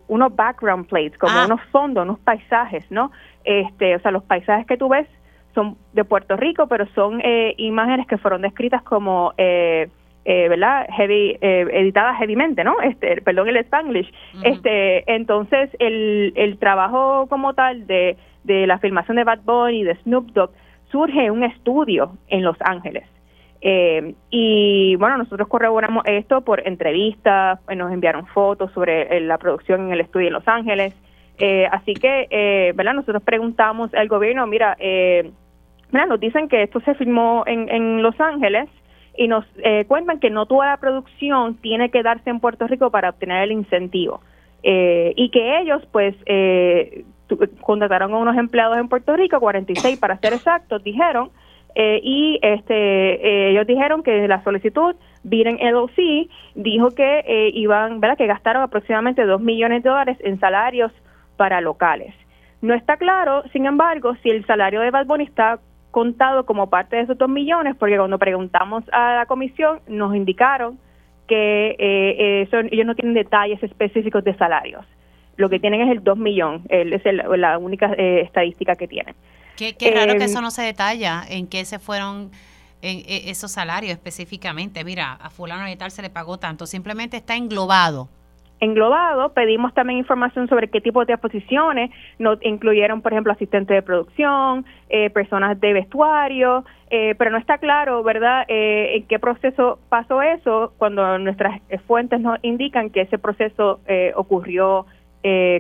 unos 0.09 0.35
background 0.35 0.87
plates, 0.87 1.19
como 1.19 1.37
ah. 1.37 1.45
unos 1.45 1.61
fondos, 1.71 2.05
unos 2.05 2.19
paisajes, 2.21 2.91
¿no? 2.91 3.11
Este, 3.45 3.97
o 3.97 3.99
sea, 4.01 4.11
los 4.11 4.23
paisajes 4.23 4.67
que 4.67 4.79
tú 4.79 4.89
ves 4.89 5.07
son 5.55 5.77
de 5.93 6.05
Puerto 6.05 6.37
Rico, 6.37 6.67
pero 6.69 6.87
son 6.95 7.21
eh, 7.23 7.55
imágenes 7.59 8.07
que 8.07 8.17
fueron 8.17 8.43
descritas 8.43 8.83
como, 8.83 9.35
eh, 9.37 9.89
eh, 10.25 10.49
¿verdad? 10.49 10.87
Heavy, 10.91 11.37
eh, 11.41 11.67
editadas 11.71 12.19
heavymente, 12.19 12.65
¿no? 12.65 12.81
Este, 12.81 13.21
perdón, 13.21 13.49
el 13.49 13.59
Spanglish. 13.59 14.11
Este, 14.43 15.13
entonces, 15.13 15.71
el, 15.79 16.33
el 16.37 16.59
trabajo 16.59 17.27
como 17.29 17.55
tal 17.55 17.87
de, 17.87 18.17
de 18.45 18.67
la 18.67 18.79
filmación 18.79 19.17
de 19.17 19.25
Bad 19.25 19.41
Bunny 19.45 19.81
y 19.81 19.85
de 19.85 19.97
Snoop 19.97 20.31
Dogg 20.33 20.51
surge 20.95 21.29
un 21.29 21.43
estudio 21.43 22.13
en 22.29 22.45
Los 22.45 22.57
Ángeles. 22.61 23.03
Eh, 23.61 24.15
y 24.31 24.95
bueno, 24.95 25.19
nosotros 25.19 25.49
corroboramos 25.49 26.05
esto 26.07 26.43
por 26.43 26.65
entrevistas, 26.69 27.59
eh, 27.69 27.75
nos 27.75 27.93
enviaron 27.93 28.27
fotos 28.27 28.71
sobre 28.71 29.17
eh, 29.17 29.21
la 29.21 29.39
producción 29.39 29.87
en 29.87 29.93
el 29.93 30.03
estudio 30.03 30.29
en 30.29 30.35
Los 30.35 30.47
Ángeles. 30.47 30.95
así 31.73 31.95
que, 31.95 32.73
¿verdad? 32.77 32.95
Nosotros 32.95 33.25
preguntamos 33.25 33.93
al 33.95 34.07
gobierno, 34.07 34.47
mira, 34.47 34.77
mira, 35.91 36.07
nos 36.07 36.21
dicen 36.21 36.49
que 36.49 36.63
esto 36.63 36.79
se 36.87 36.95
filmó 36.95 37.43
en, 37.45 37.69
en 37.69 38.03
Los 38.03 38.21
Ángeles 38.21 38.69
y 39.17 39.27
nos 39.27 39.45
cuentan 39.89 40.21
que 40.21 40.31
no 40.31 40.47
toda 40.47 40.67
la 40.67 40.77
producción 40.77 41.57
tiene 41.57 41.91
que 41.91 42.05
darse 42.05 42.31
en 42.31 42.39
Puerto 42.39 42.69
Rico 42.69 42.91
para 42.91 43.11
obtener 43.11 43.43
el 43.43 43.51
incentivo. 43.51 44.21
y 44.63 45.27
que 45.31 45.59
ellos, 45.59 45.83
pues, 45.91 46.15
contrataron 47.61 48.13
a 48.13 48.19
unos 48.19 48.37
empleados 48.37 48.79
en 48.79 48.89
Puerto 48.89 49.17
Rico, 49.17 49.41
46 49.41 49.99
para 49.99 50.19
ser 50.19 50.33
exactos, 50.33 50.83
dijeron, 50.83 51.31
eh, 51.75 52.01
y 52.03 52.39
este 52.43 53.51
ellos 53.51 53.67
dijeron 53.67 54.03
que 54.03 54.29
la 54.29 54.43
solicitud 54.45 54.95
Biden 55.25 55.57
LLC 55.57 56.29
dijo 56.55 56.91
que 56.91 57.51
iban, 57.55 58.01
¿verdad? 58.01 58.17
Que 58.17 58.27
gastaron 58.27 58.63
aproximadamente 58.63 59.25
2 59.25 59.41
millones 59.41 59.83
de 59.83 59.89
dólares 59.89 60.19
en 60.21 60.39
salarios 60.39 60.93
para 61.37 61.61
locales. 61.61 62.15
No 62.63 62.75
está 62.75 62.97
claro, 62.97 63.43
sin 63.53 63.67
embargo, 63.67 64.15
si 64.23 64.31
el 64.31 64.47
salario 64.47 64.81
de 64.81 64.91
Bad 64.91 65.07
Bunny 65.07 65.25
está 65.25 65.59
contado 65.91 66.45
como 66.45 66.71
parte 66.71 66.97
de 66.97 67.03
esos 67.03 67.17
2 67.17 67.29
millones, 67.29 67.77
porque 67.79 67.97
cuando 67.97 68.19
preguntamos 68.19 68.85
a 68.93 69.15
la 69.17 69.27
comisión 69.27 69.81
nos 69.87 70.15
indicaron 70.15 70.79
que 71.29 71.77
eh, 71.79 72.49
ellos 72.71 72.87
no 72.87 72.95
tienen 72.95 73.15
detalles 73.15 73.63
específicos 73.63 74.25
de 74.25 74.35
salarios. 74.35 74.85
Lo 75.37 75.49
que 75.49 75.59
tienen 75.59 75.83
es 75.83 75.91
el 75.91 76.03
2 76.03 76.17
millones, 76.19 76.63
es 76.69 77.03
la 77.39 77.59
única 77.59 77.93
eh, 77.97 78.21
estadística 78.21 78.75
que 78.77 78.89
tienen. 78.89 79.15
Qué, 79.57 79.75
raro 79.95 80.13
que 80.13 80.25
em, 80.25 80.31
eso 80.31 80.41
no 80.41 80.51
se 80.51 80.63
detalla, 80.63 81.23
en 81.29 81.47
qué 81.47 81.65
se 81.65 81.79
fueron 81.79 82.31
en, 82.83 82.99
e, 82.99 83.31
esos 83.31 83.53
salarios 83.53 83.93
específicamente. 83.93 84.85
Mira, 84.85 85.13
a 85.13 85.31
fulano 85.31 85.69
y 85.69 85.77
tal 85.77 85.91
se 85.91 86.03
le 86.03 86.11
pagó 86.11 86.39
tanto, 86.39 86.67
simplemente 86.67 87.17
está 87.17 87.37
englobado 87.37 88.09
englobado. 88.61 89.33
Pedimos 89.33 89.73
también 89.75 89.99
información 89.99 90.49
sobre 90.49 90.69
qué 90.69 90.81
tipo 90.81 91.05
de 91.05 91.17
posiciones 91.19 91.91
nos 92.19 92.39
incluyeron, 92.45 93.03
por 93.03 93.13
ejemplo, 93.13 93.33
asistentes 93.33 93.75
de 93.75 93.83
producción, 93.83 94.65
eh, 94.89 95.11
personas 95.11 95.61
de 95.61 95.73
vestuario, 95.73 96.65
eh, 96.91 97.15
pero 97.17 97.31
no 97.31 97.39
está 97.39 97.59
claro, 97.59 98.03
¿verdad?, 98.03 98.45
eh, 98.49 98.97
en 98.97 99.07
qué 99.07 99.19
proceso 99.19 99.79
pasó 99.89 100.23
eso 100.23 100.73
cuando 100.79 101.19
nuestras 101.19 101.61
fuentes 101.87 102.21
nos 102.21 102.39
indican 102.43 102.91
que 102.91 103.03
ese 103.03 103.19
proceso 103.19 103.81
ocurrió 104.15 104.87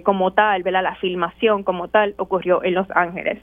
como 0.04 0.32
tal, 0.32 0.62
¿verdad?, 0.62 0.82
la 0.82 0.94
filmación 0.96 1.62
como 1.62 1.88
tal 1.88 2.14
ocurrió 2.18 2.62
en 2.62 2.74
Los 2.74 2.86
Ángeles. 2.90 3.38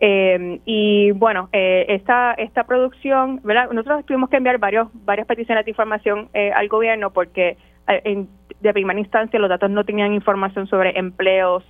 y 0.00 1.10
bueno, 1.12 1.48
esta 1.52 2.32
esta 2.34 2.64
producción, 2.64 3.40
¿verdad? 3.44 3.70
Nosotros 3.70 4.04
tuvimos 4.04 4.30
que 4.30 4.36
enviar 4.36 4.58
varios 4.58 4.88
varias 5.04 5.26
peticiones 5.26 5.64
de 5.64 5.70
información 5.70 6.28
al 6.54 6.68
gobierno 6.68 7.10
porque 7.12 7.56
en 7.86 8.28
de 8.60 8.72
primera 8.72 8.98
instancia 8.98 9.38
los 9.38 9.48
datos 9.48 9.70
no 9.70 9.84
tenían 9.84 10.12
información 10.12 10.66
sobre 10.66 10.98
empleos, 10.98 11.64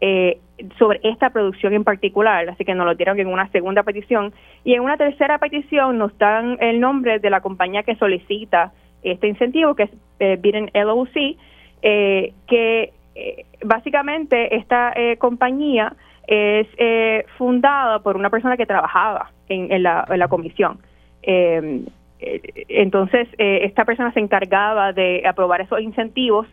eh, 0.00 0.38
sobre 0.78 1.00
esta 1.02 1.30
producción 1.30 1.72
en 1.72 1.84
particular, 1.84 2.48
así 2.48 2.64
que 2.64 2.74
nos 2.74 2.86
lo 2.86 2.94
dieron 2.94 3.18
en 3.18 3.26
una 3.26 3.48
segunda 3.50 3.82
petición. 3.82 4.32
Y 4.62 4.74
en 4.74 4.82
una 4.82 4.96
tercera 4.96 5.38
petición 5.38 5.98
nos 5.98 6.16
dan 6.18 6.58
el 6.60 6.80
nombre 6.80 7.18
de 7.18 7.30
la 7.30 7.40
compañía 7.40 7.82
que 7.82 7.96
solicita 7.96 8.72
este 9.02 9.28
incentivo, 9.28 9.74
que 9.74 9.84
es 9.84 9.90
eh, 10.20 10.38
Biden 10.40 10.70
LOC, 10.74 11.36
eh, 11.82 12.32
que 12.46 12.92
eh, 13.14 13.44
básicamente 13.64 14.56
esta 14.56 14.94
compañía 15.18 15.94
es 16.26 16.66
fundada 17.36 17.98
por 18.00 18.16
una 18.16 18.30
persona 18.30 18.56
que 18.56 18.66
trabajaba 18.66 19.30
en, 19.48 19.82
la, 19.82 20.06
en 20.08 20.18
la 20.18 20.28
comisión. 20.28 20.78
Eh, 21.22 21.84
entonces, 22.68 23.28
eh, 23.38 23.60
esta 23.64 23.84
persona 23.84 24.12
se 24.12 24.20
encargaba 24.20 24.92
de 24.92 25.22
aprobar 25.26 25.60
esos 25.60 25.80
incentivos 25.80 26.46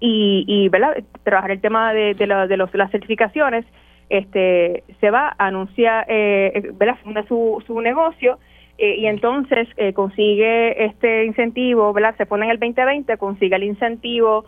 y, 0.00 0.44
y 0.46 0.68
¿verdad? 0.68 1.02
trabajar 1.22 1.52
el 1.52 1.60
tema 1.60 1.94
de, 1.94 2.14
de, 2.14 2.26
de, 2.26 2.56
los, 2.56 2.74
las 2.74 2.90
certificaciones. 2.90 3.64
Este, 4.10 4.84
se 5.00 5.10
va, 5.10 5.34
anuncia, 5.38 6.04
eh, 6.08 6.70
¿verdad? 6.74 6.98
funda 7.02 7.26
su, 7.26 7.62
su 7.66 7.80
negocio 7.80 8.38
eh, 8.76 8.96
y 8.98 9.06
entonces 9.06 9.66
consigue 9.94 10.84
este 10.84 11.24
incentivo, 11.24 11.92
¿verdad? 11.94 12.14
se 12.18 12.26
pone 12.26 12.44
en 12.44 12.50
el 12.50 12.58
2020, 12.58 13.16
consigue 13.16 13.56
el 13.56 13.64
incentivo 13.64 14.44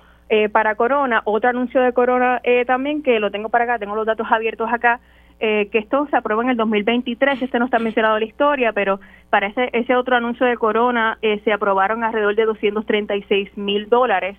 para 0.53 0.75
Corona, 0.75 1.23
otro 1.25 1.51
anuncio 1.51 1.81
de 1.81 1.93
Corona 1.93 2.41
también 2.67 3.03
que 3.03 3.21
lo 3.21 3.31
tengo 3.31 3.49
para 3.49 3.65
acá, 3.65 3.79
tengo 3.79 3.95
los 3.95 4.07
datos 4.07 4.27
abiertos 4.31 4.69
acá, 4.73 5.01
eh, 5.39 5.69
que 5.71 5.79
esto 5.79 6.07
se 6.11 6.17
aprueba 6.17 6.43
en 6.43 6.49
el 6.49 6.57
2023, 6.57 7.43
este 7.43 7.59
no 7.59 7.67
está 7.67 7.79
mencionado 7.79 8.17
en 8.17 8.21
la 8.21 8.27
historia, 8.27 8.73
pero 8.73 9.01
para 9.29 9.49
ese, 9.49 9.69
ese 9.75 9.95
otro 9.95 10.17
anuncio 10.17 10.47
de 10.47 10.57
Corona 10.57 11.19
eh, 11.21 11.41
se 11.45 11.53
aprobaron 11.53 12.05
alrededor 12.05 12.35
de 12.37 12.47
236 12.47 13.59
mil 13.59 13.87
dólares. 13.91 14.39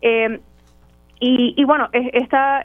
Eh, 0.00 0.40
y, 1.22 1.52
y, 1.54 1.64
bueno, 1.64 1.90
esta 1.92 2.62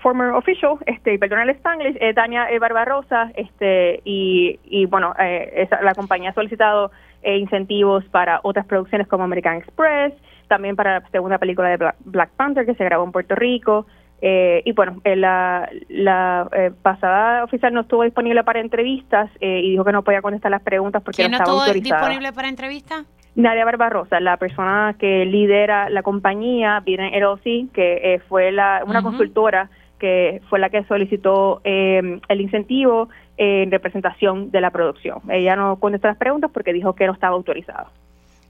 former 0.00 0.30
official, 0.30 0.76
este, 0.86 1.18
perdón 1.18 1.40
el 1.40 1.50
Spanglish, 1.50 1.98
eh, 2.00 2.14
Tania 2.14 2.46
Barbarosa, 2.58 3.30
este, 3.36 4.00
y, 4.06 4.58
y 4.64 4.86
bueno, 4.86 5.14
la 5.18 5.94
compañía 5.94 6.30
ha 6.30 6.32
solicitado 6.32 6.90
incentivos 7.22 8.06
para 8.06 8.40
otras 8.42 8.64
producciones 8.64 9.06
como 9.06 9.24
American 9.24 9.58
Express, 9.58 10.14
también 10.48 10.76
para 10.76 11.00
la 11.00 11.08
segunda 11.10 11.38
película 11.38 11.68
de 11.68 11.92
Black 12.04 12.30
Panther 12.36 12.66
que 12.66 12.74
se 12.74 12.84
grabó 12.84 13.04
en 13.04 13.12
Puerto 13.12 13.34
Rico, 13.34 13.86
eh, 14.26 14.62
y 14.64 14.72
bueno, 14.72 15.02
eh, 15.04 15.16
la, 15.16 15.68
la 15.88 16.48
eh, 16.52 16.70
pasada 16.80 17.44
oficial 17.44 17.74
no 17.74 17.82
estuvo 17.82 18.04
disponible 18.04 18.42
para 18.42 18.60
entrevistas 18.60 19.30
y 19.38 19.72
dijo 19.72 19.84
que 19.84 19.92
no 19.92 20.02
podía 20.02 20.22
contestar 20.22 20.50
las 20.50 20.62
preguntas 20.62 21.02
porque 21.02 21.28
no, 21.28 21.36
estaba 21.36 21.66
estuvo 21.66 21.74
disponible 21.74 22.32
para 22.32 22.48
entrevistas? 22.48 23.04
Nadia 23.34 23.66
Barbarosa, 23.66 24.20
la 24.20 24.38
persona 24.38 24.96
que 24.98 25.26
lidera 25.26 25.90
la 25.90 26.02
compañía, 26.02 26.80
Biden 26.80 27.12
LLC, 27.12 27.70
que 27.72 28.22
fue 28.26 28.50
la, 28.50 28.82
una 28.86 29.02
consultora 29.02 29.68
que 29.98 30.40
fue 30.48 30.58
la 30.58 30.70
que 30.70 30.84
solicitó 30.84 31.60
el 31.64 32.40
incentivo 32.40 33.10
en 33.36 33.70
representación 33.70 34.50
de 34.50 34.62
la 34.62 34.70
producción. 34.70 35.20
Ella 35.28 35.54
no 35.54 35.76
contestó 35.76 36.08
las 36.08 36.16
preguntas 36.16 36.50
porque 36.50 36.72
dijo 36.72 36.94
que 36.94 37.06
no 37.06 37.12
estaba 37.12 37.34
autorizado. 37.34 37.90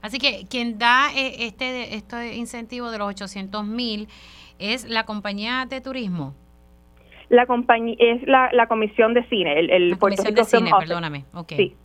Así 0.05 0.19
que 0.19 0.45
quien 0.47 0.77
da 0.77 1.07
este, 1.15 1.95
este 1.95 2.35
incentivo 2.35 2.91
de 2.91 2.99
los 2.99 3.09
800 3.09 3.65
mil 3.65 4.07
es 4.59 4.87
la 4.87 5.03
compañía 5.03 5.65
de 5.67 5.81
turismo. 5.81 6.35
La 7.29 7.47
compañía 7.47 7.95
es 7.97 8.21
la, 8.27 8.51
la 8.53 8.67
comisión 8.67 9.15
de 9.15 9.27
cine, 9.29 9.59
el, 9.59 9.71
el 9.71 9.89
la 9.89 9.97
comisión 9.97 10.35
de 10.35 10.43
cine, 10.43 10.69
perdóname. 10.77 11.25
Okay. 11.33 11.75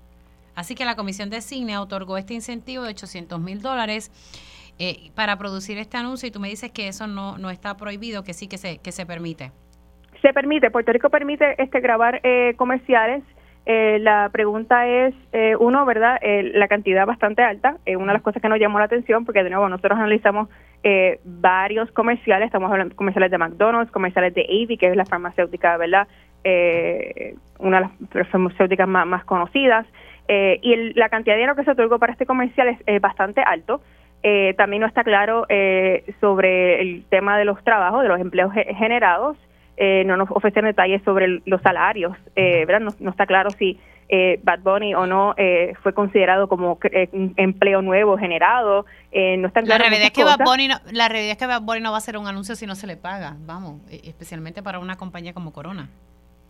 Así 0.55 0.75
que 0.75 0.85
la 0.85 0.97
comisión 0.97 1.31
de 1.31 1.41
cine 1.41 1.79
otorgó 1.79 2.19
este 2.19 2.35
incentivo 2.35 2.83
de 2.83 2.91
800 2.91 3.41
mil 3.41 3.63
dólares 3.63 4.11
eh, 4.79 5.11
para 5.15 5.39
producir 5.39 5.79
este 5.79 5.97
anuncio 5.97 6.29
y 6.29 6.31
tú 6.31 6.41
me 6.41 6.49
dices 6.49 6.71
que 6.73 6.89
eso 6.89 7.07
no, 7.07 7.39
no 7.39 7.49
está 7.49 7.79
prohibido, 7.79 8.23
que 8.23 8.35
sí 8.35 8.49
que 8.49 8.59
se, 8.59 8.77
que 8.79 8.93
se 8.93 9.07
permite. 9.07 9.51
Se 10.21 10.35
permite, 10.35 10.71
Puerto 10.71 10.93
Rico 10.93 11.09
permite 11.09 11.55
este 11.57 11.81
grabar 11.81 12.21
eh, 12.23 12.53
comerciales 12.59 13.25
eh, 13.67 13.99
la 14.01 14.31
pregunta 14.33 14.87
es, 14.87 15.15
eh, 15.33 15.55
uno, 15.57 15.85
¿verdad? 15.85 16.19
Eh, 16.23 16.51
la 16.55 16.69
cantidad 16.69 17.07
bastante 17.07 17.43
alta, 17.43 17.77
eh, 17.85 17.97
una 17.97 18.13
de 18.13 18.15
las 18.15 18.23
cosas 18.23 18.41
que 18.41 18.49
nos 18.49 18.59
llamó 18.59 18.79
la 18.79 18.87
atención, 18.87 19.25
porque 19.25 19.45
de 19.45 19.51
nuevo 19.51 19.69
nosotros 19.69 19.99
analizamos 19.99 20.49
varios 21.25 21.93
comerciales, 21.93 22.47
estamos 22.47 22.71
hablando 22.71 22.95
de 22.95 22.97
comerciales 22.97 23.31
de 23.31 23.37
McDonald's, 23.37 23.93
comerciales 23.93 24.33
de 24.33 24.45
Avy, 24.45 24.79
que 24.79 24.87
es 24.87 24.97
la 24.97 25.05
farmacéutica, 25.05 25.77
¿verdad? 25.77 26.09
una 27.59 27.93
de 27.99 28.19
las 28.19 28.29
farmacéuticas 28.29 28.89
más, 28.89 29.25
conocidas, 29.27 29.87
y 30.27 30.95
la 30.95 31.11
cantidad 31.11 31.35
de 31.35 31.41
dinero 31.41 31.55
que 31.55 31.65
se 31.65 31.73
otorgó 31.73 31.99
para 31.99 32.13
este 32.13 32.25
comercial 32.25 32.79
es 32.87 33.01
bastante 33.03 33.43
alto. 33.43 33.83
también 34.57 34.81
no 34.81 34.87
está 34.87 35.05
claro 35.05 35.47
sobre 36.19 36.81
el 36.81 37.05
tema 37.11 37.37
de 37.37 37.45
los 37.45 37.63
trabajos, 37.63 38.01
de 38.01 38.09
los 38.09 38.19
empleos 38.19 38.51
generados, 38.55 39.37
eh, 39.83 40.05
no 40.05 40.19
nos 40.19 40.31
ofrecen 40.31 40.67
detalles 40.67 41.03
sobre 41.05 41.41
los 41.47 41.63
salarios, 41.63 42.15
eh, 42.37 42.67
¿verdad? 42.67 42.93
No, 43.01 43.11
está 43.11 43.25
claro 43.25 43.49
si 43.49 43.81
eh, 44.11 44.39
Bad 44.43 44.61
Bunny 44.61 44.95
o 44.95 45.07
no 45.07 45.35
eh, 45.39 45.73
fue 45.83 45.95
considerado 45.95 46.49
como 46.49 46.79
un 47.13 47.33
empleo 47.39 47.81
nuevo 47.81 48.19
generado. 48.19 48.85
no 49.11 49.49
está 49.49 49.63
claro 49.63 49.85
la 49.85 49.89
realidad 49.89 50.09
es 50.09 50.11
que 50.11 50.25
Bad 50.25 50.41
Bunny 50.45 50.69
no, 50.69 50.75
la 50.93 51.09
realidad 51.09 51.33
es 51.33 51.39
que 51.39 51.47
Bad 51.47 51.63
Bunny 51.63 51.81
no 51.81 51.93
va 51.93 51.97
a 51.97 51.99
hacer 51.99 52.19
un 52.19 52.27
anuncio 52.27 52.57
si 52.57 52.67
no 52.67 52.75
se 52.75 52.87
le 52.87 52.99
paga, 52.99 53.37
vamos, 53.47 53.81
especialmente 53.91 54.63
para 54.63 54.81
una 54.81 54.97
compañía 54.97 55.33
como 55.33 55.51
Corona. 55.51 55.89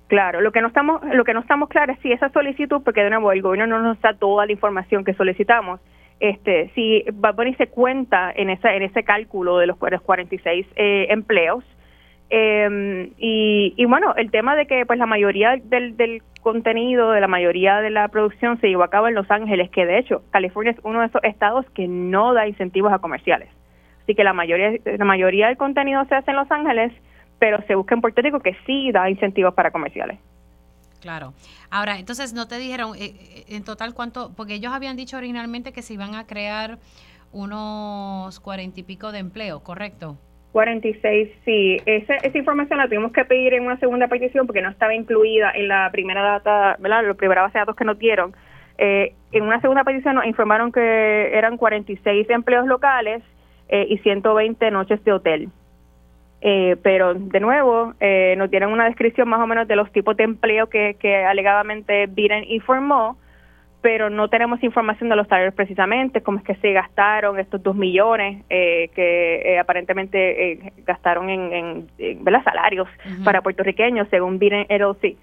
Claro, 0.09 0.41
lo 0.41 0.51
que 0.51 0.61
no 0.61 0.67
estamos 0.67 1.01
lo 1.15 1.23
que 1.23 1.33
no 1.33 1.39
estamos 1.39 1.69
claros 1.69 1.97
es 1.97 2.03
si 2.03 2.11
esa 2.11 2.31
solicitud, 2.31 2.83
porque 2.85 3.05
de 3.05 3.11
nuevo 3.11 3.31
el 3.31 3.43
gobierno 3.43 3.79
no 3.79 3.81
nos 3.81 4.01
da 4.01 4.13
toda 4.15 4.45
la 4.45 4.51
información 4.51 5.05
que 5.05 5.15
solicitamos, 5.15 5.79
este, 6.19 6.73
si 6.75 7.05
Bad 7.13 7.37
Bunny 7.37 7.55
se 7.55 7.69
cuenta 7.69 8.33
en 8.35 8.51
esa 8.51 8.75
en 8.75 8.83
ese 8.83 9.05
cálculo 9.05 9.59
de 9.59 9.69
los 9.69 9.77
46 9.77 10.67
eh, 10.75 11.07
empleos, 11.11 11.63
eh, 12.31 13.13
y, 13.19 13.75
y, 13.77 13.85
bueno, 13.87 14.15
el 14.17 14.31
tema 14.31 14.57
de 14.57 14.67
que 14.67 14.87
pues 14.87 14.99
la 14.99 15.07
mayoría 15.07 15.57
del, 15.63 15.97
del 15.97 16.23
contenido, 16.41 17.11
de 17.11 17.21
la 17.21 17.27
mayoría 17.27 17.81
de 17.81 17.91
la 17.91 18.09
producción 18.09 18.61
se 18.61 18.69
llevó 18.69 18.85
a 18.85 18.91
cabo 18.91 19.09
en 19.09 19.15
Los 19.15 19.31
Ángeles, 19.31 19.71
que 19.71 19.85
de 19.85 19.99
hecho 19.99 20.23
California 20.31 20.73
es 20.73 20.79
uno 20.85 21.01
de 21.01 21.07
esos 21.07 21.23
estados 21.25 21.67
que 21.75 21.89
no 21.89 22.33
da 22.33 22.47
incentivos 22.47 22.93
a 22.93 22.99
comerciales. 22.99 23.49
Así 24.03 24.15
que 24.15 24.25
la 24.25 24.33
mayoría, 24.33 24.73
la 24.85 25.05
mayoría 25.05 25.49
del 25.49 25.57
contenido 25.57 26.05
se 26.07 26.15
hace 26.15 26.31
en 26.31 26.37
Los 26.37 26.51
Ángeles, 26.51 26.93
pero 27.39 27.63
se 27.67 27.75
busca 27.75 27.95
en 27.95 28.01
Puerto 28.01 28.23
Rico 28.23 28.41
que 28.41 28.57
sí 28.67 28.91
da 28.93 29.11
incentivos 29.11 29.55
para 29.55 29.71
comerciales. 29.71 30.19
Claro. 31.01 31.33
Ahora, 31.71 31.99
entonces, 31.99 32.35
¿no 32.35 32.47
te 32.47 32.59
dijeron 32.59 32.95
eh, 32.97 33.15
eh, 33.17 33.45
en 33.49 33.65
total 33.65 33.95
cuánto? 33.95 34.33
Porque 34.37 34.55
ellos 34.55 34.73
habían 34.73 34.97
dicho 34.97 35.17
originalmente 35.17 35.73
que 35.73 35.83
se 35.83 35.95
iban 35.95 36.15
a 36.15 36.27
crear 36.27 36.79
unos 37.33 38.39
cuarenta 38.41 38.81
y 38.81 38.83
pico 38.83 39.13
de 39.13 39.19
empleo, 39.19 39.61
¿correcto? 39.61 40.19
46, 40.53 41.29
sí. 41.45 41.81
Esa, 41.87 42.17
esa 42.17 42.39
información 42.39 42.79
la 42.79 42.89
tuvimos 42.89 43.13
que 43.13 43.25
pedir 43.25 43.55
en 43.55 43.65
una 43.65 43.79
segunda 43.79 44.09
petición 44.09 44.47
porque 44.47 44.63
no 44.63 44.71
estaba 44.71 44.95
incluida 44.95 45.51
en 45.55 45.69
la 45.69 45.89
primera 45.93 46.23
data, 46.23 46.77
¿verdad? 46.81 47.07
La 47.07 47.15
primera 47.15 47.43
base 47.43 47.55
de 47.55 47.61
datos 47.61 47.77
que 47.77 47.85
nos 47.85 47.99
dieron. 47.99 48.35
Eh, 48.79 49.15
en 49.33 49.43
una 49.43 49.61
segunda 49.61 49.85
petición 49.85 50.17
nos 50.17 50.27
informaron 50.27 50.73
que 50.73 51.37
eran 51.37 51.57
46 51.57 52.29
empleos 52.31 52.67
locales 52.67 53.23
eh, 53.69 53.87
y 53.89 53.99
120 53.99 54.71
noches 54.71 55.05
de 55.05 55.13
hotel. 55.13 55.49
Eh, 56.43 56.77
pero 56.83 57.15
de 57.15 57.39
nuevo, 57.39 57.93
eh, 58.01 58.35
nos 58.39 58.51
dieron 58.51 58.73
una 58.73 58.87
descripción 58.87 59.29
más 59.29 59.41
o 59.41 59.47
menos 59.47 59.69
de 59.69 59.77
los 59.77 59.93
tipos 59.93 60.17
de 60.17 60.25
empleo 60.25 60.69
que, 60.69 60.97
que 60.99 61.17
alegadamente 61.25 62.07
Biden 62.07 62.45
informó, 62.49 63.19
pero 63.83 64.11
no 64.11 64.29
tenemos 64.29 64.63
información 64.63 65.09
de 65.09 65.17
los 65.17 65.27
salarios 65.29 65.55
precisamente, 65.55 66.23
cómo 66.23 66.39
es 66.39 66.45
que 66.45 66.55
se 66.57 66.73
gastaron 66.73 67.39
estos 67.39 67.63
dos 67.63 67.75
millones 67.75 68.45
eh, 68.51 68.91
que 68.95 69.59
aparentemente 69.59 70.73
gastaron 70.87 71.31
en, 71.31 71.89
en, 71.99 72.25
salarios 72.45 72.89
para 73.25 73.43
puertorriqueños, 73.43 74.09
según 74.11 74.39
Biden 74.39 74.67
LLC. 74.69 75.17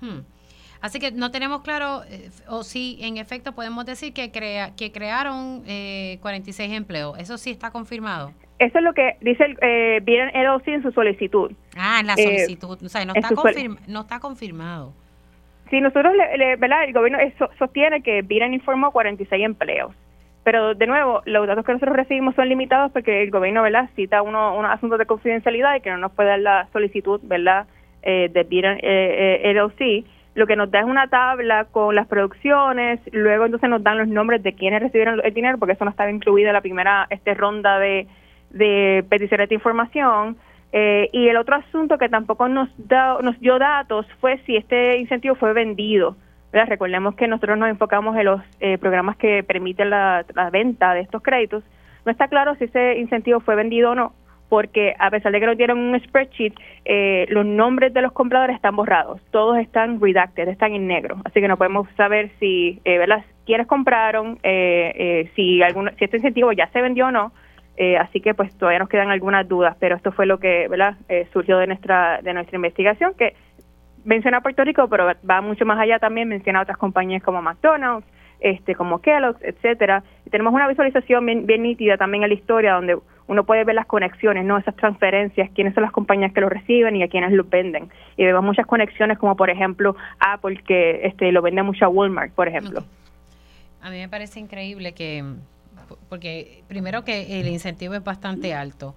Hmm. 0.00 0.20
Así 0.80 0.98
que 0.98 1.12
no 1.12 1.30
tenemos 1.30 1.60
claro, 1.62 2.00
o 2.48 2.62
si 2.62 2.98
en 3.02 3.18
efecto 3.18 3.52
podemos 3.52 3.84
decir 3.84 4.14
que, 4.14 4.30
crea, 4.30 4.74
que 4.74 4.92
crearon 4.92 5.62
46 6.20 6.72
empleos. 6.72 7.18
¿Eso 7.18 7.36
sí 7.36 7.50
está 7.50 7.70
confirmado? 7.70 8.32
Eso 8.60 8.76
es 8.76 8.84
lo 8.84 8.92
que 8.92 9.16
dice 9.22 9.42
el 9.44 9.58
eh, 9.62 10.00
Biden 10.02 10.28
LLC 10.34 10.68
en 10.68 10.82
su 10.82 10.92
solicitud. 10.92 11.50
Ah, 11.76 12.00
en 12.00 12.06
la 12.06 12.12
eh, 12.12 12.44
solicitud. 12.44 12.78
o 12.82 12.88
sea, 12.90 13.04
no 13.06 13.14
está, 13.14 13.30
no 13.86 14.00
está 14.02 14.20
confirmado. 14.20 14.92
Sí, 15.70 15.80
nosotros, 15.80 16.12
le, 16.36 16.56
¿verdad? 16.56 16.84
El 16.84 16.92
gobierno 16.92 17.18
sostiene 17.58 18.02
que 18.02 18.22
Biden 18.22 18.54
informó 18.54 18.90
46 18.90 19.44
empleos. 19.44 19.94
Pero, 20.42 20.74
de 20.74 20.86
nuevo, 20.86 21.22
los 21.26 21.46
datos 21.46 21.64
que 21.64 21.72
nosotros 21.72 21.96
recibimos 21.96 22.34
son 22.34 22.48
limitados 22.48 22.90
porque 22.92 23.22
el 23.22 23.30
gobierno, 23.30 23.62
¿verdad?, 23.62 23.88
cita 23.94 24.22
uno, 24.22 24.56
unos 24.56 24.72
asuntos 24.72 24.98
de 24.98 25.06
confidencialidad 25.06 25.76
y 25.76 25.80
que 25.80 25.90
no 25.90 25.98
nos 25.98 26.12
puede 26.12 26.30
dar 26.30 26.40
la 26.40 26.68
solicitud, 26.72 27.20
¿verdad?, 27.22 27.66
eh, 28.02 28.30
de 28.32 28.42
Biden 28.44 28.78
eh, 28.82 29.52
LLC. 29.54 30.04
Lo 30.34 30.46
que 30.46 30.56
nos 30.56 30.70
da 30.70 30.80
es 30.80 30.86
una 30.86 31.08
tabla 31.08 31.66
con 31.66 31.94
las 31.94 32.06
producciones, 32.06 33.00
luego 33.12 33.44
entonces 33.44 33.68
nos 33.68 33.82
dan 33.82 33.98
los 33.98 34.08
nombres 34.08 34.42
de 34.42 34.54
quienes 34.54 34.80
recibieron 34.80 35.20
el 35.22 35.34
dinero, 35.34 35.58
porque 35.58 35.74
eso 35.74 35.84
no 35.84 35.90
estaba 35.90 36.10
incluido 36.10 36.48
en 36.48 36.54
la 36.54 36.60
primera 36.60 37.06
este 37.10 37.34
ronda 37.34 37.78
de 37.78 38.06
de 38.50 39.04
peticiones 39.08 39.48
de 39.48 39.54
información. 39.54 40.36
Eh, 40.72 41.08
y 41.12 41.28
el 41.28 41.36
otro 41.36 41.56
asunto 41.56 41.98
que 41.98 42.08
tampoco 42.08 42.48
nos, 42.48 42.68
da, 42.76 43.18
nos 43.22 43.38
dio 43.40 43.58
datos 43.58 44.06
fue 44.20 44.38
si 44.46 44.56
este 44.56 44.98
incentivo 44.98 45.34
fue 45.34 45.52
vendido. 45.52 46.16
Recordemos 46.52 47.14
que 47.14 47.28
nosotros 47.28 47.58
nos 47.58 47.68
enfocamos 47.68 48.16
en 48.16 48.24
los 48.24 48.40
eh, 48.58 48.76
programas 48.78 49.16
que 49.16 49.44
permiten 49.44 49.90
la, 49.90 50.24
venta 50.52 50.94
de 50.94 51.00
estos 51.00 51.22
créditos. 51.22 51.62
No 52.04 52.10
está 52.10 52.28
claro 52.28 52.54
si 52.56 52.64
ese 52.64 52.98
incentivo 52.98 53.40
fue 53.40 53.54
vendido 53.54 53.92
o 53.92 53.94
no, 53.94 54.12
porque 54.48 54.94
a 54.98 55.10
pesar 55.10 55.30
de 55.30 55.38
que 55.38 55.46
nos 55.46 55.56
dieron 55.56 55.78
un 55.78 56.00
spreadsheet, 56.00 56.54
eh, 56.84 57.26
los 57.28 57.46
nombres 57.46 57.94
de 57.94 58.02
los 58.02 58.12
compradores 58.12 58.56
están 58.56 58.74
borrados. 58.74 59.20
Todos 59.30 59.58
están 59.58 60.00
redacted, 60.00 60.48
están 60.48 60.72
en 60.72 60.88
negro. 60.88 61.18
Así 61.24 61.40
que 61.40 61.46
no 61.46 61.56
podemos 61.56 61.88
saber 61.96 62.30
si, 62.40 62.80
¿verdad? 62.84 63.24
quiénes 63.46 63.68
compraron, 63.68 64.38
si, 65.36 65.62
alguno, 65.62 65.90
si 65.98 66.04
este 66.04 66.16
incentivo 66.16 66.52
ya 66.52 66.68
se 66.68 66.82
vendió 66.82 67.06
o 67.06 67.10
no 67.12 67.32
eh, 67.76 67.96
así 67.96 68.20
que 68.20 68.34
pues 68.34 68.54
todavía 68.56 68.78
nos 68.78 68.88
quedan 68.88 69.10
algunas 69.10 69.48
dudas, 69.48 69.76
pero 69.80 69.96
esto 69.96 70.12
fue 70.12 70.26
lo 70.26 70.38
que 70.38 70.68
¿verdad? 70.68 70.96
Eh, 71.08 71.28
surgió 71.32 71.58
de 71.58 71.66
nuestra 71.66 72.20
de 72.22 72.34
nuestra 72.34 72.56
investigación 72.56 73.14
que 73.14 73.34
menciona 74.04 74.40
Puerto 74.40 74.64
Rico, 74.64 74.88
pero 74.88 75.08
va 75.28 75.40
mucho 75.40 75.64
más 75.64 75.78
allá 75.78 75.98
también, 75.98 76.28
menciona 76.28 76.62
otras 76.62 76.78
compañías 76.78 77.22
como 77.22 77.42
McDonald's, 77.42 78.06
este 78.40 78.74
como 78.74 79.00
Kellogg's, 79.00 79.42
etcétera. 79.42 80.02
Y 80.26 80.30
tenemos 80.30 80.52
una 80.52 80.68
visualización 80.68 81.24
bien, 81.26 81.46
bien 81.46 81.62
nítida 81.62 81.96
también 81.96 82.24
en 82.24 82.30
la 82.30 82.34
historia 82.34 82.74
donde 82.74 82.98
uno 83.26 83.44
puede 83.44 83.64
ver 83.64 83.76
las 83.76 83.86
conexiones, 83.86 84.44
no 84.44 84.58
esas 84.58 84.74
transferencias, 84.76 85.50
quiénes 85.54 85.74
son 85.74 85.82
las 85.82 85.92
compañías 85.92 86.32
que 86.32 86.40
lo 86.40 86.48
reciben 86.48 86.96
y 86.96 87.02
a 87.02 87.08
quiénes 87.08 87.32
lo 87.32 87.44
venden. 87.44 87.88
Y 88.16 88.24
vemos 88.24 88.42
muchas 88.42 88.66
conexiones 88.66 89.18
como 89.18 89.36
por 89.36 89.50
ejemplo 89.50 89.94
Apple 90.18 90.60
que 90.66 91.06
este 91.06 91.30
lo 91.30 91.42
vende 91.42 91.62
mucho 91.62 91.84
a 91.84 91.88
Walmart, 91.88 92.32
por 92.32 92.48
ejemplo. 92.48 92.82
A 93.82 93.90
mí 93.90 93.98
me 93.98 94.08
parece 94.08 94.40
increíble 94.40 94.92
que 94.94 95.24
porque 96.08 96.64
primero 96.68 97.04
que 97.04 97.40
el 97.40 97.48
incentivo 97.48 97.94
es 97.94 98.04
bastante 98.04 98.54
alto 98.54 98.94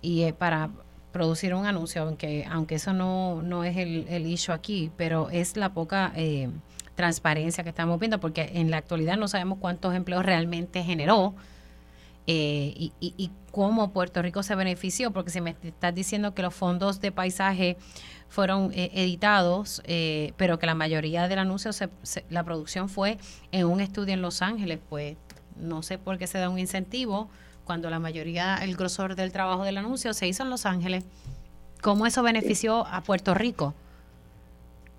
y 0.00 0.22
es 0.22 0.32
para 0.32 0.70
producir 1.12 1.54
un 1.54 1.66
anuncio, 1.66 2.02
aunque 2.02 2.44
aunque 2.50 2.76
eso 2.76 2.92
no, 2.92 3.42
no 3.42 3.64
es 3.64 3.76
el, 3.76 4.06
el 4.08 4.26
issue 4.26 4.52
aquí, 4.52 4.90
pero 4.96 5.30
es 5.30 5.56
la 5.56 5.72
poca 5.72 6.12
eh, 6.16 6.48
transparencia 6.96 7.62
que 7.62 7.70
estamos 7.70 8.00
viendo, 8.00 8.18
porque 8.18 8.50
en 8.54 8.70
la 8.70 8.78
actualidad 8.78 9.16
no 9.16 9.28
sabemos 9.28 9.58
cuántos 9.58 9.94
empleos 9.94 10.24
realmente 10.24 10.82
generó 10.82 11.34
eh, 12.26 12.72
y, 12.76 12.92
y, 13.00 13.30
cómo 13.50 13.92
Puerto 13.92 14.22
Rico 14.22 14.42
se 14.42 14.54
benefició, 14.54 15.10
porque 15.10 15.30
si 15.30 15.42
me 15.42 15.56
estás 15.62 15.94
diciendo 15.94 16.34
que 16.34 16.40
los 16.40 16.54
fondos 16.54 17.00
de 17.00 17.12
paisaje 17.12 17.76
fueron 18.28 18.70
eh, 18.72 18.90
editados, 18.94 19.82
pero 20.38 20.58
que 20.58 20.64
la 20.64 20.74
mayoría 20.74 21.28
del 21.28 21.40
anuncio, 21.40 21.70
la 22.30 22.44
producción 22.44 22.88
fue 22.88 23.18
en 23.50 23.66
un 23.66 23.80
estudio 23.80 24.14
en 24.14 24.22
Los 24.22 24.40
Ángeles, 24.40 24.78
pues 24.88 25.16
no 25.62 25.82
sé 25.82 25.98
por 25.98 26.18
qué 26.18 26.26
se 26.26 26.38
da 26.38 26.50
un 26.50 26.58
incentivo 26.58 27.30
cuando 27.64 27.90
la 27.90 27.98
mayoría, 27.98 28.56
el 28.56 28.76
grosor 28.76 29.14
del 29.14 29.32
trabajo 29.32 29.64
del 29.64 29.78
anuncio 29.78 30.12
se 30.14 30.26
hizo 30.26 30.42
en 30.42 30.50
Los 30.50 30.66
Ángeles. 30.66 31.06
¿Cómo 31.80 32.06
eso 32.06 32.22
benefició 32.22 32.86
a 32.86 33.00
Puerto 33.02 33.34
Rico? 33.34 33.74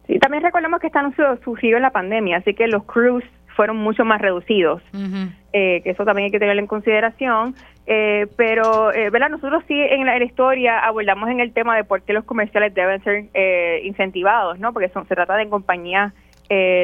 Sí, 0.07 0.19
también 0.19 0.43
recordemos 0.43 0.79
que 0.79 0.87
este 0.87 0.99
anuncio 0.99 1.39
surgió 1.43 1.77
en 1.77 1.83
la 1.83 1.91
pandemia, 1.91 2.37
así 2.37 2.53
que 2.53 2.67
los 2.67 2.83
crews 2.83 3.23
fueron 3.55 3.77
mucho 3.77 4.03
más 4.03 4.19
reducidos, 4.19 4.81
eh, 5.53 5.81
que 5.83 5.91
eso 5.91 6.05
también 6.05 6.25
hay 6.25 6.31
que 6.31 6.39
tenerlo 6.39 6.61
en 6.61 6.67
consideración. 6.67 7.55
Eh, 7.85 8.27
pero, 8.37 8.93
eh, 8.93 9.09
¿verdad? 9.09 9.29
Nosotros 9.29 9.63
sí 9.67 9.73
en 9.77 10.05
la, 10.05 10.17
historia 10.23 10.79
abordamos 10.79 11.29
en 11.29 11.41
el 11.41 11.51
tema 11.51 11.75
de 11.75 11.83
por 11.83 12.01
qué 12.01 12.13
los 12.13 12.23
comerciales 12.23 12.73
deben 12.73 13.03
ser 13.03 13.25
eh, 13.33 13.81
incentivados, 13.83 14.57
¿no? 14.59 14.71
Porque 14.71 14.87
son, 14.89 15.05
se 15.07 15.15
trata 15.15 15.35
de 15.35 15.49
compañías 15.49 16.13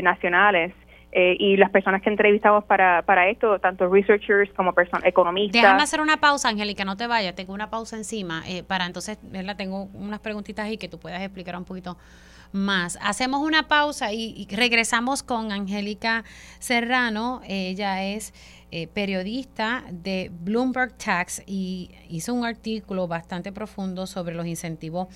nacionales 0.02 0.74
eh, 1.12 1.36
y 1.40 1.58
las 1.58 1.72
personas 1.72 2.02
que 2.04 2.10
entrevistamos 2.10 2.64
para, 2.66 3.02
para 3.02 3.30
esto, 3.30 3.58
tanto 3.60 3.90
researchers 3.90 4.52
como 4.54 4.74
economistas. 5.04 5.62
Déjame 5.62 5.82
hacer 5.82 6.02
una 6.02 6.18
pausa, 6.18 6.50
Angélica, 6.50 6.86
no 6.86 6.98
te 6.98 7.08
vayas, 7.08 7.34
tengo 7.36 7.54
una 7.54 7.70
pausa 7.70 7.98
encima 7.98 8.44
eh, 8.48 8.64
para 8.64 8.86
entonces, 8.86 9.18
¿verdad? 9.24 9.56
Tengo 9.58 9.86
unas 9.94 10.20
preguntitas 10.20 10.66
ahí 10.66 10.78
que 10.78 10.88
tú 10.88 11.00
puedas 11.00 11.22
explicar 11.22 11.56
un 11.58 11.66
poquito 11.66 11.98
más. 12.52 13.00
Hacemos 13.02 13.42
una 13.42 13.68
pausa 13.68 14.14
y, 14.14 14.48
regresamos 14.52 15.24
con 15.24 15.52
Angélica 15.52 16.24
Serrano, 16.60 17.42
ella 17.48 18.04
es 18.04 18.34
eh, 18.72 18.88
periodista 18.88 19.84
de 19.92 20.32
Bloomberg 20.32 20.94
Tax 20.94 21.42
y 21.48 21.90
hizo 22.08 22.34
un 22.34 22.46
artículo 22.46 23.08
bastante 23.08 23.52
profundo 23.52 24.06
sobre 24.06 24.36
los 24.36 24.46
incentivos 24.46 25.08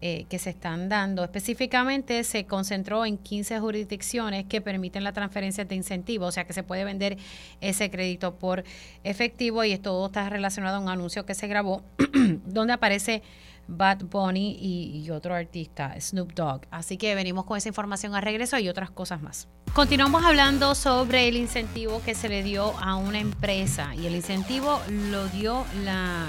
eh, 0.00 0.26
que 0.28 0.38
se 0.38 0.50
están 0.50 0.88
dando. 0.88 1.24
Específicamente 1.24 2.22
se 2.22 2.46
concentró 2.46 3.04
en 3.04 3.18
15 3.18 3.58
jurisdicciones 3.58 4.44
que 4.46 4.60
permiten 4.60 5.02
la 5.02 5.12
transferencia 5.12 5.64
de 5.64 5.74
incentivos, 5.74 6.28
o 6.28 6.32
sea 6.32 6.44
que 6.44 6.52
se 6.52 6.62
puede 6.62 6.84
vender 6.84 7.18
ese 7.60 7.90
crédito 7.90 8.36
por 8.36 8.62
efectivo 9.02 9.64
y 9.64 9.72
esto 9.72 10.06
está 10.06 10.28
relacionado 10.28 10.76
a 10.76 10.80
un 10.80 10.88
anuncio 10.88 11.26
que 11.26 11.34
se 11.34 11.48
grabó 11.48 11.82
donde 12.46 12.74
aparece 12.74 13.22
Bad 13.70 14.04
Bunny 14.04 14.56
y, 14.60 15.10
otro 15.10 15.34
artista, 15.34 15.94
Snoop 16.00 16.32
Dogg. 16.34 16.62
Así 16.70 16.96
que 16.96 17.14
venimos 17.14 17.44
con 17.44 17.56
esa 17.56 17.68
información 17.68 18.14
a 18.14 18.20
regreso 18.20 18.58
y 18.58 18.68
otras 18.68 18.90
cosas 18.90 19.22
más. 19.22 19.48
Continuamos 19.72 20.24
hablando 20.24 20.74
sobre 20.74 21.28
el 21.28 21.36
incentivo 21.36 22.02
que 22.04 22.14
se 22.14 22.28
le 22.28 22.42
dio 22.42 22.76
a 22.80 22.96
una 22.96 23.20
empresa 23.20 23.94
y 23.94 24.06
el 24.06 24.16
incentivo 24.16 24.80
lo 25.10 25.26
dio 25.28 25.64
la, 25.84 26.26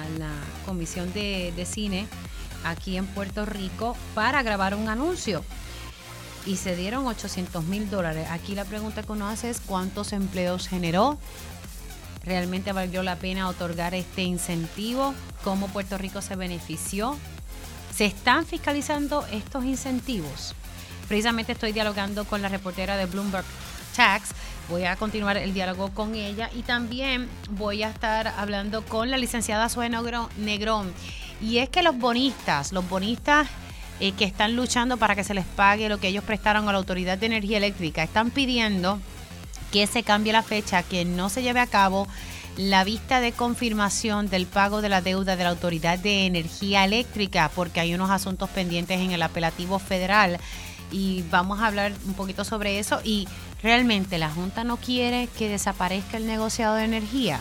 Comisión 0.66 1.12
de, 1.14 1.52
de 1.56 1.66
Cine 1.66 2.08
aquí 2.64 2.98
en 2.98 3.08
Puerto 3.08 3.46
Rico 3.46 3.96
para 4.14 4.44
grabar 4.44 4.76
un 4.76 4.90
anuncio. 4.90 5.44
Y 6.46 6.56
se 6.56 6.76
dieron 6.76 7.06
800 7.06 7.66
mil 7.66 7.90
dólares. 7.90 8.28
Aquí 8.32 8.56
la 8.56 8.66
pregunta 8.66 9.04
que 9.04 9.12
uno 9.12 9.28
hace 9.28 9.50
es 9.50 9.60
cuántos 9.60 10.12
empleos 10.12 10.68
generó. 10.68 11.20
¿Realmente 12.24 12.72
valió 12.72 13.02
la 13.04 13.16
pena 13.16 13.48
otorgar 13.48 13.94
este 13.96 14.22
incentivo? 14.22 15.14
¿Cómo 15.44 15.68
Puerto 15.68 15.98
Rico 15.98 16.22
se 16.22 16.36
benefició? 16.36 17.18
¿Se 17.96 18.06
están 18.06 18.46
fiscalizando 18.46 19.26
estos 19.32 19.66
incentivos? 19.66 20.54
Precisamente 21.08 21.52
estoy 21.52 21.72
dialogando 21.72 22.26
con 22.26 22.42
la 22.42 22.50
reportera 22.50 22.96
de 22.96 23.06
Bloomberg 23.06 23.46
Tax. 23.96 24.30
Voy 24.70 24.86
a 24.86 24.96
continuar 24.96 25.36
el 25.38 25.54
diálogo 25.54 25.90
con 25.90 26.16
ella 26.16 26.50
y 26.56 26.62
también 26.62 27.28
voy 27.50 27.84
a 27.84 27.90
estar 27.90 28.28
hablando 28.28 28.86
con 28.86 29.10
la 29.10 29.18
licenciada 29.18 29.68
Zoe 29.68 29.90
Negrón 29.90 30.94
y 31.42 31.58
es 31.58 31.70
que 31.70 31.82
los 31.82 31.98
bonistas, 31.98 32.72
los 32.72 32.88
bonistas 32.88 33.48
eh, 34.00 34.12
que 34.14 34.26
están 34.26 34.56
luchando 34.56 34.98
para 34.98 35.16
que 35.16 35.24
se 35.24 35.34
les 35.34 35.46
pague 35.46 35.90
lo 35.90 36.00
que 36.00 36.08
ellos 36.08 36.24
prestaron 36.24 36.70
a 36.70 36.72
la 36.72 36.78
Autoridad 36.78 37.18
de 37.18 37.26
Energía 37.26 37.58
Eléctrica, 37.58 38.04
están 38.04 38.30
pidiendo 38.30 39.00
que 39.72 39.88
se 39.88 40.04
cambie 40.04 40.34
la 40.34 40.44
fecha, 40.44 40.84
que 40.84 41.06
no 41.06 41.30
se 41.30 41.42
lleve 41.42 41.60
a 41.60 41.68
cabo 41.68 42.08
la 42.58 42.84
vista 42.84 43.22
de 43.22 43.32
confirmación 43.32 44.30
del 44.30 44.46
pago 44.46 44.82
de 44.82 44.90
la 44.90 45.02
deuda 45.02 45.36
de 45.36 45.44
la 45.44 45.50
Autoridad 45.50 45.98
de 45.98 46.26
Energía 46.26 46.84
Eléctrica, 46.84 47.50
porque 47.56 47.80
hay 47.80 47.94
unos 47.94 48.10
asuntos 48.10 48.50
pendientes 48.50 49.00
en 49.00 49.12
el 49.12 49.22
apelativo 49.22 49.80
federal. 49.80 50.40
Y 50.92 51.24
vamos 51.32 51.62
a 51.62 51.68
hablar 51.68 51.94
un 52.06 52.14
poquito 52.14 52.44
sobre 52.44 52.80
eso. 52.80 53.00
Y 53.04 53.28
realmente 53.64 54.18
la 54.18 54.30
Junta 54.30 54.66
no 54.66 54.76
quiere 54.76 55.30
que 55.38 55.48
desaparezca 55.48 56.18
el 56.18 56.28
negociado 56.28 56.76
de 56.76 56.84
energía 56.84 57.40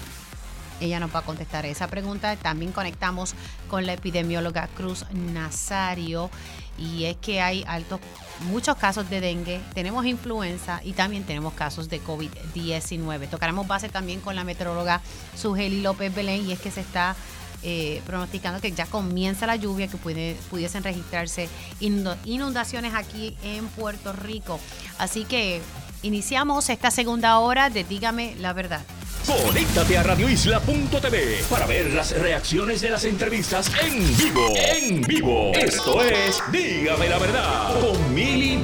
ella 0.80 1.00
nos 1.00 1.14
va 1.14 1.20
a 1.20 1.22
contestar 1.22 1.66
esa 1.66 1.88
pregunta. 1.88 2.36
También 2.36 2.72
conectamos 2.72 3.34
con 3.68 3.86
la 3.86 3.92
epidemióloga 3.92 4.68
Cruz 4.68 5.06
Nazario 5.12 6.30
y 6.78 7.04
es 7.04 7.16
que 7.16 7.40
hay 7.40 7.64
altos 7.66 8.00
muchos 8.46 8.76
casos 8.76 9.10
de 9.10 9.20
dengue, 9.20 9.60
tenemos 9.74 10.06
influenza 10.06 10.80
y 10.82 10.92
también 10.92 11.24
tenemos 11.24 11.52
casos 11.52 11.88
de 11.88 12.00
COVID-19. 12.02 13.28
Tocaremos 13.28 13.66
base 13.66 13.88
también 13.88 14.20
con 14.20 14.34
la 14.34 14.44
meteoróloga 14.44 15.02
Sugeli 15.36 15.82
López 15.82 16.14
Belén 16.14 16.46
y 16.46 16.52
es 16.52 16.60
que 16.60 16.70
se 16.70 16.80
está 16.80 17.16
eh, 17.62 18.00
pronosticando 18.06 18.60
que 18.60 18.72
ya 18.72 18.86
comienza 18.86 19.46
la 19.46 19.56
lluvia, 19.56 19.88
que 19.88 19.98
pudiesen 19.98 20.82
registrarse 20.82 21.48
inundaciones 21.80 22.94
aquí 22.94 23.36
en 23.42 23.66
Puerto 23.68 24.14
Rico. 24.14 24.58
Así 24.98 25.24
que 25.24 25.60
iniciamos 26.02 26.68
esta 26.68 26.90
segunda 26.90 27.38
hora 27.38 27.70
de 27.70 27.84
Dígame 27.84 28.34
la 28.38 28.52
verdad. 28.52 28.82
Conéctate 29.26 29.98
a 29.98 30.02
radioisla.tv 30.02 31.44
para 31.48 31.66
ver 31.66 31.92
las 31.92 32.12
reacciones 32.12 32.80
de 32.80 32.90
las 32.90 33.04
entrevistas 33.04 33.70
en 33.82 34.16
vivo. 34.16 34.46
En 34.56 35.02
vivo. 35.02 35.52
Esto 35.54 36.02
es 36.02 36.42
Dígame 36.50 37.08
la 37.08 37.18
verdad 37.18 37.80
con 37.80 38.14
Mili 38.14 38.58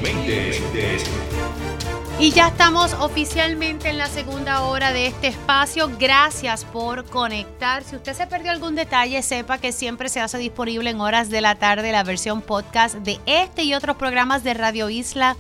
y 2.19 2.31
ya 2.31 2.49
estamos 2.49 2.95
oficialmente 2.95 3.91
en 3.91 3.99
la 3.99 4.09
segunda 4.09 4.63
hora 4.63 4.91
de 4.95 5.07
este 5.07 5.27
espacio. 5.27 5.91
Gracias 5.99 6.65
por 6.65 7.05
conectar. 7.05 7.85
Si 7.85 7.95
usted 7.95 8.15
se 8.15 8.27
perdió 8.27 8.53
algún 8.53 8.75
detalle, 8.75 9.21
sepa 9.21 9.59
que 9.59 9.71
siempre 9.71 10.09
se 10.09 10.21
hace 10.21 10.39
disponible 10.39 10.89
en 10.89 11.03
horas 11.03 11.29
de 11.29 11.43
la 11.43 11.57
tarde 11.57 11.93
la 11.93 12.05
versión 12.05 12.41
podcast 12.41 12.95
de 12.95 13.21
este 13.27 13.65
y 13.65 13.75
otros 13.75 13.97
programas 13.97 14.45
de 14.45 14.55
Radio 14.55 14.89
Isla 14.89 15.37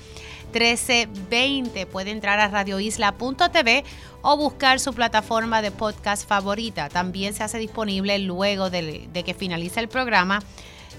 1320. 0.52 1.86
Puede 1.86 2.10
entrar 2.10 2.38
a 2.38 2.48
radioisla.tv 2.48 3.84
o 4.22 4.36
buscar 4.36 4.80
su 4.80 4.92
plataforma 4.94 5.62
de 5.62 5.70
podcast 5.70 6.26
favorita. 6.26 6.88
También 6.88 7.34
se 7.34 7.44
hace 7.44 7.58
disponible 7.58 8.18
luego 8.18 8.70
de, 8.70 9.08
que 9.24 9.34
finalice 9.34 9.80
el 9.80 9.88
programa 9.88 10.40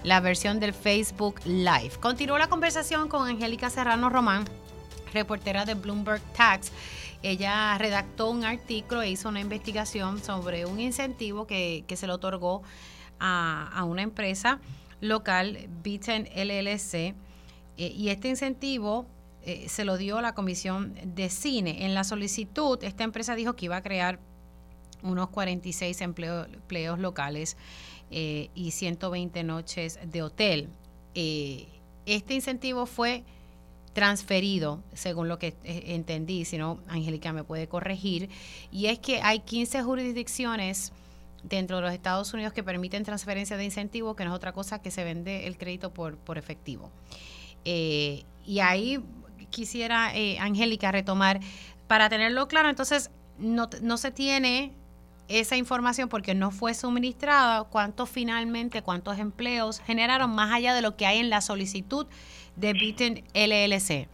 la 0.03 0.19
versión 0.19 0.59
del 0.59 0.73
Facebook 0.73 1.41
Live. 1.45 1.91
Continúo 1.99 2.37
la 2.37 2.47
conversación 2.47 3.09
con 3.09 3.27
Angélica 3.27 3.69
Serrano 3.69 4.09
Román 4.09 4.45
reportera 5.13 5.65
de 5.65 5.73
Bloomberg 5.73 6.21
Tax. 6.33 6.71
Ella 7.23 7.77
redactó 7.77 8.29
un 8.29 8.45
artículo 8.45 9.01
e 9.01 9.09
hizo 9.09 9.29
una 9.29 9.39
investigación 9.39 10.23
sobre 10.23 10.65
un 10.65 10.79
incentivo 10.79 11.47
que, 11.47 11.83
se 11.95 12.07
le 12.07 12.13
otorgó 12.13 12.61
a, 13.19 13.83
una 13.85 14.03
empresa 14.03 14.59
local, 15.01 15.67
Beaton 15.83 16.27
LLC, 16.35 16.93
eh, 16.93 17.15
y 17.77 18.09
este 18.09 18.29
incentivo 18.29 19.05
eh, 19.47 19.69
se 19.69 19.85
lo 19.85 19.97
dio 19.97 20.19
la 20.19 20.33
Comisión 20.33 20.93
de 21.03 21.29
Cine. 21.29 21.85
En 21.85 21.93
la 21.93 22.03
solicitud, 22.03 22.83
esta 22.83 23.05
empresa 23.05 23.33
dijo 23.33 23.55
que 23.55 23.65
iba 23.65 23.77
a 23.77 23.81
crear 23.81 24.19
unos 25.03 25.29
46 25.29 26.01
empleos 26.01 26.99
locales 26.99 27.55
eh, 28.11 28.49
y 28.55 28.71
120 28.71 29.43
noches 29.43 29.99
de 30.05 30.21
hotel. 30.21 30.69
este 31.13 32.33
incentivo 32.33 32.85
fue 32.85 33.23
transferido, 33.93 34.83
según 34.93 35.29
lo 35.29 35.39
que 35.39 35.55
eh, 35.63 35.83
entendí, 35.95 36.43
si 36.43 36.57
no, 36.57 36.81
Angélica 36.89 37.31
me 37.31 37.45
puede 37.45 37.69
corregir, 37.69 38.29
y 38.69 38.87
es 38.87 38.99
que 38.99 39.21
hay 39.21 39.39
15 39.39 39.81
jurisdicciones 39.81 40.91
dentro 41.41 41.77
de 41.77 41.83
los 41.83 41.93
Estados 41.93 42.33
Unidos 42.33 42.51
que 42.51 42.63
permiten 42.63 43.05
transferencia 43.05 43.55
de 43.55 43.63
incentivos, 43.63 44.17
que 44.17 44.25
no 44.25 44.31
es 44.31 44.35
otra 44.35 44.51
cosa 44.51 44.81
que 44.81 44.91
se 44.91 45.05
vende 45.05 45.47
el 45.47 45.57
crédito 45.57 45.93
por, 45.93 46.17
por 46.17 46.37
efectivo. 46.37 46.91
Eh, 47.65 48.23
y 48.45 48.59
ahí 48.59 48.99
quisiera, 49.49 50.15
eh, 50.15 50.37
Angélica, 50.39 50.91
retomar, 50.91 51.39
para 51.87 52.09
tenerlo 52.09 52.47
claro, 52.47 52.69
entonces 52.69 53.11
no, 53.37 53.69
no 53.81 53.97
se 53.97 54.11
tiene 54.11 54.71
esa 55.29 55.57
información 55.57 56.09
porque 56.09 56.33
no 56.35 56.51
fue 56.51 56.73
suministrada, 56.73 57.65
cuántos 57.65 58.09
finalmente, 58.09 58.81
cuántos 58.81 59.19
empleos 59.19 59.79
generaron 59.81 60.33
más 60.33 60.53
allá 60.53 60.73
de 60.73 60.81
lo 60.81 60.95
que 60.95 61.05
hay 61.05 61.19
en 61.19 61.29
la 61.29 61.41
solicitud 61.41 62.07
de 62.55 62.73
Beaton 62.73 63.23
LLC? 63.33 64.07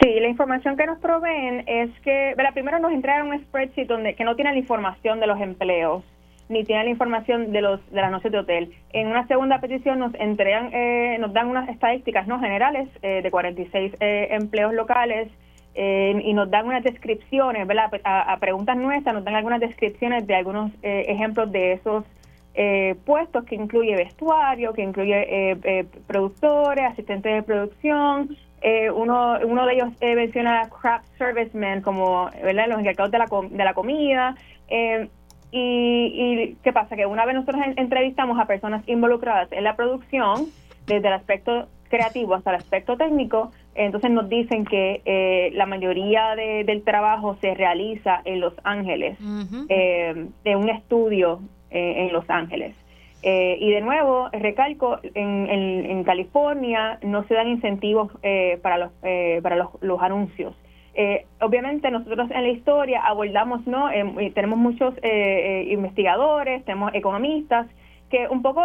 Sí, 0.00 0.18
la 0.18 0.28
información 0.28 0.76
que 0.76 0.86
nos 0.86 0.98
proveen 0.98 1.64
es 1.66 1.90
que, 2.00 2.34
la 2.36 2.52
primero 2.52 2.78
nos 2.78 2.92
entregan 2.92 3.28
un 3.28 3.38
spreadsheet 3.42 3.86
donde 3.86 4.14
que 4.14 4.24
no 4.24 4.34
tiene 4.34 4.52
la 4.52 4.58
información 4.58 5.20
de 5.20 5.26
los 5.26 5.40
empleos 5.40 6.02
ni 6.50 6.64
tiene 6.64 6.84
la 6.84 6.90
información 6.90 7.52
de 7.52 7.62
los 7.62 7.80
de 7.90 8.00
las 8.00 8.10
noches 8.10 8.30
de 8.30 8.38
hotel. 8.38 8.72
En 8.92 9.06
una 9.06 9.26
segunda 9.26 9.60
petición 9.60 9.98
nos 9.98 10.14
entregan, 10.14 10.70
eh, 10.74 11.16
nos 11.18 11.32
dan 11.32 11.48
unas 11.48 11.68
estadísticas 11.68 12.26
no 12.26 12.40
generales 12.40 12.88
eh, 13.02 13.20
de 13.22 13.30
46 13.30 13.94
eh, 14.00 14.28
empleos 14.32 14.74
locales 14.74 15.28
y 15.72 16.34
nos 16.34 16.50
dan 16.50 16.66
unas 16.66 16.82
descripciones, 16.82 17.66
¿verdad? 17.66 17.90
A, 18.04 18.36
preguntas 18.38 18.76
nuestras 18.76 19.14
nos 19.14 19.24
dan 19.24 19.36
algunas 19.36 19.60
descripciones 19.60 20.26
de 20.26 20.34
algunos 20.34 20.72
ejemplos 20.82 21.50
de 21.52 21.72
esos 21.72 22.04
eh, 22.54 22.96
puestos 23.06 23.44
que 23.44 23.54
incluye 23.54 23.94
vestuario, 23.94 24.72
que 24.72 24.82
incluye 24.82 25.14
eh, 25.14 25.56
eh, 25.62 25.86
productores, 26.06 26.84
asistentes 26.84 27.32
de 27.32 27.42
producción. 27.42 28.36
uno, 28.94 29.38
uno 29.44 29.66
de 29.66 29.74
ellos 29.74 29.88
menciona 30.00 30.68
craft 30.68 31.06
servicemen 31.16 31.80
como 31.80 32.28
¿verdad? 32.42 32.66
los 32.68 32.80
encargados 32.80 33.12
de 33.12 33.18
la, 33.18 33.28
de 33.50 33.64
la 33.64 33.74
comida. 33.74 34.34
Y, 35.52 35.58
y, 35.58 36.56
qué 36.62 36.72
pasa? 36.72 36.96
Que 36.96 37.06
una 37.06 37.26
vez 37.26 37.34
nosotros 37.34 37.62
entrevistamos 37.76 38.38
a 38.38 38.46
personas 38.46 38.86
involucradas 38.88 39.50
en 39.52 39.64
la 39.64 39.76
producción, 39.76 40.46
desde 40.86 41.08
el 41.08 41.14
aspecto 41.14 41.68
creativo 41.88 42.34
hasta 42.34 42.50
el 42.50 42.56
aspecto 42.56 42.96
técnico, 42.96 43.50
entonces 43.74 44.10
nos 44.10 44.28
dicen 44.28 44.64
que 44.64 45.50
la 45.54 45.66
mayoría 45.66 46.36
del 46.36 46.82
trabajo 46.84 47.36
se 47.40 47.54
realiza 47.54 48.20
en 48.24 48.40
Los 48.40 48.54
Ángeles, 48.62 49.18
de 49.18 50.56
un 50.56 50.68
estudio 50.68 51.40
eh, 51.70 52.06
en 52.06 52.12
Los 52.12 52.28
Ángeles. 52.28 52.74
Eh, 53.22 53.58
y 53.60 53.70
de 53.70 53.80
nuevo, 53.80 54.28
recalco, 54.32 54.98
en, 55.14 55.46
en, 55.48 56.02
California 56.02 56.98
no 57.02 57.22
se 57.28 57.34
dan 57.34 57.46
incentivos 57.46 58.10
eh, 58.24 58.58
para, 58.60 58.78
los, 58.78 58.90
para 59.42 59.54
los, 59.80 60.02
anuncios. 60.02 60.56
Obviamente 61.40 61.90
nosotros 61.90 62.30
en 62.30 62.42
la 62.42 62.48
historia 62.48 63.02
abordamos, 63.02 63.66
¿no? 63.66 63.88
tenemos 64.34 64.58
muchos 64.58 64.94
investigadores, 65.66 66.64
tenemos 66.64 66.92
economistas 66.94 67.66
que 68.10 68.26
un 68.28 68.42
poco 68.42 68.62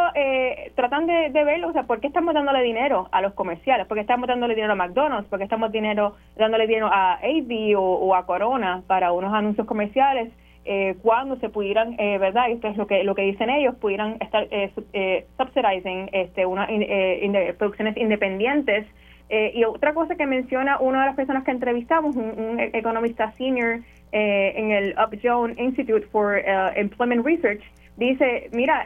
tratan 0.76 1.06
de, 1.06 1.30
ver, 1.30 1.64
o 1.66 1.72
sea, 1.72 1.84
¿por 1.84 2.00
qué 2.00 2.08
estamos 2.08 2.34
dándole 2.34 2.64
dinero 2.64 3.08
a 3.12 3.22
los 3.22 3.34
comerciales? 3.34 3.86
¿Por 3.88 3.96
qué 3.96 4.02
estamos 4.02 4.28
dándole 4.28 4.56
dinero 4.56 4.74
a 4.74 4.76
McDonald's? 4.76 5.30
¿Por 5.30 5.40
qué 5.40 5.44
estamos 5.46 5.72
dinero, 5.72 6.16
dándole 6.36 6.68
dinero 6.68 6.90
a 6.92 7.14
AB 7.14 7.78
o 7.78 8.16
a 8.16 8.26
Corona 8.26 8.84
para 8.88 9.12
unos 9.12 9.34
anuncios 9.34 9.68
comerciales? 9.68 10.32
eh, 10.66 10.96
cuando 11.02 11.38
se 11.38 11.50
pudieran, 11.50 11.96
eh, 12.00 12.18
¿verdad? 12.18 12.50
Esto 12.50 12.68
es 12.68 12.78
lo 12.78 12.88
que, 12.88 13.04
lo 13.04 13.16
que 13.16 13.22
dicen 13.22 13.50
ellos, 13.50 13.76
pudieran 13.76 14.18
estar 14.20 14.48
eh, 14.50 14.72
eh 14.94 15.28
subsidizing 15.38 16.10
este, 16.12 16.46
una, 16.46 16.68
eh, 16.70 17.56
producciones 17.58 17.96
independientes. 17.98 18.88
Y 19.30 19.64
otra 19.64 19.94
cosa 19.94 20.16
que 20.16 20.26
menciona 20.28 20.80
una 20.80 21.02
de 21.02 21.06
las 21.08 21.16
personas 21.16 21.44
que 21.44 21.52
entrevistamos, 21.52 22.16
un, 22.16 22.60
economista 22.60 23.32
senior 23.34 23.82
en 24.12 24.72
el 24.72 24.96
Upjohn 24.98 25.58
Institute 25.58 26.06
for 26.12 26.38
Employment 26.76 27.26
Research, 27.26 27.62
dice, 27.98 28.50
mira, 28.54 28.86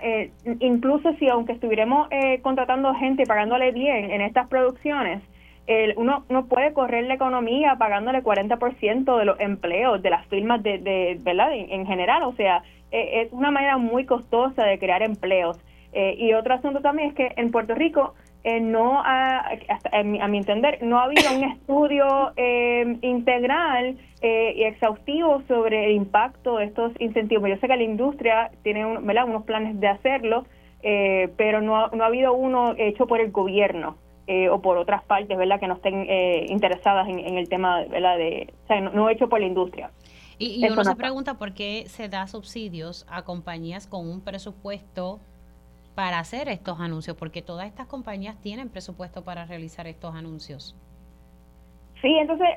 incluso 0.59 1.13
si 1.15 1.27
aunque 1.27 1.53
estuviéramos 1.53 2.07
contratando 2.41 2.95
gente 2.95 3.23
y 3.23 3.25
pagándole 3.25 3.71
bien 3.71 4.11
en 4.11 4.21
estas 4.21 4.47
producciones, 4.47 5.21
uno 5.97 6.25
no 6.29 6.47
puede 6.47 6.73
correr 6.73 7.05
la 7.05 7.13
economía 7.13 7.75
pagándole 7.77 8.23
40% 8.23 9.17
de 9.17 9.25
los 9.25 9.39
empleos 9.39 10.01
de 10.01 10.09
las 10.09 10.25
firmas 10.27 10.63
de, 10.63 10.79
de 10.79 11.19
verdad 11.21 11.49
en, 11.53 11.85
general 11.85 12.23
o 12.23 12.33
sea 12.33 12.63
eh, 12.91 13.21
es 13.21 13.31
una 13.31 13.51
manera 13.51 13.77
muy 13.77 14.05
costosa 14.05 14.63
de 14.63 14.79
crear 14.79 15.03
empleos 15.03 15.59
eh, 15.93 16.15
y 16.17 16.33
otro 16.33 16.55
asunto 16.55 16.81
también 16.81 17.09
es 17.09 17.15
que 17.15 17.33
en 17.35 17.51
Puerto 17.51 17.75
Rico 17.75 18.15
eh, 18.43 18.59
no 18.59 19.01
ha, 19.01 19.49
a 19.91 20.03
mi 20.03 20.37
entender 20.37 20.81
no 20.81 20.99
ha 20.99 21.03
habido 21.03 21.31
un 21.35 21.43
estudio 21.43 22.33
integral 23.01 23.97
y 24.21 24.63
exhaustivo 24.63 25.41
sobre 25.47 25.85
el 25.85 25.91
impacto 25.91 26.57
de 26.57 26.65
estos 26.65 26.93
incentivos 26.99 27.49
yo 27.49 27.57
sé 27.57 27.67
que 27.67 27.75
la 27.75 27.83
industria 27.83 28.51
tiene 28.63 28.85
unos 28.85 29.43
planes 29.43 29.79
de 29.79 29.87
hacerlo 29.87 30.45
pero 30.81 31.61
no, 31.61 31.89
no 31.89 32.03
ha 32.03 32.07
habido 32.07 32.33
uno 32.33 32.73
hecho 32.77 33.07
por 33.07 33.19
el 33.19 33.31
gobierno 33.31 33.97
eh, 34.31 34.47
o 34.47 34.61
por 34.61 34.77
otras 34.77 35.03
partes, 35.05 35.35
¿verdad? 35.35 35.59
Que 35.59 35.65
no 35.67 35.73
estén 35.73 36.05
eh, 36.07 36.45
interesadas 36.49 37.09
en, 37.09 37.35
el 37.35 37.49
tema, 37.49 37.83
¿verdad? 37.85 38.15
De, 38.15 38.53
o 38.63 38.67
sea, 38.67 38.79
no, 38.79 39.09
hecho 39.09 39.27
por 39.27 39.39
la 39.39 39.47
industria. 39.47 39.89
Y, 40.37 40.63
uno 40.69 40.83
se 40.83 40.95
pregunta 40.95 41.39
por 41.39 41.55
qué 41.55 41.85
se 41.87 42.09
da 42.09 42.27
subsidios 42.27 43.07
a 43.09 43.23
compañías 43.23 43.87
con 43.87 44.07
un 44.07 44.21
presupuesto 44.21 45.19
para 45.99 46.19
hacer 46.19 46.47
estos 46.47 46.79
anuncios, 46.79 47.17
porque 47.17 47.41
todas 47.41 47.67
estas 47.67 47.85
compañías 47.85 48.39
tienen 48.39 48.69
presupuesto 48.69 49.25
para 49.25 49.43
realizar 49.43 49.85
estos 49.85 50.15
anuncios. 50.15 50.73
Sí, 52.01 52.15
entonces, 52.17 52.47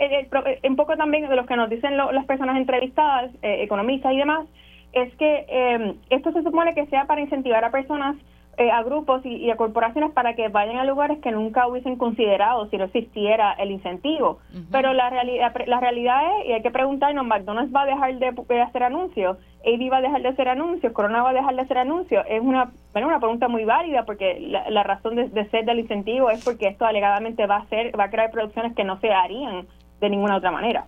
un 0.63 0.77
poco 0.77 0.97
también 0.97 1.29
de 1.29 1.35
lo 1.35 1.45
que 1.45 1.57
nos 1.57 1.69
dicen 1.69 1.97
las 1.97 2.25
personas 2.27 2.57
entrevistadas, 2.57 3.33
eh, 3.43 3.65
economistas 3.65 4.13
y 4.13 4.19
demás, 4.19 4.47
es 4.93 5.13
que 5.17 5.97
esto 6.11 6.31
se 6.31 6.45
supone 6.45 6.73
que 6.73 6.87
sea 6.87 7.07
para 7.07 7.21
incentivar 7.21 7.65
a 7.65 7.73
personas 7.73 8.15
eh, 8.59 8.71
a 8.71 8.83
grupos 8.83 9.25
y, 9.25 9.51
a 9.51 9.57
corporaciones 9.57 10.13
para 10.13 10.35
que 10.35 10.49
vayan 10.49 10.77
a 10.77 10.85
lugares 10.85 11.19
que 11.21 11.31
nunca 11.31 11.67
hubiesen 11.67 11.97
considerado 11.97 12.69
si 12.69 12.77
no 12.77 12.85
existiera 12.85 13.55
el 13.55 13.71
incentivo. 13.71 14.41
Pero 14.71 14.93
la 14.93 15.09
realidad 15.09 15.55
la 15.67 15.81
realidad 15.81 16.21
es, 16.41 16.49
y 16.49 16.53
hay 16.53 16.63
que 16.63 16.71
preguntarnos, 16.71 17.27
¿McDonald's 17.27 17.75
va 17.75 17.83
a 17.83 17.87
dejar 17.87 18.19
de, 18.19 18.61
hacer 18.61 18.83
anuncios? 18.83 19.39
¿AB 19.65 19.91
va 19.91 19.97
a 19.97 20.01
dejar 20.03 20.21
de 20.21 20.29
hacer 20.29 20.49
anuncios? 20.49 20.93
¿Corona 20.93 21.23
va 21.23 21.31
a 21.31 21.33
dejar 21.33 21.55
de 21.55 21.63
hacer 21.63 21.79
anuncios? 21.79 22.27
Es 22.29 22.43
una, 22.43 22.71
bueno, 22.93 23.09
una 23.09 23.21
pregunta 23.21 23.49
muy 23.49 23.65
válida 23.65 24.05
porque 24.05 24.39
la, 24.41 24.83
razón 24.83 25.17
de, 25.17 25.49
ser 25.49 25.65
del 25.65 25.79
incentivo 25.79 26.29
es 26.29 26.45
porque 26.45 26.69
esto 26.69 26.85
alegadamente 26.85 27.47
va 27.47 27.57
a, 27.57 27.67
ser, 27.71 27.99
va 27.99 28.05
a 28.05 28.11
crear 28.11 28.31
producciones 28.31 28.77
que 28.77 28.85
no 28.85 29.01
se 29.01 29.11
harían 29.11 29.67
de 29.99 30.11
ninguna 30.11 30.37
otra 30.37 30.51
manera. 30.51 30.85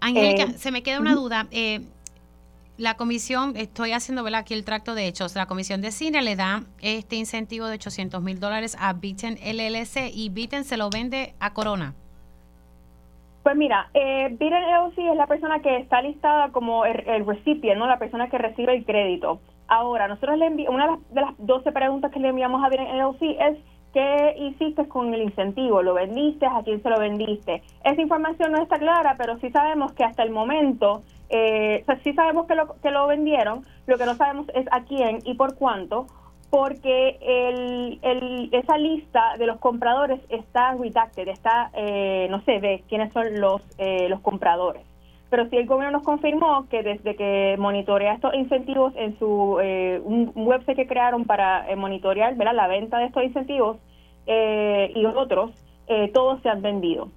Angélica, 0.00 0.44
eh, 0.44 0.52
se 0.56 0.70
me 0.70 0.82
queda 0.82 0.98
una 0.98 1.14
duda. 1.14 1.46
Eh, 1.50 1.80
la 2.80 2.94
comisión, 2.96 3.52
estoy 3.56 3.92
haciendo 3.92 4.24
¿verdad? 4.24 4.40
aquí 4.40 4.54
el 4.54 4.64
tracto 4.64 4.94
de 4.94 5.06
hechos, 5.06 5.36
la 5.36 5.44
comisión 5.44 5.82
de 5.82 5.90
cine 5.90 6.22
le 6.22 6.34
da 6.34 6.62
este 6.80 7.16
incentivo 7.16 7.66
de 7.66 7.74
800 7.74 8.22
mil 8.22 8.40
dólares 8.40 8.74
a 8.80 8.94
Beaten 8.94 9.34
LLC 9.34 10.10
y 10.14 10.30
Beaten 10.30 10.64
se 10.64 10.78
lo 10.78 10.88
vende 10.88 11.34
a 11.40 11.52
Corona. 11.52 11.92
Pues 13.42 13.54
mira, 13.54 13.90
eh, 13.92 14.28
Beaten 14.30 14.62
LLC 14.62 14.98
es 15.10 15.16
la 15.16 15.26
persona 15.26 15.60
que 15.60 15.76
está 15.76 16.00
listada 16.00 16.52
como 16.52 16.86
el, 16.86 17.06
el 17.06 17.26
recipient, 17.26 17.78
¿no? 17.78 17.86
la 17.86 17.98
persona 17.98 18.30
que 18.30 18.38
recibe 18.38 18.74
el 18.74 18.86
crédito. 18.86 19.40
Ahora, 19.68 20.08
nosotros 20.08 20.38
le 20.38 20.46
enviamos, 20.46 20.74
una 20.74 20.98
de 21.10 21.20
las, 21.20 21.34
12 21.36 21.72
preguntas 21.72 22.10
que 22.10 22.18
le 22.18 22.28
enviamos 22.28 22.64
a 22.64 22.70
Beaten 22.70 22.96
LLC 22.96 23.22
es 23.40 23.58
¿Qué 23.92 24.36
hiciste 24.38 24.86
con 24.86 25.12
el 25.12 25.22
incentivo? 25.22 25.82
¿Lo 25.82 25.94
vendiste? 25.94 26.46
¿A 26.46 26.62
quién 26.62 26.80
se 26.80 26.88
lo 26.88 27.00
vendiste? 27.00 27.60
Esa 27.82 28.00
información 28.00 28.52
no 28.52 28.62
está 28.62 28.78
clara, 28.78 29.16
pero 29.18 29.36
sí 29.38 29.50
sabemos 29.50 29.92
que 29.94 30.04
hasta 30.04 30.22
el 30.22 30.30
momento, 30.30 31.02
eh, 31.30 31.84
sí 32.04 32.12
sabemos 32.12 32.46
que 32.46 32.54
lo, 32.54 32.74
que 32.80 32.90
lo 32.90 33.06
vendieron, 33.06 33.64
lo 33.86 33.96
que 33.96 34.06
no 34.06 34.14
sabemos 34.14 34.46
es 34.54 34.66
a 34.70 34.82
quién 34.82 35.20
y 35.24 35.34
por 35.34 35.56
cuánto, 35.56 36.06
porque 36.50 37.16
el, 38.02 38.48
esa 38.52 38.76
lista 38.76 39.36
de 39.38 39.46
los 39.46 39.58
compradores 39.58 40.20
está 40.28 40.74
redacted, 40.74 41.28
está, 41.28 41.70
eh, 41.74 42.26
no 42.28 42.40
se 42.42 42.58
ve 42.58 42.82
quiénes 42.88 43.12
son 43.12 43.40
los, 43.40 43.62
eh, 43.78 44.08
los 44.08 44.20
compradores. 44.20 44.82
Pero 45.30 45.48
sí 45.48 45.56
el 45.56 45.66
gobierno 45.66 45.98
nos 45.98 46.02
confirmó 46.02 46.66
que 46.68 46.82
desde 46.82 47.14
que 47.14 47.54
monitorea 47.56 48.14
estos 48.14 48.34
incentivos 48.34 48.92
en 48.96 49.16
su 49.20 49.58
eh, 49.62 50.00
un 50.04 50.32
website 50.34 50.76
que 50.76 50.88
crearon 50.88 51.24
para 51.24 51.70
eh, 51.70 51.76
monitorear 51.76 52.36
la 52.36 52.66
venta 52.66 52.98
de 52.98 53.04
estos 53.06 53.22
incentivos 53.22 53.76
eh, 54.26 54.92
y 54.94 55.06
otros, 55.06 55.52
eh, 55.86 56.10
todos 56.12 56.42
se 56.42 56.48
han 56.48 56.62
vendido. 56.62 57.08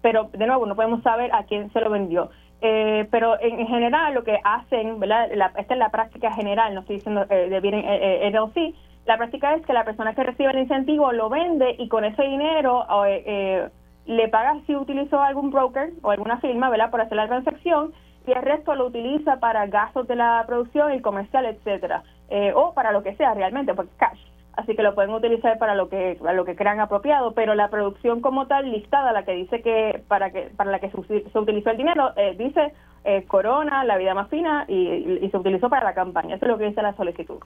Pero 0.00 0.30
de 0.32 0.46
nuevo, 0.46 0.64
no 0.64 0.76
podemos 0.76 1.02
saber 1.02 1.30
a 1.34 1.44
quién 1.44 1.70
se 1.72 1.80
lo 1.80 1.90
vendió. 1.90 2.30
Eh, 2.62 3.06
pero 3.10 3.38
en, 3.40 3.66
general 3.66 4.14
lo 4.14 4.24
que 4.24 4.38
hacen, 4.42 4.98
¿verdad? 4.98 5.28
esta 5.58 5.74
es 5.74 5.78
la 5.78 5.90
práctica 5.90 6.32
general, 6.32 6.74
no 6.74 6.80
estoy 6.80 6.96
diciendo 6.96 7.26
eh, 7.28 7.48
de 7.50 7.60
bien 7.60 7.74
eh, 7.74 8.30
LLC, 8.30 8.74
la 9.06 9.18
práctica 9.18 9.54
es 9.54 9.64
que 9.64 9.72
la 9.72 9.84
persona 9.84 10.14
que 10.14 10.24
recibe 10.24 10.50
el 10.50 10.58
incentivo 10.58 11.12
lo 11.12 11.28
vende 11.28 11.76
y 11.78 11.88
con 11.88 12.04
ese 12.04 12.22
dinero 12.22 12.86
eh, 13.06 13.68
le 14.06 14.28
paga 14.28 14.58
si 14.66 14.74
utilizó 14.74 15.20
algún 15.20 15.50
broker 15.50 15.92
o 16.02 16.10
alguna 16.10 16.38
firma, 16.38 16.70
¿verdad? 16.70 16.90
Por 16.90 17.00
hacer 17.00 17.16
la 17.16 17.28
transacción 17.28 17.92
y 18.26 18.32
el 18.32 18.42
resto 18.42 18.74
lo 18.74 18.86
utiliza 18.86 19.38
para 19.38 19.66
gastos 19.66 20.08
de 20.08 20.16
la 20.16 20.42
producción 20.46 20.94
y 20.94 21.00
comercial, 21.00 21.46
etcétera, 21.46 22.02
eh, 22.28 22.52
o 22.54 22.74
para 22.74 22.92
lo 22.92 23.02
que 23.02 23.14
sea 23.14 23.34
realmente, 23.34 23.74
porque 23.74 23.92
cash. 23.96 24.18
Así 24.56 24.74
que 24.74 24.82
lo 24.82 24.94
pueden 24.94 25.10
utilizar 25.10 25.58
para 25.58 25.74
lo 25.74 25.90
que 25.90 26.16
para 26.18 26.32
lo 26.32 26.46
que 26.46 26.56
crean 26.56 26.80
apropiado, 26.80 27.32
pero 27.32 27.54
la 27.54 27.68
producción 27.68 28.22
como 28.22 28.46
tal 28.46 28.72
listada, 28.72 29.12
la 29.12 29.24
que 29.24 29.32
dice 29.32 29.60
que 29.60 30.02
para 30.08 30.30
que 30.30 30.50
para 30.56 30.70
la 30.70 30.80
que 30.80 30.90
se, 30.90 30.98
utilizó 31.38 31.70
el 31.70 31.76
dinero, 31.76 32.12
eh, 32.16 32.34
dice 32.38 32.72
eh, 33.04 33.24
Corona, 33.26 33.84
la 33.84 33.98
vida 33.98 34.14
más 34.14 34.30
fina 34.30 34.64
y, 34.66 35.28
se 35.30 35.36
utilizó 35.36 35.68
para 35.68 35.84
la 35.84 35.94
campaña. 35.94 36.36
Eso 36.36 36.46
es 36.46 36.50
lo 36.50 36.58
que 36.58 36.64
dice 36.64 36.80
la 36.80 36.96
solicitud. 36.96 37.38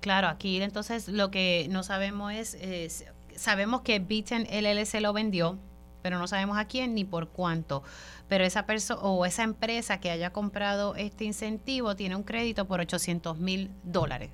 Claro, 0.00 0.28
aquí 0.28 0.60
entonces 0.62 1.08
lo 1.08 1.30
que 1.30 1.66
no 1.70 1.82
sabemos 1.82 2.32
es, 2.32 2.54
es 2.54 3.10
sabemos 3.34 3.80
que 3.80 3.98
Beaten 3.98 4.42
LLC 4.42 5.00
lo 5.00 5.14
vendió, 5.14 5.56
pero 6.02 6.18
no 6.18 6.26
sabemos 6.26 6.58
a 6.58 6.66
quién 6.66 6.94
ni 6.94 7.04
por 7.04 7.28
cuánto. 7.28 7.82
Pero 8.28 8.44
esa 8.44 8.66
persona 8.66 9.00
o 9.00 9.24
esa 9.24 9.42
empresa 9.42 10.00
que 10.00 10.10
haya 10.10 10.30
comprado 10.32 10.94
este 10.96 11.24
incentivo 11.24 11.96
tiene 11.96 12.14
un 12.14 12.24
crédito 12.24 12.66
por 12.66 12.80
800 12.80 13.38
mil 13.38 13.70
dólares. 13.82 14.30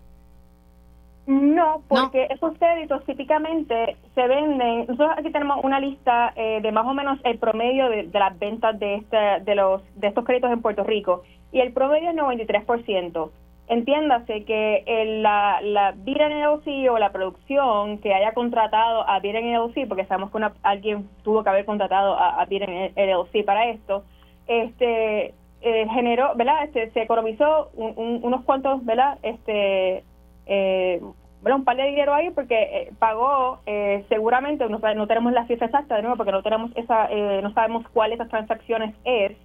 No, 1.27 1.83
porque 1.89 2.29
esos 2.31 2.57
créditos 2.57 3.05
típicamente 3.05 3.97
se 4.15 4.29
venden. 4.29 4.87
Nosotros 4.87 5.11
aquí 5.17 5.33
tenemos 5.33 5.59
una 5.65 5.81
lista 5.81 6.33
eh, 6.37 6.61
de 6.63 6.71
más 6.71 6.87
o 6.87 6.95
menos 6.95 7.19
el 7.25 7.39
promedio 7.39 7.89
de, 7.89 8.05
de 8.05 8.19
las 8.19 8.39
ventas 8.39 8.79
de 8.79 8.97
este, 8.97 9.17
de 9.45 9.55
los 9.57 9.83
de 9.97 10.07
estos 10.07 10.25
créditos 10.25 10.53
en 10.53 10.63
Puerto 10.63 10.85
Rico 10.85 11.25
y 11.53 11.61
el 11.61 11.73
promedio 11.73 12.11
es 12.11 12.17
93%. 12.17 13.31
Entiéndase 13.69 14.45
que 14.45 14.85
el, 14.87 15.23
la, 15.25 15.61
la 15.63 15.91
LLC 15.91 16.89
o 16.89 16.99
la 16.99 17.11
producción 17.11 17.99
que 17.99 18.15
haya 18.15 18.33
contratado 18.33 19.09
a 19.09 19.19
LLC, 19.19 19.89
porque 19.89 20.05
sabemos 20.05 20.31
que 20.31 20.37
una, 20.37 20.53
alguien 20.63 21.09
tuvo 21.25 21.43
que 21.43 21.51
haber 21.51 21.65
contratado 21.65 22.17
a, 22.17 22.41
a 22.41 22.47
LLC 22.47 23.45
para 23.45 23.71
esto, 23.71 24.05
este 24.47 25.35
eh, 25.63 25.87
generó, 25.93 26.37
¿verdad? 26.37 26.63
Este, 26.63 26.91
se 26.91 27.03
economizó 27.03 27.71
un, 27.75 27.95
un, 27.97 28.21
unos 28.23 28.45
cuantos, 28.45 28.85
¿verdad? 28.85 29.19
Este, 29.23 30.05
eh, 30.47 31.01
bueno, 31.43 31.57
un 31.59 31.65
par 31.65 31.77
de 31.77 31.85
dinero 31.85 32.15
ahí 32.15 32.31
porque 32.31 32.61
eh, 32.61 32.93
pagó 32.99 33.61
eh, 33.67 34.05
seguramente, 34.09 34.69
no, 34.69 34.79
no 34.79 35.07
tenemos 35.07 35.33
la 35.33 35.47
cifra 35.47 35.67
exacta 35.67 35.97
de 35.97 36.03
nuevo 36.03 36.17
porque 36.17 36.33
no 36.33 36.43
tenemos 36.43 36.73
esa, 36.75 37.07
eh, 37.11 37.41
no 37.43 37.53
sabemos 37.53 37.85
cuál 37.93 38.11
de 38.11 38.17
esas 38.17 38.29
transacciones 38.29 38.95
es, 39.05 39.37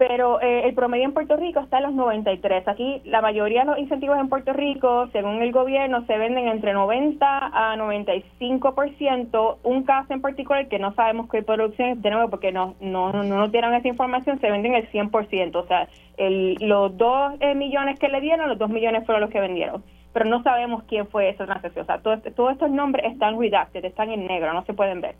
pero 0.00 0.40
eh, 0.40 0.62
el 0.66 0.72
promedio 0.72 1.04
en 1.04 1.12
Puerto 1.12 1.36
Rico 1.36 1.60
está 1.60 1.76
en 1.76 1.82
los 1.82 1.92
93. 1.92 2.66
Aquí 2.68 3.02
la 3.04 3.20
mayoría 3.20 3.60
de 3.60 3.66
los 3.66 3.78
incentivos 3.78 4.18
en 4.18 4.30
Puerto 4.30 4.54
Rico, 4.54 5.08
según 5.12 5.42
el 5.42 5.52
gobierno, 5.52 6.06
se 6.06 6.16
venden 6.16 6.48
entre 6.48 6.72
90 6.72 7.26
a 7.26 7.76
95%. 7.76 9.58
Un 9.62 9.82
caso 9.82 10.14
en 10.14 10.22
particular 10.22 10.68
que 10.68 10.78
no 10.78 10.94
sabemos 10.94 11.28
qué 11.28 11.42
producción 11.42 11.90
es, 11.90 12.00
de 12.00 12.10
nuevo, 12.12 12.30
porque 12.30 12.50
no, 12.50 12.76
no, 12.80 13.12
no 13.12 13.22
nos 13.22 13.52
dieron 13.52 13.74
esa 13.74 13.88
información, 13.88 14.40
se 14.40 14.50
venden 14.50 14.74
el 14.74 14.90
100%. 14.90 15.56
O 15.56 15.66
sea, 15.66 15.86
el, 16.16 16.54
los 16.62 16.96
2 16.96 17.34
eh, 17.40 17.54
millones 17.54 17.98
que 17.98 18.08
le 18.08 18.22
dieron, 18.22 18.48
los 18.48 18.56
2 18.56 18.70
millones 18.70 19.04
fueron 19.04 19.20
los 19.20 19.30
que 19.30 19.40
vendieron. 19.40 19.82
Pero 20.12 20.24
no 20.24 20.42
sabemos 20.42 20.82
quién 20.88 21.06
fue 21.08 21.30
esa 21.30 21.46
transacción. 21.46 21.84
O 21.84 21.86
sea, 21.86 22.00
todo, 22.00 22.20
todos 22.34 22.52
estos 22.52 22.70
nombres 22.70 23.12
están 23.12 23.38
redacted, 23.38 23.84
están 23.84 24.10
en 24.10 24.26
negro, 24.26 24.52
no 24.52 24.64
se 24.64 24.74
pueden 24.74 25.00
ver. 25.00 25.14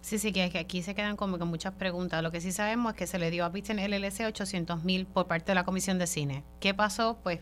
Sí, 0.00 0.18
sí, 0.18 0.32
que, 0.32 0.42
aquí 0.42 0.82
se 0.82 0.94
quedan 0.94 1.16
como 1.16 1.38
que 1.38 1.44
muchas 1.44 1.74
preguntas. 1.74 2.22
Lo 2.22 2.30
que 2.30 2.40
sí 2.40 2.52
sabemos 2.52 2.92
es 2.92 2.98
que 2.98 3.06
se 3.06 3.18
le 3.18 3.30
dio 3.30 3.44
a 3.44 3.52
Pisten 3.52 3.78
LLC 3.78 4.26
800 4.26 4.84
mil 4.84 5.06
por 5.06 5.26
parte 5.26 5.50
de 5.50 5.54
la 5.54 5.64
Comisión 5.64 5.98
de 5.98 6.06
Cine. 6.06 6.44
¿Qué 6.60 6.72
pasó? 6.72 7.18
Pues 7.22 7.40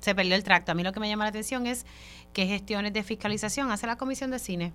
se 0.00 0.14
perdió 0.14 0.34
el 0.34 0.44
tracto. 0.44 0.72
A 0.72 0.74
mí 0.74 0.82
lo 0.82 0.92
que 0.92 1.00
me 1.00 1.08
llama 1.08 1.24
la 1.24 1.30
atención 1.30 1.66
es 1.66 1.84
qué 2.32 2.46
gestiones 2.46 2.92
de 2.92 3.02
fiscalización 3.02 3.70
hace 3.70 3.86
la 3.86 3.96
Comisión 3.96 4.30
de 4.30 4.38
Cine. 4.38 4.72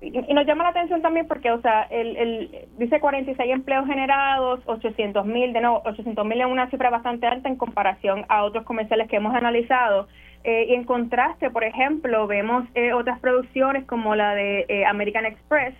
Y, 0.00 0.10
nos 0.32 0.46
llama 0.46 0.64
la 0.64 0.70
atención 0.70 1.02
también 1.02 1.26
porque, 1.26 1.50
o 1.50 1.60
sea, 1.60 1.82
el, 1.90 2.16
el 2.16 2.68
dice 2.78 3.00
46 3.00 3.50
empleos 3.50 3.86
generados, 3.86 4.60
800 4.66 5.26
mil, 5.26 5.52
de 5.52 5.60
nuevo, 5.60 5.82
800 5.84 6.24
mil 6.24 6.40
es 6.40 6.46
una 6.46 6.70
cifra 6.70 6.90
bastante 6.90 7.26
alta 7.26 7.48
en 7.48 7.56
comparación 7.56 8.24
a 8.28 8.44
otros 8.44 8.64
comerciales 8.64 9.08
que 9.08 9.16
hemos 9.16 9.34
analizado. 9.34 10.08
Eh, 10.44 10.66
y 10.68 10.74
en 10.74 10.84
contraste, 10.84 11.50
por 11.50 11.64
ejemplo, 11.64 12.26
vemos 12.26 12.64
eh, 12.74 12.92
otras 12.92 13.18
producciones 13.20 13.84
como 13.86 14.14
la 14.14 14.34
de 14.34 14.66
eh, 14.68 14.84
American 14.86 15.26
Express, 15.26 15.74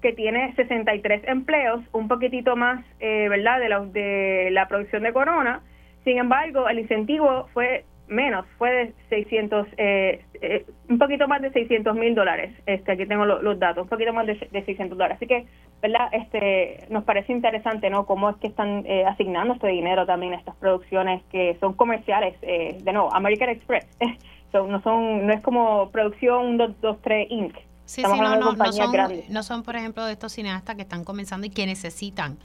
que 0.00 0.12
tiene 0.12 0.52
63 0.56 1.22
empleos, 1.28 1.80
un 1.92 2.08
poquitito 2.08 2.56
más, 2.56 2.84
eh, 2.98 3.28
¿verdad?, 3.28 3.60
de 3.60 3.68
la, 3.68 3.80
de 3.80 4.48
la 4.50 4.66
producción 4.66 5.04
de 5.04 5.12
Corona. 5.12 5.62
Sin 6.04 6.18
embargo, 6.18 6.68
el 6.68 6.80
incentivo 6.80 7.48
fue 7.54 7.84
menos, 8.08 8.46
fue 8.58 8.70
de 8.70 8.94
600, 9.08 9.66
eh, 9.76 10.24
eh, 10.40 10.66
un 10.88 10.98
poquito 10.98 11.26
más 11.28 11.40
de 11.42 11.50
600 11.50 11.94
mil 11.94 12.14
dólares. 12.14 12.54
Este, 12.66 12.92
aquí 12.92 13.06
tengo 13.06 13.24
lo, 13.24 13.42
los 13.42 13.58
datos, 13.58 13.84
un 13.84 13.88
poquito 13.88 14.12
más 14.12 14.26
de, 14.26 14.34
de 14.34 14.64
600 14.64 14.96
dólares. 14.96 15.16
Así 15.16 15.26
que, 15.26 15.46
¿verdad? 15.80 16.08
Este, 16.12 16.86
nos 16.90 17.04
parece 17.04 17.32
interesante, 17.32 17.90
¿no? 17.90 18.06
Cómo 18.06 18.30
es 18.30 18.36
que 18.36 18.48
están 18.48 18.84
eh, 18.86 19.04
asignando 19.04 19.54
este 19.54 19.68
dinero 19.68 20.06
también 20.06 20.34
a 20.34 20.36
estas 20.36 20.56
producciones 20.56 21.22
que 21.30 21.56
son 21.60 21.74
comerciales. 21.74 22.36
Eh, 22.42 22.78
de 22.82 22.92
nuevo, 22.92 23.12
American 23.14 23.48
Express. 23.50 23.86
so, 24.52 24.66
no 24.66 24.82
son, 24.82 25.26
no 25.26 25.32
es 25.32 25.42
como 25.42 25.90
producción 25.90 26.56
223 26.58 27.30
Inc. 27.30 27.56
Sí, 27.84 28.02
sí, 28.02 28.02
no, 28.02 28.16
no, 28.16 28.52
no, 28.52 28.72
son, 28.72 29.10
no 29.28 29.42
son, 29.42 29.62
por 29.64 29.76
ejemplo, 29.76 30.04
de 30.06 30.12
estos 30.12 30.32
cineastas 30.32 30.76
que 30.76 30.82
están 30.82 31.04
comenzando 31.04 31.46
y 31.46 31.50
que 31.50 31.66
necesitan 31.66 32.38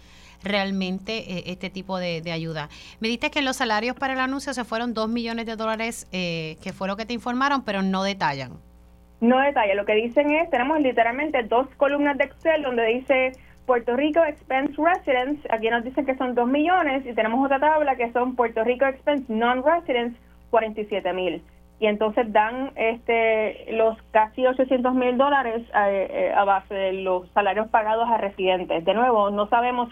realmente 0.44 1.18
eh, 1.18 1.44
este 1.48 1.70
tipo 1.70 1.98
de, 1.98 2.22
ayuda. 2.32 2.70
Me 3.00 3.08
diste 3.08 3.32
que 3.32 3.42
los 3.42 3.58
salarios 3.58 3.96
para 3.96 4.14
el 4.14 4.20
anuncio 4.20 4.54
se 4.54 4.64
fueron 4.64 4.94
2 4.94 5.10
millones 5.10 5.46
de 5.46 5.56
dólares, 5.56 6.08
eh, 6.12 6.58
que 6.62 6.74
fue 6.74 6.88
lo 6.88 6.96
que 6.96 7.06
te 7.06 7.14
informaron, 7.14 7.64
pero 7.64 7.82
no 7.82 8.04
detallan. 8.04 8.54
No 9.22 9.40
detallan, 9.40 9.78
lo 9.78 9.86
que 9.86 9.96
dicen 9.96 10.32
es, 10.32 10.50
tenemos 10.50 10.80
literalmente 10.80 11.44
dos 11.44 11.68
columnas 11.78 12.18
de 12.18 12.26
Excel 12.26 12.62
donde 12.62 12.86
dice 12.86 13.32
Puerto 13.66 13.96
Rico 13.96 14.24
Expense 14.24 14.74
Residents, 14.78 15.42
aquí 15.52 15.70
nos 15.70 15.84
dicen 15.84 16.06
que 16.06 16.16
son 16.16 16.36
2 16.36 16.48
millones, 16.48 17.06
y 17.06 17.14
tenemos 17.14 17.44
otra 17.44 17.60
tabla 17.60 17.96
que 17.96 18.12
son 18.12 18.36
Puerto 18.36 18.64
Rico 18.64 18.86
Expense 18.86 19.26
Non-Residents, 19.28 20.18
47 20.52 21.14
mil 21.14 21.42
y 21.80 21.86
entonces 21.86 22.32
dan 22.32 22.72
este 22.76 23.72
los 23.74 23.98
casi 24.12 24.46
800 24.46 24.94
mil 24.96 25.18
dólares 25.18 25.64
a, 25.74 25.92
eh, 25.92 26.34
a, 26.34 26.44
base 26.44 26.74
de 26.74 26.94
los 26.94 27.30
salarios 27.32 27.68
pagados 27.68 28.10
a 28.10 28.18
residentes. 28.18 28.84
De 28.84 28.94
nuevo, 28.94 29.30
no 29.30 29.48
sabemos 29.48 29.90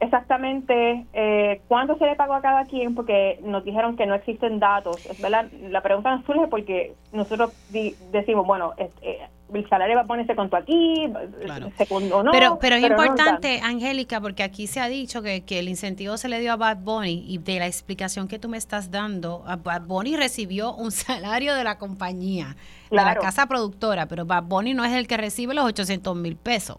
exactamente 0.00 1.06
eh, 1.12 1.60
cuánto 1.68 1.96
se 1.98 2.06
le 2.06 2.16
pagó 2.16 2.34
a 2.34 2.40
cada 2.40 2.64
quien 2.64 2.94
porque 2.94 3.38
nos 3.42 3.64
dijeron 3.64 3.96
que 3.96 4.06
no 4.06 4.14
existen 4.14 4.58
datos. 4.58 5.04
Es 5.06 5.20
verdad, 5.20 5.46
la 5.70 5.80
pregunta 5.80 6.14
nos 6.14 6.24
surge 6.24 6.46
porque 6.48 6.94
nosotros 7.12 7.52
di, 7.70 7.94
decimos, 8.12 8.46
bueno, 8.46 8.74
eh, 8.78 9.26
el 9.52 9.68
salario 9.68 9.96
va 9.96 10.02
a 10.02 10.06
ponerse 10.06 10.36
contó 10.36 10.56
aquí, 10.56 11.10
claro. 11.42 11.70
segundo 11.76 12.22
no. 12.22 12.32
Pero, 12.32 12.58
pero 12.60 12.76
es 12.76 12.82
pero 12.82 12.94
importante, 12.94 13.60
no 13.60 13.66
Angélica, 13.66 14.20
porque 14.20 14.42
aquí 14.42 14.66
se 14.66 14.80
ha 14.80 14.88
dicho 14.88 15.22
que, 15.22 15.44
que, 15.44 15.58
el 15.58 15.68
incentivo 15.68 16.16
se 16.16 16.28
le 16.28 16.38
dio 16.40 16.52
a 16.52 16.56
Bad 16.56 16.78
Bunny 16.78 17.24
y 17.26 17.38
de 17.38 17.58
la 17.58 17.66
explicación 17.66 18.28
que 18.28 18.38
tú 18.38 18.48
me 18.48 18.58
estás 18.58 18.90
dando, 18.90 19.42
a 19.46 19.56
Bad 19.56 19.82
Bunny 19.82 20.16
recibió 20.16 20.74
un 20.74 20.90
salario 20.92 21.54
de 21.54 21.64
la 21.64 21.78
compañía, 21.78 22.56
claro. 22.88 23.08
de 23.08 23.14
la 23.14 23.20
casa 23.20 23.46
productora, 23.46 24.06
pero 24.06 24.26
Bad 24.26 24.44
Bunny 24.44 24.74
no 24.74 24.84
es 24.84 24.92
el 24.92 25.06
que 25.06 25.16
recibe 25.16 25.54
los 25.54 25.64
800 25.64 26.14
mil 26.16 26.36
pesos. 26.36 26.78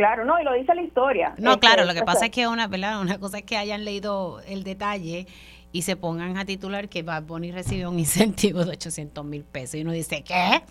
Claro, 0.00 0.24
no, 0.24 0.40
y 0.40 0.44
lo 0.44 0.54
dice 0.54 0.74
la 0.74 0.80
historia. 0.80 1.34
No, 1.36 1.60
claro, 1.60 1.84
lo 1.84 1.92
que 1.92 2.00
pasa 2.00 2.24
es 2.24 2.30
que 2.30 2.48
una, 2.48 2.68
¿verdad? 2.68 3.02
una 3.02 3.18
cosa 3.18 3.36
es 3.36 3.44
que 3.44 3.58
hayan 3.58 3.84
leído 3.84 4.40
el 4.48 4.64
detalle 4.64 5.26
y 5.72 5.82
se 5.82 5.94
pongan 5.94 6.38
a 6.38 6.46
titular 6.46 6.88
que 6.88 7.02
Bad 7.02 7.24
Bunny 7.24 7.52
recibió 7.52 7.90
un 7.90 7.98
incentivo 7.98 8.64
de 8.64 8.70
800 8.70 9.22
mil 9.26 9.44
pesos. 9.44 9.74
Y 9.74 9.82
uno 9.82 9.92
dice, 9.92 10.24
¿qué? 10.24 10.62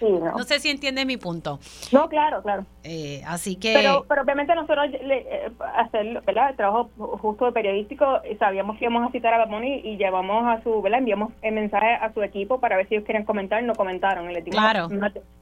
no. 0.00 0.36
sé 0.40 0.58
si 0.58 0.68
entiende 0.68 1.04
mi 1.04 1.16
punto. 1.16 1.60
No, 1.92 2.08
claro, 2.08 2.42
claro. 2.42 2.66
Eh, 2.82 3.22
así 3.24 3.54
que... 3.54 3.72
Pero, 3.72 4.04
pero 4.08 4.22
obviamente 4.22 4.52
nosotros 4.56 4.86
eh, 4.92 5.52
hacer 5.76 6.20
¿verdad? 6.22 6.50
el 6.50 6.56
trabajo 6.56 6.90
justo 6.96 7.44
de 7.44 7.52
periodístico, 7.52 8.20
sabíamos 8.40 8.78
que 8.78 8.86
íbamos 8.86 9.08
a 9.08 9.12
citar 9.12 9.32
a 9.32 9.38
Bad 9.38 9.50
Bunny 9.50 9.80
y 9.84 9.96
llevamos 9.96 10.44
a 10.44 10.60
su, 10.64 10.82
¿verdad? 10.82 10.98
enviamos 10.98 11.32
el 11.42 11.54
mensaje 11.54 11.94
a 11.94 12.12
su 12.12 12.20
equipo 12.24 12.58
para 12.58 12.76
ver 12.76 12.88
si 12.88 12.96
ellos 12.96 13.06
querían 13.06 13.24
comentar, 13.24 13.62
no 13.62 13.76
comentaron. 13.76 14.32
Le 14.32 14.42
claro. 14.42 14.88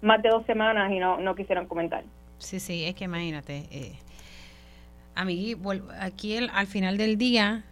Más, 0.02 0.22
de 0.22 0.28
dos 0.28 0.44
semanas 0.44 0.92
y 0.92 0.98
no, 0.98 1.16
no 1.16 1.34
quisieron 1.34 1.64
comentar. 1.64 2.04
Sí, 2.38 2.60
sí, 2.60 2.84
es 2.84 2.94
que 2.94 3.04
imagínate. 3.04 3.66
Eh, 3.70 3.96
a 5.14 5.24
mí, 5.24 5.56
aquí 6.00 6.36
al 6.36 6.66
final 6.66 6.96
del 6.98 7.16
día 7.16 7.64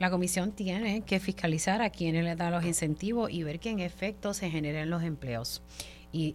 la 0.00 0.10
comisión 0.10 0.52
tiene 0.52 1.02
que 1.02 1.20
fiscalizar 1.20 1.82
a 1.82 1.90
quienes 1.90 2.24
le 2.24 2.34
da 2.34 2.50
los 2.50 2.64
incentivos 2.64 3.30
y 3.30 3.42
ver 3.42 3.60
que 3.60 3.70
en 3.70 3.80
efecto 3.80 4.34
se 4.34 4.50
generen 4.50 4.90
los 4.90 5.02
empleos. 5.02 5.62
Y 6.10 6.34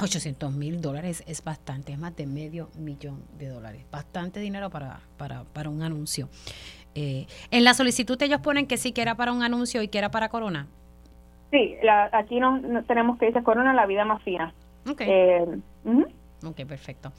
800 0.00 0.52
mil 0.52 0.80
dólares 0.80 1.22
es 1.26 1.44
bastante, 1.44 1.92
es 1.92 1.98
más 1.98 2.14
de 2.16 2.26
medio 2.26 2.70
millón 2.78 3.24
de 3.38 3.48
dólares. 3.48 3.84
Bastante 3.90 4.40
dinero 4.40 4.70
para, 4.70 5.00
para, 5.16 5.44
para 5.44 5.68
un 5.68 5.82
anuncio. 5.82 6.28
Eh, 6.94 7.26
en 7.50 7.64
la 7.64 7.74
solicitud 7.74 8.20
ellos 8.22 8.40
ponen 8.40 8.66
que 8.66 8.76
sí 8.76 8.92
que 8.92 9.02
era 9.02 9.16
para 9.16 9.32
un 9.32 9.42
anuncio 9.42 9.82
y 9.82 9.88
que 9.88 9.98
era 9.98 10.10
para 10.10 10.28
Corona. 10.28 10.68
Sí, 11.50 11.74
aquí 12.12 12.40
no, 12.40 12.82
tenemos 12.84 13.18
que 13.18 13.26
dice 13.26 13.42
Corona 13.42 13.74
la 13.74 13.86
vida 13.86 14.04
más 14.04 14.22
fina. 14.22 14.54
Okay. 14.88 15.08
Eh, 15.10 15.46
Ok, 16.44 16.64
perfecto. 16.66 17.12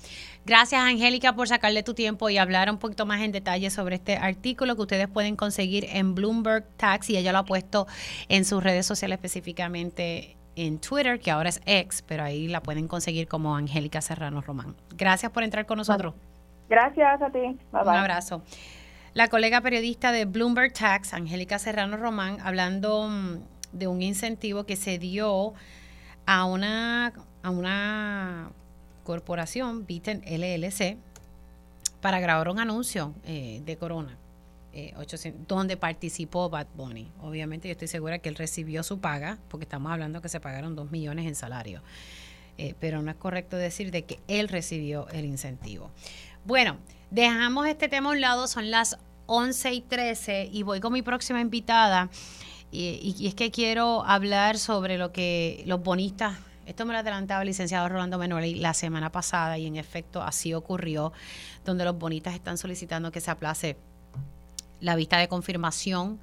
Gracias, 0.46 0.82
Angélica, 0.82 1.34
por 1.34 1.48
sacarle 1.48 1.84
tu 1.84 1.94
tiempo 1.94 2.30
y 2.30 2.38
hablar 2.38 2.70
un 2.70 2.78
poquito 2.78 3.06
más 3.06 3.22
en 3.22 3.32
detalle 3.32 3.70
sobre 3.70 3.96
este 3.96 4.18
artículo 4.18 4.76
que 4.76 4.82
ustedes 4.82 5.08
pueden 5.08 5.36
conseguir 5.36 5.86
en 5.90 6.16
Bloomberg 6.16 6.66
Tax 6.78 7.10
y 7.10 7.18
ella 7.18 7.32
lo 7.32 7.40
ha 7.40 7.46
puesto 7.46 7.88
en 8.30 8.46
sus 8.46 8.64
redes 8.64 8.86
sociales 8.86 9.18
específicamente 9.18 10.38
en 10.56 10.80
Twitter, 10.80 11.20
que 11.20 11.32
ahora 11.32 11.50
es 11.50 11.62
ex, 11.66 12.02
pero 12.04 12.24
ahí 12.24 12.48
la 12.48 12.62
pueden 12.62 12.88
conseguir 12.88 13.28
como 13.28 13.56
Angélica 13.56 14.02
Serrano 14.02 14.42
Román. 14.42 14.76
Gracias 14.96 15.32
por 15.32 15.44
entrar 15.44 15.66
con 15.66 15.78
nosotros. 15.78 16.14
Gracias 16.70 17.22
a 17.22 17.30
ti. 17.30 17.40
Bye 17.40 17.58
bye. 17.72 17.82
Un 17.84 17.96
abrazo. 17.96 18.44
La 19.14 19.28
colega 19.28 19.62
periodista 19.62 20.12
de 20.12 20.26
Bloomberg 20.26 20.74
Tax, 20.74 21.14
Angélica 21.14 21.60
Serrano 21.60 21.98
Román, 21.98 22.38
hablando 22.44 23.08
mm, 23.08 23.38
de 23.72 23.88
un 23.88 24.02
incentivo 24.02 24.66
que 24.66 24.76
se 24.76 24.98
dio 24.98 25.54
a 26.26 26.46
una, 26.46 27.14
a 27.44 27.50
una 27.50 28.52
corporación, 29.04 29.86
Viten 29.86 30.24
LLC, 30.26 30.98
para 32.02 32.20
grabar 32.20 32.50
un 32.50 32.60
anuncio 32.60 33.14
eh, 33.26 33.62
de 33.66 33.78
Corona, 33.78 34.18
eh, 34.74 34.94
donde 35.48 35.78
participó 35.78 36.50
Bad 36.50 36.68
Bunny. 36.76 37.10
Obviamente 37.22 37.68
yo 37.68 37.74
estoy 37.74 37.88
segura 37.88 38.20
que 38.20 38.30
él 38.30 38.36
recibió 38.36 38.84
su 38.84 39.00
paga, 39.00 39.38
porque 39.48 39.64
estamos 39.64 39.92
hablando 39.92 40.22
que 40.22 40.30
se 40.30 40.40
pagaron 40.40 40.76
dos 40.76 40.92
millones 40.92 41.28
en 41.28 41.36
salario. 41.36 41.82
Eh, 42.58 42.76
pero 42.80 43.02
no 43.02 43.10
es 43.10 43.18
correcto 43.18 43.58
decir 43.58 43.90
de 43.90 44.04
que 44.04 44.20
él 44.28 44.48
recibió 44.48 45.08
el 45.10 45.26
incentivo. 45.26 45.90
Bueno, 46.46 46.78
dejamos 47.10 47.68
este 47.68 47.88
tema 47.88 48.10
a 48.10 48.12
un 48.14 48.22
lado, 48.22 48.48
son 48.48 48.70
las 48.70 48.98
11 49.26 49.74
y 49.74 49.82
13 49.82 50.50
y 50.52 50.64
voy 50.64 50.80
con 50.80 50.94
mi 50.94 51.02
próxima 51.02 51.40
invitada. 51.40 52.10
Y 52.70 53.28
es 53.28 53.36
que 53.36 53.52
quiero 53.52 54.04
hablar 54.04 54.58
sobre 54.58 54.98
lo 54.98 55.12
que 55.12 55.64
los 55.68 55.84
bonistas 55.84 56.38
esto 56.66 56.86
me 56.86 56.94
lo 56.94 57.00
adelantaba 57.00 57.42
el 57.42 57.48
licenciado 57.48 57.90
Rolando 57.90 58.18
Menuel 58.18 58.62
la 58.62 58.74
semana 58.74 59.12
pasada 59.12 59.58
y 59.58 59.66
en 59.66 59.76
efecto 59.76 60.22
así 60.22 60.54
ocurrió, 60.54 61.14
donde 61.66 61.86
los 61.86 61.98
bonitas 61.98 62.34
están 62.34 62.58
solicitando 62.58 63.12
que 63.12 63.22
se 63.22 63.32
aplace 63.32 63.78
la 64.80 64.96
vista 64.96 65.18
de 65.18 65.28
confirmación 65.28 66.20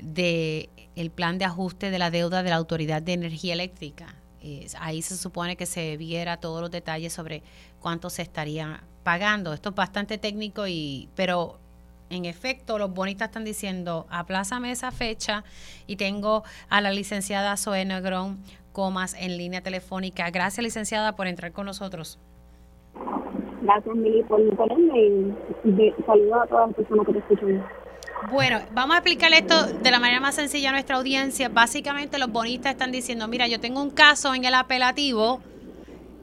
del 0.00 0.68
el 0.96 1.10
plan 1.10 1.38
de 1.38 1.44
ajuste 1.44 1.90
de 1.90 1.98
la 1.98 2.10
deuda 2.10 2.42
de 2.42 2.50
la 2.50 2.56
Autoridad 2.56 3.02
de 3.02 3.14
Energía 3.14 3.54
Eléctrica. 3.54 4.14
ahí 4.78 5.02
se 5.02 5.16
supone 5.16 5.56
que 5.56 5.66
se 5.66 5.96
viera 5.96 6.36
todos 6.36 6.60
los 6.60 6.70
detalles 6.70 7.12
sobre 7.12 7.42
cuánto 7.80 8.10
se 8.10 8.22
estaría 8.22 8.82
pagando. 9.02 9.52
Esto 9.52 9.70
es 9.70 9.74
bastante 9.74 10.18
técnico, 10.18 10.66
y 10.66 11.08
pero 11.14 11.58
en 12.10 12.26
efecto, 12.26 12.78
los 12.78 12.92
bonitas 12.92 13.28
están 13.28 13.44
diciendo, 13.44 14.06
aplázame 14.10 14.70
esa 14.70 14.92
fecha 14.92 15.42
y 15.86 15.96
tengo 15.96 16.44
a 16.68 16.80
la 16.80 16.92
licenciada 16.92 17.56
Zoe 17.56 17.84
Negrón 17.84 18.38
Comas 18.74 19.14
en 19.14 19.38
línea 19.38 19.62
telefónica. 19.62 20.28
Gracias, 20.30 20.62
licenciada, 20.62 21.16
por 21.16 21.28
entrar 21.28 21.52
con 21.52 21.64
nosotros. 21.64 22.18
Gracias, 23.62 23.96
Mili, 23.96 24.22
por 24.24 24.40
tenerme 24.40 25.34
y 25.64 25.94
saludos 26.04 26.42
a 26.42 26.46
todas 26.46 26.66
las 26.66 26.76
personas 26.76 27.06
que 27.06 27.12
te 27.14 27.18
escuchan. 27.20 27.66
Bueno, 28.30 28.60
vamos 28.72 28.96
a 28.96 28.98
explicar 28.98 29.32
esto 29.32 29.66
de 29.66 29.90
la 29.90 30.00
manera 30.00 30.20
más 30.20 30.34
sencilla 30.34 30.70
a 30.70 30.72
nuestra 30.72 30.96
audiencia. 30.96 31.48
Básicamente 31.48 32.18
los 32.18 32.30
bonistas 32.30 32.72
están 32.72 32.92
diciendo, 32.92 33.28
mira, 33.28 33.46
yo 33.46 33.60
tengo 33.60 33.80
un 33.80 33.90
caso 33.90 34.34
en 34.34 34.44
el 34.44 34.54
apelativo, 34.54 35.40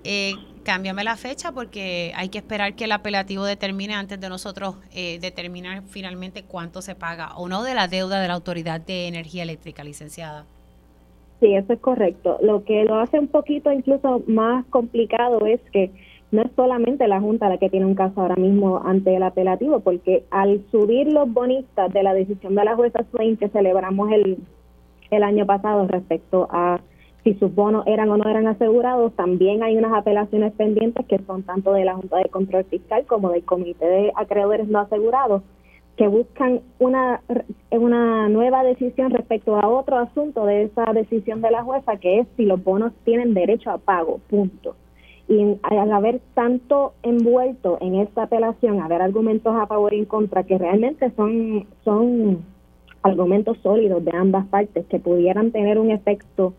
eh, 0.03 0.33
cámbiame 0.63 1.03
la 1.03 1.15
fecha 1.15 1.51
porque 1.51 2.11
hay 2.15 2.29
que 2.29 2.39
esperar 2.39 2.75
que 2.75 2.83
el 2.83 2.91
apelativo 2.91 3.45
determine 3.45 3.93
antes 3.95 4.19
de 4.19 4.29
nosotros 4.29 4.75
eh, 4.91 5.19
determinar 5.19 5.83
finalmente 5.89 6.43
cuánto 6.43 6.81
se 6.81 6.95
paga 6.95 7.35
o 7.35 7.47
no 7.47 7.63
de 7.63 7.73
la 7.73 7.87
deuda 7.87 8.19
de 8.19 8.27
la 8.27 8.33
Autoridad 8.33 8.81
de 8.81 9.07
Energía 9.07 9.43
Eléctrica, 9.43 9.83
licenciada. 9.83 10.45
Sí, 11.41 11.55
eso 11.55 11.73
es 11.73 11.79
correcto. 11.79 12.37
Lo 12.41 12.63
que 12.63 12.85
lo 12.85 12.95
hace 12.99 13.19
un 13.19 13.27
poquito 13.27 13.71
incluso 13.71 14.21
más 14.27 14.63
complicado 14.67 15.43
es 15.47 15.59
que 15.73 15.91
no 16.31 16.43
es 16.43 16.51
solamente 16.55 17.07
la 17.07 17.19
Junta 17.19 17.49
la 17.49 17.57
que 17.57 17.69
tiene 17.69 17.87
un 17.87 17.95
caso 17.95 18.21
ahora 18.21 18.35
mismo 18.35 18.79
ante 18.85 19.15
el 19.15 19.23
apelativo, 19.23 19.79
porque 19.79 20.23
al 20.29 20.63
subir 20.71 21.11
los 21.11 21.33
bonistas 21.33 21.91
de 21.91 22.03
la 22.03 22.13
decisión 22.13 22.53
de 22.53 22.63
la 22.63 22.75
jueza 22.75 23.03
Swain 23.11 23.37
que 23.37 23.49
celebramos 23.49 24.11
el, 24.11 24.37
el 25.09 25.23
año 25.23 25.47
pasado 25.47 25.87
respecto 25.87 26.47
a 26.51 26.79
si 27.23 27.33
sus 27.33 27.53
bonos 27.53 27.85
eran 27.87 28.09
o 28.09 28.17
no 28.17 28.29
eran 28.29 28.47
asegurados, 28.47 29.13
también 29.15 29.63
hay 29.63 29.77
unas 29.77 29.93
apelaciones 29.93 30.53
pendientes 30.53 31.05
que 31.07 31.19
son 31.25 31.41
tanto 31.41 31.73
de 31.73 31.85
la 31.85 31.95
Junta 31.95 32.17
de 32.17 32.29
Control 32.29 32.65
Fiscal 32.65 33.05
como 33.07 33.31
del 33.31 33.43
Comité 33.43 33.85
de 33.85 34.11
Acreedores 34.15 34.67
No 34.67 34.79
Asegurados, 34.79 35.41
que 36.01 36.07
buscan 36.07 36.61
una, 36.79 37.21
una 37.69 38.27
nueva 38.27 38.63
decisión 38.63 39.11
respecto 39.11 39.55
a 39.55 39.67
otro 39.67 39.99
asunto 39.99 40.47
de 40.47 40.63
esa 40.63 40.91
decisión 40.93 41.41
de 41.41 41.51
la 41.51 41.61
jueza, 41.61 41.97
que 41.97 42.17
es 42.17 42.27
si 42.35 42.45
los 42.45 42.63
bonos 42.63 42.91
tienen 43.05 43.35
derecho 43.35 43.69
a 43.69 43.77
pago, 43.77 44.19
punto. 44.27 44.75
Y 45.27 45.59
al 45.61 45.91
haber 45.91 46.19
tanto 46.33 46.93
envuelto 47.03 47.77
en 47.81 47.93
esta 47.93 48.23
apelación, 48.23 48.81
haber 48.81 49.03
argumentos 49.03 49.55
a 49.55 49.67
favor 49.67 49.93
y 49.93 49.99
en 49.99 50.05
contra, 50.05 50.41
que 50.41 50.57
realmente 50.57 51.11
son, 51.15 51.67
son 51.83 52.45
argumentos 53.03 53.59
sólidos 53.61 54.03
de 54.03 54.17
ambas 54.17 54.47
partes, 54.47 54.87
que 54.87 54.97
pudieran 54.97 55.51
tener 55.51 55.77
un 55.77 55.91
efecto 55.91 56.53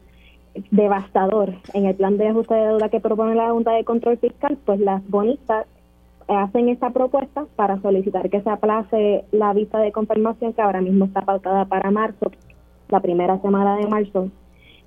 devastador 0.70 1.54
en 1.74 1.86
el 1.86 1.96
plan 1.96 2.16
de 2.16 2.28
ajuste 2.28 2.54
de 2.54 2.68
deuda 2.68 2.90
que 2.90 3.00
propone 3.00 3.34
la 3.34 3.50
Junta 3.50 3.72
de 3.72 3.82
Control 3.82 4.18
Fiscal, 4.18 4.56
pues 4.64 4.78
las 4.78 5.02
bonistas 5.08 5.66
hacen 6.28 6.68
esta 6.68 6.90
propuesta 6.90 7.46
para 7.56 7.80
solicitar 7.80 8.30
que 8.30 8.40
se 8.42 8.50
aplace 8.50 9.24
la 9.32 9.52
vista 9.52 9.78
de 9.78 9.92
confirmación 9.92 10.52
que 10.52 10.62
ahora 10.62 10.80
mismo 10.80 11.06
está 11.06 11.22
pautada 11.22 11.64
para 11.66 11.90
marzo, 11.90 12.30
la 12.88 13.00
primera 13.00 13.40
semana 13.40 13.76
de 13.76 13.86
marzo, 13.86 14.28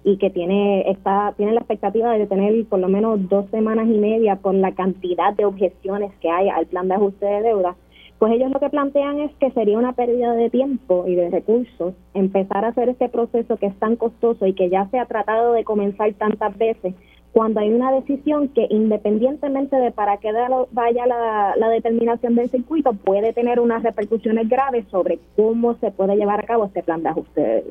y 0.03 0.17
que 0.17 0.29
tiene 0.29 0.89
está 0.89 1.33
tiene 1.35 1.53
la 1.53 1.61
expectativa 1.61 2.11
de 2.13 2.27
tener 2.27 2.65
por 2.67 2.79
lo 2.79 2.87
menos 2.87 3.27
dos 3.27 3.49
semanas 3.49 3.87
y 3.87 3.97
media 3.97 4.35
por 4.35 4.53
la 4.53 4.73
cantidad 4.73 5.33
de 5.33 5.45
objeciones 5.45 6.13
que 6.21 6.29
hay 6.29 6.47
al 6.47 6.67
plan 6.67 6.87
de 6.87 6.95
ajuste 6.95 7.25
de 7.25 7.41
deuda. 7.41 7.75
Pues 8.19 8.31
ellos 8.31 8.51
lo 8.51 8.59
que 8.59 8.69
plantean 8.69 9.19
es 9.19 9.31
que 9.39 9.51
sería 9.51 9.77
una 9.77 9.93
pérdida 9.93 10.33
de 10.33 10.49
tiempo 10.49 11.05
y 11.07 11.15
de 11.15 11.29
recursos 11.29 11.95
empezar 12.13 12.63
a 12.63 12.69
hacer 12.69 12.87
este 12.87 13.09
proceso 13.09 13.57
que 13.57 13.65
es 13.65 13.75
tan 13.77 13.97
costoso 13.97 14.45
y 14.45 14.53
que 14.53 14.69
ya 14.69 14.87
se 14.89 14.99
ha 14.99 15.05
tratado 15.05 15.51
de 15.53 15.65
comenzar 15.65 16.13
tantas 16.13 16.55
veces 16.57 16.93
cuando 17.35 17.59
hay 17.59 17.69
una 17.69 17.91
decisión 17.91 18.47
que 18.47 18.65
independientemente 18.69 19.75
de 19.75 19.91
para 19.91 20.15
qué 20.19 20.31
vaya 20.71 21.05
la, 21.05 21.69
determinación 21.69 22.33
del 22.33 22.49
circuito, 22.49 22.93
puede 22.93 23.33
tener 23.33 23.59
unas 23.59 23.83
repercusiones 23.83 24.47
graves 24.47 24.85
sobre 24.89 25.19
cómo 25.35 25.75
se 25.79 25.91
puede 25.91 26.15
llevar 26.15 26.39
a 26.39 26.47
cabo 26.47 26.63
este 26.63 26.81
plan 26.81 27.03
de 27.03 27.09
ajuste 27.09 27.65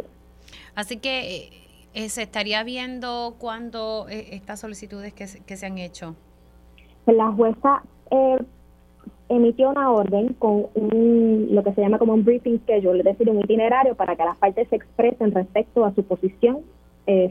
Así 0.75 0.99
que 0.99 1.49
eh, 1.95 2.09
se 2.11 2.25
estaría 2.25 2.63
viendo 2.63 3.37
cuando 3.39 4.07
eh, 4.11 4.35
estas 4.35 4.61
solicitudes 4.61 5.15
que, 5.15 5.27
se 5.27 5.65
han 5.67 5.79
hecho. 5.79 6.15
La 7.07 7.33
jueza 7.33 7.83
eh, 8.11 8.37
emitió 9.31 9.71
una 9.71 9.91
orden 9.91 10.35
con 10.35 10.67
un, 10.75 11.49
lo 11.53 11.65
que 11.65 11.73
se 11.73 11.81
llama 11.81 11.99
como 11.99 12.13
un 12.13 12.23
briefing 12.23 12.59
schedule, 12.65 12.99
es 12.99 13.05
decir, 13.07 13.31
un 13.31 13.41
itinerario 13.41 13.95
para 13.95 14.15
que 14.15 14.25
las 14.25 14.37
partes 14.37 14.69
se 14.69 14.77
expresen 14.77 15.33
respecto 15.33 15.87
a 15.87 15.95
su 15.95 16.03
posición 16.03 16.59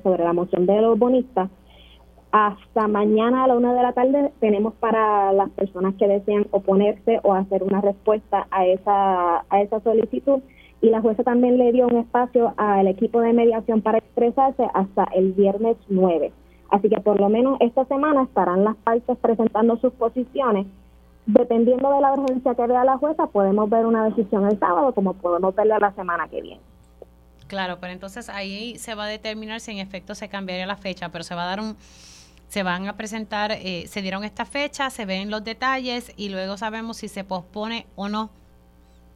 sobre 0.03 0.23
la 0.23 0.33
moción 0.33 0.67
de 0.67 0.79
los 0.81 0.99
bonistas 0.99 1.49
hasta 2.33 2.87
mañana 2.87 3.43
a 3.43 3.47
la 3.47 3.55
una 3.55 3.75
de 3.75 3.83
la 3.83 3.93
tarde 3.93 4.33
tenemos 4.39 4.73
para 4.79 5.31
las 5.33 5.51
personas 5.51 5.93
que 5.99 6.07
desean 6.07 6.47
oponerse 6.49 7.19
o 7.21 7.35
hacer 7.35 7.61
una 7.61 7.79
respuesta 7.79 8.47
a 8.49 8.65
esa, 8.65 9.45
a 9.47 9.61
esa 9.61 9.79
solicitud. 9.81 10.41
Y 10.81 10.89
la 10.89 10.99
jueza 10.99 11.23
también 11.23 11.59
le 11.59 11.71
dio 11.71 11.85
un 11.85 11.97
espacio 11.97 12.55
al 12.57 12.87
equipo 12.87 13.21
de 13.21 13.33
mediación 13.33 13.83
para 13.83 13.99
expresarse 13.99 14.63
hasta 14.73 15.03
el 15.13 15.33
viernes 15.33 15.77
9. 15.89 16.33
Así 16.71 16.89
que 16.89 16.99
por 17.01 17.21
lo 17.21 17.29
menos 17.29 17.57
esta 17.61 17.85
semana 17.85 18.23
estarán 18.23 18.63
las 18.63 18.77
partes 18.77 19.15
presentando 19.19 19.77
sus 19.77 19.93
posiciones. 19.93 20.65
Dependiendo 21.27 21.93
de 21.93 22.01
la 22.01 22.13
urgencia 22.13 22.55
que 22.55 22.65
vea 22.65 22.83
la 22.83 22.97
jueza, 22.97 23.27
podemos 23.27 23.69
ver 23.69 23.85
una 23.85 24.05
decisión 24.05 24.47
el 24.47 24.57
sábado 24.57 24.91
como 24.95 25.13
podemos 25.13 25.53
verla 25.53 25.77
la 25.77 25.93
semana 25.93 26.27
que 26.29 26.41
viene. 26.41 26.61
Claro, 27.45 27.77
pero 27.79 27.93
entonces 27.93 28.27
ahí 28.29 28.75
se 28.79 28.95
va 28.95 29.03
a 29.03 29.07
determinar 29.07 29.59
si 29.59 29.69
en 29.69 29.77
efecto 29.77 30.15
se 30.15 30.29
cambiaría 30.29 30.65
la 30.65 30.77
fecha, 30.77 31.09
pero 31.09 31.23
se 31.23 31.35
va 31.35 31.43
a 31.43 31.47
dar 31.47 31.59
un, 31.59 31.75
se 32.53 32.61
van 32.61 32.87
a 32.87 32.93
presentar, 32.95 33.51
eh, 33.51 33.85
se 33.87 34.03
dieron 34.03 34.23
esta 34.23 34.45
fecha, 34.45 34.91
se 34.91 35.07
ven 35.07 35.31
los 35.31 35.43
detalles 35.43 36.13
y 36.15 36.29
luego 36.29 36.55
sabemos 36.55 36.97
si 36.97 37.07
se 37.07 37.23
pospone 37.23 37.87
o 37.95 38.09
no. 38.09 38.29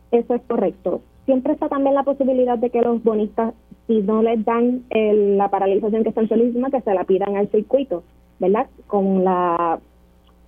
Eso 0.09 0.33
es 0.33 0.41
correcto. 0.47 1.01
Siempre 1.25 1.53
está 1.53 1.69
también 1.69 1.93
la 1.93 2.01
posibilidad 2.01 2.57
de 2.57 2.71
que 2.71 2.81
los 2.81 3.03
bonistas, 3.03 3.53
si 3.85 4.01
no 4.01 4.23
les 4.23 4.43
dan 4.43 4.85
la 4.89 5.49
paralización 5.49 6.01
que 6.01 6.09
están 6.09 6.27
solicitando, 6.27 6.71
que 6.71 6.81
se 6.81 6.95
la 6.95 7.03
pidan 7.03 7.37
al 7.37 7.47
circuito, 7.51 8.01
¿verdad? 8.39 8.65
Con 8.87 9.23
la 9.23 9.79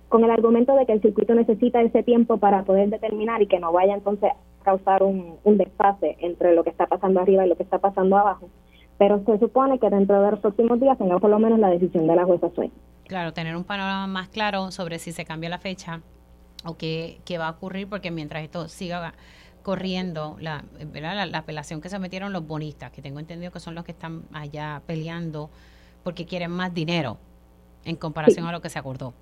con 0.08 0.24
el 0.24 0.30
argumento 0.32 0.74
de 0.74 0.84
que 0.84 0.92
el 0.94 1.00
circuito 1.00 1.36
necesita 1.36 1.80
ese 1.82 2.02
tiempo 2.02 2.38
para 2.38 2.64
poder 2.64 2.90
determinar 2.90 3.40
y 3.40 3.46
que 3.46 3.60
no 3.60 3.70
vaya 3.70 3.94
entonces 3.94 4.32
causar 4.64 5.04
un, 5.04 5.36
un 5.44 5.56
desfase 5.58 6.16
entre 6.18 6.56
lo 6.56 6.64
que 6.64 6.70
está 6.70 6.88
pasando 6.88 7.20
arriba 7.20 7.46
y 7.46 7.48
lo 7.48 7.56
que 7.56 7.62
está 7.62 7.78
pasando 7.78 8.18
abajo. 8.18 8.48
Pero 9.00 9.24
se 9.24 9.38
supone 9.38 9.78
que 9.78 9.88
dentro 9.88 10.22
de 10.22 10.32
los 10.32 10.40
próximos 10.40 10.78
días 10.78 10.98
tenga 10.98 11.18
por 11.18 11.30
lo 11.30 11.38
menos 11.38 11.58
la 11.58 11.70
decisión 11.70 12.06
de 12.06 12.14
la 12.14 12.26
jueza 12.26 12.50
Swain. 12.54 12.70
Claro, 13.06 13.32
tener 13.32 13.56
un 13.56 13.64
panorama 13.64 14.06
más 14.06 14.28
claro 14.28 14.70
sobre 14.70 14.98
si 14.98 15.12
se 15.12 15.24
cambia 15.24 15.48
la 15.48 15.56
fecha 15.56 16.02
o 16.66 16.76
qué, 16.76 17.16
qué 17.24 17.38
va 17.38 17.48
a 17.48 17.52
ocurrir, 17.52 17.88
porque 17.88 18.10
mientras 18.10 18.42
esto 18.42 18.68
siga 18.68 19.14
corriendo, 19.62 20.36
la, 20.38 20.64
¿verdad? 20.92 21.26
la, 21.26 21.38
apelación 21.38 21.80
que 21.80 21.88
se 21.88 21.98
metieron 21.98 22.34
los 22.34 22.46
bonistas, 22.46 22.90
que 22.90 23.00
tengo 23.00 23.20
entendido 23.20 23.50
que 23.50 23.58
son 23.58 23.74
los 23.74 23.84
que 23.84 23.92
están 23.92 24.24
allá 24.34 24.82
peleando 24.86 25.48
porque 26.04 26.26
quieren 26.26 26.50
más 26.50 26.74
dinero 26.74 27.16
en 27.86 27.96
comparación 27.96 28.44
a 28.44 28.52
lo 28.52 28.60
que 28.60 28.68
se 28.68 28.78
acordó. 28.78 29.14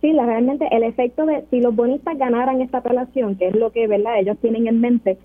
Sí, 0.00 0.10
realmente 0.14 0.66
el 0.74 0.84
efecto 0.84 1.26
de 1.26 1.44
si 1.50 1.60
los 1.60 1.76
bonistas 1.76 2.16
ganaran 2.16 2.62
esta 2.62 2.78
apelación, 2.78 3.36
que 3.36 3.48
es 3.48 3.54
lo 3.54 3.72
que 3.72 3.86
verdad 3.86 4.18
ellos 4.18 4.38
tienen 4.40 4.68
en 4.68 4.80
mente, 4.80 5.18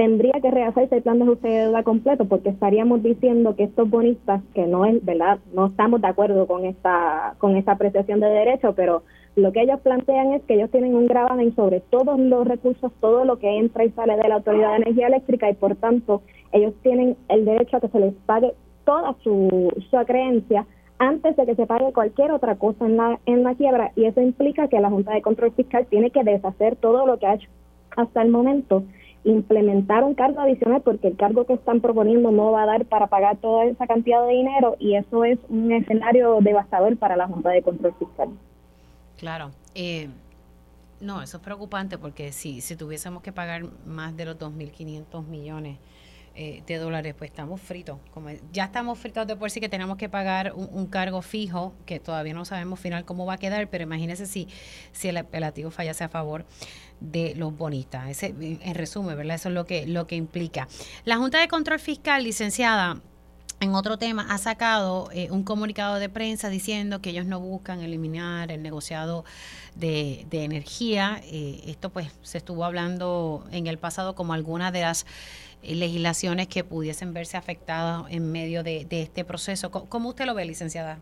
tendría 0.00 0.32
que 0.40 0.50
rehacerse 0.50 0.96
el 0.96 1.02
plan 1.02 1.18
de 1.18 1.24
ajuste 1.24 1.46
de 1.46 1.58
deuda 1.66 1.82
completo, 1.82 2.24
porque 2.24 2.48
estaríamos 2.48 3.02
diciendo 3.02 3.54
que 3.54 3.64
estos 3.64 3.90
bonistas, 3.90 4.40
que 4.54 4.66
no 4.66 4.86
es 4.86 5.04
verdad, 5.04 5.40
no 5.52 5.66
estamos 5.66 6.00
de 6.00 6.08
acuerdo 6.08 6.46
con 6.46 6.64
esta 6.64 7.34
con 7.36 7.54
esta 7.54 7.72
apreciación 7.72 8.18
de 8.18 8.28
derecho, 8.28 8.72
pero 8.74 9.02
lo 9.36 9.52
que 9.52 9.60
ellos 9.60 9.78
plantean 9.80 10.32
es 10.32 10.42
que 10.44 10.54
ellos 10.54 10.70
tienen 10.70 10.94
un 10.94 11.06
gravamen 11.06 11.54
sobre 11.54 11.80
todos 11.80 12.18
los 12.18 12.48
recursos, 12.48 12.90
todo 12.98 13.26
lo 13.26 13.38
que 13.38 13.58
entra 13.58 13.84
y 13.84 13.90
sale 13.90 14.16
de 14.16 14.26
la 14.26 14.36
Autoridad 14.36 14.70
de 14.70 14.76
Energía 14.76 15.08
Eléctrica 15.08 15.50
y 15.50 15.54
por 15.54 15.76
tanto 15.76 16.22
ellos 16.52 16.72
tienen 16.82 17.18
el 17.28 17.44
derecho 17.44 17.76
a 17.76 17.80
que 17.80 17.88
se 17.88 18.00
les 18.00 18.14
pague 18.24 18.54
toda 18.86 19.14
su, 19.22 19.70
su 19.90 19.96
creencia 20.06 20.64
antes 20.98 21.36
de 21.36 21.44
que 21.44 21.56
se 21.56 21.66
pague 21.66 21.92
cualquier 21.92 22.32
otra 22.32 22.54
cosa 22.54 22.86
en 22.86 22.96
la, 22.96 23.20
en 23.26 23.42
la 23.42 23.54
quiebra 23.54 23.92
y 23.96 24.06
eso 24.06 24.22
implica 24.22 24.68
que 24.68 24.80
la 24.80 24.88
Junta 24.88 25.12
de 25.12 25.20
Control 25.20 25.52
Fiscal 25.52 25.86
tiene 25.90 26.10
que 26.10 26.24
deshacer 26.24 26.76
todo 26.76 27.06
lo 27.06 27.18
que 27.18 27.26
ha 27.26 27.34
hecho 27.34 27.50
hasta 27.96 28.22
el 28.22 28.30
momento, 28.30 28.84
implementar 29.24 30.02
un 30.02 30.14
cargo 30.14 30.40
adicional 30.40 30.80
porque 30.82 31.08
el 31.08 31.16
cargo 31.16 31.44
que 31.44 31.52
están 31.52 31.80
proponiendo 31.80 32.30
no 32.30 32.52
va 32.52 32.62
a 32.62 32.66
dar 32.66 32.86
para 32.86 33.08
pagar 33.08 33.36
toda 33.36 33.66
esa 33.66 33.86
cantidad 33.86 34.26
de 34.26 34.32
dinero 34.32 34.76
y 34.78 34.96
eso 34.96 35.24
es 35.24 35.38
un 35.48 35.72
escenario 35.72 36.38
devastador 36.40 36.96
para 36.96 37.16
la 37.16 37.26
Junta 37.26 37.50
de 37.50 37.62
Control 37.62 37.94
Fiscal. 37.98 38.28
Claro. 39.18 39.50
Eh, 39.74 40.08
no, 41.00 41.22
eso 41.22 41.36
es 41.36 41.42
preocupante 41.42 41.98
porque 41.98 42.32
si, 42.32 42.60
si 42.60 42.76
tuviésemos 42.76 43.22
que 43.22 43.32
pagar 43.32 43.64
más 43.86 44.16
de 44.16 44.24
los 44.24 44.38
2.500 44.38 45.26
millones 45.26 45.78
eh, 46.34 46.62
de 46.66 46.78
dólares, 46.78 47.14
pues 47.18 47.30
estamos 47.30 47.60
fritos. 47.60 47.98
Como 48.12 48.30
ya 48.52 48.64
estamos 48.64 48.98
fritos 48.98 49.26
de 49.26 49.36
por 49.36 49.50
sí 49.50 49.60
que 49.60 49.68
tenemos 49.68 49.96
que 49.96 50.08
pagar 50.08 50.52
un, 50.54 50.86
cargo 50.86 51.22
fijo, 51.22 51.74
que 51.86 52.00
todavía 52.00 52.34
no 52.34 52.44
sabemos 52.44 52.80
final 52.80 53.04
cómo 53.04 53.26
va 53.26 53.34
a 53.34 53.38
quedar, 53.38 53.68
pero 53.68 53.84
imagínese 53.84 54.26
si, 54.26 54.48
si 54.92 55.08
el 55.08 55.16
apelativo 55.16 55.70
fallase 55.70 56.04
a 56.04 56.08
favor 56.08 56.44
de 57.00 57.34
los 57.34 57.56
bonistas. 57.56 58.08
Ese, 58.08 58.34
en 58.38 58.74
resumen, 58.74 59.16
¿verdad? 59.16 59.36
Eso 59.36 59.48
es 59.48 59.54
lo 59.54 59.66
que, 59.66 59.86
lo 59.86 60.06
que 60.06 60.16
implica. 60.16 60.68
La 61.04 61.16
Junta 61.16 61.40
de 61.40 61.48
Control 61.48 61.80
Fiscal, 61.80 62.22
licenciada, 62.24 63.00
en 63.60 63.74
otro 63.74 63.98
tema, 63.98 64.26
ha 64.30 64.38
sacado 64.38 65.10
eh, 65.12 65.28
un 65.30 65.44
comunicado 65.44 65.96
de 65.96 66.08
prensa 66.08 66.48
diciendo 66.48 67.02
que 67.02 67.10
ellos 67.10 67.26
no 67.26 67.40
buscan 67.40 67.80
eliminar 67.80 68.50
el 68.50 68.62
negociado 68.62 69.26
de, 69.74 70.26
energía. 70.32 71.20
Eh, 71.24 71.60
esto 71.66 71.90
pues 71.90 72.08
se 72.22 72.38
estuvo 72.38 72.64
hablando 72.64 73.44
en 73.52 73.66
el 73.66 73.78
pasado 73.78 74.14
como 74.14 74.32
alguna 74.32 74.72
de 74.72 74.80
las 74.80 75.04
legislaciones 75.62 76.48
que 76.48 76.64
pudiesen 76.64 77.12
verse 77.12 77.36
afectadas 77.36 78.04
en 78.10 78.30
medio 78.32 78.62
de, 78.62 78.86
este 78.90 79.24
proceso. 79.24 79.70
¿Cómo 79.70 80.08
usted 80.08 80.26
lo 80.26 80.34
ve, 80.34 80.44
licenciada? 80.44 80.98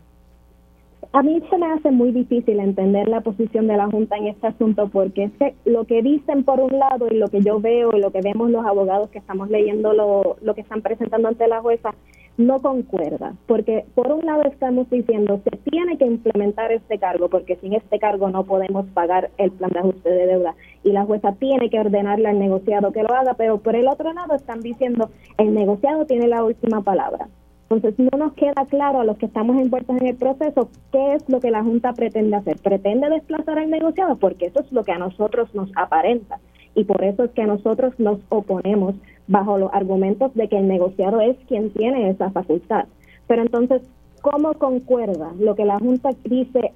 A 1.11 1.23
mí 1.23 1.41
se 1.49 1.57
me 1.57 1.65
hace 1.65 1.91
muy 1.91 2.11
difícil 2.11 2.59
entender 2.59 3.07
la 3.07 3.21
posición 3.21 3.67
de 3.67 3.77
la 3.77 3.87
Junta 3.87 4.17
en 4.17 4.27
este 4.27 4.47
asunto 4.47 4.89
porque 4.89 5.23
es 5.23 5.31
que 5.39 5.55
lo 5.65 5.85
que 5.85 6.03
dicen 6.03 6.43
por 6.43 6.59
un 6.59 6.77
lado 6.77 7.07
y 7.09 7.15
lo 7.15 7.29
que 7.29 7.41
yo 7.41 7.59
veo 7.59 7.95
y 7.95 7.99
lo 7.99 8.11
que 8.11 8.21
vemos 8.21 8.51
los 8.51 8.65
abogados 8.65 9.09
que 9.09 9.17
estamos 9.17 9.49
leyendo 9.49 9.93
lo, 9.93 10.37
lo 10.41 10.53
que 10.53 10.61
están 10.61 10.81
presentando 10.81 11.29
ante 11.29 11.47
la 11.47 11.61
jueza 11.61 11.95
no 12.39 12.61
concuerda, 12.61 13.33
porque 13.47 13.85
por 13.95 14.09
un 14.13 14.25
lado 14.25 14.43
estamos 14.43 14.89
diciendo 14.89 15.41
se 15.43 15.57
tiene 15.69 15.97
que 15.97 16.05
implementar 16.05 16.71
este 16.71 16.97
cargo, 16.97 17.27
porque 17.27 17.57
sin 17.57 17.73
este 17.73 17.99
cargo 17.99 18.29
no 18.29 18.45
podemos 18.45 18.85
pagar 18.93 19.29
el 19.37 19.51
plan 19.51 19.71
de 19.71 19.79
ajuste 19.79 20.09
de 20.09 20.25
deuda 20.25 20.55
y 20.83 20.91
la 20.91 21.05
jueza 21.05 21.33
tiene 21.33 21.69
que 21.69 21.79
ordenarle 21.79 22.27
al 22.27 22.39
negociado 22.39 22.91
que 22.91 23.03
lo 23.03 23.13
haga, 23.13 23.33
pero 23.33 23.59
por 23.59 23.75
el 23.75 23.87
otro 23.87 24.13
lado 24.13 24.35
están 24.35 24.61
diciendo 24.61 25.09
el 25.37 25.53
negociado 25.53 26.05
tiene 26.05 26.27
la 26.27 26.43
última 26.43 26.81
palabra. 26.81 27.27
Entonces 27.69 27.99
no 27.99 28.17
nos 28.17 28.33
queda 28.33 28.65
claro 28.67 29.01
a 29.01 29.03
los 29.03 29.17
que 29.17 29.27
estamos 29.27 29.55
envueltos 29.61 29.95
en 30.01 30.07
el 30.07 30.15
proceso 30.15 30.69
qué 30.91 31.13
es 31.13 31.29
lo 31.29 31.39
que 31.39 31.51
la 31.51 31.63
Junta 31.63 31.93
pretende 31.93 32.35
hacer. 32.35 32.57
¿Pretende 32.57 33.09
desplazar 33.09 33.59
al 33.59 33.69
negociado? 33.69 34.15
Porque 34.17 34.47
eso 34.47 34.61
es 34.61 34.71
lo 34.71 34.83
que 34.83 34.91
a 34.91 34.97
nosotros 34.97 35.53
nos 35.53 35.69
aparenta 35.75 36.39
y 36.73 36.85
por 36.85 37.03
eso 37.03 37.25
es 37.25 37.31
que 37.31 37.45
nosotros 37.45 37.93
nos 37.99 38.19
oponemos 38.29 38.95
bajo 39.27 39.57
los 39.59 39.71
argumentos 39.73 40.33
de 40.33 40.47
que 40.47 40.57
el 40.57 40.67
negociado 40.67 41.21
es 41.21 41.37
quien 41.47 41.71
tiene 41.71 42.09
esa 42.09 42.31
facultad. 42.31 42.85
Pero 43.27 43.43
entonces, 43.43 43.83
¿cómo 44.21 44.53
concuerda 44.53 45.31
lo 45.39 45.55
que 45.55 45.65
la 45.65 45.77
Junta 45.77 46.09
dice 46.23 46.71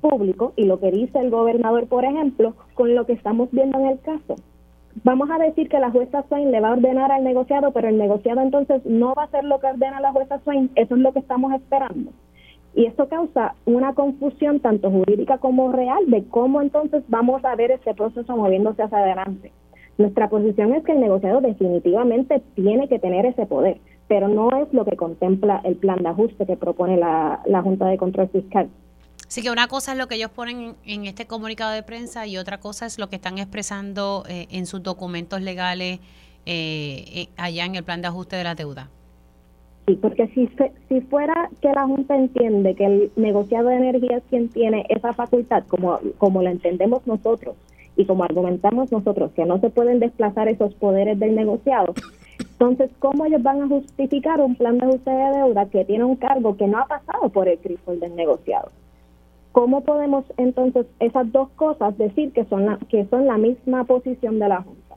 público 0.00 0.52
y 0.56 0.64
lo 0.64 0.80
que 0.80 0.90
dice 0.90 1.18
el 1.18 1.30
gobernador, 1.30 1.86
por 1.86 2.04
ejemplo, 2.04 2.54
con 2.74 2.94
lo 2.94 3.06
que 3.06 3.12
estamos 3.12 3.50
viendo 3.52 3.78
en 3.78 3.86
el 3.86 4.00
caso? 4.00 4.36
Vamos 5.04 5.30
a 5.30 5.38
decir 5.38 5.68
que 5.68 5.78
la 5.78 5.90
jueza 5.90 6.24
Swain 6.28 6.50
le 6.50 6.60
va 6.60 6.68
a 6.68 6.72
ordenar 6.72 7.12
al 7.12 7.22
negociado, 7.22 7.70
pero 7.72 7.88
el 7.88 7.98
negociado 7.98 8.40
entonces 8.40 8.84
no 8.84 9.14
va 9.14 9.22
a 9.22 9.26
hacer 9.26 9.44
lo 9.44 9.60
que 9.60 9.68
ordena 9.68 10.00
la 10.00 10.12
jueza 10.12 10.40
Swain. 10.40 10.70
Eso 10.74 10.96
es 10.96 11.00
lo 11.00 11.12
que 11.12 11.20
estamos 11.20 11.52
esperando. 11.52 12.10
Y 12.74 12.86
esto 12.86 13.08
causa 13.08 13.54
una 13.66 13.94
confusión 13.94 14.60
tanto 14.60 14.90
jurídica 14.90 15.38
como 15.38 15.72
real 15.72 16.08
de 16.08 16.24
cómo 16.24 16.60
entonces 16.60 17.02
vamos 17.08 17.44
a 17.44 17.54
ver 17.56 17.72
ese 17.72 17.94
proceso 17.94 18.36
moviéndose 18.36 18.82
hacia 18.82 18.98
adelante. 18.98 19.52
Nuestra 19.98 20.30
posición 20.30 20.72
es 20.72 20.84
que 20.84 20.92
el 20.92 21.00
negociado 21.00 21.40
definitivamente 21.40 22.42
tiene 22.54 22.88
que 22.88 22.98
tener 22.98 23.26
ese 23.26 23.44
poder, 23.46 23.78
pero 24.08 24.28
no 24.28 24.50
es 24.56 24.72
lo 24.72 24.84
que 24.84 24.96
contempla 24.96 25.60
el 25.64 25.76
plan 25.76 26.02
de 26.02 26.08
ajuste 26.08 26.46
que 26.46 26.56
propone 26.56 26.96
la, 26.96 27.42
Junta 27.62 27.86
de 27.86 27.98
Control 27.98 28.28
Fiscal. 28.28 28.70
Así 29.30 29.42
que 29.42 29.50
una 29.52 29.68
cosa 29.68 29.92
es 29.92 29.98
lo 29.98 30.08
que 30.08 30.16
ellos 30.16 30.32
ponen 30.32 30.74
en 30.84 31.06
este 31.06 31.24
comunicado 31.28 31.70
de 31.70 31.84
prensa 31.84 32.26
y 32.26 32.36
otra 32.36 32.58
cosa 32.58 32.86
es 32.86 32.98
lo 32.98 33.08
que 33.08 33.14
están 33.14 33.38
expresando 33.38 34.24
eh, 34.28 34.48
en 34.50 34.66
sus 34.66 34.82
documentos 34.82 35.40
legales 35.40 36.00
eh, 36.46 37.04
eh, 37.14 37.28
allá 37.36 37.64
en 37.64 37.76
el 37.76 37.84
plan 37.84 38.02
de 38.02 38.08
ajuste 38.08 38.34
de 38.34 38.42
la 38.42 38.56
deuda. 38.56 38.90
Sí, 39.86 39.94
porque 40.02 40.26
si, 40.34 40.50
si 40.88 41.00
fuera 41.02 41.48
que 41.62 41.68
la 41.68 41.84
Junta 41.84 42.16
entiende 42.16 42.74
que 42.74 42.84
el 42.84 43.12
negociado 43.14 43.68
de 43.68 43.76
energía 43.76 44.16
es 44.16 44.24
quien 44.28 44.48
tiene 44.48 44.84
esa 44.88 45.12
facultad, 45.12 45.62
como, 45.68 46.00
como 46.18 46.42
la 46.42 46.50
entendemos 46.50 47.06
nosotros, 47.06 47.54
y 47.94 48.06
como 48.06 48.24
argumentamos 48.24 48.90
nosotros 48.90 49.30
que 49.36 49.44
no 49.44 49.60
se 49.60 49.70
pueden 49.70 50.00
desplazar 50.00 50.48
esos 50.48 50.74
poderes 50.74 51.20
del 51.20 51.36
negociado, 51.36 51.94
entonces, 52.40 52.90
¿cómo 52.98 53.26
ellos 53.26 53.44
van 53.44 53.62
a 53.62 53.68
justificar 53.68 54.40
un 54.40 54.56
plan 54.56 54.78
de 54.78 54.86
ajuste 54.86 55.10
de 55.10 55.38
deuda 55.38 55.66
que 55.66 55.84
tiene 55.84 56.02
un 56.02 56.16
cargo 56.16 56.56
que 56.56 56.66
no 56.66 56.78
ha 56.78 56.86
pasado 56.86 57.28
por 57.28 57.46
el 57.46 57.58
crisol 57.58 58.00
del 58.00 58.16
negociado? 58.16 58.72
¿Cómo 59.52 59.82
podemos 59.82 60.24
entonces 60.36 60.86
esas 61.00 61.30
dos 61.32 61.48
cosas 61.50 61.96
decir 61.98 62.32
que 62.32 62.44
son 62.44 62.66
la, 62.66 62.78
que 62.88 63.06
son 63.06 63.26
la 63.26 63.36
misma 63.36 63.84
posición 63.84 64.38
de 64.38 64.48
la 64.48 64.62
Junta? 64.62 64.96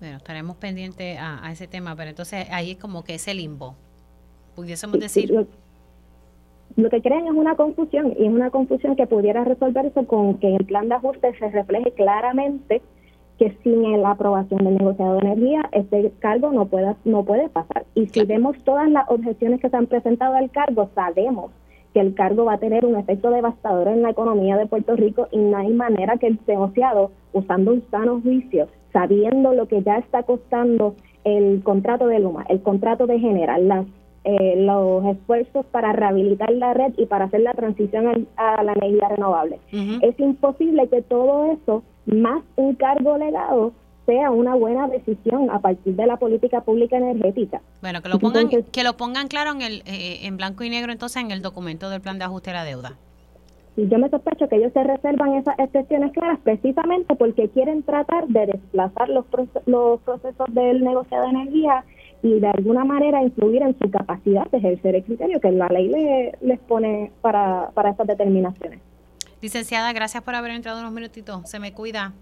Bueno, 0.00 0.16
estaremos 0.16 0.56
pendientes 0.56 1.18
a, 1.18 1.46
a 1.46 1.52
ese 1.52 1.66
tema, 1.66 1.94
pero 1.96 2.10
entonces 2.10 2.46
ahí 2.50 2.72
es 2.72 2.78
como 2.78 3.04
que 3.04 3.14
ese 3.14 3.34
limbo. 3.34 3.74
Pudiésemos 4.54 4.98
decir 4.98 5.32
lo 6.76 6.90
que 6.90 7.02
creen 7.02 7.26
es 7.26 7.32
una 7.32 7.56
confusión 7.56 8.14
y 8.16 8.26
es 8.26 8.30
una 8.30 8.50
confusión 8.50 8.94
que 8.94 9.06
pudiera 9.06 9.42
resolverse 9.44 10.06
con 10.06 10.34
que 10.34 10.54
el 10.54 10.64
plan 10.64 10.88
de 10.88 10.94
ajuste 10.94 11.34
se 11.36 11.50
refleje 11.50 11.90
claramente 11.92 12.82
que 13.38 13.56
sin 13.64 14.00
la 14.00 14.12
aprobación 14.12 14.64
del 14.64 14.76
negociado 14.76 15.14
de 15.14 15.20
energía 15.20 15.68
este 15.72 16.12
cargo 16.20 16.52
no 16.52 16.66
pueda 16.66 16.96
no 17.04 17.24
puede 17.24 17.48
pasar 17.48 17.84
y 17.94 18.06
si 18.06 18.24
vemos 18.24 18.56
todas 18.64 18.88
las 18.90 19.08
objeciones 19.08 19.60
que 19.60 19.70
se 19.70 19.76
han 19.76 19.86
presentado 19.86 20.34
al 20.34 20.50
cargo 20.50 20.88
sabemos 20.94 21.50
que 21.98 22.06
el 22.06 22.14
cargo 22.14 22.44
va 22.44 22.52
a 22.54 22.58
tener 22.58 22.86
un 22.86 22.94
efecto 22.94 23.28
devastador 23.30 23.88
en 23.88 24.02
la 24.02 24.10
economía 24.10 24.56
de 24.56 24.66
Puerto 24.66 24.94
Rico 24.94 25.26
y 25.32 25.38
no 25.38 25.56
hay 25.56 25.72
manera 25.72 26.16
que 26.16 26.28
el 26.28 26.38
negociado 26.46 27.10
usando 27.32 27.72
un 27.72 27.82
sano 27.90 28.20
juicio 28.20 28.68
sabiendo 28.92 29.52
lo 29.52 29.66
que 29.66 29.82
ya 29.82 29.98
está 29.98 30.22
costando 30.22 30.94
el 31.24 31.60
contrato 31.64 32.06
de 32.06 32.20
Luma 32.20 32.44
el 32.48 32.62
contrato 32.62 33.08
de 33.08 33.18
General 33.18 33.66
las 33.66 33.86
eh, 34.22 34.54
los 34.58 35.04
esfuerzos 35.06 35.66
para 35.66 35.92
rehabilitar 35.92 36.52
la 36.52 36.72
red 36.72 36.92
y 36.98 37.06
para 37.06 37.24
hacer 37.24 37.40
la 37.40 37.54
transición 37.54 38.28
a, 38.36 38.62
la 38.62 38.72
energía 38.74 39.08
renovable. 39.08 39.58
Es 40.02 40.20
imposible 40.20 40.86
que 40.88 41.02
todo 41.02 41.52
eso, 41.52 41.82
más 42.04 42.42
un 42.56 42.74
cargo 42.74 43.16
legado, 43.16 43.72
sea 44.08 44.30
una 44.30 44.54
buena 44.54 44.88
decisión 44.88 45.50
a 45.50 45.60
partir 45.60 45.94
de 45.94 46.06
la 46.06 46.16
política 46.16 46.62
pública 46.62 46.96
energética. 46.96 47.60
Bueno, 47.82 48.00
que 48.00 48.08
lo 48.08 48.18
pongan, 48.18 48.48
que 48.48 48.82
lo 48.82 48.96
pongan 48.96 49.28
claro 49.28 49.50
en, 49.50 49.60
el, 49.60 49.82
eh, 49.84 50.20
en 50.22 50.38
blanco 50.38 50.64
y 50.64 50.70
negro 50.70 50.92
entonces 50.92 51.22
en 51.22 51.30
el 51.30 51.42
documento 51.42 51.90
del 51.90 52.00
plan 52.00 52.18
de 52.18 52.24
ajuste 52.24 52.50
de 52.50 52.56
la 52.56 52.64
deuda. 52.64 52.96
Yo 53.76 53.98
me 53.98 54.08
sospecho 54.08 54.48
que 54.48 54.56
ellos 54.56 54.72
se 54.72 54.82
reservan 54.82 55.34
esas 55.34 55.58
excepciones 55.58 56.12
claras 56.12 56.38
precisamente 56.42 57.14
porque 57.16 57.50
quieren 57.50 57.82
tratar 57.82 58.26
de 58.28 58.46
desplazar 58.46 59.10
los, 59.10 59.26
los 59.66 60.00
procesos 60.00 60.46
del 60.52 60.82
negocio 60.82 61.20
de 61.20 61.28
energía 61.28 61.84
y 62.22 62.40
de 62.40 62.48
alguna 62.48 62.86
manera 62.86 63.22
influir 63.22 63.60
en 63.62 63.78
su 63.78 63.90
capacidad 63.90 64.50
de 64.50 64.58
ejercer 64.58 64.96
el 64.96 65.04
criterio 65.04 65.38
que 65.38 65.52
la 65.52 65.68
ley 65.68 65.88
le, 65.88 66.32
les 66.40 66.58
pone 66.60 67.12
para, 67.20 67.70
para 67.74 67.90
estas 67.90 68.06
determinaciones. 68.06 68.80
Licenciada, 69.42 69.92
gracias 69.92 70.22
por 70.22 70.34
haber 70.34 70.52
entrado 70.52 70.80
unos 70.80 70.92
minutitos. 70.92 71.48
Se 71.48 71.60
me 71.60 71.72
cuida. 71.72 72.14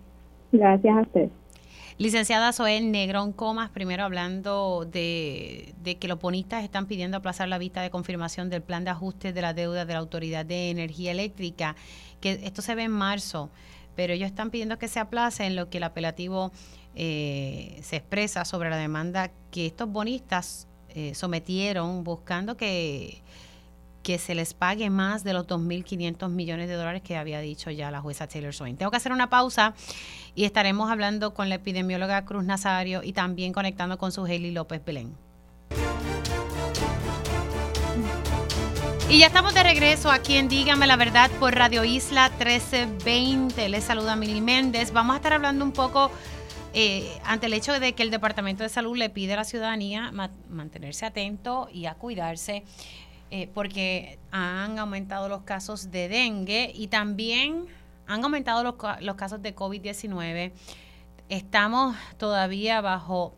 Gracias 0.51 0.97
a 0.97 1.01
usted. 1.01 1.31
Licenciada 1.99 2.53
Soel 2.53 2.91
Negrón 2.91 3.33
Comas, 3.33 3.71
primero 3.71 4.05
hablando 4.05 4.87
de, 4.91 5.75
de, 5.83 5.97
que 5.97 6.09
los 6.09 6.21
bonistas 6.21 6.63
están 6.63 6.85
pidiendo 6.85 7.17
aplazar 7.17 7.49
la 7.49 7.57
vista 7.57 7.81
de 7.81 7.89
confirmación 7.89 8.51
del 8.51 8.63
plan 8.63 8.85
de 8.85 8.91
ajuste 8.91 9.33
de 9.33 9.41
la 9.41 9.55
deuda 9.55 9.87
de 9.87 9.95
la 9.95 10.01
Autoridad 10.01 10.45
de 10.45 10.69
Energía 10.69 11.13
Eléctrica, 11.13 11.75
que 12.21 12.41
esto 12.43 12.61
se 12.61 12.75
ve 12.75 12.83
en 12.83 12.91
marzo, 12.91 13.49
pero 13.95 14.13
ellos 14.13 14.27
están 14.27 14.51
pidiendo 14.51 14.79
que 14.79 14.89
se 14.89 15.01
aplace 15.01 15.47
en 15.47 15.57
lo 15.57 15.71
que 15.71 15.79
el 15.79 15.85
apelativo 15.85 16.53
eh, 16.95 17.81
se 17.83 17.97
expresa 17.97 18.45
sobre 18.45 18.69
la 18.69 18.77
demanda 18.77 19.31
que 19.51 19.65
estos 19.65 19.89
bonistas 19.89 20.69
eh, 20.91 21.15
sometieron 21.15 22.05
buscando 22.05 22.59
que, 22.59 23.23
que 24.07 24.19
se 24.21 24.37
les 24.37 24.55
pague 24.55 24.89
más 24.89 25.25
de 25.25 25.33
los 25.33 25.49
2.500 25.49 26.29
millones 26.31 26.69
de 26.69 26.75
dólares 26.75 27.03
que 27.03 27.17
había 27.17 27.41
dicho 27.41 27.73
ya 27.73 27.91
la 27.91 28.01
jueza 28.01 28.29
Taylor 28.29 28.55
Swain. 28.55 28.77
Tengo 28.77 28.93
que 28.93 28.99
hacer 28.99 29.11
una 29.11 29.29
pausa 29.29 29.75
y 30.37 30.45
estaremos 30.45 30.93
hablando 30.93 31.35
con 31.35 31.49
la 31.49 31.57
epidemióloga 31.57 32.25
Cruz 32.25 32.45
Nazario 32.45 33.03
y 33.03 33.13
también 33.13 33.53
conectando 33.53 33.99
con 33.99 34.13
su 34.13 34.23
Haley 34.23 34.53
López 34.53 34.81
Belén. 34.85 35.17
Y 39.11 39.19
ya 39.19 39.27
estamos 39.27 39.55
de 39.55 39.65
regreso 39.65 40.13
aquí 40.13 40.37
en 40.37 40.47
Dígame 40.47 40.87
la 40.87 40.95
Verdad 40.95 41.29
por 41.41 41.57
Radio 41.57 41.83
Isla 41.83 42.29
1320. 42.29 43.69
Les 43.69 43.83
saluda 43.83 44.15
Mili 44.15 44.41
Méndez. 44.41 44.93
Vamos 44.93 45.15
a 45.15 45.17
estar 45.17 45.33
hablando 45.33 45.65
un 45.65 45.73
poco 45.73 46.13
eh, 46.79 47.19
ante 47.25 47.47
el 47.47 47.55
hecho 47.55 47.73
de 47.81 47.95
que 47.95 48.03
el 48.03 48.11
Departamento 48.11 48.63
de 48.63 48.69
Salud 48.69 48.99
le 48.99 49.09
pide 49.09 49.33
a 49.33 49.37
la 49.37 49.45
ciudadanía 49.45 50.13
mantenerse 50.51 51.07
atento 51.07 51.71
y 51.73 51.87
a 51.87 51.95
cuidarse, 51.95 52.65
eh, 53.31 53.49
porque 53.53 54.19
han 54.31 54.79
aumentado 54.79 55.29
los 55.29 55.43
casos 55.43 55.91
de 55.91 56.09
dengue 56.09 56.71
y 56.75 56.89
también 56.89 57.67
han 58.07 58.23
aumentado 58.23 58.63
los, 58.63 58.75
los 59.01 59.17
casos 59.17 59.43
de 59.43 59.55
COVID-19. 59.55 60.53
Estamos 61.29 61.97
todavía 62.19 62.81
bajo 62.81 63.35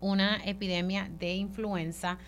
una 0.00 0.36
epidemia 0.44 1.08
de 1.18 1.34
influenza. 1.34 2.18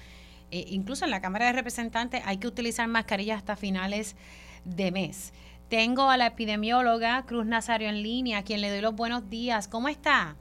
Eh, 0.51 0.65
incluso 0.69 1.05
en 1.05 1.11
la 1.11 1.21
Cámara 1.21 1.47
de 1.47 1.53
Representantes 1.53 2.23
hay 2.25 2.39
que 2.39 2.47
utilizar 2.47 2.89
mascarillas 2.89 3.39
hasta 3.39 3.57
finales 3.57 4.17
de 4.65 4.91
mes. 4.91 5.35
Tengo 5.69 6.09
a 6.09 6.17
la 6.17 6.29
epidemióloga 6.29 7.25
Cruz 7.27 7.45
Nazario 7.45 7.89
en 7.89 8.03
línea, 8.03 8.39
a 8.39 8.43
quien 8.43 8.61
le 8.61 8.71
doy 8.71 8.81
los 8.81 8.95
buenos 8.95 9.29
días. 9.29 9.69
¿Cómo 9.69 9.89
está? 9.89 10.37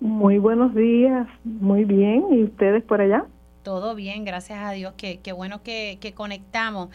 Muy 0.00 0.38
buenos 0.38 0.74
días, 0.74 1.26
muy 1.44 1.84
bien. 1.84 2.24
¿Y 2.32 2.44
ustedes 2.44 2.82
por 2.84 3.00
allá? 3.00 3.26
Todo 3.70 3.94
bien, 3.94 4.24
gracias 4.24 4.58
a 4.58 4.72
Dios. 4.72 4.94
Qué, 4.96 5.20
qué 5.20 5.30
bueno 5.30 5.62
que, 5.62 6.12
conectamos. 6.16 6.88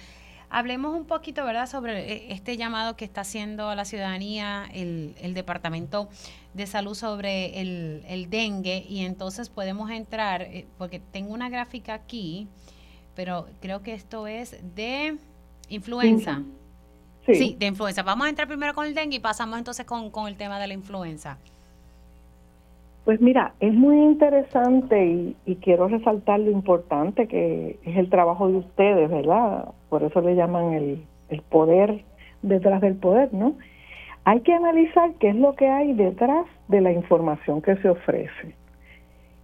Hablemos 0.50 0.94
un 0.94 1.06
poquito, 1.06 1.46
¿verdad?, 1.46 1.70
sobre 1.70 2.12
eh, 2.12 2.34
este 2.34 2.58
llamado 2.58 2.98
que 2.98 3.06
está 3.06 3.22
haciendo 3.22 3.70
a 3.70 3.76
la 3.76 3.86
ciudadanía 3.86 4.66
el, 4.74 5.16
el 5.22 5.34
Departamento 5.34 6.10
de 6.54 6.68
Salud 6.68 6.94
sobre 6.94 7.62
el, 7.62 8.04
el, 8.10 8.30
dengue 8.30 8.86
y 8.90 9.06
entonces 9.06 9.48
podemos 9.48 9.90
entrar, 9.90 10.42
eh, 10.42 10.68
porque 10.78 11.00
tengo 11.00 11.34
una 11.34 11.48
gráfica 11.48 11.94
aquí, 11.94 12.50
pero 13.16 13.48
creo 13.62 13.82
que 13.82 13.94
esto 13.94 14.28
es 14.28 14.58
de 14.76 15.18
influenza. 15.70 16.44
Sí. 17.26 17.56
de 17.58 17.68
influenza. 17.68 18.04
Vamos 18.04 18.28
a 18.28 18.30
entrar 18.30 18.50
primero 18.50 18.74
con 18.74 18.86
el 18.86 18.94
dengue 18.94 19.16
y 19.16 19.20
pasamos 19.20 19.58
entonces 19.58 19.86
con, 19.86 20.28
el 20.28 20.36
tema 20.36 20.60
de 20.60 20.68
la 20.68 20.74
influenza. 20.74 21.38
Pues 23.06 23.22
mira, 23.22 23.54
es 23.60 23.72
muy 23.72 24.02
interesante 24.02 25.36
y, 25.46 25.56
quiero 25.62 25.88
resaltar 25.88 26.40
lo 26.40 26.50
importante 26.50 27.28
que 27.28 27.78
es 27.84 27.98
el 27.98 28.10
trabajo 28.10 28.48
de 28.48 28.58
ustedes, 28.58 29.10
¿verdad? 29.12 29.70
Por 29.90 30.02
eso 30.02 30.22
le 30.22 30.36
llaman 30.36 30.74
el, 30.74 31.04
el 31.30 31.42
poder 31.44 32.04
detrás 32.42 32.82
del 32.82 32.96
poder, 32.96 33.32
¿no? 33.32 33.54
Hay 34.24 34.42
que 34.42 34.54
analizar 34.54 35.14
qué 35.20 35.30
es 35.30 35.36
lo 35.36 35.54
que 35.54 35.68
hay 35.68 35.94
detrás 35.94 36.48
de 36.68 36.82
la 36.82 36.92
información 36.92 37.62
que 37.62 37.76
se 37.78 37.90
ofrece. 37.90 38.56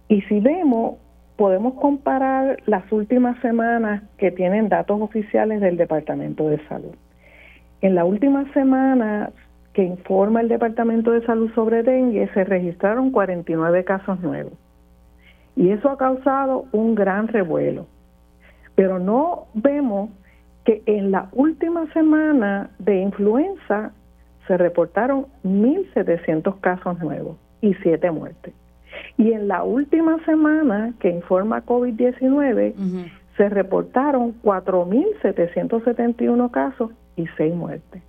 Y 0.08 0.22
si 0.22 0.40
vemos, 0.40 0.96
podemos 1.36 1.74
comparar 1.74 2.60
las 2.66 2.90
últimas 2.90 3.40
semanas 3.42 4.02
que 4.18 4.32
tienen 4.32 4.68
datos 4.68 5.00
oficiales 5.00 5.60
del 5.60 5.76
Departamento 5.76 6.48
de 6.48 6.58
Salud. 6.66 6.96
En 7.80 7.94
la 7.94 8.04
última 8.04 8.52
semana 8.54 9.30
que 9.72 9.84
informa 9.84 10.40
el 10.40 10.48
Departamento 10.48 11.12
de 11.12 11.24
Salud 11.24 11.50
sobre 11.54 11.82
dengue, 11.82 12.28
se 12.34 12.44
registraron 12.44 13.10
49 13.10 13.84
casos 13.84 14.20
nuevos. 14.20 14.52
Y 15.56 15.70
eso 15.70 15.90
ha 15.90 15.96
causado 15.96 16.66
un 16.72 16.94
gran 16.94 17.28
revuelo. 17.28 17.86
Pero 18.74 18.98
no 18.98 19.46
vemos 19.54 20.10
que 20.64 20.82
en 20.86 21.10
la 21.10 21.28
última 21.32 21.90
semana 21.92 22.70
de 22.78 23.00
influenza 23.00 23.92
se 24.46 24.56
reportaron 24.56 25.26
1.700 25.44 26.60
casos 26.60 26.98
nuevos 27.00 27.36
y 27.60 27.74
7 27.74 28.10
muertes. 28.10 28.54
Y 29.16 29.32
en 29.32 29.48
la 29.48 29.64
última 29.64 30.22
semana 30.24 30.94
que 31.00 31.10
informa 31.10 31.64
COVID-19 31.64 33.10
se 33.36 33.48
reportaron 33.48 34.40
4.771 34.42 36.50
casos 36.50 36.90
y 37.16 37.26
seis 37.36 37.54
muertes. 37.54 38.02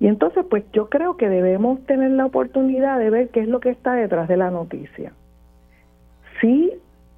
Y 0.00 0.08
entonces, 0.08 0.44
pues 0.48 0.64
yo 0.72 0.88
creo 0.88 1.16
que 1.16 1.28
debemos 1.28 1.84
tener 1.86 2.10
la 2.10 2.26
oportunidad 2.26 2.98
de 2.98 3.10
ver 3.10 3.28
qué 3.28 3.40
es 3.40 3.48
lo 3.48 3.60
que 3.60 3.70
está 3.70 3.94
detrás 3.94 4.28
de 4.28 4.36
la 4.36 4.50
noticia. 4.50 5.12
Sí, 6.40 6.72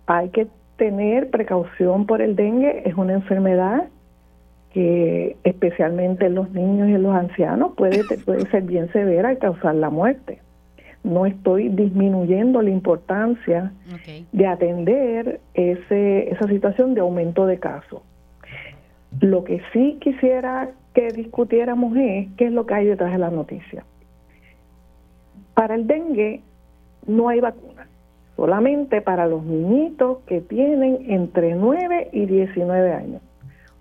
hay 0.06 0.28
que 0.28 0.46
tener 0.76 1.30
precaución 1.30 2.06
por 2.06 2.20
el 2.20 2.36
dengue, 2.36 2.82
es 2.84 2.94
una 2.94 3.14
enfermedad 3.14 3.88
que 4.72 5.36
especialmente 5.42 6.26
en 6.26 6.34
los 6.34 6.50
niños 6.50 6.88
y 6.90 6.92
en 6.92 7.02
los 7.02 7.14
ancianos 7.14 7.72
puede, 7.76 8.04
puede 8.24 8.48
ser 8.50 8.62
bien 8.64 8.92
severa 8.92 9.32
y 9.32 9.36
causar 9.36 9.74
la 9.74 9.88
muerte. 9.88 10.40
No 11.02 11.24
estoy 11.24 11.70
disminuyendo 11.70 12.60
la 12.60 12.70
importancia 12.70 13.72
de 14.32 14.46
atender 14.46 15.40
ese, 15.54 16.30
esa 16.30 16.46
situación 16.48 16.94
de 16.94 17.00
aumento 17.00 17.46
de 17.46 17.58
casos. 17.58 18.02
Lo 19.20 19.44
que 19.44 19.62
sí 19.72 19.98
quisiera 20.00 20.68
que 20.96 21.08
discutiéramos 21.08 21.94
es 21.94 22.26
qué 22.38 22.46
es 22.46 22.52
lo 22.52 22.64
que 22.64 22.72
hay 22.72 22.86
detrás 22.86 23.12
de 23.12 23.18
la 23.18 23.28
noticia. 23.28 23.84
Para 25.52 25.74
el 25.74 25.86
dengue 25.86 26.40
no 27.06 27.28
hay 27.28 27.38
vacuna, 27.40 27.86
solamente 28.34 29.02
para 29.02 29.26
los 29.26 29.44
niñitos 29.44 30.20
que 30.20 30.40
tienen 30.40 31.04
entre 31.10 31.54
9 31.54 32.08
y 32.12 32.24
19 32.24 32.94
años. 32.94 33.20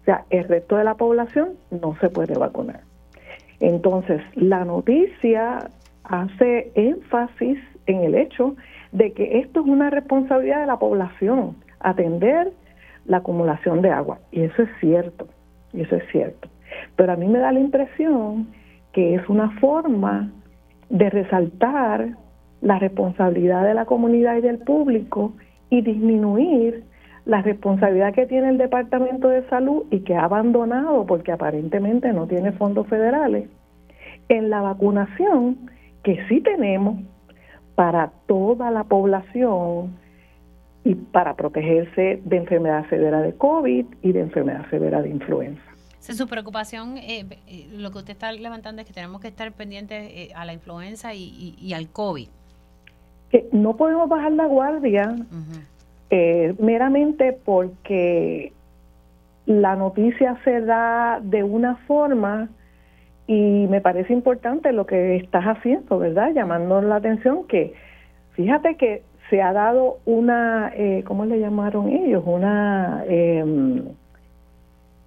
O 0.01 0.03
sea, 0.03 0.25
el 0.29 0.43
resto 0.43 0.75
de 0.75 0.83
la 0.83 0.95
población 0.95 1.53
no 1.71 1.95
se 2.01 2.09
puede 2.09 2.37
vacunar. 2.37 2.81
Entonces, 3.61 4.21
la 4.35 4.65
noticia 4.65 5.69
hace 6.03 6.73
énfasis 6.75 7.59
en 7.85 8.03
el 8.03 8.15
hecho 8.15 8.57
de 8.91 9.13
que 9.13 9.39
esto 9.39 9.61
es 9.61 9.67
una 9.67 9.89
responsabilidad 9.89 10.59
de 10.59 10.67
la 10.67 10.79
población, 10.79 11.55
atender 11.79 12.51
la 13.05 13.17
acumulación 13.17 13.81
de 13.81 13.91
agua. 13.91 14.19
Y 14.33 14.41
eso 14.41 14.63
es 14.63 14.69
cierto, 14.81 15.29
eso 15.73 15.95
es 15.95 16.03
cierto. 16.11 16.49
Pero 16.95 17.13
a 17.13 17.15
mí 17.15 17.27
me 17.27 17.39
da 17.39 17.51
la 17.51 17.59
impresión 17.59 18.47
que 18.93 19.15
es 19.15 19.27
una 19.29 19.49
forma 19.59 20.31
de 20.89 21.09
resaltar 21.09 22.15
la 22.61 22.79
responsabilidad 22.79 23.63
de 23.65 23.73
la 23.73 23.85
comunidad 23.85 24.37
y 24.37 24.41
del 24.41 24.59
público 24.59 25.33
y 25.69 25.81
disminuir 25.81 26.83
la 27.25 27.41
responsabilidad 27.41 28.13
que 28.13 28.27
tiene 28.27 28.49
el 28.49 28.57
Departamento 28.57 29.29
de 29.29 29.47
Salud 29.49 29.83
y 29.91 30.01
que 30.01 30.15
ha 30.15 30.23
abandonado 30.23 31.05
porque 31.05 31.31
aparentemente 31.31 32.13
no 32.13 32.27
tiene 32.27 32.51
fondos 32.53 32.87
federales 32.87 33.49
en 34.29 34.49
la 34.49 34.61
vacunación 34.61 35.57
que 36.03 36.19
sí 36.27 36.41
tenemos 36.41 36.99
para 37.75 38.11
toda 38.27 38.71
la 38.71 38.83
población 38.83 39.97
y 40.83 40.95
para 40.95 41.35
protegerse 41.35 42.21
de 42.23 42.37
enfermedad 42.37 42.87
severa 42.89 43.21
de 43.21 43.33
COVID 43.33 43.85
y 44.03 44.11
de 44.11 44.21
enfermedad 44.21 44.69
severa 44.69 45.01
de 45.01 45.09
influenza. 45.09 45.74
Su 46.13 46.27
preocupación, 46.27 46.97
eh, 46.97 47.25
eh, 47.47 47.67
lo 47.71 47.91
que 47.91 47.99
usted 47.99 48.11
está 48.11 48.31
levantando 48.31 48.81
es 48.81 48.87
que 48.87 48.93
tenemos 48.93 49.21
que 49.21 49.27
estar 49.27 49.51
pendientes 49.51 50.11
eh, 50.11 50.31
a 50.35 50.45
la 50.45 50.53
influenza 50.53 51.13
y, 51.13 51.73
al 51.73 51.89
COVID. 51.89 52.27
Que 53.31 53.47
no 53.51 53.75
podemos 53.75 54.07
bajar 54.07 54.33
la 54.33 54.45
guardia 54.45 55.15
eh, 56.09 56.53
meramente 56.59 57.33
porque 57.33 58.53
la 59.45 59.75
noticia 59.75 60.39
se 60.43 60.61
da 60.61 61.19
de 61.21 61.43
una 61.43 61.75
forma 61.87 62.49
y 63.27 63.67
me 63.67 63.81
parece 63.81 64.13
importante 64.13 64.71
lo 64.71 64.85
que 64.85 65.15
estás 65.15 65.45
haciendo, 65.45 65.97
¿verdad? 65.97 66.31
Llamando 66.33 66.81
la 66.81 66.97
atención 66.97 67.47
que, 67.47 67.73
fíjate 68.33 68.75
que 68.75 69.01
se 69.29 69.41
ha 69.41 69.51
dado 69.51 69.97
una, 70.05 70.71
eh, 70.75 71.03
¿cómo 71.05 71.25
le 71.25 71.39
llamaron 71.39 71.89
ellos? 71.89 72.23
Una, 72.25 73.03
em, 73.07 73.83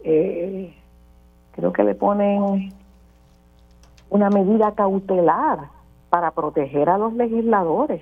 eh, 0.03 0.75
creo 1.59 1.73
que 1.73 1.83
le 1.83 1.97
ponen 1.97 2.71
una 4.11 4.31
medida 4.31 4.73
cautelar 4.77 5.59
para 6.09 6.31
proteger 6.31 6.89
a 6.89 6.99
los 6.99 7.13
legisladores. 7.15 8.01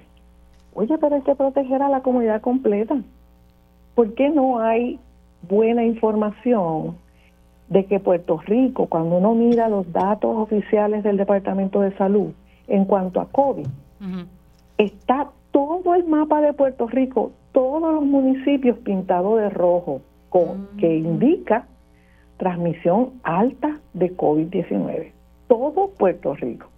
Oye, 0.75 0.99
pero 0.99 1.17
hay 1.17 1.23
que 1.23 1.35
proteger 1.35 1.83
a 1.83 1.89
la 1.89 2.03
comunidad 2.03 2.43
completa. 2.43 2.99
¿Por 3.95 4.13
qué 4.13 4.29
no 4.29 4.61
hay 4.61 5.01
buena 5.49 5.85
información 5.85 6.97
de 7.69 7.87
que 7.87 7.99
Puerto 7.99 8.39
Rico, 8.45 8.87
cuando 8.89 9.17
uno 9.17 9.35
mira 9.35 9.71
los 9.71 9.91
datos 9.91 10.37
oficiales 10.37 11.03
del 11.03 11.17
Departamento 11.17 11.81
de 11.81 11.97
Salud 11.97 12.33
en 12.69 12.85
cuanto 12.85 13.23
a 13.23 13.29
COVID, 13.29 13.67
está 14.77 15.31
todo 15.51 15.95
el 15.95 16.05
mapa 16.05 16.43
de 16.43 16.53
Puerto 16.53 16.87
Rico, 16.89 17.33
todos 17.53 17.95
los 17.95 18.05
municipios 18.05 18.77
pintados 18.81 19.41
de 19.41 19.49
rojo, 19.49 20.03
con, 20.29 20.43
mm. 20.43 20.77
que 20.77 20.95
indica 20.99 21.67
transmisión 22.37 23.13
alta 23.23 23.79
de 23.95 24.17
COVID-19. 24.17 25.13
Todo 25.49 25.91
Puerto 25.97 26.35
Rico. 26.35 26.69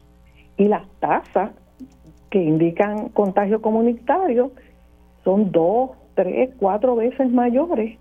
Y 0.57 0.69
las 0.69 0.87
tasas 1.01 1.53
que 2.31 2.43
indican 2.43 3.09
contagio 3.11 3.63
comunitario 3.63 4.53
son 5.25 5.51
dos, 5.51 5.91
tres, 6.15 6.51
cuatro 6.59 6.97
veces 6.97 7.31
mayores 7.31 7.99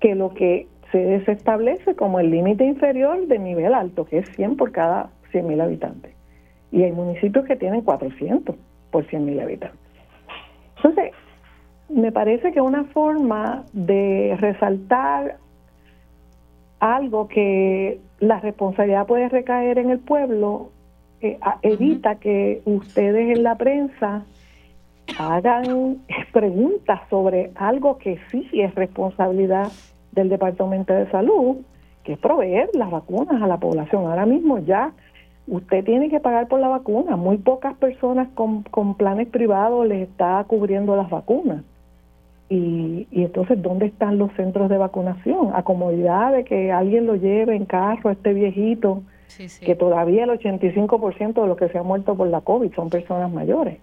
que 0.00 0.14
lo 0.14 0.34
que 0.34 0.66
se 0.92 0.98
desestablece 0.98 1.94
como 1.94 2.20
el 2.20 2.30
límite 2.30 2.64
inferior 2.64 3.26
de 3.26 3.38
nivel 3.38 3.74
alto, 3.74 4.04
que 4.04 4.18
es 4.18 4.28
100 4.36 4.56
por 4.56 4.72
cada 4.72 5.10
100.000 5.32 5.62
habitantes. 5.62 6.14
Y 6.70 6.82
hay 6.82 6.92
municipios 6.92 7.44
que 7.44 7.56
tienen 7.56 7.82
400 7.82 8.56
por 8.90 9.06
100.000 9.06 9.42
habitantes. 9.42 9.80
Entonces, 10.76 11.12
me 11.88 12.12
parece 12.12 12.52
que 12.52 12.60
una 12.60 12.84
forma 12.84 13.64
de 13.72 14.36
resaltar 14.40 15.38
algo 16.80 17.28
que 17.28 18.00
la 18.20 18.40
responsabilidad 18.40 19.06
puede 19.06 19.28
recaer 19.28 19.78
en 19.78 19.90
el 19.90 19.98
pueblo 19.98 20.70
eh, 21.20 21.38
evita 21.62 22.16
que 22.16 22.60
ustedes 22.64 23.36
en 23.36 23.42
la 23.42 23.56
prensa 23.56 24.24
hagan 25.18 25.98
preguntas 26.32 27.00
sobre 27.08 27.52
algo 27.54 27.98
que 27.98 28.18
sí 28.30 28.48
es 28.52 28.74
responsabilidad 28.74 29.72
del 30.12 30.28
Departamento 30.28 30.92
de 30.92 31.10
Salud, 31.10 31.58
que 32.04 32.14
es 32.14 32.18
proveer 32.18 32.70
las 32.74 32.90
vacunas 32.90 33.42
a 33.42 33.46
la 33.46 33.58
población. 33.58 34.06
Ahora 34.06 34.26
mismo 34.26 34.58
ya 34.58 34.92
usted 35.46 35.84
tiene 35.84 36.10
que 36.10 36.20
pagar 36.20 36.48
por 36.48 36.60
la 36.60 36.68
vacuna. 36.68 37.16
Muy 37.16 37.38
pocas 37.38 37.74
personas 37.76 38.28
con, 38.34 38.62
con 38.64 38.94
planes 38.94 39.28
privados 39.28 39.86
les 39.86 40.08
está 40.08 40.44
cubriendo 40.46 40.96
las 40.96 41.08
vacunas. 41.08 41.62
Y, 42.48 43.08
y, 43.10 43.24
entonces, 43.24 43.60
¿dónde 43.60 43.86
están 43.86 44.18
los 44.18 44.32
centros 44.34 44.68
de 44.68 44.78
vacunación? 44.78 45.50
A 45.54 45.64
comodidad 45.64 46.32
de 46.32 46.44
que 46.44 46.70
alguien 46.70 47.06
lo 47.06 47.16
lleve 47.16 47.56
en 47.56 47.64
carro, 47.64 48.10
este 48.10 48.34
viejito, 48.34 49.02
que 49.60 49.74
todavía 49.74 50.24
el 50.24 50.30
85% 50.30 51.42
de 51.42 51.48
los 51.48 51.56
que 51.56 51.68
se 51.68 51.78
han 51.78 51.86
muerto 51.86 52.14
por 52.14 52.28
la 52.28 52.40
COVID 52.40 52.72
son 52.74 52.88
personas 52.90 53.32
mayores. 53.32 53.78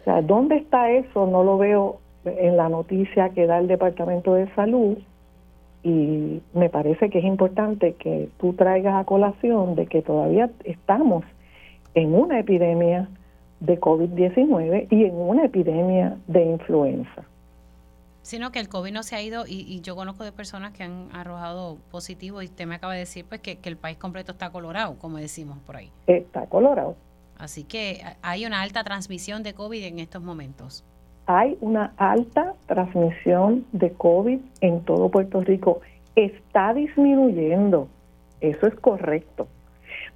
O 0.00 0.04
sea, 0.04 0.22
¿dónde 0.22 0.56
está 0.56 0.90
eso? 0.90 1.26
No 1.26 1.44
lo 1.44 1.58
veo 1.58 2.00
en 2.24 2.56
la 2.56 2.68
noticia 2.68 3.30
que 3.30 3.46
da 3.46 3.58
el 3.58 3.68
Departamento 3.68 4.34
de 4.34 4.48
Salud 4.54 4.98
y 5.82 6.40
me 6.54 6.68
parece 6.70 7.10
que 7.10 7.18
es 7.18 7.24
importante 7.24 7.94
que 7.94 8.28
tú 8.38 8.54
traigas 8.54 8.94
a 8.96 9.04
colación 9.04 9.74
de 9.74 9.86
que 9.86 10.02
todavía 10.02 10.50
estamos 10.64 11.24
en 11.94 12.14
una 12.14 12.40
epidemia 12.40 13.08
de 13.60 13.80
COVID-19 13.80 14.88
y 14.90 15.04
en 15.04 15.14
una 15.14 15.44
epidemia 15.44 16.16
de 16.26 16.44
influenza. 16.44 17.24
Sino 18.22 18.52
que 18.52 18.58
el 18.60 18.68
COVID 18.68 18.92
no 18.92 19.02
se 19.02 19.16
ha 19.16 19.22
ido 19.22 19.44
y, 19.46 19.80
yo 19.80 19.96
conozco 19.96 20.22
de 20.22 20.32
personas 20.32 20.72
que 20.72 20.82
han 20.82 21.08
arrojado 21.12 21.78
positivo 21.90 22.42
y 22.42 22.46
usted 22.46 22.66
me 22.66 22.74
acaba 22.74 22.92
de 22.92 23.00
decir 23.00 23.24
pues 23.26 23.40
que, 23.40 23.56
que 23.56 23.68
el 23.68 23.76
país 23.76 23.96
completo 23.96 24.32
está 24.32 24.50
colorado, 24.50 24.96
como 24.98 25.16
decimos 25.16 25.58
por 25.66 25.76
ahí. 25.76 25.90
Está 26.06 26.46
colorado. 26.46 26.96
Así 27.38 27.64
que 27.64 28.02
hay 28.20 28.44
una 28.44 28.62
alta 28.62 28.84
transmisión 28.84 29.42
de 29.42 29.54
COVID 29.54 29.82
en 29.84 29.98
estos 30.00 30.22
momentos 30.22 30.84
hay 31.28 31.58
una 31.60 31.92
alta 31.98 32.54
transmisión 32.66 33.66
de 33.72 33.92
COVID 33.92 34.40
en 34.62 34.80
todo 34.84 35.10
Puerto 35.10 35.42
Rico. 35.42 35.82
Está 36.16 36.72
disminuyendo, 36.72 37.88
eso 38.40 38.66
es 38.66 38.74
correcto, 38.76 39.46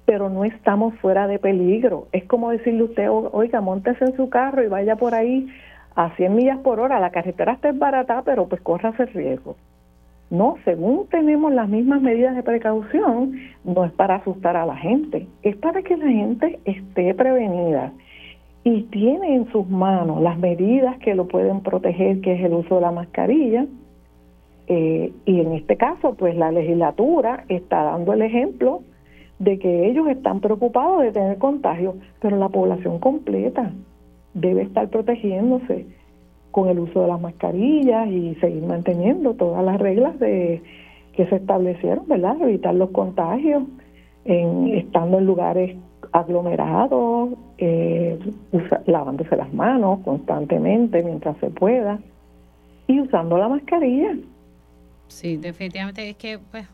pero 0.05 0.29
no 0.29 0.43
estamos 0.43 0.93
fuera 0.95 1.27
de 1.27 1.39
peligro. 1.39 2.07
Es 2.11 2.25
como 2.25 2.51
decirle 2.51 2.83
usted, 2.83 3.09
oiga, 3.09 3.61
montese 3.61 4.05
en 4.05 4.15
su 4.15 4.29
carro 4.29 4.63
y 4.63 4.67
vaya 4.67 4.95
por 4.95 5.13
ahí 5.13 5.47
a 5.95 6.09
100 6.15 6.35
millas 6.35 6.59
por 6.59 6.79
hora. 6.79 6.99
La 6.99 7.11
carretera 7.11 7.53
está 7.53 7.71
barata, 7.71 8.21
pero 8.23 8.47
pues 8.47 8.61
corra 8.61 8.89
ese 8.89 9.05
riesgo. 9.07 9.55
No, 10.29 10.55
según 10.65 11.07
tenemos 11.09 11.53
las 11.53 11.69
mismas 11.69 12.01
medidas 12.01 12.35
de 12.35 12.43
precaución, 12.43 13.33
no 13.63 13.85
es 13.85 13.91
para 13.91 14.15
asustar 14.15 14.57
a 14.57 14.65
la 14.65 14.75
gente, 14.75 15.27
es 15.43 15.55
para 15.57 15.83
que 15.83 15.95
la 15.95 16.07
gente 16.07 16.59
esté 16.65 17.13
prevenida 17.13 17.93
y 18.63 18.83
tiene 18.83 19.35
en 19.35 19.51
sus 19.51 19.69
manos 19.69 20.21
las 20.21 20.39
medidas 20.39 20.97
que 20.99 21.13
lo 21.13 21.27
pueden 21.27 21.61
proteger, 21.61 22.21
que 22.21 22.33
es 22.33 22.43
el 22.43 22.53
uso 22.53 22.75
de 22.75 22.81
la 22.81 22.91
mascarilla. 22.91 23.67
Eh, 24.67 25.11
y 25.25 25.41
en 25.41 25.51
este 25.51 25.75
caso, 25.75 26.15
pues 26.15 26.35
la 26.35 26.51
legislatura 26.51 27.43
está 27.49 27.83
dando 27.83 28.13
el 28.13 28.21
ejemplo 28.21 28.81
de 29.43 29.59
que 29.59 29.87
ellos 29.87 30.07
están 30.07 30.39
preocupados 30.39 31.01
de 31.03 31.11
tener 31.11 31.37
contagio, 31.37 31.95
pero 32.21 32.37
la 32.37 32.49
población 32.49 32.99
completa 32.99 33.71
debe 34.33 34.63
estar 34.63 34.87
protegiéndose 34.89 35.85
con 36.51 36.69
el 36.69 36.79
uso 36.79 37.01
de 37.01 37.07
las 37.07 37.19
mascarillas 37.19 38.07
y 38.07 38.35
seguir 38.35 38.63
manteniendo 38.63 39.33
todas 39.33 39.63
las 39.65 39.79
reglas 39.79 40.17
de 40.19 40.61
que 41.13 41.25
se 41.27 41.35
establecieron, 41.35 42.07
¿verdad? 42.07 42.37
Evitar 42.41 42.73
los 42.73 42.89
contagios, 42.91 43.63
en, 44.25 44.69
estando 44.69 45.19
en 45.19 45.25
lugares 45.25 45.77
aglomerados, 46.11 47.31
eh, 47.57 48.17
lavándose 48.85 49.35
las 49.35 49.53
manos 49.53 49.99
constantemente 50.05 51.03
mientras 51.03 51.37
se 51.37 51.49
pueda 51.49 51.99
y 52.87 53.01
usando 53.01 53.37
la 53.37 53.49
mascarilla. 53.49 54.15
Sí, 55.13 55.37
definitivamente 55.37 56.09
es 56.09 56.15
que 56.15 56.39
pues 56.39 56.67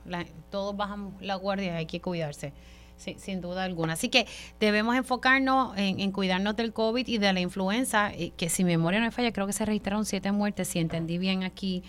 todos 0.49 0.75
bajan 0.75 1.11
la 1.19 1.35
guardia, 1.35 1.75
hay 1.75 1.85
que 1.85 1.99
cuidarse. 1.99 2.53
sin 2.95 3.41
duda 3.41 3.63
alguna. 3.63 3.93
Así 3.93 4.09
que 4.09 4.25
debemos 4.59 4.95
enfocarnos 4.95 5.77
en, 5.77 6.11
cuidarnos 6.11 6.55
del 6.55 6.73
COVID 6.73 7.07
y 7.07 7.17
de 7.17 7.33
la 7.33 7.39
influenza, 7.41 8.11
eh, 8.13 8.31
que 8.35 8.49
si 8.49 8.63
memoria 8.63 8.99
no 8.99 9.05
me 9.05 9.11
falla, 9.11 9.31
creo 9.31 9.45
que 9.45 9.53
se 9.53 9.65
registraron 9.65 10.05
siete 10.05 10.31
muertes, 10.31 10.69
si 10.69 10.79
entendí 10.79 11.17
bien 11.17 11.43
aquí 11.43 11.83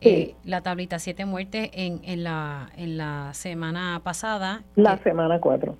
eh, 0.00 0.34
la 0.44 0.62
tablita, 0.62 0.98
siete 0.98 1.26
muertes 1.26 1.70
en, 1.74 2.00
en, 2.04 2.24
la, 2.24 2.70
en 2.76 2.96
la 2.96 3.34
semana 3.34 4.00
pasada. 4.02 4.62
La 4.76 4.96
semana 4.98 5.38
cuatro. 5.38 5.76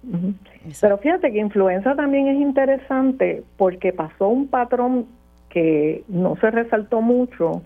Pero 0.81 0.99
fíjate 0.99 1.33
que 1.33 1.39
influenza 1.39 1.95
también 1.97 2.29
es 2.29 2.39
interesante 2.41 3.43
porque 3.57 3.95
pasó 3.95 4.29
un 4.29 4.49
patrón 4.49 5.07
que 5.49 6.05
no 6.09 6.37
se 6.37 6.51
resaltó 6.51 7.01
mucho, 7.01 7.63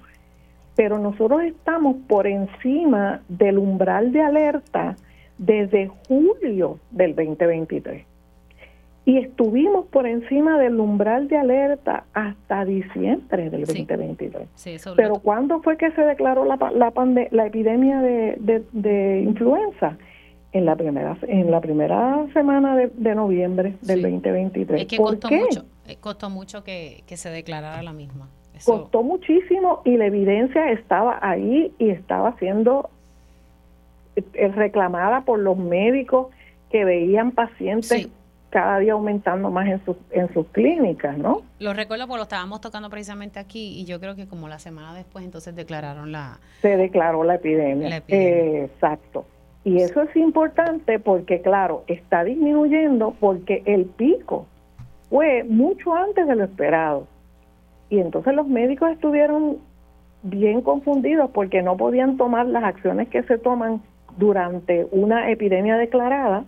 pero 0.76 0.98
nosotros 0.98 1.42
estamos 1.42 1.96
por 2.08 2.26
encima 2.26 3.20
del 3.28 3.58
umbral 3.58 4.12
de 4.12 4.20
alerta 4.22 4.96
desde 5.38 5.90
julio 6.08 6.78
del 6.90 7.14
2023 7.14 8.06
y 9.06 9.18
estuvimos 9.18 9.86
por 9.86 10.06
encima 10.06 10.58
del 10.58 10.80
umbral 10.80 11.28
de 11.28 11.36
alerta 11.36 12.04
hasta 12.14 12.64
diciembre 12.64 13.50
del 13.50 13.66
2023. 13.66 14.48
Pero 14.96 15.16
¿cuándo 15.16 15.60
fue 15.62 15.76
que 15.76 15.90
se 15.92 16.00
declaró 16.00 16.44
la, 16.44 16.56
la, 16.56 16.92
la 17.30 17.46
epidemia 17.46 18.00
de, 18.00 18.64
de, 18.72 19.20
influenza? 19.20 19.96
En 20.52 20.66
la 20.66 20.76
primera 20.76 21.18
en 21.22 21.50
la 21.50 21.60
primera 21.60 22.26
semana 22.32 22.76
de, 22.76 23.14
noviembre 23.16 23.74
del 23.80 24.02
2023. 24.02 24.82
Es 24.82 24.86
que 24.86 24.96
costó 24.96 25.28
mucho, 25.28 25.64
eh, 25.88 25.96
costó 25.98 26.30
mucho 26.30 26.62
que, 26.62 27.02
se 27.08 27.28
declarara 27.28 27.82
la 27.82 27.92
misma. 27.92 28.28
Costó 28.64 29.02
muchísimo 29.02 29.82
y 29.84 29.96
la 29.96 30.06
evidencia 30.06 30.70
estaba 30.70 31.18
ahí 31.20 31.72
y 31.78 31.90
estaba 31.90 32.36
siendo 32.38 32.90
eh, 34.16 34.48
reclamada 34.48 35.22
por 35.22 35.38
los 35.38 35.56
médicos 35.56 36.28
que 36.70 36.84
veían 36.84 37.32
pacientes 37.32 38.08
cada 38.50 38.78
día 38.78 38.92
aumentando 38.92 39.50
más 39.50 39.66
en, 39.66 39.84
sus 39.84 39.96
en 40.12 40.32
sus 40.32 40.46
clínicas, 40.48 41.18
¿no? 41.18 41.42
Lo 41.58 41.72
recuerdo 41.72 42.06
porque 42.06 42.18
lo 42.18 42.22
estábamos 42.22 42.60
tocando 42.60 42.88
precisamente 42.88 43.40
aquí 43.40 43.80
y 43.80 43.84
yo 43.84 43.98
creo 43.98 44.14
que 44.14 44.28
como 44.28 44.48
la 44.48 44.60
semana 44.60 44.94
después 44.94 45.24
entonces 45.24 45.56
declararon 45.56 46.12
la... 46.12 46.38
Se 46.62 46.76
declaró 46.76 47.24
la 47.24 47.34
epidemia. 47.34 48.00
exacto. 48.06 49.26
Y 49.64 49.78
eso 49.78 50.02
es 50.02 50.14
importante 50.14 51.00
porque, 51.00 51.40
claro, 51.40 51.82
está 51.88 52.22
disminuyendo 52.22 53.16
porque 53.18 53.62
el 53.64 53.86
pico 53.86 54.46
fue 55.08 55.42
mucho 55.42 55.94
antes 55.94 56.28
de 56.28 56.36
lo 56.36 56.44
esperado. 56.44 57.08
Y 57.90 57.98
entonces 57.98 58.34
los 58.34 58.46
médicos 58.46 58.90
estuvieron 58.90 59.58
bien 60.22 60.62
confundidos 60.62 61.30
porque 61.30 61.62
no 61.62 61.76
podían 61.76 62.16
tomar 62.16 62.46
las 62.46 62.64
acciones 62.64 63.08
que 63.08 63.22
se 63.24 63.38
toman 63.38 63.82
durante 64.16 64.86
una 64.90 65.30
epidemia 65.30 65.76
declarada, 65.76 66.44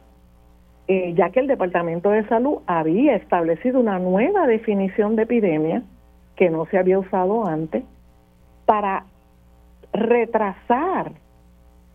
eh, 0.89 1.15
ya 1.15 1.31
que 1.31 1.41
el 1.41 1.47
Departamento 1.47 2.11
de 2.11 2.27
Salud 2.29 2.59
había 2.67 3.17
establecido 3.17 3.81
una 3.81 3.99
nueva 3.99 4.47
definición 4.47 5.17
de 5.17 5.25
epidemia 5.25 5.83
que 6.37 6.49
no 6.51 6.67
se 6.67 6.79
había 6.79 6.99
usado 6.99 7.47
antes 7.47 7.85
para 8.65 9.05
retrasar 9.93 11.13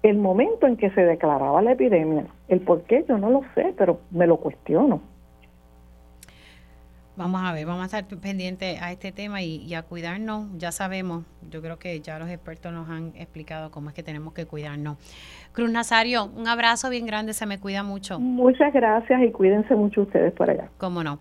el 0.04 0.18
momento 0.18 0.68
en 0.68 0.78
que 0.78 0.90
se 0.92 1.02
declaraba 1.02 1.62
la 1.62 1.74
epidemia. 1.74 2.26
El 2.48 2.62
por 2.62 2.82
qué 2.84 3.06
yo 3.08 3.18
no 3.18 3.30
lo 3.30 3.44
sé, 3.56 3.74
pero 3.78 4.00
me 4.12 4.28
lo 4.28 4.38
cuestiono. 4.38 5.02
Vamos 7.18 7.42
a 7.44 7.52
ver, 7.52 7.66
vamos 7.66 7.82
a 7.84 7.98
estar 7.98 8.20
pendientes 8.20 8.82
a 8.82 8.92
este 8.92 9.12
tema 9.12 9.42
y, 9.42 9.74
a 9.74 9.84
cuidarnos. 9.84 10.48
Ya 10.58 10.72
sabemos, 10.72 11.26
yo 11.50 11.62
creo 11.62 11.78
que 11.78 12.00
ya 12.00 12.18
los 12.18 12.30
expertos 12.30 12.72
nos 12.72 12.90
han 12.90 13.12
explicado 13.16 13.70
cómo 13.70 13.90
es 13.90 13.96
que 13.96 14.02
tenemos 14.02 14.34
que 14.34 14.46
cuidarnos. 14.46 14.98
Cruz 15.52 15.70
Nazario, 15.70 16.26
un 16.26 16.48
abrazo 16.48 16.90
bien 16.90 17.06
grande, 17.06 17.34
se 17.34 17.46
me 17.46 17.60
cuida 17.60 17.84
mucho. 17.84 18.20
Muchas 18.20 18.74
gracias 18.74 19.22
y 19.24 19.32
cuídense 19.32 19.76
mucho 19.76 20.04
ustedes 20.04 20.32
por 20.34 20.50
allá. 20.50 20.70
Cómo 20.78 21.04
no. 21.04 21.20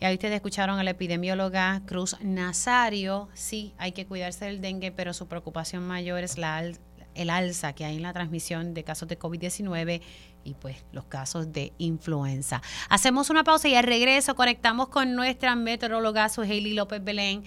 Y 0.00 0.04
ahí 0.04 0.14
ustedes 0.14 0.34
escucharon 0.34 0.78
a 0.78 0.84
la 0.84 0.90
epidemióloga 0.90 1.80
Cruz 1.86 2.22
Nazario. 2.22 3.28
Sí, 3.32 3.72
hay 3.78 3.92
que 3.92 4.06
cuidarse 4.06 4.44
del 4.44 4.60
dengue, 4.60 4.92
pero 4.92 5.14
su 5.14 5.26
preocupación 5.26 5.86
mayor 5.86 6.22
es 6.22 6.36
la 6.36 6.62
el 7.14 7.30
alza 7.30 7.72
que 7.74 7.84
hay 7.84 7.96
en 7.96 8.02
la 8.02 8.12
transmisión 8.12 8.74
de 8.74 8.84
casos 8.84 9.08
de 9.08 9.18
COVID-19 9.18 10.00
y 10.44 10.54
pues 10.54 10.84
los 10.92 11.04
casos 11.06 11.52
de 11.52 11.72
influenza. 11.78 12.62
Hacemos 12.88 13.30
una 13.30 13.44
pausa 13.44 13.68
y 13.68 13.74
al 13.74 13.84
regreso 13.84 14.34
conectamos 14.34 14.88
con 14.88 15.14
nuestra 15.14 15.56
meteoróloga 15.56 16.28
Suheili 16.28 16.74
López 16.74 17.02
Belén. 17.02 17.44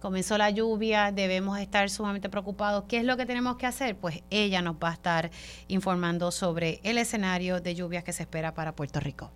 Comenzó 0.00 0.38
la 0.38 0.48
lluvia, 0.48 1.12
debemos 1.12 1.58
estar 1.58 1.90
sumamente 1.90 2.30
preocupados. 2.30 2.84
¿Qué 2.88 2.98
es 2.98 3.04
lo 3.04 3.18
que 3.18 3.26
tenemos 3.26 3.56
que 3.56 3.66
hacer? 3.66 3.96
Pues 3.96 4.22
ella 4.30 4.62
nos 4.62 4.76
va 4.76 4.90
a 4.90 4.94
estar 4.94 5.30
informando 5.68 6.30
sobre 6.30 6.80
el 6.84 6.96
escenario 6.96 7.60
de 7.60 7.74
lluvias 7.74 8.02
que 8.02 8.14
se 8.14 8.22
espera 8.22 8.54
para 8.54 8.74
Puerto 8.74 8.98
Rico. 8.98 9.30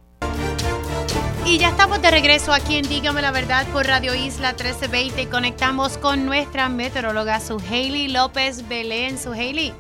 Y 1.45 1.59
ya 1.59 1.69
estamos 1.69 2.01
de 2.01 2.11
regreso 2.11 2.55
aquí 2.55 2.77
en 2.77 2.89
Dígame 2.89 3.21
la 3.21 3.31
Verdad 3.31 3.67
por 3.69 3.87
Radio 3.87 4.15
Isla 4.15 4.53
1320 4.53 5.23
y 5.23 5.27
conectamos 5.27 5.99
con 5.99 6.25
nuestra 6.25 6.71
meteoróloga 6.71 7.41
Suheili 7.41 8.09
López 8.09 8.67
Belén. 8.67 9.19
Suheili. 9.19 9.75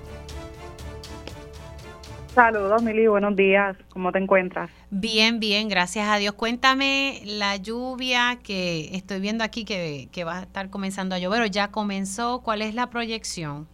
Saludos, 2.35 2.83
Mili, 2.83 3.07
buenos 3.07 3.37
días. 3.37 3.77
¿Cómo 3.91 4.11
te 4.11 4.19
encuentras? 4.19 4.69
Bien, 4.91 5.39
bien, 5.39 5.69
gracias 5.69 6.09
a 6.09 6.17
Dios. 6.17 6.35
Cuéntame 6.35 7.21
la 7.25 7.57
lluvia 7.59 8.41
que 8.43 8.89
estoy 8.97 9.21
viendo 9.21 9.45
aquí 9.45 9.65
que, 9.65 10.09
que 10.11 10.25
va 10.25 10.41
a 10.41 10.43
estar 10.43 10.69
comenzando 10.69 11.15
a 11.15 11.21
llover 11.21 11.43
o 11.43 11.47
ya 11.47 11.69
comenzó. 11.71 12.43
¿Cuál 12.43 12.63
es 12.63 12.75
la 12.75 12.91
proyección? 12.91 13.69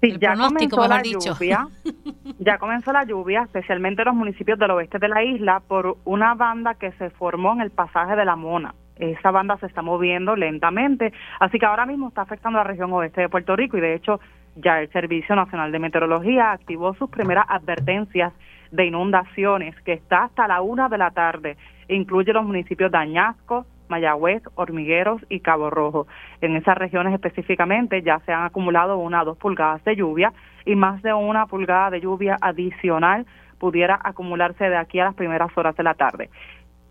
Sí, 0.00 0.16
ya 0.20 0.34
comenzó 0.34 0.88
la 0.88 1.02
lluvia. 1.04 1.68
ya 2.40 2.58
comenzó 2.58 2.92
la 2.92 3.04
lluvia, 3.04 3.42
especialmente 3.42 4.02
en 4.02 4.06
los 4.06 4.16
municipios 4.16 4.58
del 4.58 4.72
oeste 4.72 4.98
de 4.98 5.08
la 5.08 5.22
isla, 5.22 5.60
por 5.60 5.98
una 6.04 6.34
banda 6.34 6.74
que 6.74 6.90
se 6.92 7.10
formó 7.10 7.52
en 7.52 7.60
el 7.60 7.70
pasaje 7.70 8.16
de 8.16 8.24
la 8.24 8.34
Mona. 8.34 8.74
Esa 8.96 9.30
banda 9.30 9.56
se 9.58 9.66
está 9.66 9.82
moviendo 9.82 10.34
lentamente, 10.34 11.12
así 11.38 11.60
que 11.60 11.66
ahora 11.66 11.86
mismo 11.86 12.08
está 12.08 12.22
afectando 12.22 12.58
a 12.58 12.64
la 12.64 12.68
región 12.68 12.92
oeste 12.92 13.20
de 13.20 13.28
Puerto 13.28 13.54
Rico 13.54 13.78
y 13.78 13.80
de 13.80 13.94
hecho 13.94 14.18
ya 14.58 14.80
el 14.80 14.90
Servicio 14.90 15.34
Nacional 15.34 15.72
de 15.72 15.78
Meteorología 15.78 16.52
activó 16.52 16.94
sus 16.94 17.10
primeras 17.10 17.46
advertencias 17.48 18.32
de 18.70 18.86
inundaciones, 18.86 19.74
que 19.82 19.94
está 19.94 20.24
hasta 20.24 20.46
la 20.46 20.60
una 20.60 20.88
de 20.88 20.98
la 20.98 21.10
tarde. 21.10 21.56
Incluye 21.88 22.32
los 22.32 22.44
municipios 22.44 22.92
de 22.92 22.98
Añasco, 22.98 23.66
Mayagüez, 23.88 24.42
Hormigueros 24.54 25.24
y 25.28 25.40
Cabo 25.40 25.70
Rojo. 25.70 26.06
En 26.40 26.56
esas 26.56 26.76
regiones 26.76 27.14
específicamente 27.14 28.02
ya 28.02 28.20
se 28.20 28.32
han 28.32 28.44
acumulado 28.44 28.98
una 28.98 29.22
o 29.22 29.24
dos 29.24 29.38
pulgadas 29.38 29.82
de 29.84 29.96
lluvia 29.96 30.32
y 30.66 30.76
más 30.76 31.02
de 31.02 31.14
una 31.14 31.46
pulgada 31.46 31.90
de 31.90 32.00
lluvia 32.00 32.36
adicional 32.40 33.26
pudiera 33.58 33.98
acumularse 34.02 34.68
de 34.68 34.76
aquí 34.76 35.00
a 35.00 35.04
las 35.04 35.14
primeras 35.14 35.56
horas 35.56 35.74
de 35.76 35.82
la 35.82 35.94
tarde. 35.94 36.30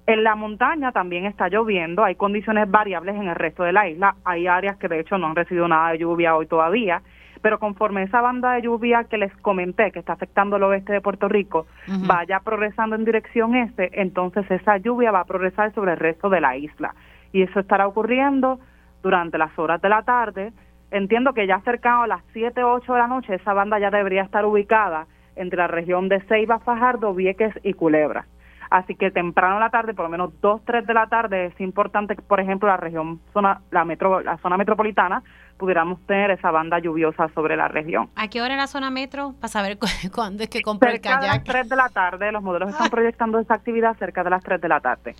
En 0.08 0.24
la 0.24 0.36
montaña 0.36 0.94
también 0.94 1.26
está 1.26 1.50
lloviendo, 1.50 2.04
hay 2.04 2.16
condiciones 2.16 2.72
variables 2.72 3.16
en 3.16 3.28
el 3.28 3.36
resto 3.36 3.64
de 3.64 3.74
la 3.74 3.90
isla, 3.90 4.16
hay 4.24 4.48
áreas 4.48 4.78
que 4.78 4.88
de 4.88 5.02
hecho 5.02 5.18
no 5.18 5.28
han 5.28 5.36
recibido 5.36 5.68
nada 5.68 5.92
de 5.92 6.00
lluvia 6.00 6.36
hoy 6.36 6.48
todavía, 6.48 7.02
pero 7.48 7.60
conforme 7.60 8.04
esa 8.04 8.20
banda 8.20 8.56
de 8.56 8.64
lluvia 8.64 9.06
que 9.06 9.18
les 9.18 9.34
comenté 9.38 9.94
que 9.94 10.00
está 10.00 10.12
afectando 10.12 10.58
el 10.58 10.64
oeste 10.64 10.92
de 10.92 11.00
Puerto 11.00 11.30
Rico 11.30 11.66
vaya 12.06 12.42
progresando 12.42 12.98
en 12.98 13.06
dirección 13.06 13.56
este, 13.56 14.02
entonces 14.02 14.52
esa 14.52 14.76
lluvia 14.76 15.12
va 15.12 15.22
a 15.22 15.24
progresar 15.24 15.74
sobre 15.74 15.94
el 15.94 15.98
resto 15.98 16.30
de 16.30 16.42
la 16.42 16.58
isla 16.58 16.94
y 17.32 17.44
eso 17.44 17.62
estará 17.62 17.88
ocurriendo 17.88 18.60
durante 19.02 19.38
las 19.38 19.58
horas 19.58 19.82
de 19.82 19.88
la 19.88 20.04
tarde. 20.04 20.52
Entiendo 20.92 21.32
que 21.32 21.48
ya 21.48 21.62
cercano 21.62 22.04
a 22.04 22.08
las 22.08 22.22
7, 22.34 22.62
8 22.66 22.92
de 22.92 23.00
la 23.00 23.08
noche 23.08 23.36
esa 23.36 23.54
banda 23.54 23.80
ya 23.80 23.92
debería 23.92 24.24
estar 24.24 24.44
ubicada 24.44 25.08
entre 25.38 25.58
la 25.58 25.68
región 25.68 26.10
de 26.10 26.20
Ceiba, 26.28 26.60
Fajardo, 26.60 27.14
Vieques 27.14 27.54
y 27.64 27.76
Culebra. 27.76 28.26
Así 28.70 28.96
que 28.96 29.12
temprano 29.12 29.56
en 29.56 29.62
la 29.62 29.70
tarde, 29.70 29.94
por 29.94 30.06
lo 30.06 30.10
menos 30.10 30.32
2, 30.42 30.62
3 30.66 30.86
de 30.86 30.94
la 30.94 31.08
tarde, 31.08 31.46
es 31.48 31.60
importante 31.62 32.16
que, 32.16 32.22
por 32.22 32.40
ejemplo, 32.40 32.68
la 32.68 32.78
región, 32.78 33.22
zona, 33.34 33.62
la, 33.72 33.86
metro, 33.86 34.22
la 34.22 34.38
zona 34.38 34.58
metropolitana 34.58 35.24
pudiéramos 35.58 36.00
tener 36.06 36.32
esa 36.32 36.52
banda 36.52 36.80
lluviosa 36.80 37.30
sobre 37.34 37.56
la 37.56 37.68
región. 37.68 38.10
¿A 38.16 38.28
qué 38.28 38.42
hora 38.42 38.54
en 38.54 38.60
la 38.60 38.68
zona 38.68 38.90
metro? 38.90 39.34
Para 39.40 39.48
saber 39.48 39.78
cuándo 40.14 40.44
es 40.44 40.50
que 40.50 40.62
compro 40.62 40.90
el 40.90 41.02
kayak. 41.02 41.24
a 41.24 41.28
las 41.28 41.44
3 41.44 41.70
de 41.70 41.76
la 41.76 41.90
tarde, 41.90 42.32
los 42.32 42.44
modelos 42.44 42.70
están 42.70 42.90
proyectando 42.90 43.40
esa 43.40 43.56
actividad 43.56 43.98
cerca 43.98 44.24
de 44.24 44.30
las 44.30 44.44
3 44.44 44.62
de 44.62 44.68
la 44.68 44.80
tarde. 44.80 45.16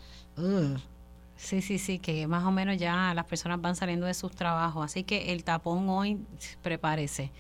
Sí, 1.36 1.62
sí, 1.62 1.78
sí, 1.78 2.00
que 2.00 2.28
más 2.28 2.44
o 2.44 2.52
menos 2.52 2.78
ya 2.78 3.14
las 3.14 3.26
personas 3.26 3.62
van 3.62 3.76
saliendo 3.76 4.06
de 4.08 4.14
sus 4.14 4.36
trabajos, 4.36 4.84
así 4.84 5.04
que 5.04 5.32
el 5.32 5.44
tapón 5.44 5.88
hoy, 5.90 6.20
prepárese. 6.64 7.32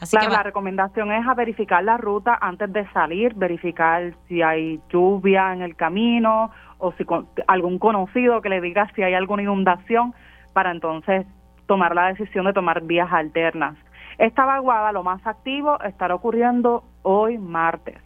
Así 0.00 0.16
claro, 0.16 0.32
la 0.32 0.42
recomendación 0.44 1.10
es 1.12 1.26
a 1.26 1.34
verificar 1.34 1.82
la 1.82 1.96
ruta 1.96 2.38
antes 2.40 2.72
de 2.72 2.88
salir, 2.92 3.34
verificar 3.34 4.12
si 4.28 4.42
hay 4.42 4.80
lluvia 4.88 5.52
en 5.52 5.62
el 5.62 5.74
camino 5.74 6.50
o 6.78 6.92
si 6.92 7.04
con, 7.04 7.26
algún 7.48 7.78
conocido 7.78 8.40
que 8.40 8.48
le 8.48 8.60
diga 8.60 8.88
si 8.94 9.02
hay 9.02 9.14
alguna 9.14 9.42
inundación 9.42 10.14
para 10.52 10.70
entonces 10.70 11.26
tomar 11.66 11.94
la 11.94 12.06
decisión 12.06 12.46
de 12.46 12.52
tomar 12.52 12.82
vías 12.82 13.12
alternas. 13.12 13.76
Esta 14.18 14.44
vaguada, 14.44 14.92
lo 14.92 15.02
más 15.02 15.24
activo, 15.26 15.80
estará 15.82 16.14
ocurriendo 16.14 16.84
hoy 17.02 17.38
martes. 17.38 17.98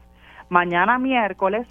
Mañana 0.48 0.98
miércoles, 0.98 1.66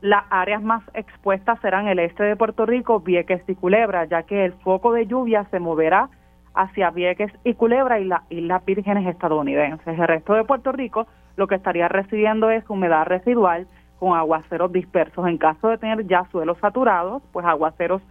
las 0.00 0.24
áreas 0.30 0.62
más 0.62 0.82
expuestas 0.94 1.60
serán 1.60 1.88
el 1.88 1.98
este 1.98 2.22
de 2.22 2.36
Puerto 2.36 2.66
Rico, 2.66 3.00
Vieques 3.00 3.42
y 3.48 3.54
Culebra, 3.54 4.04
ya 4.04 4.22
que 4.24 4.44
el 4.44 4.52
foco 4.54 4.92
de 4.92 5.06
lluvia 5.06 5.44
se 5.50 5.58
moverá 5.58 6.08
hacia 6.56 6.90
Vieques 6.90 7.30
y 7.44 7.54
Culebra 7.54 8.00
y 8.00 8.04
las 8.04 8.22
Islas 8.30 8.64
Vírgenes 8.64 9.06
estadounidenses. 9.06 9.98
El 9.98 10.08
resto 10.08 10.34
de 10.34 10.44
Puerto 10.44 10.72
Rico 10.72 11.06
lo 11.36 11.46
que 11.46 11.54
estaría 11.54 11.88
recibiendo 11.88 12.50
es 12.50 12.68
humedad 12.68 13.06
residual 13.06 13.66
con 13.98 14.16
aguaceros 14.16 14.72
dispersos. 14.72 15.26
En 15.26 15.38
caso 15.38 15.68
de 15.68 15.78
tener 15.78 16.06
ya 16.06 16.24
suelos 16.32 16.58
saturados, 16.58 17.22
pues 17.32 17.46
aguaceros 17.46 18.02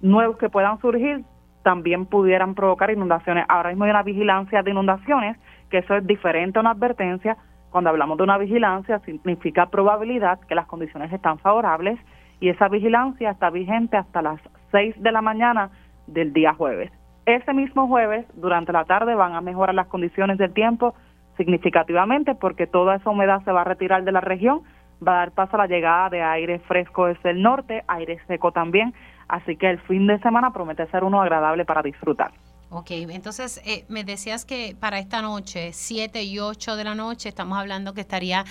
nuevos 0.00 0.36
que 0.36 0.48
puedan 0.48 0.78
surgir 0.80 1.24
también 1.62 2.06
pudieran 2.06 2.54
provocar 2.54 2.90
inundaciones. 2.90 3.44
Ahora 3.48 3.70
mismo 3.70 3.84
hay 3.84 3.90
una 3.90 4.02
vigilancia 4.02 4.62
de 4.62 4.70
inundaciones, 4.70 5.36
que 5.70 5.78
eso 5.78 5.96
es 5.96 6.06
diferente 6.06 6.58
a 6.58 6.60
una 6.60 6.70
advertencia. 6.70 7.36
Cuando 7.70 7.90
hablamos 7.90 8.16
de 8.16 8.24
una 8.24 8.38
vigilancia, 8.38 9.00
significa 9.00 9.66
probabilidad 9.66 10.40
que 10.40 10.54
las 10.54 10.66
condiciones 10.66 11.12
están 11.12 11.38
favorables 11.38 11.98
y 12.40 12.48
esa 12.48 12.68
vigilancia 12.68 13.30
está 13.30 13.50
vigente 13.50 13.96
hasta 13.96 14.22
las 14.22 14.40
6 14.70 15.02
de 15.02 15.12
la 15.12 15.20
mañana 15.20 15.70
del 16.06 16.32
día 16.32 16.54
jueves. 16.54 16.90
Ese 17.28 17.52
mismo 17.52 17.86
jueves, 17.86 18.24
durante 18.34 18.72
la 18.72 18.86
tarde, 18.86 19.14
van 19.14 19.34
a 19.34 19.42
mejorar 19.42 19.74
las 19.74 19.88
condiciones 19.88 20.38
del 20.38 20.54
tiempo 20.54 20.94
significativamente 21.36 22.34
porque 22.34 22.66
toda 22.66 22.96
esa 22.96 23.10
humedad 23.10 23.44
se 23.44 23.52
va 23.52 23.60
a 23.60 23.64
retirar 23.64 24.02
de 24.02 24.12
la 24.12 24.22
región, 24.22 24.62
va 25.06 25.12
a 25.12 25.16
dar 25.18 25.32
paso 25.32 25.56
a 25.56 25.58
la 25.58 25.66
llegada 25.66 26.08
de 26.08 26.22
aire 26.22 26.58
fresco 26.60 27.04
desde 27.04 27.30
el 27.30 27.42
norte, 27.42 27.84
aire 27.86 28.18
seco 28.26 28.50
también, 28.50 28.94
Así 29.28 29.56
que 29.56 29.68
el 29.68 29.78
fin 29.80 30.06
de 30.06 30.18
semana 30.20 30.52
promete 30.52 30.86
ser 30.90 31.04
uno 31.04 31.20
agradable 31.20 31.64
para 31.64 31.82
disfrutar. 31.82 32.32
Ok, 32.70 32.90
entonces 32.90 33.62
eh, 33.64 33.84
me 33.88 34.04
decías 34.04 34.44
que 34.44 34.74
para 34.78 34.98
esta 34.98 35.22
noche, 35.22 35.72
7 35.72 36.22
y 36.22 36.38
8 36.38 36.76
de 36.76 36.84
la 36.84 36.94
noche, 36.94 37.28
estamos 37.28 37.58
hablando 37.58 37.94
que 37.94 38.00
estaría 38.00 38.44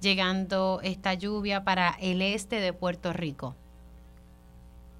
llegando 0.00 0.80
esta 0.82 1.14
lluvia 1.14 1.64
para 1.64 1.94
el 2.00 2.20
este 2.20 2.60
de 2.60 2.72
Puerto 2.72 3.12
Rico. 3.12 3.56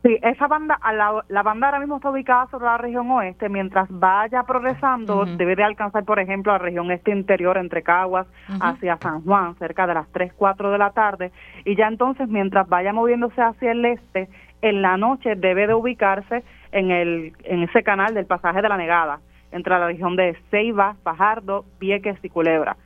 Sí, 0.04 0.18
esa 0.20 0.48
banda, 0.48 0.78
la, 0.92 1.24
la 1.28 1.42
banda 1.42 1.68
ahora 1.68 1.78
mismo 1.78 1.96
está 1.96 2.10
ubicada 2.10 2.46
sobre 2.50 2.66
la 2.66 2.76
región 2.76 3.10
oeste. 3.10 3.48
Mientras 3.48 3.88
vaya 3.88 4.42
progresando, 4.42 5.24
debe 5.24 5.56
de 5.56 5.64
alcanzar, 5.64 6.04
por 6.04 6.18
ejemplo, 6.18 6.52
la 6.52 6.58
región 6.58 6.90
este 6.90 7.10
interior 7.10 7.56
entre 7.56 7.82
Caguas 7.82 8.26
hacia 8.60 8.98
San 8.98 9.22
Juan, 9.22 9.54
cerca 9.54 9.86
de 9.86 9.94
las 9.94 10.06
3, 10.12 10.34
4 10.36 10.70
de 10.72 10.76
la 10.76 10.90
tarde. 10.90 11.32
Y 11.64 11.74
ya 11.74 11.88
entonces, 11.88 12.28
mientras 12.28 12.68
vaya 12.68 12.92
moviéndose 12.92 13.40
hacia 13.40 13.72
el 13.72 13.82
este, 13.86 14.28
en 14.60 14.82
la 14.82 14.98
noche 14.98 15.36
debe 15.36 15.66
de 15.66 15.72
ubicarse 15.72 16.44
en, 16.72 16.90
el, 16.90 17.32
en 17.44 17.62
ese 17.62 17.82
canal 17.82 18.12
del 18.12 18.26
pasaje 18.26 18.60
de 18.60 18.68
la 18.68 18.76
negada, 18.76 19.20
entre 19.52 19.78
la 19.78 19.86
región 19.86 20.16
de 20.16 20.36
Ceiba, 20.50 20.96
Fajardo, 21.02 21.64
Vieques 21.80 22.22
y 22.22 22.28
Culebra. 22.28 22.76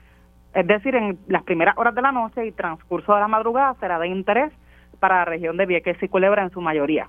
Es 0.55 0.69
decir, 0.69 0.95
en 0.95 1.19
las 1.27 1.43
primeras 1.43 1.77
horas 1.78 1.97
de 1.97 2.03
la 2.03 2.12
noche 2.12 2.47
y 2.47 2.53
transcurso 2.53 3.12
de 3.12 3.20
la 3.20 3.28
madrugada 3.28 3.74
será 3.81 3.99
de 3.99 4.07
interés 4.07 4.53
para 4.99 5.16
la 5.16 5.25
región 5.25 5.57
de 5.57 5.66
Vieques 5.66 6.03
y 6.03 6.09
Culebra 6.09 6.43
en 6.43 6.51
su 6.51 6.61
mayoría. 6.61 7.09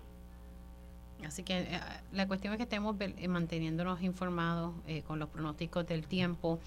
Así 1.25 1.43
que 1.43 1.59
eh, 1.59 1.79
la 2.11 2.27
cuestión 2.27 2.53
es 2.53 2.57
que 2.57 2.63
estemos 2.63 2.95
eh, 2.99 3.27
manteniéndonos 3.27 4.01
informados 4.01 4.73
eh, 4.87 5.03
con 5.03 5.19
los 5.19 5.29
pronósticos 5.29 5.85
del 5.85 6.07
tiempo 6.07 6.59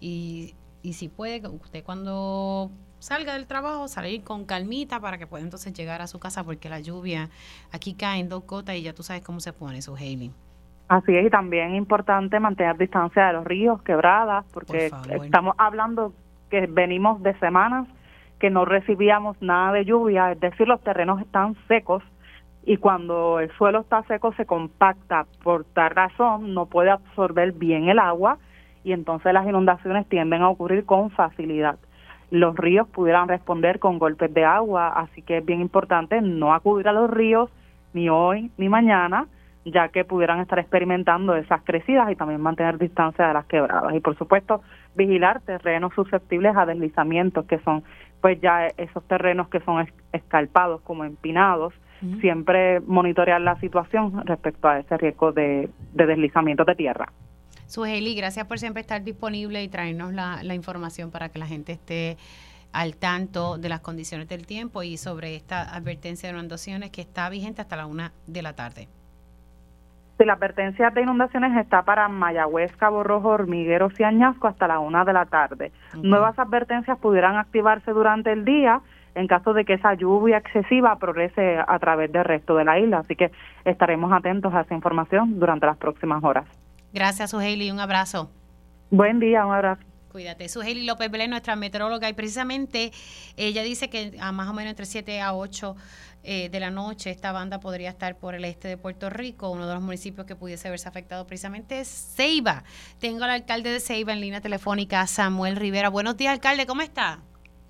y, 0.00 0.54
y 0.82 0.92
si 0.92 1.08
puede, 1.08 1.46
usted 1.48 1.82
cuando 1.84 2.70
salga 2.98 3.34
del 3.34 3.46
trabajo, 3.46 3.88
salir 3.88 4.22
con 4.22 4.44
calmita 4.44 5.00
para 5.00 5.18
que 5.18 5.26
pueda 5.26 5.42
entonces 5.42 5.72
llegar 5.74 6.02
a 6.02 6.06
su 6.06 6.18
casa 6.18 6.44
porque 6.44 6.68
la 6.68 6.80
lluvia 6.80 7.28
aquí 7.72 7.94
cae 7.94 8.20
en 8.20 8.28
dos 8.28 8.46
gotas 8.46 8.76
y 8.76 8.82
ya 8.82 8.94
tú 8.94 9.02
sabes 9.02 9.22
cómo 9.22 9.40
se 9.40 9.52
pone 9.52 9.82
su 9.82 9.94
hailing. 9.96 10.32
Así 10.88 11.16
es, 11.16 11.26
y 11.26 11.30
también 11.30 11.72
es 11.72 11.78
importante 11.78 12.38
mantener 12.38 12.78
distancia 12.78 13.26
de 13.26 13.32
los 13.32 13.44
ríos, 13.44 13.82
quebradas, 13.82 14.44
porque 14.52 14.92
estamos 15.20 15.56
hablando 15.58 16.12
que 16.48 16.68
venimos 16.68 17.20
de 17.24 17.36
semanas 17.40 17.88
que 18.38 18.50
no 18.50 18.64
recibíamos 18.64 19.40
nada 19.40 19.72
de 19.72 19.84
lluvia, 19.84 20.32
es 20.32 20.40
decir, 20.40 20.68
los 20.68 20.80
terrenos 20.82 21.20
están 21.20 21.54
secos 21.68 22.02
y 22.64 22.78
cuando 22.78 23.38
el 23.38 23.50
suelo 23.52 23.80
está 23.80 24.02
seco 24.02 24.32
se 24.32 24.44
compacta 24.44 25.26
por 25.42 25.64
tal 25.64 25.90
razón, 25.90 26.52
no 26.52 26.66
puede 26.66 26.90
absorber 26.90 27.52
bien 27.52 27.88
el 27.88 28.00
agua 28.00 28.38
y 28.82 28.92
entonces 28.92 29.32
las 29.32 29.46
inundaciones 29.46 30.06
tienden 30.08 30.42
a 30.42 30.48
ocurrir 30.48 30.84
con 30.84 31.10
facilidad. 31.10 31.78
Los 32.30 32.56
ríos 32.56 32.88
pudieran 32.88 33.28
responder 33.28 33.78
con 33.78 34.00
golpes 34.00 34.34
de 34.34 34.44
agua, 34.44 34.88
así 34.88 35.22
que 35.22 35.38
es 35.38 35.44
bien 35.44 35.60
importante 35.60 36.20
no 36.20 36.52
acudir 36.52 36.88
a 36.88 36.92
los 36.92 37.08
ríos 37.08 37.50
ni 37.94 38.08
hoy 38.08 38.50
ni 38.58 38.68
mañana, 38.68 39.26
ya 39.64 39.88
que 39.88 40.04
pudieran 40.04 40.40
estar 40.40 40.58
experimentando 40.58 41.36
esas 41.36 41.62
crecidas 41.62 42.10
y 42.10 42.16
también 42.16 42.40
mantener 42.40 42.78
distancia 42.78 43.28
de 43.28 43.34
las 43.34 43.46
quebradas. 43.46 43.94
Y 43.94 44.00
por 44.00 44.16
supuesto, 44.16 44.62
vigilar 44.96 45.40
terrenos 45.40 45.94
susceptibles 45.94 46.56
a 46.56 46.66
deslizamientos, 46.66 47.46
que 47.46 47.58
son 47.60 47.84
pues 48.20 48.40
ya 48.40 48.68
esos 48.76 49.02
terrenos 49.04 49.48
que 49.48 49.60
son 49.60 49.86
escarpados 50.12 50.80
como 50.82 51.04
empinados, 51.04 51.72
siempre 52.20 52.80
monitorear 52.80 53.40
la 53.40 53.58
situación 53.58 54.26
respecto 54.26 54.68
a 54.68 54.78
ese 54.78 54.96
riesgo 54.98 55.32
de, 55.32 55.70
deslizamiento 55.92 56.64
de 56.64 56.74
tierra. 56.74 57.12
Suheli, 57.66 58.14
gracias 58.14 58.46
por 58.46 58.58
siempre 58.58 58.80
estar 58.82 59.02
disponible 59.02 59.62
y 59.62 59.68
traernos 59.68 60.12
la, 60.12 60.42
la 60.42 60.54
información 60.54 61.10
para 61.10 61.30
que 61.30 61.38
la 61.38 61.46
gente 61.46 61.72
esté 61.72 62.16
al 62.72 62.96
tanto 62.96 63.58
de 63.58 63.68
las 63.68 63.80
condiciones 63.80 64.28
del 64.28 64.46
tiempo 64.46 64.82
y 64.82 64.98
sobre 64.98 65.34
esta 65.34 65.74
advertencia 65.74 66.28
de 66.28 66.34
inundaciones 66.36 66.90
que 66.90 67.00
está 67.00 67.28
vigente 67.30 67.62
hasta 67.62 67.76
la 67.76 67.86
una 67.86 68.12
de 68.26 68.42
la 68.42 68.54
tarde. 68.54 68.88
Sí, 70.18 70.24
la 70.24 70.34
advertencia 70.34 70.90
de 70.90 71.02
inundaciones 71.02 71.56
está 71.58 71.82
para 71.82 72.08
Mayagüez, 72.08 72.74
Cabo 72.76 73.02
Rojo, 73.02 73.28
Hormigueros 73.28 73.98
y 74.00 74.04
Añasco 74.04 74.46
hasta 74.48 74.66
la 74.66 74.78
una 74.78 75.04
de 75.04 75.12
la 75.12 75.26
tarde. 75.26 75.72
Nuevas 75.94 76.38
advertencias 76.38 76.98
pudieran 76.98 77.36
activarse 77.36 77.90
durante 77.90 78.32
el 78.32 78.44
día 78.44 78.80
en 79.14 79.26
caso 79.26 79.52
de 79.52 79.64
que 79.64 79.74
esa 79.74 79.94
lluvia 79.94 80.38
excesiva 80.38 80.96
progrese 80.96 81.58
a 81.58 81.78
través 81.78 82.12
del 82.12 82.24
resto 82.24 82.54
de 82.54 82.64
la 82.64 82.78
isla. 82.78 82.98
Así 82.98 83.16
que 83.16 83.30
estaremos 83.64 84.12
atentos 84.12 84.54
a 84.54 84.60
esa 84.60 84.74
información 84.74 85.38
durante 85.38 85.66
las 85.66 85.78
próximas 85.78 86.22
horas. 86.22 86.44
Gracias, 86.92 87.30
Suheili. 87.30 87.70
Un 87.70 87.80
abrazo. 87.80 88.30
Buen 88.90 89.18
día, 89.18 89.44
un 89.44 89.52
abrazo. 89.52 89.82
Cuídate. 90.16 90.48
Suheili 90.48 90.86
López 90.86 91.10
Belén, 91.10 91.28
nuestra 91.28 91.56
meteoróloga, 91.56 92.08
y 92.08 92.14
precisamente 92.14 92.90
ella 93.36 93.62
dice 93.62 93.90
que 93.90 94.16
a 94.18 94.32
más 94.32 94.48
o 94.48 94.54
menos 94.54 94.70
entre 94.70 94.86
7 94.86 95.20
a 95.20 95.34
8 95.34 95.76
eh, 96.24 96.48
de 96.48 96.58
la 96.58 96.70
noche 96.70 97.10
esta 97.10 97.32
banda 97.32 97.60
podría 97.60 97.90
estar 97.90 98.16
por 98.16 98.34
el 98.34 98.46
este 98.46 98.66
de 98.66 98.78
Puerto 98.78 99.10
Rico. 99.10 99.50
Uno 99.50 99.68
de 99.68 99.74
los 99.74 99.82
municipios 99.82 100.26
que 100.26 100.34
pudiese 100.34 100.70
verse 100.70 100.88
afectado 100.88 101.26
precisamente 101.26 101.80
es 101.80 102.14
Ceiba. 102.16 102.64
Tengo 102.98 103.24
al 103.24 103.30
alcalde 103.30 103.70
de 103.70 103.78
Ceiba 103.78 104.14
en 104.14 104.22
línea 104.22 104.40
telefónica, 104.40 105.06
Samuel 105.06 105.56
Rivera. 105.56 105.90
Buenos 105.90 106.16
días, 106.16 106.32
alcalde, 106.32 106.64
¿cómo 106.64 106.80
está? 106.80 107.18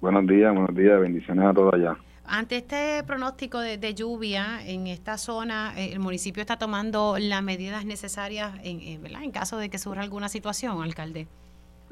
Buenos 0.01 0.25
días, 0.29 0.55
buenos 0.55 0.77
días, 0.77 1.01
bendiciones 1.01 1.47
a 1.47 1.53
todos 1.53 1.75
allá. 1.75 1.97
Ante 2.25 2.59
este 2.59 3.03
pronóstico 3.09 3.59
de, 3.59 3.95
lluvia 3.95 4.65
en 4.65 4.87
esta 4.87 5.19
zona, 5.19 5.75
eh, 5.77 5.91
el 5.93 5.99
municipio 5.99 6.43
está 6.43 6.59
tomando 6.59 7.17
las 7.19 7.43
medidas 7.43 7.85
necesarias 7.85 8.55
en, 8.63 8.81
eh, 8.83 8.99
¿verdad? 9.03 9.25
en 9.25 9.33
caso 9.33 9.59
de 9.59 9.69
que 9.69 9.79
surja 9.79 10.03
alguna 10.03 10.29
situación, 10.29 10.81
alcalde. 10.81 11.27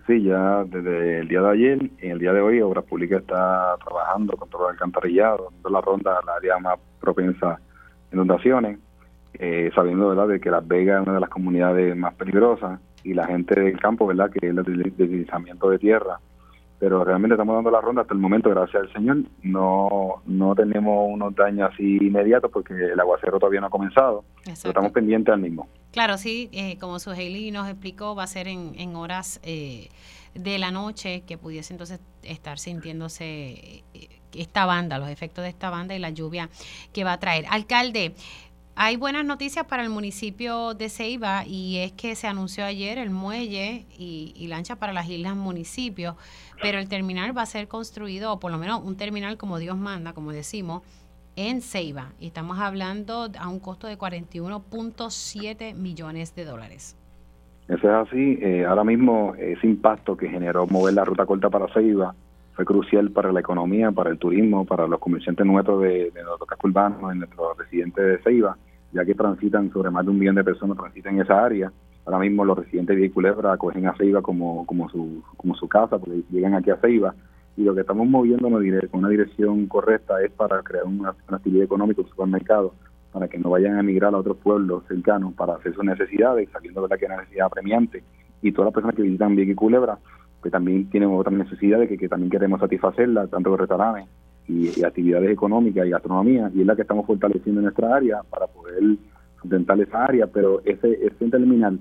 Sí, 0.06 0.22
ya 0.22 0.64
desde 0.64 1.20
el 1.20 1.28
día 1.28 1.40
de 1.40 1.50
ayer 1.50 1.90
y 2.02 2.08
el 2.08 2.18
día 2.18 2.34
de 2.34 2.40
hoy, 2.42 2.60
Obras 2.60 2.84
Públicas 2.84 3.22
está 3.22 3.74
trabajando 3.82 4.36
con 4.36 4.50
todo 4.50 4.68
el 4.68 4.74
alcantarillado, 4.74 5.48
dando 5.50 5.70
la 5.70 5.80
ronda 5.80 6.18
al 6.18 6.28
área 6.28 6.58
más 6.58 6.78
propensa 7.00 7.52
a 7.52 7.60
inundaciones, 8.12 8.78
eh, 9.34 9.70
sabiendo 9.74 10.10
¿verdad? 10.10 10.28
de 10.28 10.40
que 10.40 10.50
Las 10.50 10.66
Vegas 10.68 11.00
es 11.00 11.06
una 11.06 11.14
de 11.14 11.20
las 11.20 11.30
comunidades 11.30 11.96
más 11.96 12.14
peligrosas 12.14 12.80
y 13.02 13.14
la 13.14 13.26
gente 13.26 13.58
del 13.58 13.80
campo, 13.80 14.06
¿verdad? 14.06 14.30
que 14.30 14.46
es 14.46 14.54
el 14.54 14.94
deslizamiento 14.96 15.70
de 15.70 15.78
tierra. 15.78 16.18
Pero 16.84 17.02
realmente 17.02 17.32
estamos 17.32 17.54
dando 17.54 17.70
la 17.70 17.80
ronda 17.80 18.02
hasta 18.02 18.12
el 18.12 18.20
momento, 18.20 18.50
gracias 18.50 18.82
al 18.82 18.92
Señor. 18.92 19.16
No, 19.42 20.20
no 20.26 20.54
tenemos 20.54 21.08
unos 21.08 21.34
daños 21.34 21.70
así 21.72 21.96
inmediatos 21.96 22.50
porque 22.50 22.74
el 22.74 23.00
aguacero 23.00 23.38
todavía 23.38 23.62
no 23.62 23.68
ha 23.68 23.70
comenzado, 23.70 24.22
pero 24.44 24.54
estamos 24.68 24.92
pendientes 24.92 25.32
al 25.32 25.40
mismo. 25.40 25.66
Claro, 25.92 26.18
sí, 26.18 26.50
eh, 26.52 26.76
como 26.78 26.98
Suheili 26.98 27.50
nos 27.52 27.70
explicó, 27.70 28.14
va 28.14 28.24
a 28.24 28.26
ser 28.26 28.48
en, 28.48 28.74
en 28.76 28.96
horas 28.96 29.40
eh, 29.44 29.88
de 30.34 30.58
la 30.58 30.70
noche 30.70 31.22
que 31.26 31.38
pudiese 31.38 31.72
entonces 31.72 32.00
estar 32.22 32.58
sintiéndose 32.58 33.82
eh, 33.94 34.08
esta 34.34 34.66
banda, 34.66 34.98
los 34.98 35.08
efectos 35.08 35.42
de 35.42 35.48
esta 35.48 35.70
banda 35.70 35.94
y 35.94 35.98
la 35.98 36.10
lluvia 36.10 36.50
que 36.92 37.02
va 37.02 37.14
a 37.14 37.18
traer. 37.18 37.46
Alcalde, 37.48 38.14
hay 38.76 38.96
buenas 38.96 39.24
noticias 39.24 39.66
para 39.66 39.82
el 39.82 39.90
municipio 39.90 40.74
de 40.74 40.88
Ceiba 40.88 41.44
y 41.46 41.78
es 41.78 41.92
que 41.92 42.14
se 42.16 42.26
anunció 42.26 42.64
ayer 42.64 42.98
el 42.98 43.10
muelle 43.10 43.86
y, 43.96 44.32
y, 44.36 44.48
lancha 44.48 44.76
para 44.76 44.92
las 44.92 45.08
islas 45.08 45.36
municipios, 45.36 46.16
pero 46.60 46.78
el 46.78 46.88
terminal 46.88 47.36
va 47.36 47.42
a 47.42 47.46
ser 47.46 47.68
construido, 47.68 48.32
o 48.32 48.40
por 48.40 48.50
lo 48.50 48.58
menos 48.58 48.82
un 48.82 48.96
terminal 48.96 49.36
como 49.36 49.58
Dios 49.58 49.76
manda, 49.76 50.12
como 50.12 50.32
decimos, 50.32 50.82
en 51.36 51.62
Ceiba 51.62 52.12
y 52.20 52.26
estamos 52.26 52.58
hablando 52.58 53.28
a 53.38 53.48
un 53.48 53.60
costo 53.60 53.86
de 53.86 53.98
41.7 53.98 55.74
millones 55.74 56.34
de 56.34 56.44
dólares. 56.44 56.96
Eso 57.68 57.88
es 57.88 58.08
así. 58.08 58.38
Eh, 58.42 58.64
ahora 58.66 58.84
mismo 58.84 59.34
ese 59.38 59.66
impacto 59.66 60.16
que 60.16 60.28
generó 60.28 60.66
mover 60.66 60.94
la 60.94 61.04
ruta 61.04 61.24
corta 61.24 61.48
para 61.48 61.72
Ceiba 61.72 62.14
fue 62.54 62.64
crucial 62.64 63.10
para 63.10 63.32
la 63.32 63.40
economía, 63.40 63.90
para 63.90 64.10
el 64.10 64.18
turismo, 64.18 64.64
para 64.64 64.86
los 64.86 65.00
comerciantes 65.00 65.44
nuestros 65.44 65.82
de, 65.82 66.10
de 66.10 66.22
nuestros 66.22 66.48
cascos 66.48 66.70
urbanos, 66.70 67.10
de 67.10 67.16
nuestros 67.16 67.58
residentes 67.58 68.04
de 68.04 68.18
Ceiba, 68.18 68.56
ya 68.92 69.04
que 69.04 69.14
transitan 69.14 69.72
sobre 69.72 69.90
más 69.90 70.04
de 70.04 70.10
un 70.12 70.18
millón 70.18 70.36
de 70.36 70.44
personas 70.44 70.76
transitan 70.76 71.16
en 71.16 71.22
esa 71.22 71.44
área. 71.44 71.72
Ahora 72.06 72.18
mismo 72.18 72.44
los 72.44 72.58
residentes 72.58 72.96
de 72.98 73.10
Culebra 73.10 73.52
acogen 73.52 73.86
a 73.86 73.96
Ceiba 73.96 74.22
como, 74.22 74.64
como, 74.66 74.88
su, 74.88 75.22
como 75.36 75.54
su 75.56 75.68
casa, 75.68 75.98
porque 75.98 76.22
llegan 76.30 76.54
aquí 76.54 76.70
a 76.70 76.76
Ceiba 76.76 77.14
y 77.56 77.62
lo 77.62 77.74
que 77.74 77.82
estamos 77.82 78.06
moviendo 78.08 78.48
con 78.50 79.00
una 79.00 79.08
dirección 79.08 79.66
correcta 79.66 80.20
es 80.22 80.32
para 80.32 80.62
crear 80.62 80.84
una, 80.84 81.14
actividad 81.28 81.64
económica, 81.64 82.02
un 82.02 82.08
supermercado, 82.08 82.74
para 83.12 83.28
que 83.28 83.38
no 83.38 83.50
vayan 83.50 83.76
a 83.76 83.80
emigrar 83.80 84.12
a 84.14 84.18
otros 84.18 84.36
pueblos 84.38 84.82
cercanos 84.88 85.34
para 85.34 85.54
hacer 85.54 85.72
sus 85.74 85.84
necesidades, 85.84 86.48
sabiendo 86.52 86.86
que 86.88 86.94
es 86.94 87.02
una 87.02 87.18
necesidad 87.18 87.46
apremiante. 87.46 88.02
Y 88.42 88.50
todas 88.50 88.66
las 88.66 88.74
personas 88.74 88.96
que 88.96 89.02
visitan 89.02 89.36
Vieques 89.36 89.52
y 89.52 89.56
Culebra, 89.56 89.98
pues 90.44 90.52
también 90.52 90.90
tienen 90.90 91.08
otras 91.08 91.32
necesidades 91.32 91.88
que, 91.88 92.06
también 92.06 92.28
queremos 92.28 92.60
satisfacerla, 92.60 93.28
tanto 93.28 93.48
los 93.48 93.60
restaurantes 93.60 94.04
y, 94.46 94.84
actividades 94.84 95.30
económicas 95.30 95.86
y 95.86 95.90
gastronomía, 95.90 96.50
y 96.54 96.60
es 96.60 96.66
la 96.66 96.76
que 96.76 96.82
estamos 96.82 97.06
fortaleciendo 97.06 97.60
en 97.60 97.64
nuestra 97.64 97.96
área 97.96 98.20
para 98.28 98.46
poder 98.46 98.82
sustentar 99.40 99.80
esa 99.80 100.04
área, 100.04 100.26
pero 100.26 100.60
ese, 100.66 100.98
ese 101.02 101.30
terminal 101.30 101.78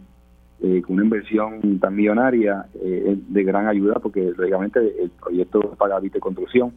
eh, 0.62 0.82
con 0.82 0.96
una 0.96 1.04
inversión 1.04 1.78
tan 1.80 1.94
millonaria 1.94 2.68
eh, 2.82 3.04
es 3.08 3.34
de 3.34 3.44
gran 3.44 3.68
ayuda 3.68 3.96
porque 3.96 4.32
lógicamente 4.38 4.80
el 4.80 5.10
proyecto 5.10 5.60
paga 5.78 6.00
de 6.00 6.10
construcción 6.22 6.72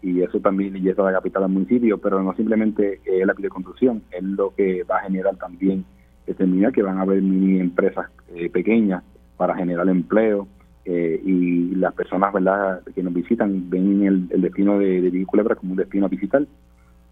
y 0.00 0.22
eso 0.22 0.40
también 0.40 0.72
lleva 0.72 1.12
la 1.12 1.18
capital 1.18 1.42
al 1.42 1.50
municipio, 1.50 1.98
pero 1.98 2.22
no 2.22 2.34
simplemente 2.34 3.00
es 3.04 3.26
la 3.26 3.34
construcción, 3.34 4.02
es 4.10 4.22
lo 4.22 4.54
que 4.54 4.84
va 4.84 5.00
a 5.00 5.02
generar 5.02 5.36
también 5.36 5.84
determinar 6.26 6.72
que 6.72 6.82
van 6.82 6.96
a 6.96 7.02
haber 7.02 7.20
mini 7.20 7.60
empresas 7.60 8.06
eh, 8.34 8.48
pequeñas 8.48 9.04
para 9.36 9.54
generar 9.54 9.86
empleo 9.90 10.48
y 10.86 11.74
las 11.74 11.92
personas 11.94 12.32
verdad 12.32 12.82
que 12.94 13.02
nos 13.02 13.12
visitan 13.12 13.68
ven 13.68 14.04
el, 14.04 14.40
destino 14.40 14.78
de, 14.78 15.00
de 15.00 15.26
como 15.56 15.72
un 15.72 15.76
destino 15.76 16.06
a 16.06 16.08
visitar 16.08 16.46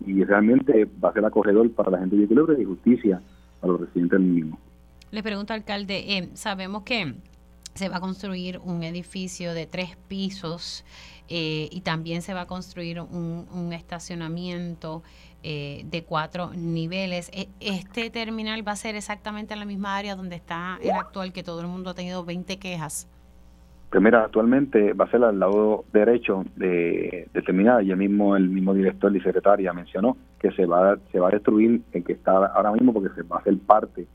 y 0.07 0.25
realmente 0.25 0.87
va 1.03 1.11
a 1.11 1.13
ser 1.13 1.25
acogedor 1.25 1.71
para 1.73 1.91
la 1.91 1.99
gente 1.99 2.17
de 2.17 2.27
Culebra 2.27 2.61
y 2.61 2.65
justicia 2.65 3.21
para 3.61 3.73
los 3.73 3.81
residentes 3.83 4.19
del 4.19 4.29
mismo. 4.29 4.59
Le 5.11 5.23
pregunto, 5.23 5.53
alcalde, 5.53 6.19
eh, 6.19 6.31
sabemos 6.35 6.83
que 6.83 7.15
se 7.75 7.89
va 7.89 7.97
a 7.97 8.01
construir 8.01 8.61
un 8.63 8.83
edificio 8.83 9.55
de 9.55 9.67
tres 9.67 9.97
pisos 10.09 10.85
eh, 11.29 11.69
y 11.71 11.81
también 11.81 12.23
se 12.23 12.35
va 12.35 12.43
a 12.43 12.47
construir 12.47 13.01
un, 13.01 13.73
estacionamiento 13.73 15.03
eh, 15.43 15.85
de 15.87 16.05
cuatro 16.05 16.53
niveles. 16.55 17.31
E, 17.33 17.49
¿Este 17.61 18.11
terminal 18.11 18.67
va 18.67 18.73
a 18.73 18.77
ser 18.77 18.95
exactamente 18.95 19.55
en 19.55 19.61
la 19.61 19.67
misma 19.67 19.97
área 19.97 20.15
donde 20.15 20.37
está 20.37 20.79
el 20.83 20.93
actual, 20.93 21.33
que 21.33 21.43
todo 21.43 21.61
el 21.61 21.67
mundo 21.67 21.91
ha 21.91 21.95
tenido 21.95 22.25
20 22.25 22.59
quejas? 22.59 23.09
Pues 23.95 24.03
mira, 24.03 24.25
actualmente 24.25 24.93
va 24.93 25.05
a 25.05 25.11
ser 25.13 25.23
al 25.23 25.39
lado 25.39 25.85
derecho 25.93 26.45
de, 26.57 27.29
de 27.33 27.43
terminal. 27.43 27.87
Ya 27.87 27.95
mismo 27.95 28.35
el 28.35 28.49
mismo 28.49 28.75
director 28.75 29.15
y 29.15 29.21
secretaria 29.21 29.73
mencionó 29.73 30.17
que 30.41 30.51
se 30.51 30.67
va, 30.67 30.99
se 31.13 31.21
va 31.21 31.29
a 31.29 31.31
destruir 31.31 31.81
el 31.93 32.03
que 32.03 32.15
está 32.15 32.33
ahora 32.47 32.73
mismo 32.73 32.93
porque 32.93 33.15
se 33.15 33.23
va 33.23 33.37
a 33.37 33.39
hacer 33.39 33.57
parte 33.59 34.09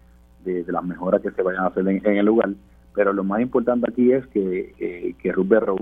de, 0.43 0.65
las 0.67 0.83
mejoras 0.83 1.21
que 1.21 1.31
se 1.31 1.41
vayan 1.41 1.63
a 1.63 1.67
hacer 1.67 1.87
en, 1.87 2.05
el 2.05 2.25
lugar. 2.25 2.49
Pero 2.93 3.13
lo 3.13 3.23
más 3.23 3.39
importante 3.39 3.89
aquí 3.89 4.11
es 4.11 4.27
que, 4.27 4.73
eh, 4.79 5.15
que 5.17 5.31
Road 5.31 5.79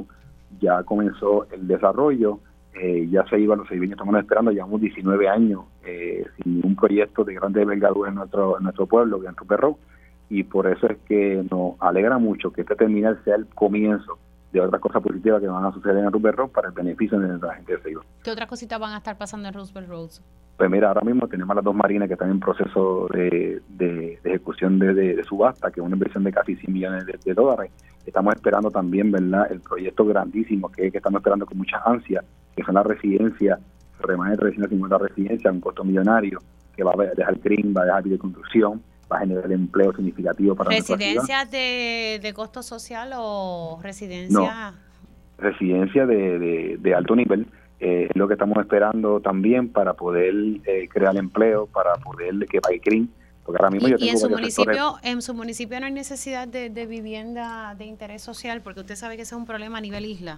ya 0.59 0.83
comenzó 0.83 1.47
el 1.51 1.67
desarrollo 1.67 2.39
eh, 2.79 3.07
ya 3.09 3.25
se 3.25 3.39
iba, 3.39 3.55
los 3.55 3.67
seibeños 3.67 3.93
estamos 3.93 4.15
esperando, 4.19 4.51
llevamos 4.51 4.79
19 4.79 5.27
años 5.27 5.61
eh, 5.83 6.23
sin 6.35 6.53
ningún 6.53 6.75
proyecto 6.75 7.23
de 7.23 7.33
grande 7.33 7.63
envergadura 7.63 8.09
en 8.09 8.15
nuestro, 8.17 8.59
en 8.59 8.63
nuestro 8.65 8.85
pueblo, 8.85 9.19
en 9.27 9.33
Perro, 9.47 9.79
y 10.29 10.43
por 10.43 10.67
eso 10.67 10.87
es 10.87 10.97
que 11.07 11.45
nos 11.49 11.75
alegra 11.79 12.17
mucho 12.17 12.51
que 12.51 12.61
este 12.61 12.75
terminal 12.75 13.19
sea 13.23 13.35
el 13.35 13.47
comienzo 13.47 14.17
de 14.51 14.61
otras 14.61 14.81
cosas 14.81 15.01
positivas 15.01 15.41
que 15.41 15.47
van 15.47 15.65
a 15.65 15.71
suceder 15.71 15.97
en 15.97 16.11
Roosevelt 16.11 16.51
para 16.51 16.69
el 16.69 16.73
beneficio 16.73 17.19
de 17.19 17.37
la 17.37 17.53
gente 17.55 17.73
de 17.75 17.81
Ceiba. 17.81 18.01
¿Qué 18.23 18.31
otras 18.31 18.47
cositas 18.47 18.79
van 18.79 18.93
a 18.93 18.97
estar 18.97 19.17
pasando 19.17 19.47
en 19.47 19.53
Roosevelt 19.53 19.89
Roads? 19.89 20.21
Pues 20.57 20.71
mira, 20.71 20.87
ahora 20.87 21.01
mismo 21.01 21.27
tenemos 21.27 21.55
las 21.55 21.63
dos 21.63 21.75
marinas 21.75 22.07
que 22.07 22.15
están 22.15 22.31
en 22.31 22.39
proceso 22.39 23.07
de, 23.13 23.61
ejecución 24.23 24.79
de, 24.79 25.23
subasta, 25.23 25.69
que 25.69 25.79
es 25.79 25.85
una 25.85 25.95
inversión 25.95 26.23
de 26.23 26.31
casi 26.31 26.55
100 26.55 26.73
millones 26.73 27.05
de, 27.05 27.33
dólares. 27.33 27.71
Estamos 28.05 28.33
esperando 28.33 28.71
también, 28.71 29.11
¿verdad?, 29.11 29.51
el 29.51 29.59
proyecto 29.59 30.05
grandísimo 30.05 30.69
que, 30.69 30.89
que 30.89 30.97
estamos 30.97 31.19
esperando 31.19 31.45
con 31.45 31.57
mucha 31.57 31.79
ansia, 31.85 32.23
que 32.55 32.63
son 32.63 32.73
las 32.73 32.85
residencias, 32.87 33.59
más 34.17 34.31
de 34.31 34.37
350 34.37 34.97
residencias, 34.97 35.53
un 35.53 35.61
costo 35.61 35.83
millonario, 35.83 36.39
que 36.75 36.83
va 36.83 36.93
a 36.93 37.15
dejar 37.15 37.37
green, 37.39 37.73
va 37.75 37.81
a 37.81 37.85
dejar 37.85 38.03
videoconstrucción, 38.03 38.81
va 39.11 39.17
a 39.17 39.19
generar 39.21 39.51
empleo 39.51 39.93
significativo 39.93 40.55
para 40.55 40.69
¿Residencias 40.69 41.49
de, 41.51 42.19
de 42.21 42.33
costo 42.33 42.61
social 42.63 43.11
o 43.15 43.79
residencia? 43.81 44.71
No, 44.71 44.77
residencia 45.37 46.05
de, 46.05 46.77
de, 46.79 46.95
alto 46.95 47.15
nivel. 47.15 47.47
Eh, 47.79 48.07
es 48.09 48.15
lo 48.15 48.27
que 48.27 48.33
estamos 48.33 48.57
esperando 48.57 49.19
también 49.19 49.69
para 49.69 49.93
poder 49.93 50.33
eh, 50.65 50.89
crear 50.91 51.15
empleo, 51.15 51.67
para 51.67 51.93
poder 51.95 52.33
que 52.47 52.59
vaya 52.59 52.81
green. 52.83 53.09
Porque 53.43 53.61
ahora 53.61 53.71
mismo 53.71 53.87
¿Y, 53.87 53.91
yo 53.91 53.97
tengo 53.97 54.11
en 54.11 54.17
su 54.19 54.29
municipio 54.29 54.95
en 55.03 55.21
su 55.21 55.33
municipio 55.33 55.79
no 55.79 55.85
hay 55.85 55.93
necesidad 55.93 56.49
de, 56.49 56.69
de 56.69 56.85
vivienda 56.85 57.75
de 57.77 57.85
interés 57.85 58.21
social 58.21 58.59
porque 58.61 58.81
usted 58.81 58.95
sabe 58.95 59.15
que 59.15 59.21
ese 59.21 59.35
es 59.35 59.39
un 59.39 59.45
problema 59.45 59.77
a 59.77 59.81
nivel 59.81 60.03
isla 60.03 60.37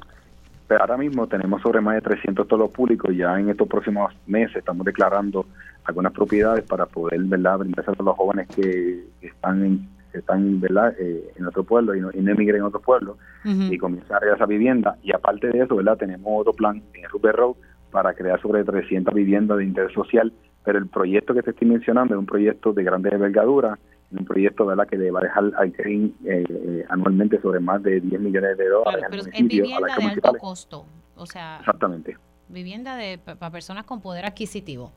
ahora 0.77 0.97
mismo 0.97 1.27
tenemos 1.27 1.61
sobre 1.61 1.81
más 1.81 1.95
de 1.95 2.01
300 2.01 2.47
todos 2.47 2.69
públicos, 2.71 3.15
ya 3.15 3.39
en 3.39 3.49
estos 3.49 3.67
próximos 3.67 4.13
meses 4.27 4.57
estamos 4.57 4.85
declarando 4.85 5.45
algunas 5.85 6.13
propiedades 6.13 6.63
para 6.65 6.85
poder 6.85 7.21
verdad 7.23 7.59
brindarse 7.59 7.91
a 7.91 8.03
los 8.03 8.15
jóvenes 8.15 8.47
que, 8.47 9.03
están 9.21 9.65
en, 9.65 9.89
están 10.13 10.59
verdad 10.59 10.93
eh, 10.99 11.31
en 11.35 11.45
otro 11.45 11.63
pueblo 11.63 11.95
y 11.95 12.01
no, 12.01 12.11
emigren 12.11 12.57
en 12.57 12.63
otro 12.63 12.79
pueblo 12.79 13.17
y 13.43 13.77
comenzar 13.77 14.23
a 14.23 14.35
esa 14.35 14.45
vivienda. 14.45 14.97
Y 15.01 15.13
aparte 15.13 15.47
de 15.47 15.61
eso 15.63 15.75
verdad 15.75 15.97
tenemos 15.97 16.41
otro 16.41 16.53
plan 16.53 16.81
en 16.93 17.03
el 17.03 17.09
Rupert 17.09 17.37
Road 17.37 17.55
para 17.91 18.13
crear 18.13 18.39
sobre 18.41 18.63
300 18.63 19.13
viviendas 19.13 19.57
de 19.57 19.63
interés 19.63 19.93
social. 19.93 20.31
Pero 20.63 20.77
el 20.77 20.87
proyecto 20.87 21.33
que 21.33 21.41
te 21.41 21.51
estoy 21.51 21.67
mencionando 21.67 22.13
es 22.13 22.19
un 22.19 22.25
proyecto 22.25 22.73
de 22.73 22.83
grande 22.83 23.09
envergadura 23.11 23.79
un 24.11 24.25
proyecto 24.25 24.65
¿verdad? 24.65 24.87
que 24.87 24.97
le 24.97 25.11
va 25.11 25.19
a 25.19 25.23
dejar 25.23 25.51
al 25.57 25.71
CRIM 25.71 26.13
eh, 26.25 26.85
anualmente 26.89 27.39
sobre 27.41 27.59
más 27.59 27.81
de 27.83 27.99
10 27.99 28.21
millones 28.21 28.57
de 28.57 28.67
dólares. 28.67 29.05
pero 29.09 29.23
es 29.23 29.47
vivienda 29.47 29.95
de 29.97 30.05
alto 30.05 30.33
costo, 30.39 30.85
o 31.15 31.25
sea, 31.25 31.57
exactamente. 31.59 32.17
Vivienda 32.47 32.95
de, 32.95 33.19
para 33.19 33.51
personas 33.51 33.85
con 33.85 34.01
poder 34.01 34.25
adquisitivo. 34.25 34.91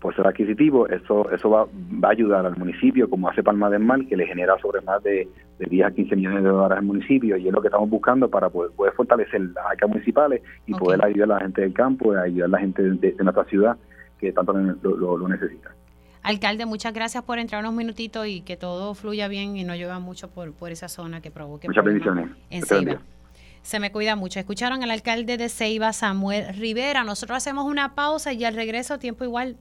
Por 0.00 0.14
ser 0.16 0.26
adquisitivo, 0.26 0.88
eso 0.88 1.30
eso 1.30 1.50
va, 1.50 1.64
va 1.64 2.08
a 2.08 2.12
ayudar 2.12 2.46
al 2.46 2.56
municipio, 2.56 3.08
como 3.08 3.28
hace 3.28 3.42
Palma 3.42 3.68
del 3.70 3.80
Mar, 3.80 4.06
que 4.06 4.16
le 4.16 4.26
genera 4.26 4.58
sobre 4.58 4.80
más 4.82 5.02
de, 5.02 5.28
de 5.58 5.66
10 5.66 5.86
a 5.86 5.90
15 5.90 6.16
millones 6.16 6.42
de 6.42 6.48
dólares 6.48 6.78
al 6.78 6.84
municipio, 6.84 7.36
y 7.36 7.46
es 7.46 7.52
lo 7.52 7.60
que 7.60 7.68
estamos 7.68 7.88
buscando 7.88 8.28
para 8.28 8.48
poder, 8.48 8.72
poder 8.72 8.94
fortalecer 8.94 9.40
las 9.40 9.64
arcas 9.66 9.88
municipales 9.88 10.42
y 10.66 10.74
poder 10.74 11.04
ayudar 11.04 11.32
a 11.32 11.34
la 11.34 11.40
gente 11.40 11.60
del 11.62 11.74
campo, 11.74 12.12
ayudar 12.12 12.48
a 12.48 12.52
la 12.52 12.58
gente 12.58 12.82
de, 12.82 13.14
nuestra 13.18 13.44
ciudad 13.44 13.76
que 14.18 14.32
tanto 14.32 14.52
lo, 14.52 15.16
lo 15.16 15.28
necesita. 15.28 15.70
Alcalde, 16.22 16.66
muchas 16.66 16.92
gracias 16.92 17.24
por 17.24 17.38
entrar 17.38 17.62
unos 17.62 17.74
minutitos 17.74 18.26
y 18.26 18.42
que 18.42 18.56
todo 18.56 18.94
fluya 18.94 19.28
bien 19.28 19.56
y 19.56 19.64
no 19.64 19.74
llueva 19.74 19.98
mucho 19.98 20.28
por, 20.28 20.52
por 20.52 20.70
esa 20.70 20.88
zona 20.88 21.20
que 21.20 21.30
provoque. 21.30 21.68
Muchas 21.68 21.84
bendiciones. 21.84 22.30
En 22.50 22.62
Ceiba. 22.64 23.00
Se 23.62 23.78
me 23.78 23.92
cuida 23.92 24.16
mucho. 24.16 24.38
Escucharon 24.40 24.82
al 24.82 24.90
alcalde 24.90 25.36
de 25.36 25.48
Ceiba, 25.48 25.92
Samuel 25.92 26.54
Rivera. 26.54 27.04
Nosotros 27.04 27.36
hacemos 27.36 27.66
una 27.66 27.94
pausa 27.94 28.32
y 28.32 28.44
al 28.44 28.54
regreso, 28.54 28.98
tiempo 28.98 29.24
igual, 29.24 29.56